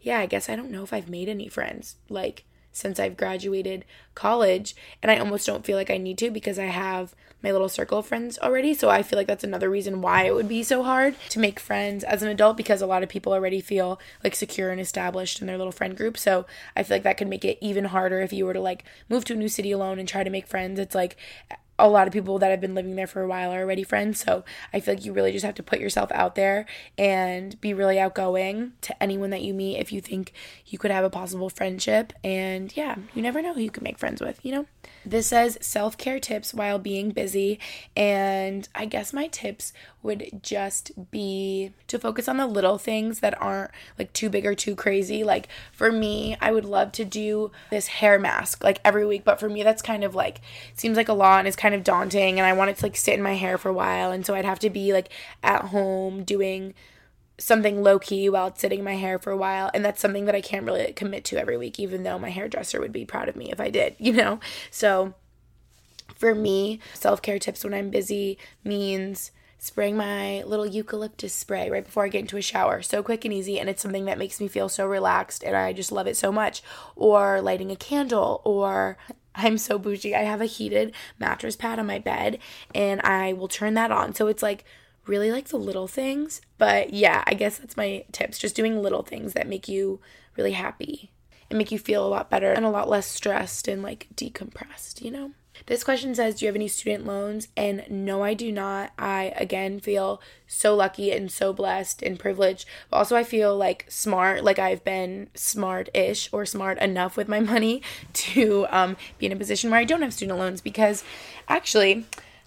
yeah, 0.00 0.18
I 0.18 0.26
guess 0.26 0.48
I 0.48 0.56
don't 0.56 0.72
know 0.72 0.82
if 0.82 0.92
I've 0.92 1.08
made 1.08 1.28
any 1.28 1.46
friends 1.46 1.96
like 2.08 2.44
since 2.76 3.00
I've 3.00 3.16
graduated 3.16 3.84
college 4.14 4.76
and 5.02 5.10
I 5.10 5.18
almost 5.18 5.46
don't 5.46 5.64
feel 5.64 5.76
like 5.76 5.90
I 5.90 5.96
need 5.96 6.18
to 6.18 6.30
because 6.30 6.58
I 6.58 6.66
have 6.66 7.14
my 7.42 7.52
little 7.52 7.68
circle 7.68 7.98
of 7.98 8.06
friends 8.06 8.38
already. 8.38 8.74
So 8.74 8.90
I 8.90 9.02
feel 9.02 9.18
like 9.18 9.26
that's 9.26 9.44
another 9.44 9.70
reason 9.70 10.02
why 10.02 10.24
it 10.24 10.34
would 10.34 10.48
be 10.48 10.62
so 10.62 10.82
hard 10.82 11.14
to 11.30 11.38
make 11.38 11.60
friends 11.60 12.04
as 12.04 12.22
an 12.22 12.28
adult 12.28 12.56
because 12.56 12.82
a 12.82 12.86
lot 12.86 13.02
of 13.02 13.08
people 13.08 13.32
already 13.32 13.60
feel 13.60 14.00
like 14.22 14.34
secure 14.34 14.70
and 14.70 14.80
established 14.80 15.40
in 15.40 15.46
their 15.46 15.58
little 15.58 15.72
friend 15.72 15.96
group. 15.96 16.18
So 16.18 16.46
I 16.74 16.82
feel 16.82 16.96
like 16.96 17.04
that 17.04 17.16
could 17.16 17.28
make 17.28 17.44
it 17.44 17.58
even 17.60 17.86
harder 17.86 18.20
if 18.20 18.32
you 18.32 18.44
were 18.44 18.54
to 18.54 18.60
like 18.60 18.84
move 19.08 19.24
to 19.26 19.34
a 19.34 19.36
new 19.36 19.48
city 19.48 19.72
alone 19.72 19.98
and 19.98 20.08
try 20.08 20.24
to 20.24 20.30
make 20.30 20.46
friends. 20.46 20.78
It's 20.78 20.94
like 20.94 21.16
a 21.78 21.88
lot 21.88 22.06
of 22.06 22.12
people 22.12 22.38
that 22.38 22.50
have 22.50 22.60
been 22.60 22.74
living 22.74 22.96
there 22.96 23.06
for 23.06 23.22
a 23.22 23.28
while 23.28 23.52
are 23.52 23.60
already 23.60 23.82
friends. 23.82 24.20
So 24.20 24.44
I 24.72 24.80
feel 24.80 24.94
like 24.94 25.04
you 25.04 25.12
really 25.12 25.32
just 25.32 25.44
have 25.44 25.54
to 25.56 25.62
put 25.62 25.80
yourself 25.80 26.10
out 26.12 26.34
there 26.34 26.66
and 26.96 27.60
be 27.60 27.74
really 27.74 27.98
outgoing 27.98 28.72
to 28.82 29.02
anyone 29.02 29.30
that 29.30 29.42
you 29.42 29.52
meet 29.52 29.78
if 29.78 29.92
you 29.92 30.00
think 30.00 30.32
you 30.66 30.78
could 30.78 30.90
have 30.90 31.04
a 31.04 31.10
possible 31.10 31.50
friendship. 31.50 32.12
And 32.24 32.74
yeah, 32.76 32.96
you 33.14 33.22
never 33.22 33.42
know 33.42 33.54
who 33.54 33.60
you 33.60 33.70
can 33.70 33.84
make 33.84 33.98
friends 33.98 34.20
with, 34.20 34.44
you 34.44 34.52
know? 34.52 34.66
This 35.04 35.28
says 35.28 35.58
self 35.60 35.96
care 35.96 36.18
tips 36.18 36.52
while 36.52 36.78
being 36.78 37.10
busy. 37.10 37.58
And 37.96 38.68
I 38.74 38.86
guess 38.86 39.12
my 39.12 39.28
tips 39.28 39.72
would 40.02 40.40
just 40.42 41.10
be 41.10 41.72
to 41.88 41.98
focus 41.98 42.28
on 42.28 42.36
the 42.36 42.46
little 42.46 42.78
things 42.78 43.20
that 43.20 43.40
aren't 43.40 43.70
like 43.98 44.12
too 44.12 44.28
big 44.28 44.46
or 44.46 44.54
too 44.54 44.74
crazy. 44.74 45.22
Like 45.22 45.48
for 45.72 45.92
me, 45.92 46.36
I 46.40 46.52
would 46.52 46.64
love 46.64 46.92
to 46.92 47.04
do 47.04 47.52
this 47.70 47.86
hair 47.86 48.18
mask 48.18 48.64
like 48.64 48.80
every 48.84 49.06
week. 49.06 49.24
But 49.24 49.40
for 49.40 49.48
me, 49.48 49.62
that's 49.62 49.82
kind 49.82 50.04
of 50.04 50.14
like, 50.14 50.40
seems 50.74 50.96
like 50.96 51.08
a 51.08 51.14
lot 51.14 51.40
and 51.40 51.48
it's 51.48 51.56
kind 51.56 51.74
of 51.74 51.84
daunting. 51.84 52.38
And 52.38 52.46
I 52.46 52.52
want 52.52 52.70
it 52.70 52.78
to 52.78 52.86
like 52.86 52.96
sit 52.96 53.14
in 53.14 53.22
my 53.22 53.34
hair 53.34 53.58
for 53.58 53.68
a 53.68 53.74
while. 53.74 54.10
And 54.10 54.26
so 54.26 54.34
I'd 54.34 54.44
have 54.44 54.60
to 54.60 54.70
be 54.70 54.92
like 54.92 55.10
at 55.42 55.66
home 55.66 56.24
doing 56.24 56.74
something 57.38 57.82
low 57.82 57.98
key 57.98 58.28
while 58.28 58.48
it's 58.48 58.60
sitting 58.60 58.80
in 58.80 58.84
my 58.84 58.96
hair 58.96 59.18
for 59.18 59.30
a 59.30 59.36
while. 59.36 59.70
And 59.74 59.84
that's 59.84 60.00
something 60.00 60.24
that 60.24 60.34
I 60.34 60.40
can't 60.40 60.66
really 60.66 60.92
commit 60.92 61.24
to 61.26 61.38
every 61.38 61.56
week, 61.56 61.78
even 61.78 62.02
though 62.02 62.18
my 62.18 62.30
hairdresser 62.30 62.80
would 62.80 62.92
be 62.92 63.04
proud 63.04 63.28
of 63.28 63.36
me 63.36 63.50
if 63.50 63.60
I 63.60 63.70
did, 63.70 63.94
you 63.98 64.12
know? 64.12 64.40
So 64.70 65.14
for 66.14 66.34
me, 66.34 66.80
self 66.94 67.22
care 67.22 67.38
tips 67.38 67.64
when 67.64 67.74
I'm 67.74 67.90
busy 67.90 68.38
means 68.64 69.30
spraying 69.58 69.96
my 69.96 70.42
little 70.42 70.66
eucalyptus 70.66 71.32
spray 71.32 71.70
right 71.70 71.84
before 71.84 72.04
I 72.04 72.08
get 72.08 72.20
into 72.20 72.36
a 72.36 72.42
shower. 72.42 72.82
So 72.82 73.02
quick 73.02 73.24
and 73.24 73.34
easy, 73.34 73.58
and 73.58 73.68
it's 73.68 73.82
something 73.82 74.04
that 74.04 74.18
makes 74.18 74.40
me 74.40 74.48
feel 74.48 74.68
so 74.68 74.86
relaxed, 74.86 75.42
and 75.42 75.56
I 75.56 75.72
just 75.72 75.92
love 75.92 76.06
it 76.06 76.16
so 76.16 76.30
much. 76.30 76.62
Or 76.94 77.40
lighting 77.40 77.70
a 77.70 77.76
candle, 77.76 78.42
or 78.44 78.96
I'm 79.34 79.58
so 79.58 79.78
bougie. 79.78 80.14
I 80.14 80.22
have 80.22 80.40
a 80.40 80.46
heated 80.46 80.94
mattress 81.18 81.56
pad 81.56 81.78
on 81.78 81.86
my 81.86 81.98
bed, 81.98 82.38
and 82.74 83.00
I 83.02 83.32
will 83.32 83.48
turn 83.48 83.74
that 83.74 83.90
on. 83.90 84.14
So 84.14 84.28
it's 84.28 84.42
like 84.42 84.64
really 85.06 85.30
like 85.30 85.48
the 85.48 85.56
little 85.56 85.88
things. 85.88 86.40
But 86.58 86.92
yeah, 86.92 87.22
I 87.26 87.34
guess 87.34 87.58
that's 87.58 87.76
my 87.76 88.04
tips. 88.12 88.38
Just 88.38 88.56
doing 88.56 88.82
little 88.82 89.02
things 89.02 89.32
that 89.32 89.48
make 89.48 89.68
you 89.68 90.00
really 90.36 90.52
happy 90.52 91.10
and 91.48 91.58
make 91.58 91.70
you 91.70 91.78
feel 91.78 92.04
a 92.04 92.08
lot 92.08 92.30
better 92.30 92.52
and 92.52 92.64
a 92.64 92.70
lot 92.70 92.88
less 92.88 93.06
stressed 93.06 93.68
and 93.68 93.82
like 93.82 94.08
decompressed, 94.14 95.02
you 95.02 95.10
know? 95.10 95.32
This 95.64 95.84
question 95.84 96.14
says, 96.14 96.36
Do 96.36 96.44
you 96.44 96.48
have 96.48 96.56
any 96.56 96.68
student 96.68 97.06
loans? 97.06 97.48
And 97.56 97.84
no, 97.88 98.22
I 98.22 98.34
do 98.34 98.52
not. 98.52 98.92
I 98.98 99.32
again 99.36 99.80
feel 99.80 100.20
so 100.46 100.74
lucky 100.74 101.10
and 101.12 101.30
so 101.32 101.52
blessed 101.52 102.02
and 102.02 102.18
privileged. 102.18 102.66
But 102.90 102.98
also, 102.98 103.16
I 103.16 103.24
feel 103.24 103.56
like 103.56 103.86
smart, 103.88 104.44
like 104.44 104.58
I've 104.58 104.84
been 104.84 105.30
smart 105.34 105.88
ish 105.94 106.28
or 106.30 106.44
smart 106.44 106.78
enough 106.78 107.16
with 107.16 107.28
my 107.28 107.40
money 107.54 107.82
to 108.12 108.66
um, 108.70 108.96
be 109.18 109.26
in 109.26 109.32
a 109.32 109.36
position 109.36 109.70
where 109.70 109.80
I 109.80 109.84
don't 109.84 110.02
have 110.02 110.12
student 110.12 110.38
loans 110.38 110.60
because 110.60 111.02
actually, 111.48 112.04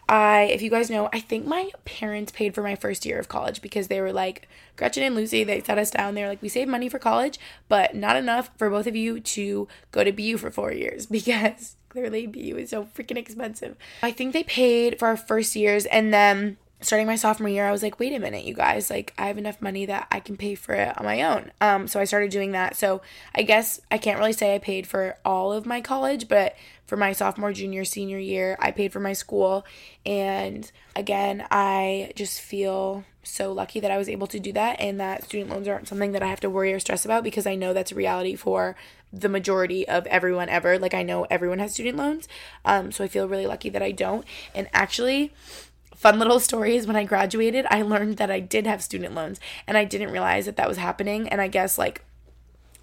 I, 0.09 0.45
if 0.45 0.63
you 0.63 0.71
guys 0.71 0.89
know, 0.89 1.07
I 1.13 1.19
think 1.19 1.45
my 1.45 1.69
parents 1.85 2.31
paid 2.31 2.55
for 2.55 2.63
my 2.63 2.75
first 2.75 3.05
year 3.05 3.19
of 3.19 3.29
college 3.29 3.61
because 3.61 3.89
they 3.89 4.01
were 4.01 4.11
like, 4.11 4.49
Gretchen 4.75 5.03
and 5.03 5.13
Lucy, 5.13 5.43
they 5.43 5.61
sat 5.61 5.77
us 5.77 5.91
down. 5.91 6.15
They 6.15 6.27
like, 6.27 6.41
we 6.41 6.49
saved 6.49 6.69
money 6.69 6.89
for 6.89 6.97
college, 6.97 7.39
but 7.67 7.95
not 7.95 8.15
enough 8.15 8.49
for 8.57 8.71
both 8.71 8.87
of 8.87 8.95
you 8.95 9.19
to 9.19 9.67
go 9.91 10.03
to 10.03 10.11
BU 10.11 10.37
for 10.37 10.49
four 10.49 10.71
years 10.71 11.05
because 11.11 11.75
clearly 11.89 12.25
BU 12.25 12.55
is 12.57 12.71
so 12.71 12.85
freaking 12.85 13.17
expensive. 13.17 13.77
I 14.01 14.11
think 14.11 14.33
they 14.33 14.43
paid 14.43 14.97
for 14.97 15.07
our 15.07 15.17
first 15.17 15.55
years 15.55 15.85
and 15.85 16.11
then 16.11 16.57
starting 16.81 17.05
my 17.05 17.15
sophomore 17.15 17.49
year, 17.49 17.67
I 17.67 17.71
was 17.71 17.83
like, 17.83 17.99
wait 17.99 18.13
a 18.13 18.19
minute, 18.19 18.45
you 18.45 18.53
guys, 18.53 18.89
like 18.89 19.13
I 19.17 19.27
have 19.27 19.37
enough 19.37 19.61
money 19.61 19.85
that 19.85 20.07
I 20.11 20.19
can 20.19 20.37
pay 20.37 20.55
for 20.55 20.73
it 20.73 20.97
on 20.97 21.05
my 21.05 21.21
own. 21.23 21.51
Um, 21.61 21.87
so 21.87 21.99
I 21.99 22.05
started 22.05 22.31
doing 22.31 22.53
that. 22.53 22.75
So 22.77 23.01
I 23.35 23.43
guess 23.43 23.81
I 23.91 23.97
can't 23.97 24.17
really 24.17 24.33
say 24.33 24.55
I 24.55 24.59
paid 24.59 24.87
for 24.87 25.17
all 25.25 25.51
of 25.51 25.65
my 25.65 25.81
college, 25.81 26.27
but 26.27 26.55
for 26.89 26.97
my 26.97 27.13
sophomore, 27.13 27.53
junior, 27.53 27.85
senior 27.85 28.17
year, 28.17 28.57
I 28.59 28.71
paid 28.71 28.91
for 28.91 28.99
my 28.99 29.13
school. 29.13 29.63
And 30.05 30.69
again, 30.95 31.45
I 31.51 32.11
just 32.15 32.41
feel 32.41 33.05
so 33.21 33.53
lucky 33.53 33.79
that 33.79 33.91
I 33.91 33.97
was 33.97 34.09
able 34.09 34.25
to 34.27 34.39
do 34.39 34.51
that 34.53 34.79
and 34.79 34.99
that 34.99 35.23
student 35.23 35.51
loans 35.51 35.67
aren't 35.67 35.87
something 35.87 36.13
that 36.13 36.23
I 36.23 36.27
have 36.27 36.39
to 36.39 36.49
worry 36.49 36.73
or 36.73 36.79
stress 36.79 37.05
about 37.05 37.23
because 37.23 37.45
I 37.45 37.53
know 37.53 37.73
that's 37.73 37.91
a 37.91 37.95
reality 37.95 38.35
for 38.35 38.75
the 39.13 39.29
majority 39.29 39.87
of 39.87 40.07
everyone 40.07 40.49
ever. 40.49 40.79
Like 40.79 40.95
I 40.95 41.03
know 41.03 41.27
everyone 41.29 41.59
has 41.59 41.73
student 41.73 41.95
loans. 41.95 42.27
Um, 42.65 42.91
so 42.91 43.03
I 43.03 43.07
feel 43.07 43.29
really 43.29 43.45
lucky 43.45 43.69
that 43.69 43.83
I 43.83 43.91
don't. 43.91 44.25
And 44.55 44.67
actually, 44.73 45.31
fun 45.95 46.17
little 46.17 46.39
stories 46.49 46.87
when 46.87 46.95
I 46.95 47.03
graduated, 47.03 47.67
I 47.69 47.83
learned 47.83 48.17
that 48.17 48.31
I 48.31 48.39
did 48.39 48.65
have 48.65 48.81
student 48.81 49.13
loans 49.13 49.39
and 49.67 49.77
I 49.77 49.85
didn't 49.85 50.11
realize 50.11 50.47
that 50.47 50.57
that 50.57 50.67
was 50.67 50.77
happening. 50.77 51.29
And 51.29 51.39
I 51.39 51.49
guess 51.49 51.77
like 51.77 52.03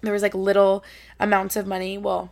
there 0.01 0.13
was 0.13 0.21
like 0.21 0.33
little 0.33 0.85
amounts 1.19 1.57
of 1.57 1.67
money. 1.67 1.97
Well, 1.97 2.31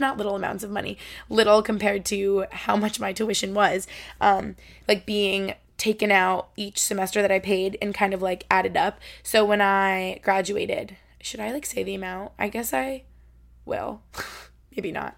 not 0.00 0.16
little 0.16 0.36
amounts 0.36 0.64
of 0.64 0.70
money, 0.70 0.98
little 1.28 1.62
compared 1.62 2.04
to 2.06 2.46
how 2.50 2.76
much 2.76 3.00
my 3.00 3.12
tuition 3.12 3.54
was. 3.54 3.86
Um, 4.20 4.56
like 4.88 5.06
being 5.06 5.54
taken 5.78 6.12
out 6.12 6.48
each 6.56 6.78
semester 6.78 7.22
that 7.22 7.32
I 7.32 7.38
paid 7.38 7.76
and 7.82 7.94
kind 7.94 8.14
of 8.14 8.22
like 8.22 8.46
added 8.50 8.76
up. 8.76 9.00
So 9.22 9.44
when 9.44 9.60
I 9.60 10.20
graduated, 10.22 10.96
should 11.20 11.40
I 11.40 11.52
like 11.52 11.66
say 11.66 11.82
the 11.82 11.94
amount? 11.94 12.32
I 12.38 12.48
guess 12.48 12.72
I 12.72 13.04
will. 13.64 14.02
Maybe 14.76 14.92
not. 14.92 15.16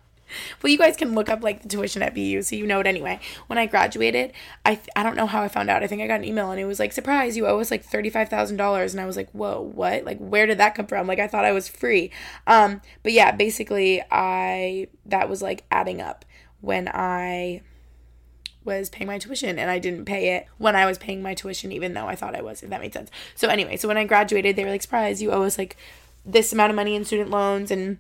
Well, 0.62 0.70
you 0.70 0.78
guys 0.78 0.96
can 0.96 1.14
look 1.14 1.28
up 1.28 1.42
like 1.42 1.62
the 1.62 1.68
tuition 1.68 2.02
at 2.02 2.14
BU, 2.14 2.42
so 2.42 2.56
you 2.56 2.66
know 2.66 2.80
it 2.80 2.86
anyway. 2.86 3.20
When 3.46 3.58
I 3.58 3.66
graduated, 3.66 4.32
I 4.64 4.76
th- 4.76 4.88
I 4.96 5.02
don't 5.02 5.16
know 5.16 5.26
how 5.26 5.42
I 5.42 5.48
found 5.48 5.70
out. 5.70 5.82
I 5.82 5.86
think 5.86 6.02
I 6.02 6.06
got 6.06 6.20
an 6.20 6.24
email 6.24 6.50
and 6.50 6.60
it 6.60 6.64
was 6.64 6.78
like, 6.78 6.92
"Surprise, 6.92 7.36
you 7.36 7.46
owe 7.46 7.60
us 7.60 7.70
like 7.70 7.84
thirty 7.84 8.10
five 8.10 8.28
thousand 8.28 8.56
dollars," 8.56 8.94
and 8.94 9.00
I 9.00 9.06
was 9.06 9.16
like, 9.16 9.30
"Whoa, 9.32 9.60
what? 9.60 10.04
Like, 10.04 10.18
where 10.18 10.46
did 10.46 10.58
that 10.58 10.74
come 10.74 10.86
from?" 10.86 11.06
Like, 11.06 11.18
I 11.18 11.28
thought 11.28 11.44
I 11.44 11.52
was 11.52 11.68
free. 11.68 12.10
Um, 12.46 12.80
but 13.02 13.12
yeah, 13.12 13.32
basically, 13.32 14.02
I 14.10 14.88
that 15.06 15.28
was 15.28 15.42
like 15.42 15.64
adding 15.70 16.00
up 16.00 16.24
when 16.60 16.88
I 16.88 17.62
was 18.64 18.88
paying 18.88 19.06
my 19.06 19.18
tuition 19.18 19.58
and 19.58 19.70
I 19.70 19.78
didn't 19.78 20.06
pay 20.06 20.36
it 20.36 20.46
when 20.58 20.74
I 20.74 20.86
was 20.86 20.98
paying 20.98 21.22
my 21.22 21.34
tuition, 21.34 21.70
even 21.70 21.94
though 21.94 22.06
I 22.06 22.16
thought 22.16 22.34
I 22.34 22.42
was, 22.42 22.62
if 22.62 22.70
that 22.70 22.80
made 22.80 22.94
sense. 22.94 23.10
So, 23.34 23.48
anyway, 23.48 23.76
so 23.76 23.88
when 23.88 23.98
I 23.98 24.04
graduated, 24.04 24.56
they 24.56 24.64
were 24.64 24.70
like, 24.70 24.82
surprise, 24.82 25.20
you 25.20 25.30
owe 25.30 25.42
us 25.42 25.58
like 25.58 25.76
this 26.24 26.52
amount 26.52 26.70
of 26.70 26.76
money 26.76 26.94
in 26.94 27.04
student 27.04 27.30
loans 27.30 27.70
and 27.70 27.98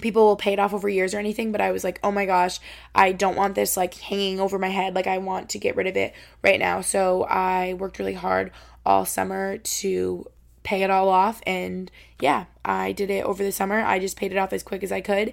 people 0.00 0.26
will 0.26 0.36
pay 0.36 0.52
it 0.52 0.58
off 0.58 0.74
over 0.74 0.88
years 0.88 1.14
or 1.14 1.18
anything 1.18 1.52
but 1.52 1.60
i 1.60 1.70
was 1.70 1.84
like 1.84 1.98
oh 2.02 2.10
my 2.10 2.26
gosh 2.26 2.60
i 2.94 3.12
don't 3.12 3.36
want 3.36 3.54
this 3.54 3.76
like 3.76 3.94
hanging 3.94 4.40
over 4.40 4.58
my 4.58 4.68
head. 4.68 4.94
Like 4.94 5.06
i 5.06 5.18
want 5.18 5.50
to 5.50 5.58
get 5.58 5.76
rid 5.76 5.86
of 5.86 5.96
it 5.96 6.14
right 6.42 6.58
now. 6.58 6.80
So 6.80 7.24
i 7.24 7.74
worked 7.74 7.98
really 7.98 8.14
hard 8.14 8.52
all 8.84 9.04
summer 9.04 9.58
to 9.58 10.26
pay 10.62 10.82
it 10.82 10.90
all 10.90 11.08
off. 11.08 11.40
And 11.46 11.90
yeah 12.20 12.46
i 12.64 12.92
did 12.92 13.10
it 13.10 13.24
over 13.24 13.42
the 13.42 13.52
summer. 13.52 13.80
I 13.80 13.98
just 13.98 14.16
paid 14.16 14.32
it 14.32 14.38
off 14.38 14.52
as 14.52 14.62
quick 14.62 14.82
as 14.82 14.92
i 14.92 15.00
could. 15.00 15.32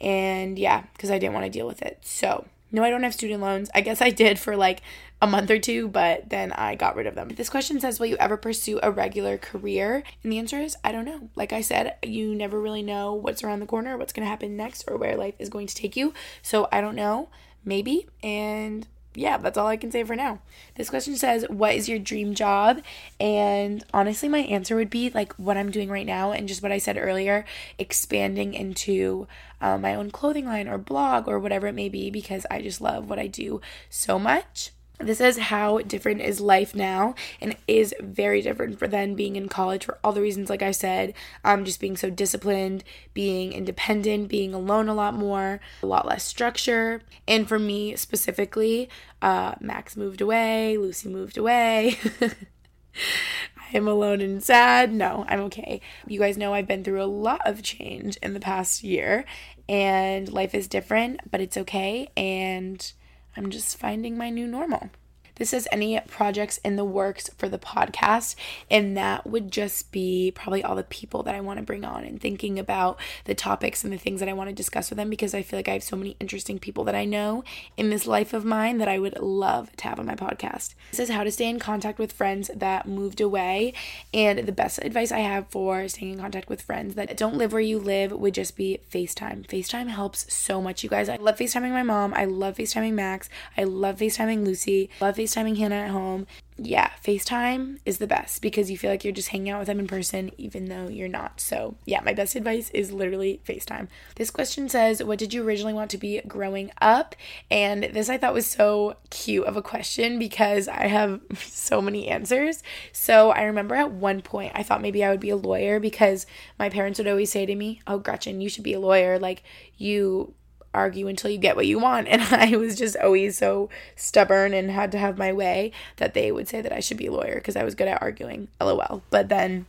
And 0.00 0.58
yeah 0.58 0.84
because 0.92 1.10
i 1.10 1.18
didn't 1.18 1.34
want 1.34 1.46
to 1.46 1.50
deal 1.50 1.66
with 1.66 1.82
it. 1.82 1.98
So 2.02 2.46
no, 2.72 2.82
I 2.82 2.90
don't 2.90 3.04
have 3.04 3.14
student 3.14 3.40
loans. 3.40 3.70
I 3.72 3.82
guess 3.82 4.02
I 4.02 4.10
did 4.10 4.36
for 4.36 4.56
like 4.56 4.82
a 5.22 5.26
month 5.26 5.50
or 5.50 5.58
two, 5.58 5.88
but 5.88 6.28
then 6.28 6.52
I 6.52 6.74
got 6.74 6.96
rid 6.96 7.06
of 7.06 7.14
them. 7.14 7.28
This 7.30 7.48
question 7.48 7.80
says, 7.80 7.98
Will 7.98 8.06
you 8.06 8.16
ever 8.16 8.36
pursue 8.36 8.78
a 8.82 8.90
regular 8.90 9.38
career? 9.38 10.02
And 10.22 10.32
the 10.32 10.38
answer 10.38 10.58
is, 10.58 10.76
I 10.84 10.92
don't 10.92 11.04
know. 11.04 11.30
Like 11.34 11.52
I 11.52 11.60
said, 11.60 11.96
you 12.02 12.34
never 12.34 12.60
really 12.60 12.82
know 12.82 13.14
what's 13.14 13.42
around 13.42 13.60
the 13.60 13.66
corner, 13.66 13.96
what's 13.96 14.12
going 14.12 14.24
to 14.24 14.30
happen 14.30 14.56
next, 14.56 14.84
or 14.86 14.96
where 14.96 15.16
life 15.16 15.34
is 15.38 15.48
going 15.48 15.66
to 15.66 15.74
take 15.74 15.96
you. 15.96 16.12
So 16.42 16.68
I 16.70 16.80
don't 16.80 16.96
know. 16.96 17.28
Maybe. 17.64 18.06
And 18.22 18.86
yeah, 19.14 19.38
that's 19.38 19.56
all 19.56 19.68
I 19.68 19.76
can 19.76 19.92
say 19.92 20.02
for 20.02 20.16
now. 20.16 20.40
This 20.74 20.90
question 20.90 21.16
says, 21.16 21.46
What 21.48 21.74
is 21.74 21.88
your 21.88 21.98
dream 21.98 22.34
job? 22.34 22.82
And 23.20 23.84
honestly, 23.94 24.28
my 24.28 24.40
answer 24.40 24.74
would 24.76 24.90
be 24.90 25.10
like 25.10 25.32
what 25.34 25.56
I'm 25.56 25.70
doing 25.70 25.88
right 25.88 26.06
now 26.06 26.32
and 26.32 26.48
just 26.48 26.62
what 26.62 26.72
I 26.72 26.78
said 26.78 26.98
earlier, 26.98 27.44
expanding 27.78 28.54
into 28.54 29.28
uh, 29.60 29.78
my 29.78 29.94
own 29.94 30.10
clothing 30.10 30.46
line 30.46 30.68
or 30.68 30.78
blog 30.78 31.28
or 31.28 31.38
whatever 31.38 31.68
it 31.68 31.74
may 31.74 31.88
be 31.88 32.10
because 32.10 32.44
I 32.50 32.60
just 32.60 32.80
love 32.80 33.08
what 33.08 33.18
I 33.18 33.28
do 33.28 33.60
so 33.88 34.18
much. 34.18 34.72
This 35.00 35.20
is 35.20 35.38
how 35.38 35.78
different 35.78 36.20
is 36.20 36.40
life 36.40 36.74
now 36.74 37.14
and 37.40 37.56
is 37.66 37.94
very 38.00 38.40
different 38.40 38.78
for 38.78 38.86
then 38.86 39.14
being 39.16 39.34
in 39.34 39.48
college 39.48 39.84
for 39.84 39.98
all 40.04 40.12
the 40.12 40.20
reasons 40.20 40.48
like 40.48 40.62
I 40.62 40.70
said, 40.70 41.14
um 41.44 41.64
just 41.64 41.80
being 41.80 41.96
so 41.96 42.10
disciplined, 42.10 42.84
being 43.12 43.52
independent, 43.52 44.28
being 44.28 44.54
alone 44.54 44.88
a 44.88 44.94
lot 44.94 45.14
more, 45.14 45.60
a 45.82 45.86
lot 45.86 46.06
less 46.06 46.22
structure. 46.22 47.02
And 47.26 47.48
for 47.48 47.58
me 47.58 47.96
specifically, 47.96 48.88
uh 49.20 49.56
Max 49.60 49.96
moved 49.96 50.20
away, 50.20 50.76
Lucy 50.78 51.08
moved 51.08 51.36
away. 51.36 51.98
I 52.20 53.76
am 53.76 53.88
alone 53.88 54.20
and 54.20 54.42
sad. 54.42 54.92
No, 54.92 55.24
I'm 55.28 55.40
okay. 55.40 55.80
You 56.06 56.20
guys 56.20 56.38
know 56.38 56.54
I've 56.54 56.68
been 56.68 56.84
through 56.84 57.02
a 57.02 57.06
lot 57.06 57.40
of 57.44 57.62
change 57.62 58.16
in 58.18 58.32
the 58.32 58.40
past 58.40 58.84
year 58.84 59.24
and 59.68 60.32
life 60.32 60.54
is 60.54 60.68
different, 60.68 61.18
but 61.28 61.40
it's 61.40 61.56
okay 61.56 62.08
and 62.16 62.92
I'm 63.36 63.50
just 63.50 63.78
finding 63.78 64.16
my 64.16 64.30
new 64.30 64.46
normal. 64.46 64.90
This 65.36 65.52
is 65.52 65.66
any 65.72 65.98
projects 66.06 66.58
in 66.58 66.76
the 66.76 66.84
works 66.84 67.28
for 67.36 67.48
the 67.48 67.58
podcast, 67.58 68.36
and 68.70 68.96
that 68.96 69.26
would 69.26 69.50
just 69.50 69.90
be 69.90 70.32
probably 70.32 70.62
all 70.62 70.76
the 70.76 70.84
people 70.84 71.24
that 71.24 71.34
I 71.34 71.40
want 71.40 71.58
to 71.58 71.64
bring 71.64 71.84
on 71.84 72.04
and 72.04 72.20
thinking 72.20 72.56
about 72.56 73.00
the 73.24 73.34
topics 73.34 73.82
and 73.82 73.92
the 73.92 73.98
things 73.98 74.20
that 74.20 74.28
I 74.28 74.32
want 74.32 74.48
to 74.50 74.54
discuss 74.54 74.90
with 74.90 74.96
them 74.96 75.10
because 75.10 75.34
I 75.34 75.42
feel 75.42 75.58
like 75.58 75.68
I 75.68 75.72
have 75.72 75.82
so 75.82 75.96
many 75.96 76.16
interesting 76.20 76.60
people 76.60 76.84
that 76.84 76.94
I 76.94 77.04
know 77.04 77.42
in 77.76 77.90
this 77.90 78.06
life 78.06 78.32
of 78.32 78.44
mine 78.44 78.78
that 78.78 78.86
I 78.86 79.00
would 79.00 79.18
love 79.18 79.74
to 79.76 79.84
have 79.88 79.98
on 79.98 80.06
my 80.06 80.14
podcast. 80.14 80.74
This 80.92 81.00
is 81.00 81.10
how 81.10 81.24
to 81.24 81.32
stay 81.32 81.48
in 81.48 81.58
contact 81.58 81.98
with 81.98 82.12
friends 82.12 82.48
that 82.54 82.86
moved 82.86 83.20
away, 83.20 83.74
and 84.12 84.38
the 84.38 84.52
best 84.52 84.78
advice 84.84 85.10
I 85.10 85.18
have 85.18 85.48
for 85.48 85.88
staying 85.88 86.12
in 86.12 86.20
contact 86.20 86.48
with 86.48 86.62
friends 86.62 86.94
that 86.94 87.16
don't 87.16 87.36
live 87.36 87.52
where 87.52 87.60
you 87.60 87.80
live 87.80 88.12
would 88.12 88.34
just 88.34 88.56
be 88.56 88.78
FaceTime. 88.88 89.48
FaceTime 89.48 89.88
helps 89.88 90.32
so 90.32 90.62
much, 90.62 90.84
you 90.84 90.88
guys. 90.88 91.08
I 91.08 91.16
love 91.16 91.38
FaceTiming 91.38 91.72
my 91.72 91.82
mom, 91.82 92.14
I 92.14 92.24
love 92.24 92.56
FaceTiming 92.56 92.92
Max, 92.92 93.28
I 93.56 93.64
love 93.64 93.98
FaceTiming 93.98 94.44
Lucy, 94.44 94.90
love 95.00 95.16
FaceTiming 95.16 95.23
Hannah 95.56 95.74
at 95.74 95.90
home. 95.90 96.26
Yeah, 96.56 96.90
FaceTime 97.04 97.78
is 97.84 97.98
the 97.98 98.06
best 98.06 98.40
because 98.40 98.70
you 98.70 98.78
feel 98.78 98.90
like 98.90 99.02
you're 99.02 99.12
just 99.12 99.30
hanging 99.30 99.50
out 99.50 99.58
with 99.58 99.66
them 99.66 99.80
in 99.80 99.88
person 99.88 100.30
even 100.38 100.66
though 100.66 100.88
you're 100.88 101.08
not. 101.08 101.40
So, 101.40 101.74
yeah, 101.84 102.00
my 102.00 102.14
best 102.14 102.36
advice 102.36 102.70
is 102.70 102.92
literally 102.92 103.40
FaceTime. 103.46 103.88
This 104.14 104.30
question 104.30 104.68
says, 104.68 105.02
What 105.02 105.18
did 105.18 105.34
you 105.34 105.42
originally 105.44 105.74
want 105.74 105.90
to 105.90 105.98
be 105.98 106.20
growing 106.28 106.70
up? 106.80 107.16
And 107.50 107.84
this 107.84 108.08
I 108.08 108.18
thought 108.18 108.34
was 108.34 108.46
so 108.46 108.96
cute 109.10 109.46
of 109.46 109.56
a 109.56 109.62
question 109.62 110.18
because 110.18 110.68
I 110.68 110.86
have 110.86 111.20
so 111.38 111.82
many 111.82 112.06
answers. 112.08 112.62
So, 112.92 113.30
I 113.30 113.42
remember 113.42 113.74
at 113.74 113.90
one 113.90 114.22
point 114.22 114.52
I 114.54 114.62
thought 114.62 114.82
maybe 114.82 115.02
I 115.02 115.10
would 115.10 115.20
be 115.20 115.30
a 115.30 115.36
lawyer 115.36 115.80
because 115.80 116.24
my 116.58 116.68
parents 116.68 116.98
would 116.98 117.08
always 117.08 117.32
say 117.32 117.46
to 117.46 117.54
me, 117.54 117.80
Oh, 117.86 117.98
Gretchen, 117.98 118.40
you 118.40 118.48
should 118.48 118.64
be 118.64 118.74
a 118.74 118.80
lawyer. 118.80 119.18
Like, 119.18 119.42
you 119.76 120.34
argue 120.74 121.08
until 121.08 121.30
you 121.30 121.38
get 121.38 121.56
what 121.56 121.66
you 121.66 121.78
want. 121.78 122.08
And 122.14 122.22
I 122.22 122.56
was 122.56 122.76
just 122.76 122.96
always 122.96 123.36
so 123.38 123.70
stubborn 123.96 124.54
and 124.54 124.70
had 124.70 124.92
to 124.92 124.98
have 124.98 125.18
my 125.18 125.32
way 125.32 125.72
that 125.96 126.14
they 126.14 126.30
would 126.30 126.46
say 126.48 126.60
that 126.60 126.72
I 126.72 126.80
should 126.80 126.96
be 126.96 127.06
a 127.06 127.12
lawyer 127.12 127.34
because 127.34 127.56
I 127.56 127.64
was 127.64 127.74
good 127.74 127.88
at 127.88 128.00
arguing. 128.00 128.48
LOL. 128.60 129.02
But 129.10 129.28
then 129.28 129.66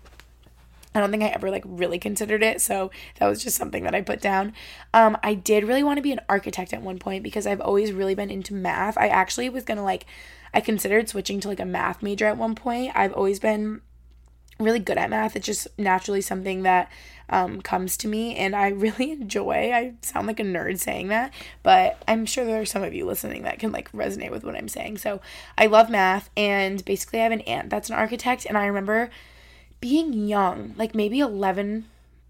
I 0.95 1.01
don't 1.01 1.11
think 1.11 1.23
I 1.23 1.27
ever 1.27 1.51
like 1.51 1.63
really 1.65 1.99
considered 1.99 2.41
it, 2.41 2.61
so 2.61 2.89
that 3.19 3.27
was 3.27 3.43
just 3.43 3.57
something 3.57 3.83
that 3.83 3.93
I 3.93 4.01
put 4.01 4.21
down. 4.21 4.53
Um, 4.93 5.17
I 5.21 5.33
did 5.33 5.65
really 5.65 5.83
want 5.83 5.97
to 5.97 6.01
be 6.01 6.13
an 6.13 6.21
architect 6.29 6.73
at 6.73 6.81
one 6.81 6.99
point 6.99 7.23
because 7.23 7.45
I've 7.45 7.59
always 7.59 7.91
really 7.91 8.15
been 8.15 8.29
into 8.29 8.53
math. 8.53 8.97
I 8.97 9.09
actually 9.09 9.49
was 9.49 9.65
gonna 9.65 9.83
like, 9.83 10.05
I 10.53 10.61
considered 10.61 11.09
switching 11.09 11.41
to 11.41 11.49
like 11.49 11.59
a 11.59 11.65
math 11.65 12.01
major 12.01 12.25
at 12.27 12.37
one 12.37 12.55
point. 12.55 12.93
I've 12.95 13.13
always 13.13 13.41
been 13.41 13.81
really 14.59 14.79
good 14.79 14.97
at 14.97 15.09
math. 15.09 15.35
It's 15.35 15.45
just 15.45 15.67
naturally 15.77 16.21
something 16.21 16.63
that 16.63 16.89
um, 17.29 17.61
comes 17.61 17.97
to 17.97 18.07
me 18.07 18.35
and 18.35 18.55
I 18.55 18.69
really 18.69 19.11
enjoy. 19.11 19.71
I 19.73 19.93
sound 20.01 20.27
like 20.27 20.39
a 20.39 20.43
nerd 20.43 20.79
saying 20.79 21.09
that, 21.09 21.33
but 21.63 22.01
I'm 22.07 22.25
sure 22.25 22.45
there 22.45 22.61
are 22.61 22.65
some 22.65 22.83
of 22.83 22.93
you 22.93 23.05
listening 23.05 23.43
that 23.43 23.59
can 23.59 23.71
like 23.71 23.91
resonate 23.91 24.31
with 24.31 24.43
what 24.43 24.55
I'm 24.55 24.69
saying. 24.69 24.99
So 24.99 25.21
I 25.57 25.65
love 25.65 25.89
math 25.89 26.29
and 26.37 26.83
basically 26.85 27.19
I 27.19 27.23
have 27.23 27.31
an 27.31 27.41
aunt 27.41 27.69
that's 27.69 27.89
an 27.89 27.95
architect 27.95 28.45
and 28.45 28.57
I 28.57 28.65
remember 28.65 29.09
being 29.81 30.13
young, 30.13 30.73
like 30.77 30.95
maybe 30.95 31.19
11, 31.19 31.85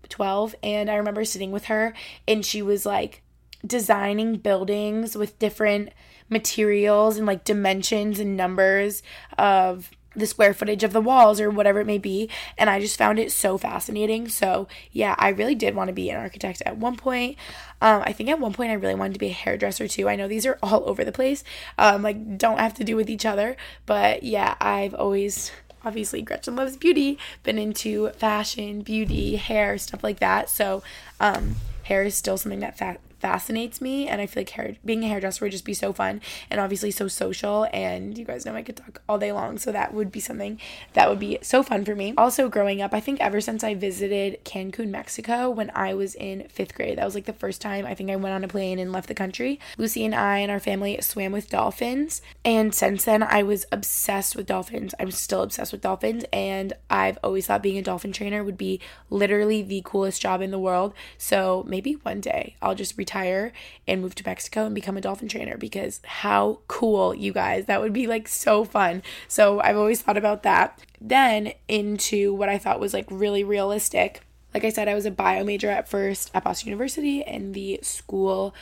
12, 0.10 0.56
and 0.64 0.90
I 0.90 0.96
remember 0.96 1.26
sitting 1.26 1.52
with 1.52 1.66
her 1.66 1.94
and 2.28 2.46
she 2.46 2.62
was 2.62 2.86
like 2.86 3.22
designing 3.66 4.36
buildings 4.38 5.16
with 5.16 5.40
different 5.40 5.90
materials 6.30 7.18
and 7.18 7.28
like 7.28 7.44
dimensions 7.44 8.20
and 8.20 8.36
numbers 8.36 9.04
of 9.38 9.92
the 10.16 10.26
square 10.26 10.54
footage 10.54 10.84
of 10.84 10.94
the 10.94 11.02
walls 11.02 11.40
or 11.40 11.50
whatever 11.50 11.80
it 11.80 11.88
may 11.88 11.98
be. 11.98 12.30
And 12.58 12.70
I 12.70 12.80
just 12.80 12.98
found 12.98 13.20
it 13.20 13.32
so 13.32 13.58
fascinating. 13.58 14.28
So, 14.30 14.68
yeah, 14.92 15.16
I 15.18 15.30
really 15.30 15.56
did 15.56 15.76
want 15.76 15.90
to 15.90 15.94
be 15.94 16.10
an 16.10 16.20
architect 16.20 16.62
at 16.66 16.78
one 16.78 16.96
point. 16.96 17.38
Um, 17.82 18.02
I 18.06 18.14
think 18.14 18.30
at 18.30 18.40
one 18.40 18.54
point 18.54 18.72
I 18.72 18.76
really 18.76 18.96
wanted 18.96 19.14
to 19.14 19.20
be 19.20 19.28
a 19.28 19.34
hairdresser 19.34 19.88
too. 19.88 20.08
I 20.08 20.16
know 20.16 20.28
these 20.28 20.46
are 20.46 20.58
all 20.64 20.88
over 20.90 21.04
the 21.04 21.12
place, 21.12 21.44
um, 21.78 22.02
like, 22.02 22.38
don't 22.38 22.60
have 22.60 22.74
to 22.76 22.84
do 22.84 22.96
with 22.96 23.10
each 23.10 23.26
other. 23.26 23.58
But 23.86 24.24
yeah, 24.24 24.56
I've 24.60 24.94
always 24.94 25.52
obviously 25.84 26.22
Gretchen 26.22 26.56
loves 26.56 26.78
beauty, 26.78 27.20
been 27.44 27.60
into 27.60 28.10
fashion, 28.10 28.82
beauty, 28.82 29.36
hair, 29.36 29.78
stuff 29.78 30.04
like 30.04 30.20
that. 30.20 30.50
So, 30.50 30.82
um, 31.20 31.56
hair 31.84 32.04
is 32.04 32.16
still 32.16 32.38
something 32.38 32.62
that 32.62 32.78
fa- 32.78 32.98
fascinates 33.26 33.82
me 33.82 34.08
and 34.08 34.22
I 34.22 34.28
feel 34.28 34.42
like 34.42 34.52
hair 34.52 34.76
being 34.86 35.04
a 35.04 35.08
hairdresser 35.08 35.44
would 35.44 35.52
just 35.52 35.66
be 35.66 35.74
so 35.74 35.92
fun 35.92 36.22
and 36.52 36.60
obviously 36.62 36.92
so 36.92 37.08
social 37.08 37.68
and 37.74 38.16
you 38.16 38.24
guys 38.24 38.46
know 38.46 38.54
I 38.54 38.62
could 38.62 38.78
talk 38.78 39.02
all 39.10 39.18
day 39.18 39.32
long 39.32 39.58
so 39.58 39.72
that 39.72 39.96
would 39.96 40.12
be 40.12 40.20
something 40.20 40.60
that 40.94 41.10
would 41.10 41.18
be 41.18 41.40
so 41.42 41.64
fun 41.64 41.84
for 41.86 41.96
me. 41.96 42.14
Also 42.20 42.50
growing 42.50 42.84
up, 42.84 42.94
I 42.94 43.00
think 43.00 43.20
ever 43.20 43.42
since 43.42 43.64
I 43.64 43.74
visited 43.74 44.46
Cancun, 44.46 44.90
Mexico 44.90 45.50
when 45.50 45.72
I 45.74 45.96
was 45.96 46.14
in 46.14 46.48
5th 46.56 46.76
grade, 46.76 47.00
that 47.00 47.06
was 47.06 47.16
like 47.16 47.26
the 47.26 47.34
first 47.34 47.62
time 47.62 47.88
I 47.88 47.96
think 47.96 48.12
I 48.12 48.16
went 48.16 48.36
on 48.36 48.44
a 48.44 48.48
plane 48.48 48.78
and 48.78 48.92
left 48.92 49.08
the 49.08 49.16
country. 49.16 49.60
Lucy 49.76 50.06
and 50.06 50.14
I 50.14 50.38
and 50.38 50.52
our 50.52 50.60
family 50.60 51.02
swam 51.02 51.32
with 51.32 51.50
dolphins 51.50 52.22
and 52.44 52.76
since 52.76 53.06
then 53.06 53.24
I 53.24 53.42
was 53.42 53.66
obsessed 53.72 54.36
with 54.36 54.46
dolphins. 54.46 54.94
I'm 55.00 55.10
still 55.10 55.42
obsessed 55.42 55.72
with 55.72 55.82
dolphins 55.82 56.26
and 56.32 56.74
I've 56.92 57.18
always 57.24 57.48
thought 57.48 57.64
being 57.64 57.80
a 57.80 57.82
dolphin 57.82 58.14
trainer 58.14 58.44
would 58.44 58.56
be 58.58 58.80
literally 59.10 59.64
the 59.64 59.82
coolest 59.84 60.22
job 60.22 60.44
in 60.44 60.52
the 60.52 60.60
world. 60.60 60.94
So 61.18 61.66
maybe 61.68 61.94
one 61.94 62.22
day 62.22 62.56
I'll 62.62 62.76
just 62.76 62.96
retire 63.00 63.15
retire 63.16 63.52
and 63.88 64.02
move 64.02 64.16
to 64.16 64.24
Mexico 64.26 64.66
and 64.66 64.76
become 64.76 64.98
a 64.98 65.02
dolphin 65.02 65.28
trainer 65.28 65.58
because 65.58 66.02
how 66.06 66.60
cool, 66.68 67.16
you 67.16 67.32
guys. 67.32 67.66
That 67.66 67.82
would 67.82 67.94
be 67.94 68.08
like 68.08 68.28
so 68.28 68.66
fun. 68.66 69.04
So 69.28 69.62
I've 69.62 69.78
always 69.78 70.02
thought 70.02 70.18
about 70.18 70.44
that. 70.44 70.80
Then 71.00 71.54
into 71.68 72.34
what 72.34 72.50
I 72.50 72.58
thought 72.58 72.80
was 72.80 72.94
like 72.94 73.08
really 73.10 73.44
realistic. 73.44 74.22
Like 74.54 74.64
I 74.64 74.70
said, 74.70 74.88
I 74.88 74.96
was 74.96 75.06
a 75.06 75.12
bio 75.12 75.44
major 75.44 75.70
at 75.70 75.88
first 75.88 76.32
at 76.34 76.44
Boston 76.44 76.70
University 76.70 77.22
in 77.22 77.54
the 77.54 77.80
school 77.82 78.54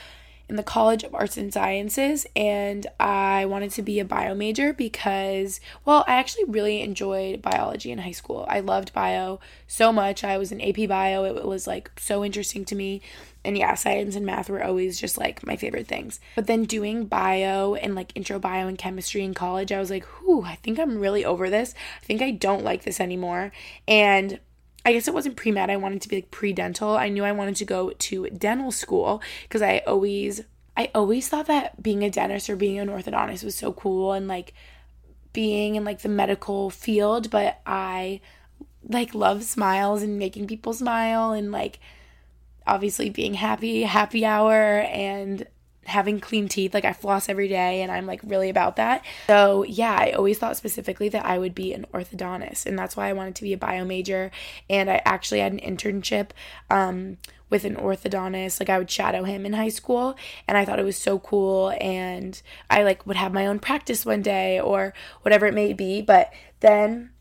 in 0.49 0.57
the 0.57 0.63
College 0.63 1.03
of 1.03 1.15
Arts 1.15 1.37
and 1.37 1.53
Sciences, 1.53 2.27
and 2.35 2.85
I 2.99 3.45
wanted 3.45 3.71
to 3.71 3.81
be 3.81 4.01
a 4.01 4.05
bio 4.05 4.35
major 4.35 4.73
because, 4.73 5.61
well, 5.85 6.03
I 6.05 6.15
actually 6.15 6.43
really 6.45 6.81
enjoyed 6.81 7.41
biology 7.41 7.91
in 7.91 7.99
high 7.99 8.11
school. 8.11 8.45
I 8.49 8.59
loved 8.59 8.91
bio 8.91 9.39
so 9.67 9.93
much. 9.93 10.21
I 10.23 10.37
was 10.37 10.51
in 10.51 10.59
AP 10.59 10.89
bio, 10.89 11.23
it 11.23 11.45
was 11.45 11.65
like 11.65 11.91
so 11.97 12.25
interesting 12.25 12.65
to 12.65 12.75
me. 12.75 13.01
And 13.45 13.57
yeah, 13.57 13.73
science 13.75 14.15
and 14.15 14.25
math 14.25 14.49
were 14.49 14.63
always 14.63 14.99
just 14.99 15.17
like 15.17 15.45
my 15.45 15.57
favorite 15.57 15.87
things. 15.87 16.19
But 16.35 16.47
then 16.47 16.63
doing 16.63 17.05
bio 17.05 17.75
and 17.75 17.93
like 17.93 18.13
intro 18.15 18.39
bio 18.39 18.67
and 18.67 18.77
chemistry 18.77 19.23
in 19.23 19.33
college, 19.33 19.71
I 19.71 19.79
was 19.79 19.89
like, 19.89 20.05
whew, 20.05 20.43
I 20.43 20.55
think 20.55 20.79
I'm 20.79 20.99
really 20.99 21.25
over 21.25 21.49
this. 21.49 21.73
I 22.01 22.05
think 22.05 22.21
I 22.21 22.31
don't 22.31 22.63
like 22.63 22.83
this 22.83 22.99
anymore. 23.01 23.51
And 23.87 24.39
I 24.85 24.93
guess 24.93 25.07
it 25.07 25.13
wasn't 25.13 25.35
pre 25.35 25.51
med. 25.51 25.69
I 25.69 25.77
wanted 25.77 26.01
to 26.01 26.09
be 26.09 26.17
like 26.17 26.31
pre 26.31 26.53
dental. 26.53 26.95
I 26.95 27.09
knew 27.09 27.23
I 27.23 27.31
wanted 27.31 27.55
to 27.57 27.65
go 27.65 27.91
to 27.91 28.29
dental 28.29 28.71
school 28.71 29.21
because 29.43 29.61
I 29.61 29.79
always, 29.87 30.41
I 30.75 30.89
always 30.95 31.27
thought 31.27 31.47
that 31.47 31.81
being 31.81 32.03
a 32.03 32.09
dentist 32.09 32.49
or 32.49 32.55
being 32.55 32.79
an 32.79 32.89
orthodontist 32.89 33.43
was 33.43 33.55
so 33.55 33.73
cool 33.73 34.13
and 34.13 34.27
like 34.27 34.53
being 35.31 35.75
in 35.75 35.83
like 35.83 36.01
the 36.01 36.09
medical 36.09 36.69
field. 36.69 37.29
But 37.29 37.61
I 37.65 38.21
like 38.87 39.13
love 39.15 39.43
smiles 39.43 40.01
and 40.01 40.19
making 40.19 40.47
people 40.47 40.73
smile 40.73 41.31
and 41.31 41.51
like 41.51 41.79
obviously 42.65 43.09
being 43.09 43.35
happy, 43.35 43.83
happy 43.83 44.25
hour, 44.25 44.81
and 44.81 45.47
having 45.85 46.19
clean 46.19 46.47
teeth. 46.47 46.73
Like 46.73 46.85
I 46.85 46.93
floss 46.93 47.29
every 47.29 47.47
day 47.47 47.81
and 47.81 47.91
I'm 47.91 48.05
like 48.05 48.21
really 48.23 48.49
about 48.49 48.77
that. 48.77 49.03
So 49.27 49.63
yeah, 49.63 49.95
I 49.99 50.11
always 50.11 50.37
thought 50.37 50.57
specifically 50.57 51.09
that 51.09 51.25
I 51.25 51.37
would 51.37 51.55
be 51.55 51.73
an 51.73 51.85
orthodontist 51.93 52.65
and 52.65 52.77
that's 52.77 52.95
why 52.95 53.09
I 53.09 53.13
wanted 53.13 53.35
to 53.35 53.43
be 53.43 53.53
a 53.53 53.57
bio 53.57 53.85
major. 53.85 54.31
And 54.69 54.89
I 54.89 55.01
actually 55.05 55.39
had 55.39 55.51
an 55.51 55.59
internship 55.59 56.29
um, 56.69 57.17
with 57.49 57.65
an 57.65 57.75
orthodontist. 57.75 58.59
Like 58.59 58.69
I 58.69 58.77
would 58.77 58.89
shadow 58.89 59.23
him 59.23 59.45
in 59.45 59.53
high 59.53 59.69
school 59.69 60.15
and 60.47 60.57
I 60.57 60.65
thought 60.65 60.79
it 60.79 60.85
was 60.85 60.97
so 60.97 61.19
cool 61.19 61.75
and 61.79 62.41
I 62.69 62.83
like 62.83 63.05
would 63.05 63.17
have 63.17 63.33
my 63.33 63.45
own 63.45 63.59
practice 63.59 64.05
one 64.05 64.21
day 64.21 64.59
or 64.59 64.93
whatever 65.21 65.45
it 65.45 65.53
may 65.53 65.73
be. 65.73 66.01
But 66.01 66.33
then 66.61 67.11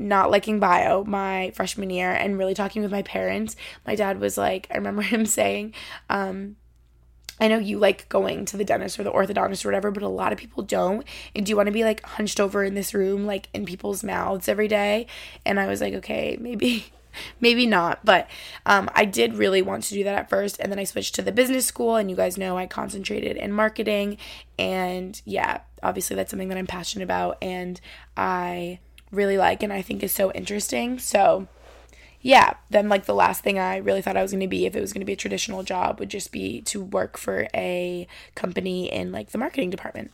not 0.00 0.30
liking 0.30 0.58
bio 0.58 1.04
my 1.04 1.52
freshman 1.54 1.90
year 1.90 2.10
and 2.10 2.38
really 2.38 2.54
talking 2.54 2.82
with 2.82 2.90
my 2.90 3.02
parents, 3.02 3.54
my 3.86 3.94
dad 3.94 4.18
was 4.18 4.36
like, 4.36 4.66
I 4.70 4.76
remember 4.76 5.02
him 5.14 5.26
saying, 5.26 5.74
um, 6.08 6.56
I 7.40 7.48
know 7.48 7.58
you 7.58 7.78
like 7.78 8.08
going 8.08 8.44
to 8.46 8.56
the 8.56 8.64
dentist 8.64 8.98
or 8.98 9.04
the 9.04 9.12
orthodontist 9.12 9.64
or 9.64 9.68
whatever, 9.68 9.90
but 9.90 10.02
a 10.02 10.08
lot 10.08 10.32
of 10.32 10.38
people 10.38 10.62
don't. 10.62 11.06
And 11.34 11.46
do 11.46 11.50
you 11.50 11.56
want 11.56 11.68
to 11.68 11.72
be 11.72 11.84
like 11.84 12.04
hunched 12.04 12.38
over 12.38 12.62
in 12.62 12.74
this 12.74 12.92
room, 12.92 13.24
like 13.24 13.48
in 13.54 13.64
people's 13.64 14.04
mouths 14.04 14.46
every 14.46 14.68
day? 14.68 15.06
And 15.46 15.58
I 15.58 15.66
was 15.66 15.80
like, 15.80 15.94
okay, 15.94 16.36
maybe. 16.40 16.86
Maybe 17.40 17.66
not, 17.66 18.04
but 18.04 18.30
um, 18.66 18.88
I 18.94 19.04
did 19.04 19.34
really 19.34 19.62
want 19.62 19.82
to 19.82 19.94
do 19.94 20.04
that 20.04 20.14
at 20.14 20.30
first. 20.30 20.60
And 20.60 20.70
then 20.70 20.78
I 20.78 20.84
switched 20.84 21.16
to 21.16 21.22
the 21.22 21.32
business 21.32 21.66
school, 21.66 21.96
and 21.96 22.08
you 22.08 22.14
guys 22.14 22.38
know 22.38 22.56
I 22.56 22.66
concentrated 22.68 23.36
in 23.36 23.52
marketing. 23.52 24.16
And 24.60 25.20
yeah, 25.24 25.62
obviously, 25.82 26.14
that's 26.14 26.30
something 26.30 26.48
that 26.50 26.56
I'm 26.56 26.68
passionate 26.68 27.02
about 27.02 27.36
and 27.42 27.80
I 28.16 28.78
really 29.10 29.38
like 29.38 29.62
and 29.62 29.72
I 29.72 29.82
think 29.82 30.02
is 30.02 30.12
so 30.12 30.30
interesting. 30.32 30.98
So 30.98 31.48
yeah, 32.22 32.54
then 32.68 32.88
like 32.88 33.06
the 33.06 33.14
last 33.14 33.42
thing 33.42 33.58
I 33.58 33.78
really 33.78 34.02
thought 34.02 34.16
I 34.16 34.22
was 34.22 34.30
going 34.30 34.40
to 34.40 34.48
be 34.48 34.66
if 34.66 34.76
it 34.76 34.80
was 34.80 34.92
going 34.92 35.00
to 35.00 35.06
be 35.06 35.14
a 35.14 35.16
traditional 35.16 35.62
job 35.62 35.98
would 35.98 36.10
just 36.10 36.32
be 36.32 36.60
to 36.62 36.82
work 36.82 37.16
for 37.16 37.48
a 37.54 38.06
company 38.34 38.92
in 38.92 39.10
like 39.10 39.30
the 39.30 39.38
marketing 39.38 39.70
department. 39.70 40.10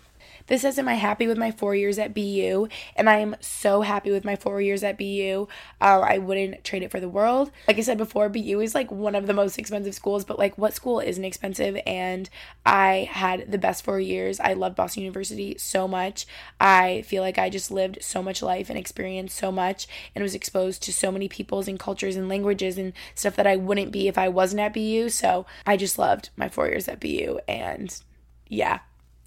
This 0.47 0.62
says, 0.62 0.78
Am 0.78 0.89
I 0.89 0.94
happy 0.94 1.27
with 1.27 1.39
my 1.39 1.51
four 1.51 1.74
years 1.74 1.98
at 1.98 2.14
BU? 2.14 2.68
And 2.94 3.10
I 3.10 3.18
am 3.18 3.36
so 3.40 3.82
happy 3.82 4.10
with 4.10 4.24
my 4.24 4.36
four 4.36 4.60
years 4.60 4.85
at 4.85 4.98
BU. 4.98 5.48
Uh, 5.81 6.01
I 6.01 6.18
wouldn't 6.18 6.64
trade 6.64 6.82
it 6.82 6.90
for 6.90 7.01
the 7.01 7.09
world. 7.09 7.51
Like 7.66 7.78
I 7.78 7.82
said 7.82 7.98
before, 7.98 8.28
BU 8.28 8.60
is 8.60 8.74
like 8.74 8.90
one 8.90 9.14
of 9.14 9.27
the 9.27 9.35
most 9.35 9.59
expensive 9.59 9.94
schools, 9.94 10.24
but 10.24 10.39
like 10.39 10.56
what 10.56 10.74
school 10.74 11.01
isn't 11.01 11.24
expensive? 11.24 11.78
And 11.86 12.31
I 12.64 13.09
had 13.10 13.51
the 13.51 13.59
best 13.59 13.85
four 13.85 13.98
years. 13.98 14.39
I 14.40 14.52
loved 14.52 14.77
Boston 14.77 15.02
University 15.02 15.56
so 15.59 15.89
much. 15.89 16.27
I 16.60 17.02
feel 17.02 17.23
like 17.23 17.39
I 17.39 17.51
just 17.51 17.70
lived 17.70 17.98
so 18.01 18.23
much 18.23 18.43
life 18.43 18.70
and 18.70 18.78
experienced 18.78 19.36
so 19.36 19.51
much 19.51 19.89
and 20.14 20.23
was 20.23 20.35
exposed 20.35 20.82
to 20.85 20.93
so 20.93 21.10
many 21.10 21.28
peoples 21.28 21.66
and 21.68 21.78
cultures 21.78 22.16
and 22.16 22.28
languages 22.28 22.78
and 22.78 22.93
stuff 23.14 23.36
that 23.36 23.47
I 23.47 23.56
wouldn't 23.56 23.93
be 23.93 24.09
if 24.09 24.16
I 24.16 24.28
wasn't 24.28 24.60
at 24.60 24.74
BU. 24.74 25.09
So 25.09 25.47
I 25.66 25.77
just 25.77 25.98
loved 25.98 26.31
my 26.36 26.48
four 26.48 26.68
years 26.68 26.89
at 26.89 27.01
BU. 27.01 27.39
And 27.48 28.01
yeah, 28.48 28.81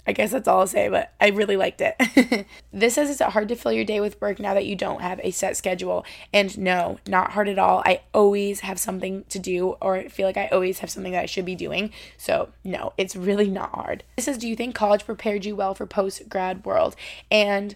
I 0.09 0.11
guess 0.11 0.31
that's 0.31 0.47
all 0.47 0.61
I'll 0.61 0.67
say, 0.67 0.89
but 0.89 1.13
I 1.21 1.27
really 1.27 1.55
liked 1.55 1.81
it. 1.81 2.47
this 2.73 2.95
says 2.95 3.11
it's 3.11 3.21
hard 3.21 3.47
to 3.49 3.55
fill 3.55 3.71
your 3.71 3.85
day 3.85 3.99
with 3.99 4.19
work 4.19 4.39
now 4.39 4.55
that 4.55 4.65
you 4.65 4.75
don't 4.75 5.03
have 5.03 5.19
a 5.21 5.29
set 5.29 5.55
schedule. 5.55 6.03
And 6.33 6.57
no, 6.57 6.97
not 7.07 7.33
hard 7.33 7.47
at 7.47 7.59
all. 7.59 7.83
I 7.85 8.01
always 8.11 8.61
have 8.61 8.79
something 8.79 9.23
to 9.29 9.37
do 9.37 9.77
or 9.79 10.01
feel 10.09 10.25
like 10.25 10.35
I 10.35 10.47
always 10.47 10.79
have 10.79 10.89
something 10.89 11.11
that 11.11 11.21
I 11.21 11.27
should 11.27 11.45
be 11.45 11.53
doing. 11.53 11.91
So, 12.17 12.49
no, 12.63 12.93
it's 12.97 13.15
really 13.15 13.51
not 13.51 13.69
hard. 13.69 14.03
This 14.15 14.25
says, 14.25 14.39
Do 14.39 14.49
you 14.49 14.55
think 14.55 14.73
college 14.73 15.05
prepared 15.05 15.45
you 15.45 15.55
well 15.55 15.75
for 15.75 15.85
post 15.85 16.27
grad 16.27 16.65
world? 16.65 16.95
And 17.29 17.75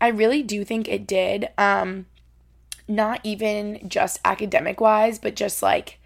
I 0.00 0.06
really 0.06 0.44
do 0.44 0.64
think 0.64 0.86
it 0.86 1.04
did. 1.04 1.48
Um, 1.58 2.06
not 2.86 3.18
even 3.24 3.88
just 3.88 4.20
academic 4.24 4.80
wise, 4.80 5.18
but 5.18 5.34
just 5.34 5.64
like 5.64 5.98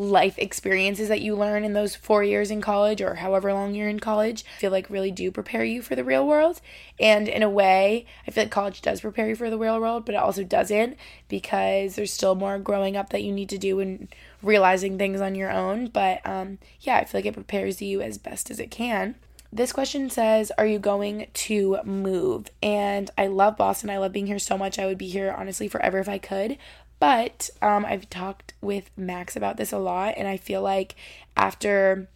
life 0.00 0.38
experiences 0.38 1.08
that 1.08 1.20
you 1.20 1.36
learn 1.36 1.62
in 1.62 1.74
those 1.74 1.94
four 1.94 2.24
years 2.24 2.50
in 2.50 2.62
college 2.62 3.02
or 3.02 3.16
however 3.16 3.52
long 3.52 3.74
you're 3.74 3.86
in 3.86 4.00
college 4.00 4.46
feel 4.58 4.70
like 4.70 4.88
really 4.88 5.10
do 5.10 5.30
prepare 5.30 5.62
you 5.62 5.82
for 5.82 5.94
the 5.94 6.02
real 6.02 6.26
world 6.26 6.62
and 6.98 7.28
in 7.28 7.42
a 7.42 7.50
way 7.50 8.06
i 8.26 8.30
feel 8.30 8.44
like 8.44 8.50
college 8.50 8.80
does 8.80 9.02
prepare 9.02 9.28
you 9.28 9.36
for 9.36 9.50
the 9.50 9.58
real 9.58 9.78
world 9.78 10.06
but 10.06 10.14
it 10.14 10.18
also 10.18 10.42
doesn't 10.42 10.96
because 11.28 11.96
there's 11.96 12.10
still 12.10 12.34
more 12.34 12.58
growing 12.58 12.96
up 12.96 13.10
that 13.10 13.22
you 13.22 13.30
need 13.30 13.50
to 13.50 13.58
do 13.58 13.78
and 13.78 14.08
realizing 14.42 14.96
things 14.96 15.20
on 15.20 15.34
your 15.34 15.50
own 15.50 15.86
but 15.86 16.26
um, 16.26 16.56
yeah 16.80 16.96
i 16.96 17.04
feel 17.04 17.18
like 17.18 17.26
it 17.26 17.34
prepares 17.34 17.82
you 17.82 18.00
as 18.00 18.16
best 18.16 18.50
as 18.50 18.58
it 18.58 18.70
can 18.70 19.14
this 19.52 19.72
question 19.72 20.10
says, 20.10 20.52
Are 20.58 20.66
you 20.66 20.78
going 20.78 21.26
to 21.32 21.78
move? 21.84 22.46
And 22.62 23.10
I 23.18 23.26
love 23.26 23.56
Boston. 23.56 23.90
I 23.90 23.98
love 23.98 24.12
being 24.12 24.28
here 24.28 24.38
so 24.38 24.56
much. 24.56 24.78
I 24.78 24.86
would 24.86 24.96
be 24.96 25.08
here 25.08 25.34
honestly 25.36 25.66
forever 25.66 25.98
if 25.98 26.08
I 26.08 26.18
could. 26.18 26.56
But 27.00 27.50
um, 27.62 27.84
I've 27.84 28.08
talked 28.10 28.54
with 28.60 28.90
Max 28.96 29.34
about 29.34 29.56
this 29.56 29.72
a 29.72 29.78
lot, 29.78 30.14
and 30.16 30.28
I 30.28 30.36
feel 30.36 30.62
like 30.62 30.94
after 31.36 32.08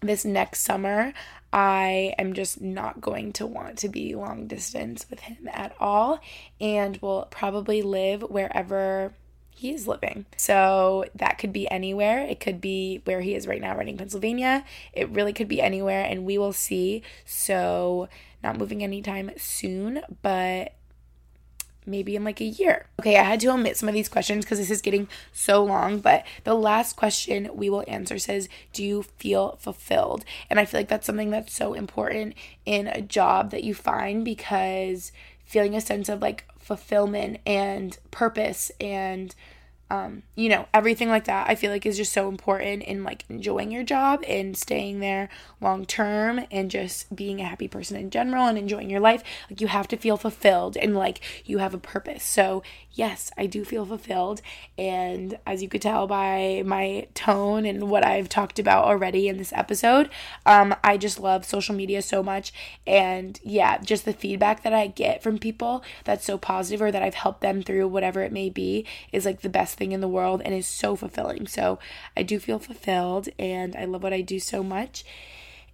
this 0.00 0.24
next 0.24 0.60
summer, 0.60 1.12
I 1.52 2.14
am 2.18 2.34
just 2.34 2.60
not 2.60 3.00
going 3.00 3.32
to 3.32 3.46
want 3.46 3.78
to 3.78 3.88
be 3.88 4.14
long 4.14 4.46
distance 4.46 5.06
with 5.08 5.20
him 5.20 5.48
at 5.52 5.74
all, 5.80 6.20
and 6.60 6.98
will 6.98 7.26
probably 7.30 7.80
live 7.82 8.22
wherever 8.22 9.14
he 9.50 9.72
is 9.72 9.88
living. 9.88 10.26
So 10.36 11.06
that 11.14 11.38
could 11.38 11.52
be 11.52 11.68
anywhere. 11.70 12.20
It 12.20 12.38
could 12.38 12.60
be 12.60 13.00
where 13.04 13.22
he 13.22 13.34
is 13.34 13.46
right 13.46 13.60
now, 13.60 13.76
Reading, 13.76 13.96
Pennsylvania. 13.96 14.64
It 14.92 15.08
really 15.10 15.32
could 15.32 15.48
be 15.48 15.60
anywhere, 15.60 16.04
and 16.04 16.24
we 16.24 16.38
will 16.38 16.52
see. 16.52 17.02
So, 17.24 18.08
not 18.42 18.58
moving 18.58 18.84
anytime 18.84 19.32
soon, 19.36 20.02
but 20.22 20.74
maybe 21.88 22.14
in 22.14 22.24
like 22.24 22.40
a 22.40 22.44
year. 22.44 22.86
Okay, 23.00 23.16
I 23.16 23.24
had 23.24 23.40
to 23.40 23.48
omit 23.48 23.76
some 23.76 23.88
of 23.88 23.94
these 23.94 24.08
questions 24.08 24.44
because 24.44 24.58
this 24.58 24.70
is 24.70 24.82
getting 24.82 25.08
so 25.32 25.64
long, 25.64 25.98
but 25.98 26.24
the 26.44 26.54
last 26.54 26.96
question 26.96 27.50
we 27.54 27.70
will 27.70 27.84
answer 27.88 28.18
says, 28.18 28.48
Do 28.72 28.84
you 28.84 29.02
feel 29.02 29.56
fulfilled? 29.56 30.24
And 30.50 30.60
I 30.60 30.64
feel 30.64 30.80
like 30.80 30.88
that's 30.88 31.06
something 31.06 31.30
that's 31.30 31.52
so 31.52 31.74
important 31.74 32.34
in 32.66 32.86
a 32.86 33.00
job 33.00 33.50
that 33.50 33.64
you 33.64 33.74
find 33.74 34.24
because 34.24 35.12
feeling 35.44 35.74
a 35.74 35.80
sense 35.80 36.08
of 36.08 36.20
like 36.20 36.44
fulfillment 36.58 37.40
and 37.46 37.96
purpose 38.10 38.70
and 38.80 39.34
um, 39.90 40.22
you 40.34 40.50
know, 40.50 40.66
everything 40.74 41.08
like 41.08 41.24
that 41.24 41.48
I 41.48 41.54
feel 41.54 41.70
like 41.70 41.86
is 41.86 41.96
just 41.96 42.12
so 42.12 42.28
important 42.28 42.82
in 42.82 43.04
like 43.04 43.24
enjoying 43.30 43.70
your 43.70 43.82
job 43.82 44.22
and 44.28 44.56
staying 44.56 45.00
there 45.00 45.30
long 45.60 45.86
term 45.86 46.40
and 46.50 46.70
just 46.70 47.14
being 47.14 47.40
a 47.40 47.44
happy 47.44 47.68
person 47.68 47.96
in 47.96 48.10
general 48.10 48.46
and 48.46 48.58
enjoying 48.58 48.90
your 48.90 49.00
life. 49.00 49.22
Like 49.50 49.60
you 49.60 49.68
have 49.68 49.88
to 49.88 49.96
feel 49.96 50.18
fulfilled 50.18 50.76
and 50.76 50.94
like 50.94 51.20
you 51.46 51.58
have 51.58 51.72
a 51.72 51.78
purpose. 51.78 52.22
So, 52.22 52.62
yes, 52.98 53.30
I 53.38 53.46
do 53.46 53.64
feel 53.64 53.86
fulfilled. 53.86 54.42
And 54.76 55.38
as 55.46 55.62
you 55.62 55.68
could 55.68 55.80
tell 55.80 56.08
by 56.08 56.64
my 56.66 57.06
tone 57.14 57.64
and 57.64 57.88
what 57.88 58.04
I've 58.04 58.28
talked 58.28 58.58
about 58.58 58.84
already 58.86 59.28
in 59.28 59.38
this 59.38 59.52
episode, 59.52 60.10
um, 60.44 60.74
I 60.82 60.96
just 60.96 61.20
love 61.20 61.44
social 61.44 61.76
media 61.76 62.02
so 62.02 62.24
much. 62.24 62.52
And 62.88 63.38
yeah, 63.44 63.78
just 63.78 64.04
the 64.04 64.12
feedback 64.12 64.64
that 64.64 64.74
I 64.74 64.88
get 64.88 65.22
from 65.22 65.38
people 65.38 65.84
that's 66.02 66.24
so 66.24 66.36
positive 66.36 66.82
or 66.82 66.90
that 66.90 67.02
I've 67.02 67.14
helped 67.14 67.40
them 67.40 67.62
through 67.62 67.86
whatever 67.86 68.22
it 68.22 68.32
may 68.32 68.50
be 68.50 68.84
is 69.12 69.24
like 69.24 69.42
the 69.42 69.48
best 69.48 69.76
thing 69.76 69.92
in 69.92 70.00
the 70.00 70.08
world 70.08 70.42
and 70.44 70.52
is 70.52 70.66
so 70.66 70.96
fulfilling. 70.96 71.46
So 71.46 71.78
I 72.16 72.24
do 72.24 72.40
feel 72.40 72.58
fulfilled 72.58 73.28
and 73.38 73.76
I 73.76 73.84
love 73.84 74.02
what 74.02 74.12
I 74.12 74.22
do 74.22 74.40
so 74.40 74.64
much. 74.64 75.04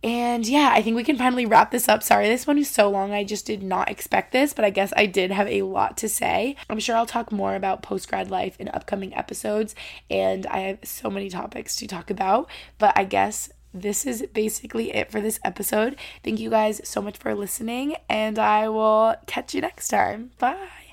And 0.05 0.47
yeah, 0.47 0.71
I 0.71 0.83
think 0.83 0.97
we 0.97 1.03
can 1.03 1.17
finally 1.17 1.47
wrap 1.47 1.71
this 1.71 1.89
up. 1.89 2.03
Sorry, 2.03 2.29
this 2.29 2.47
one 2.47 2.59
is 2.59 2.69
so 2.69 2.91
long. 2.91 3.13
I 3.13 3.25
just 3.25 3.47
did 3.47 3.63
not 3.63 3.91
expect 3.91 4.33
this, 4.33 4.53
but 4.53 4.63
I 4.63 4.69
guess 4.69 4.93
I 4.99 5.07
did 5.07 5.31
have 5.31 5.49
a 5.49 5.63
lot 5.63 5.97
to 5.97 6.11
say. 6.11 6.57
I'm 6.69 6.79
sure 6.79 6.95
I'll 6.95 7.07
talk 7.07 7.33
more 7.33 7.55
about 7.55 7.83
post 7.83 8.07
grad 8.11 8.31
life 8.31 8.61
in 8.61 8.69
upcoming 8.69 9.17
episodes, 9.17 9.75
and 10.11 10.47
I 10.49 10.59
have 10.59 10.81
so 10.85 11.09
many 11.09 11.31
topics 11.31 11.75
to 11.77 11.87
talk 11.87 12.11
about. 12.11 12.51
But 12.77 12.93
I 12.97 13.05
guess 13.05 13.49
this 13.73 14.05
is 14.05 14.27
basically 14.35 14.93
it 14.93 15.11
for 15.11 15.23
this 15.23 15.41
episode. 15.43 15.97
Thank 16.23 16.39
you 16.39 16.51
guys 16.51 16.83
so 16.87 17.01
much 17.01 17.17
for 17.17 17.35
listening, 17.35 17.97
and 18.07 18.39
I 18.39 18.69
will 18.69 19.15
catch 19.27 19.55
you 19.55 19.63
next 19.63 19.89
time. 19.89 20.33
Bye. 20.39 20.84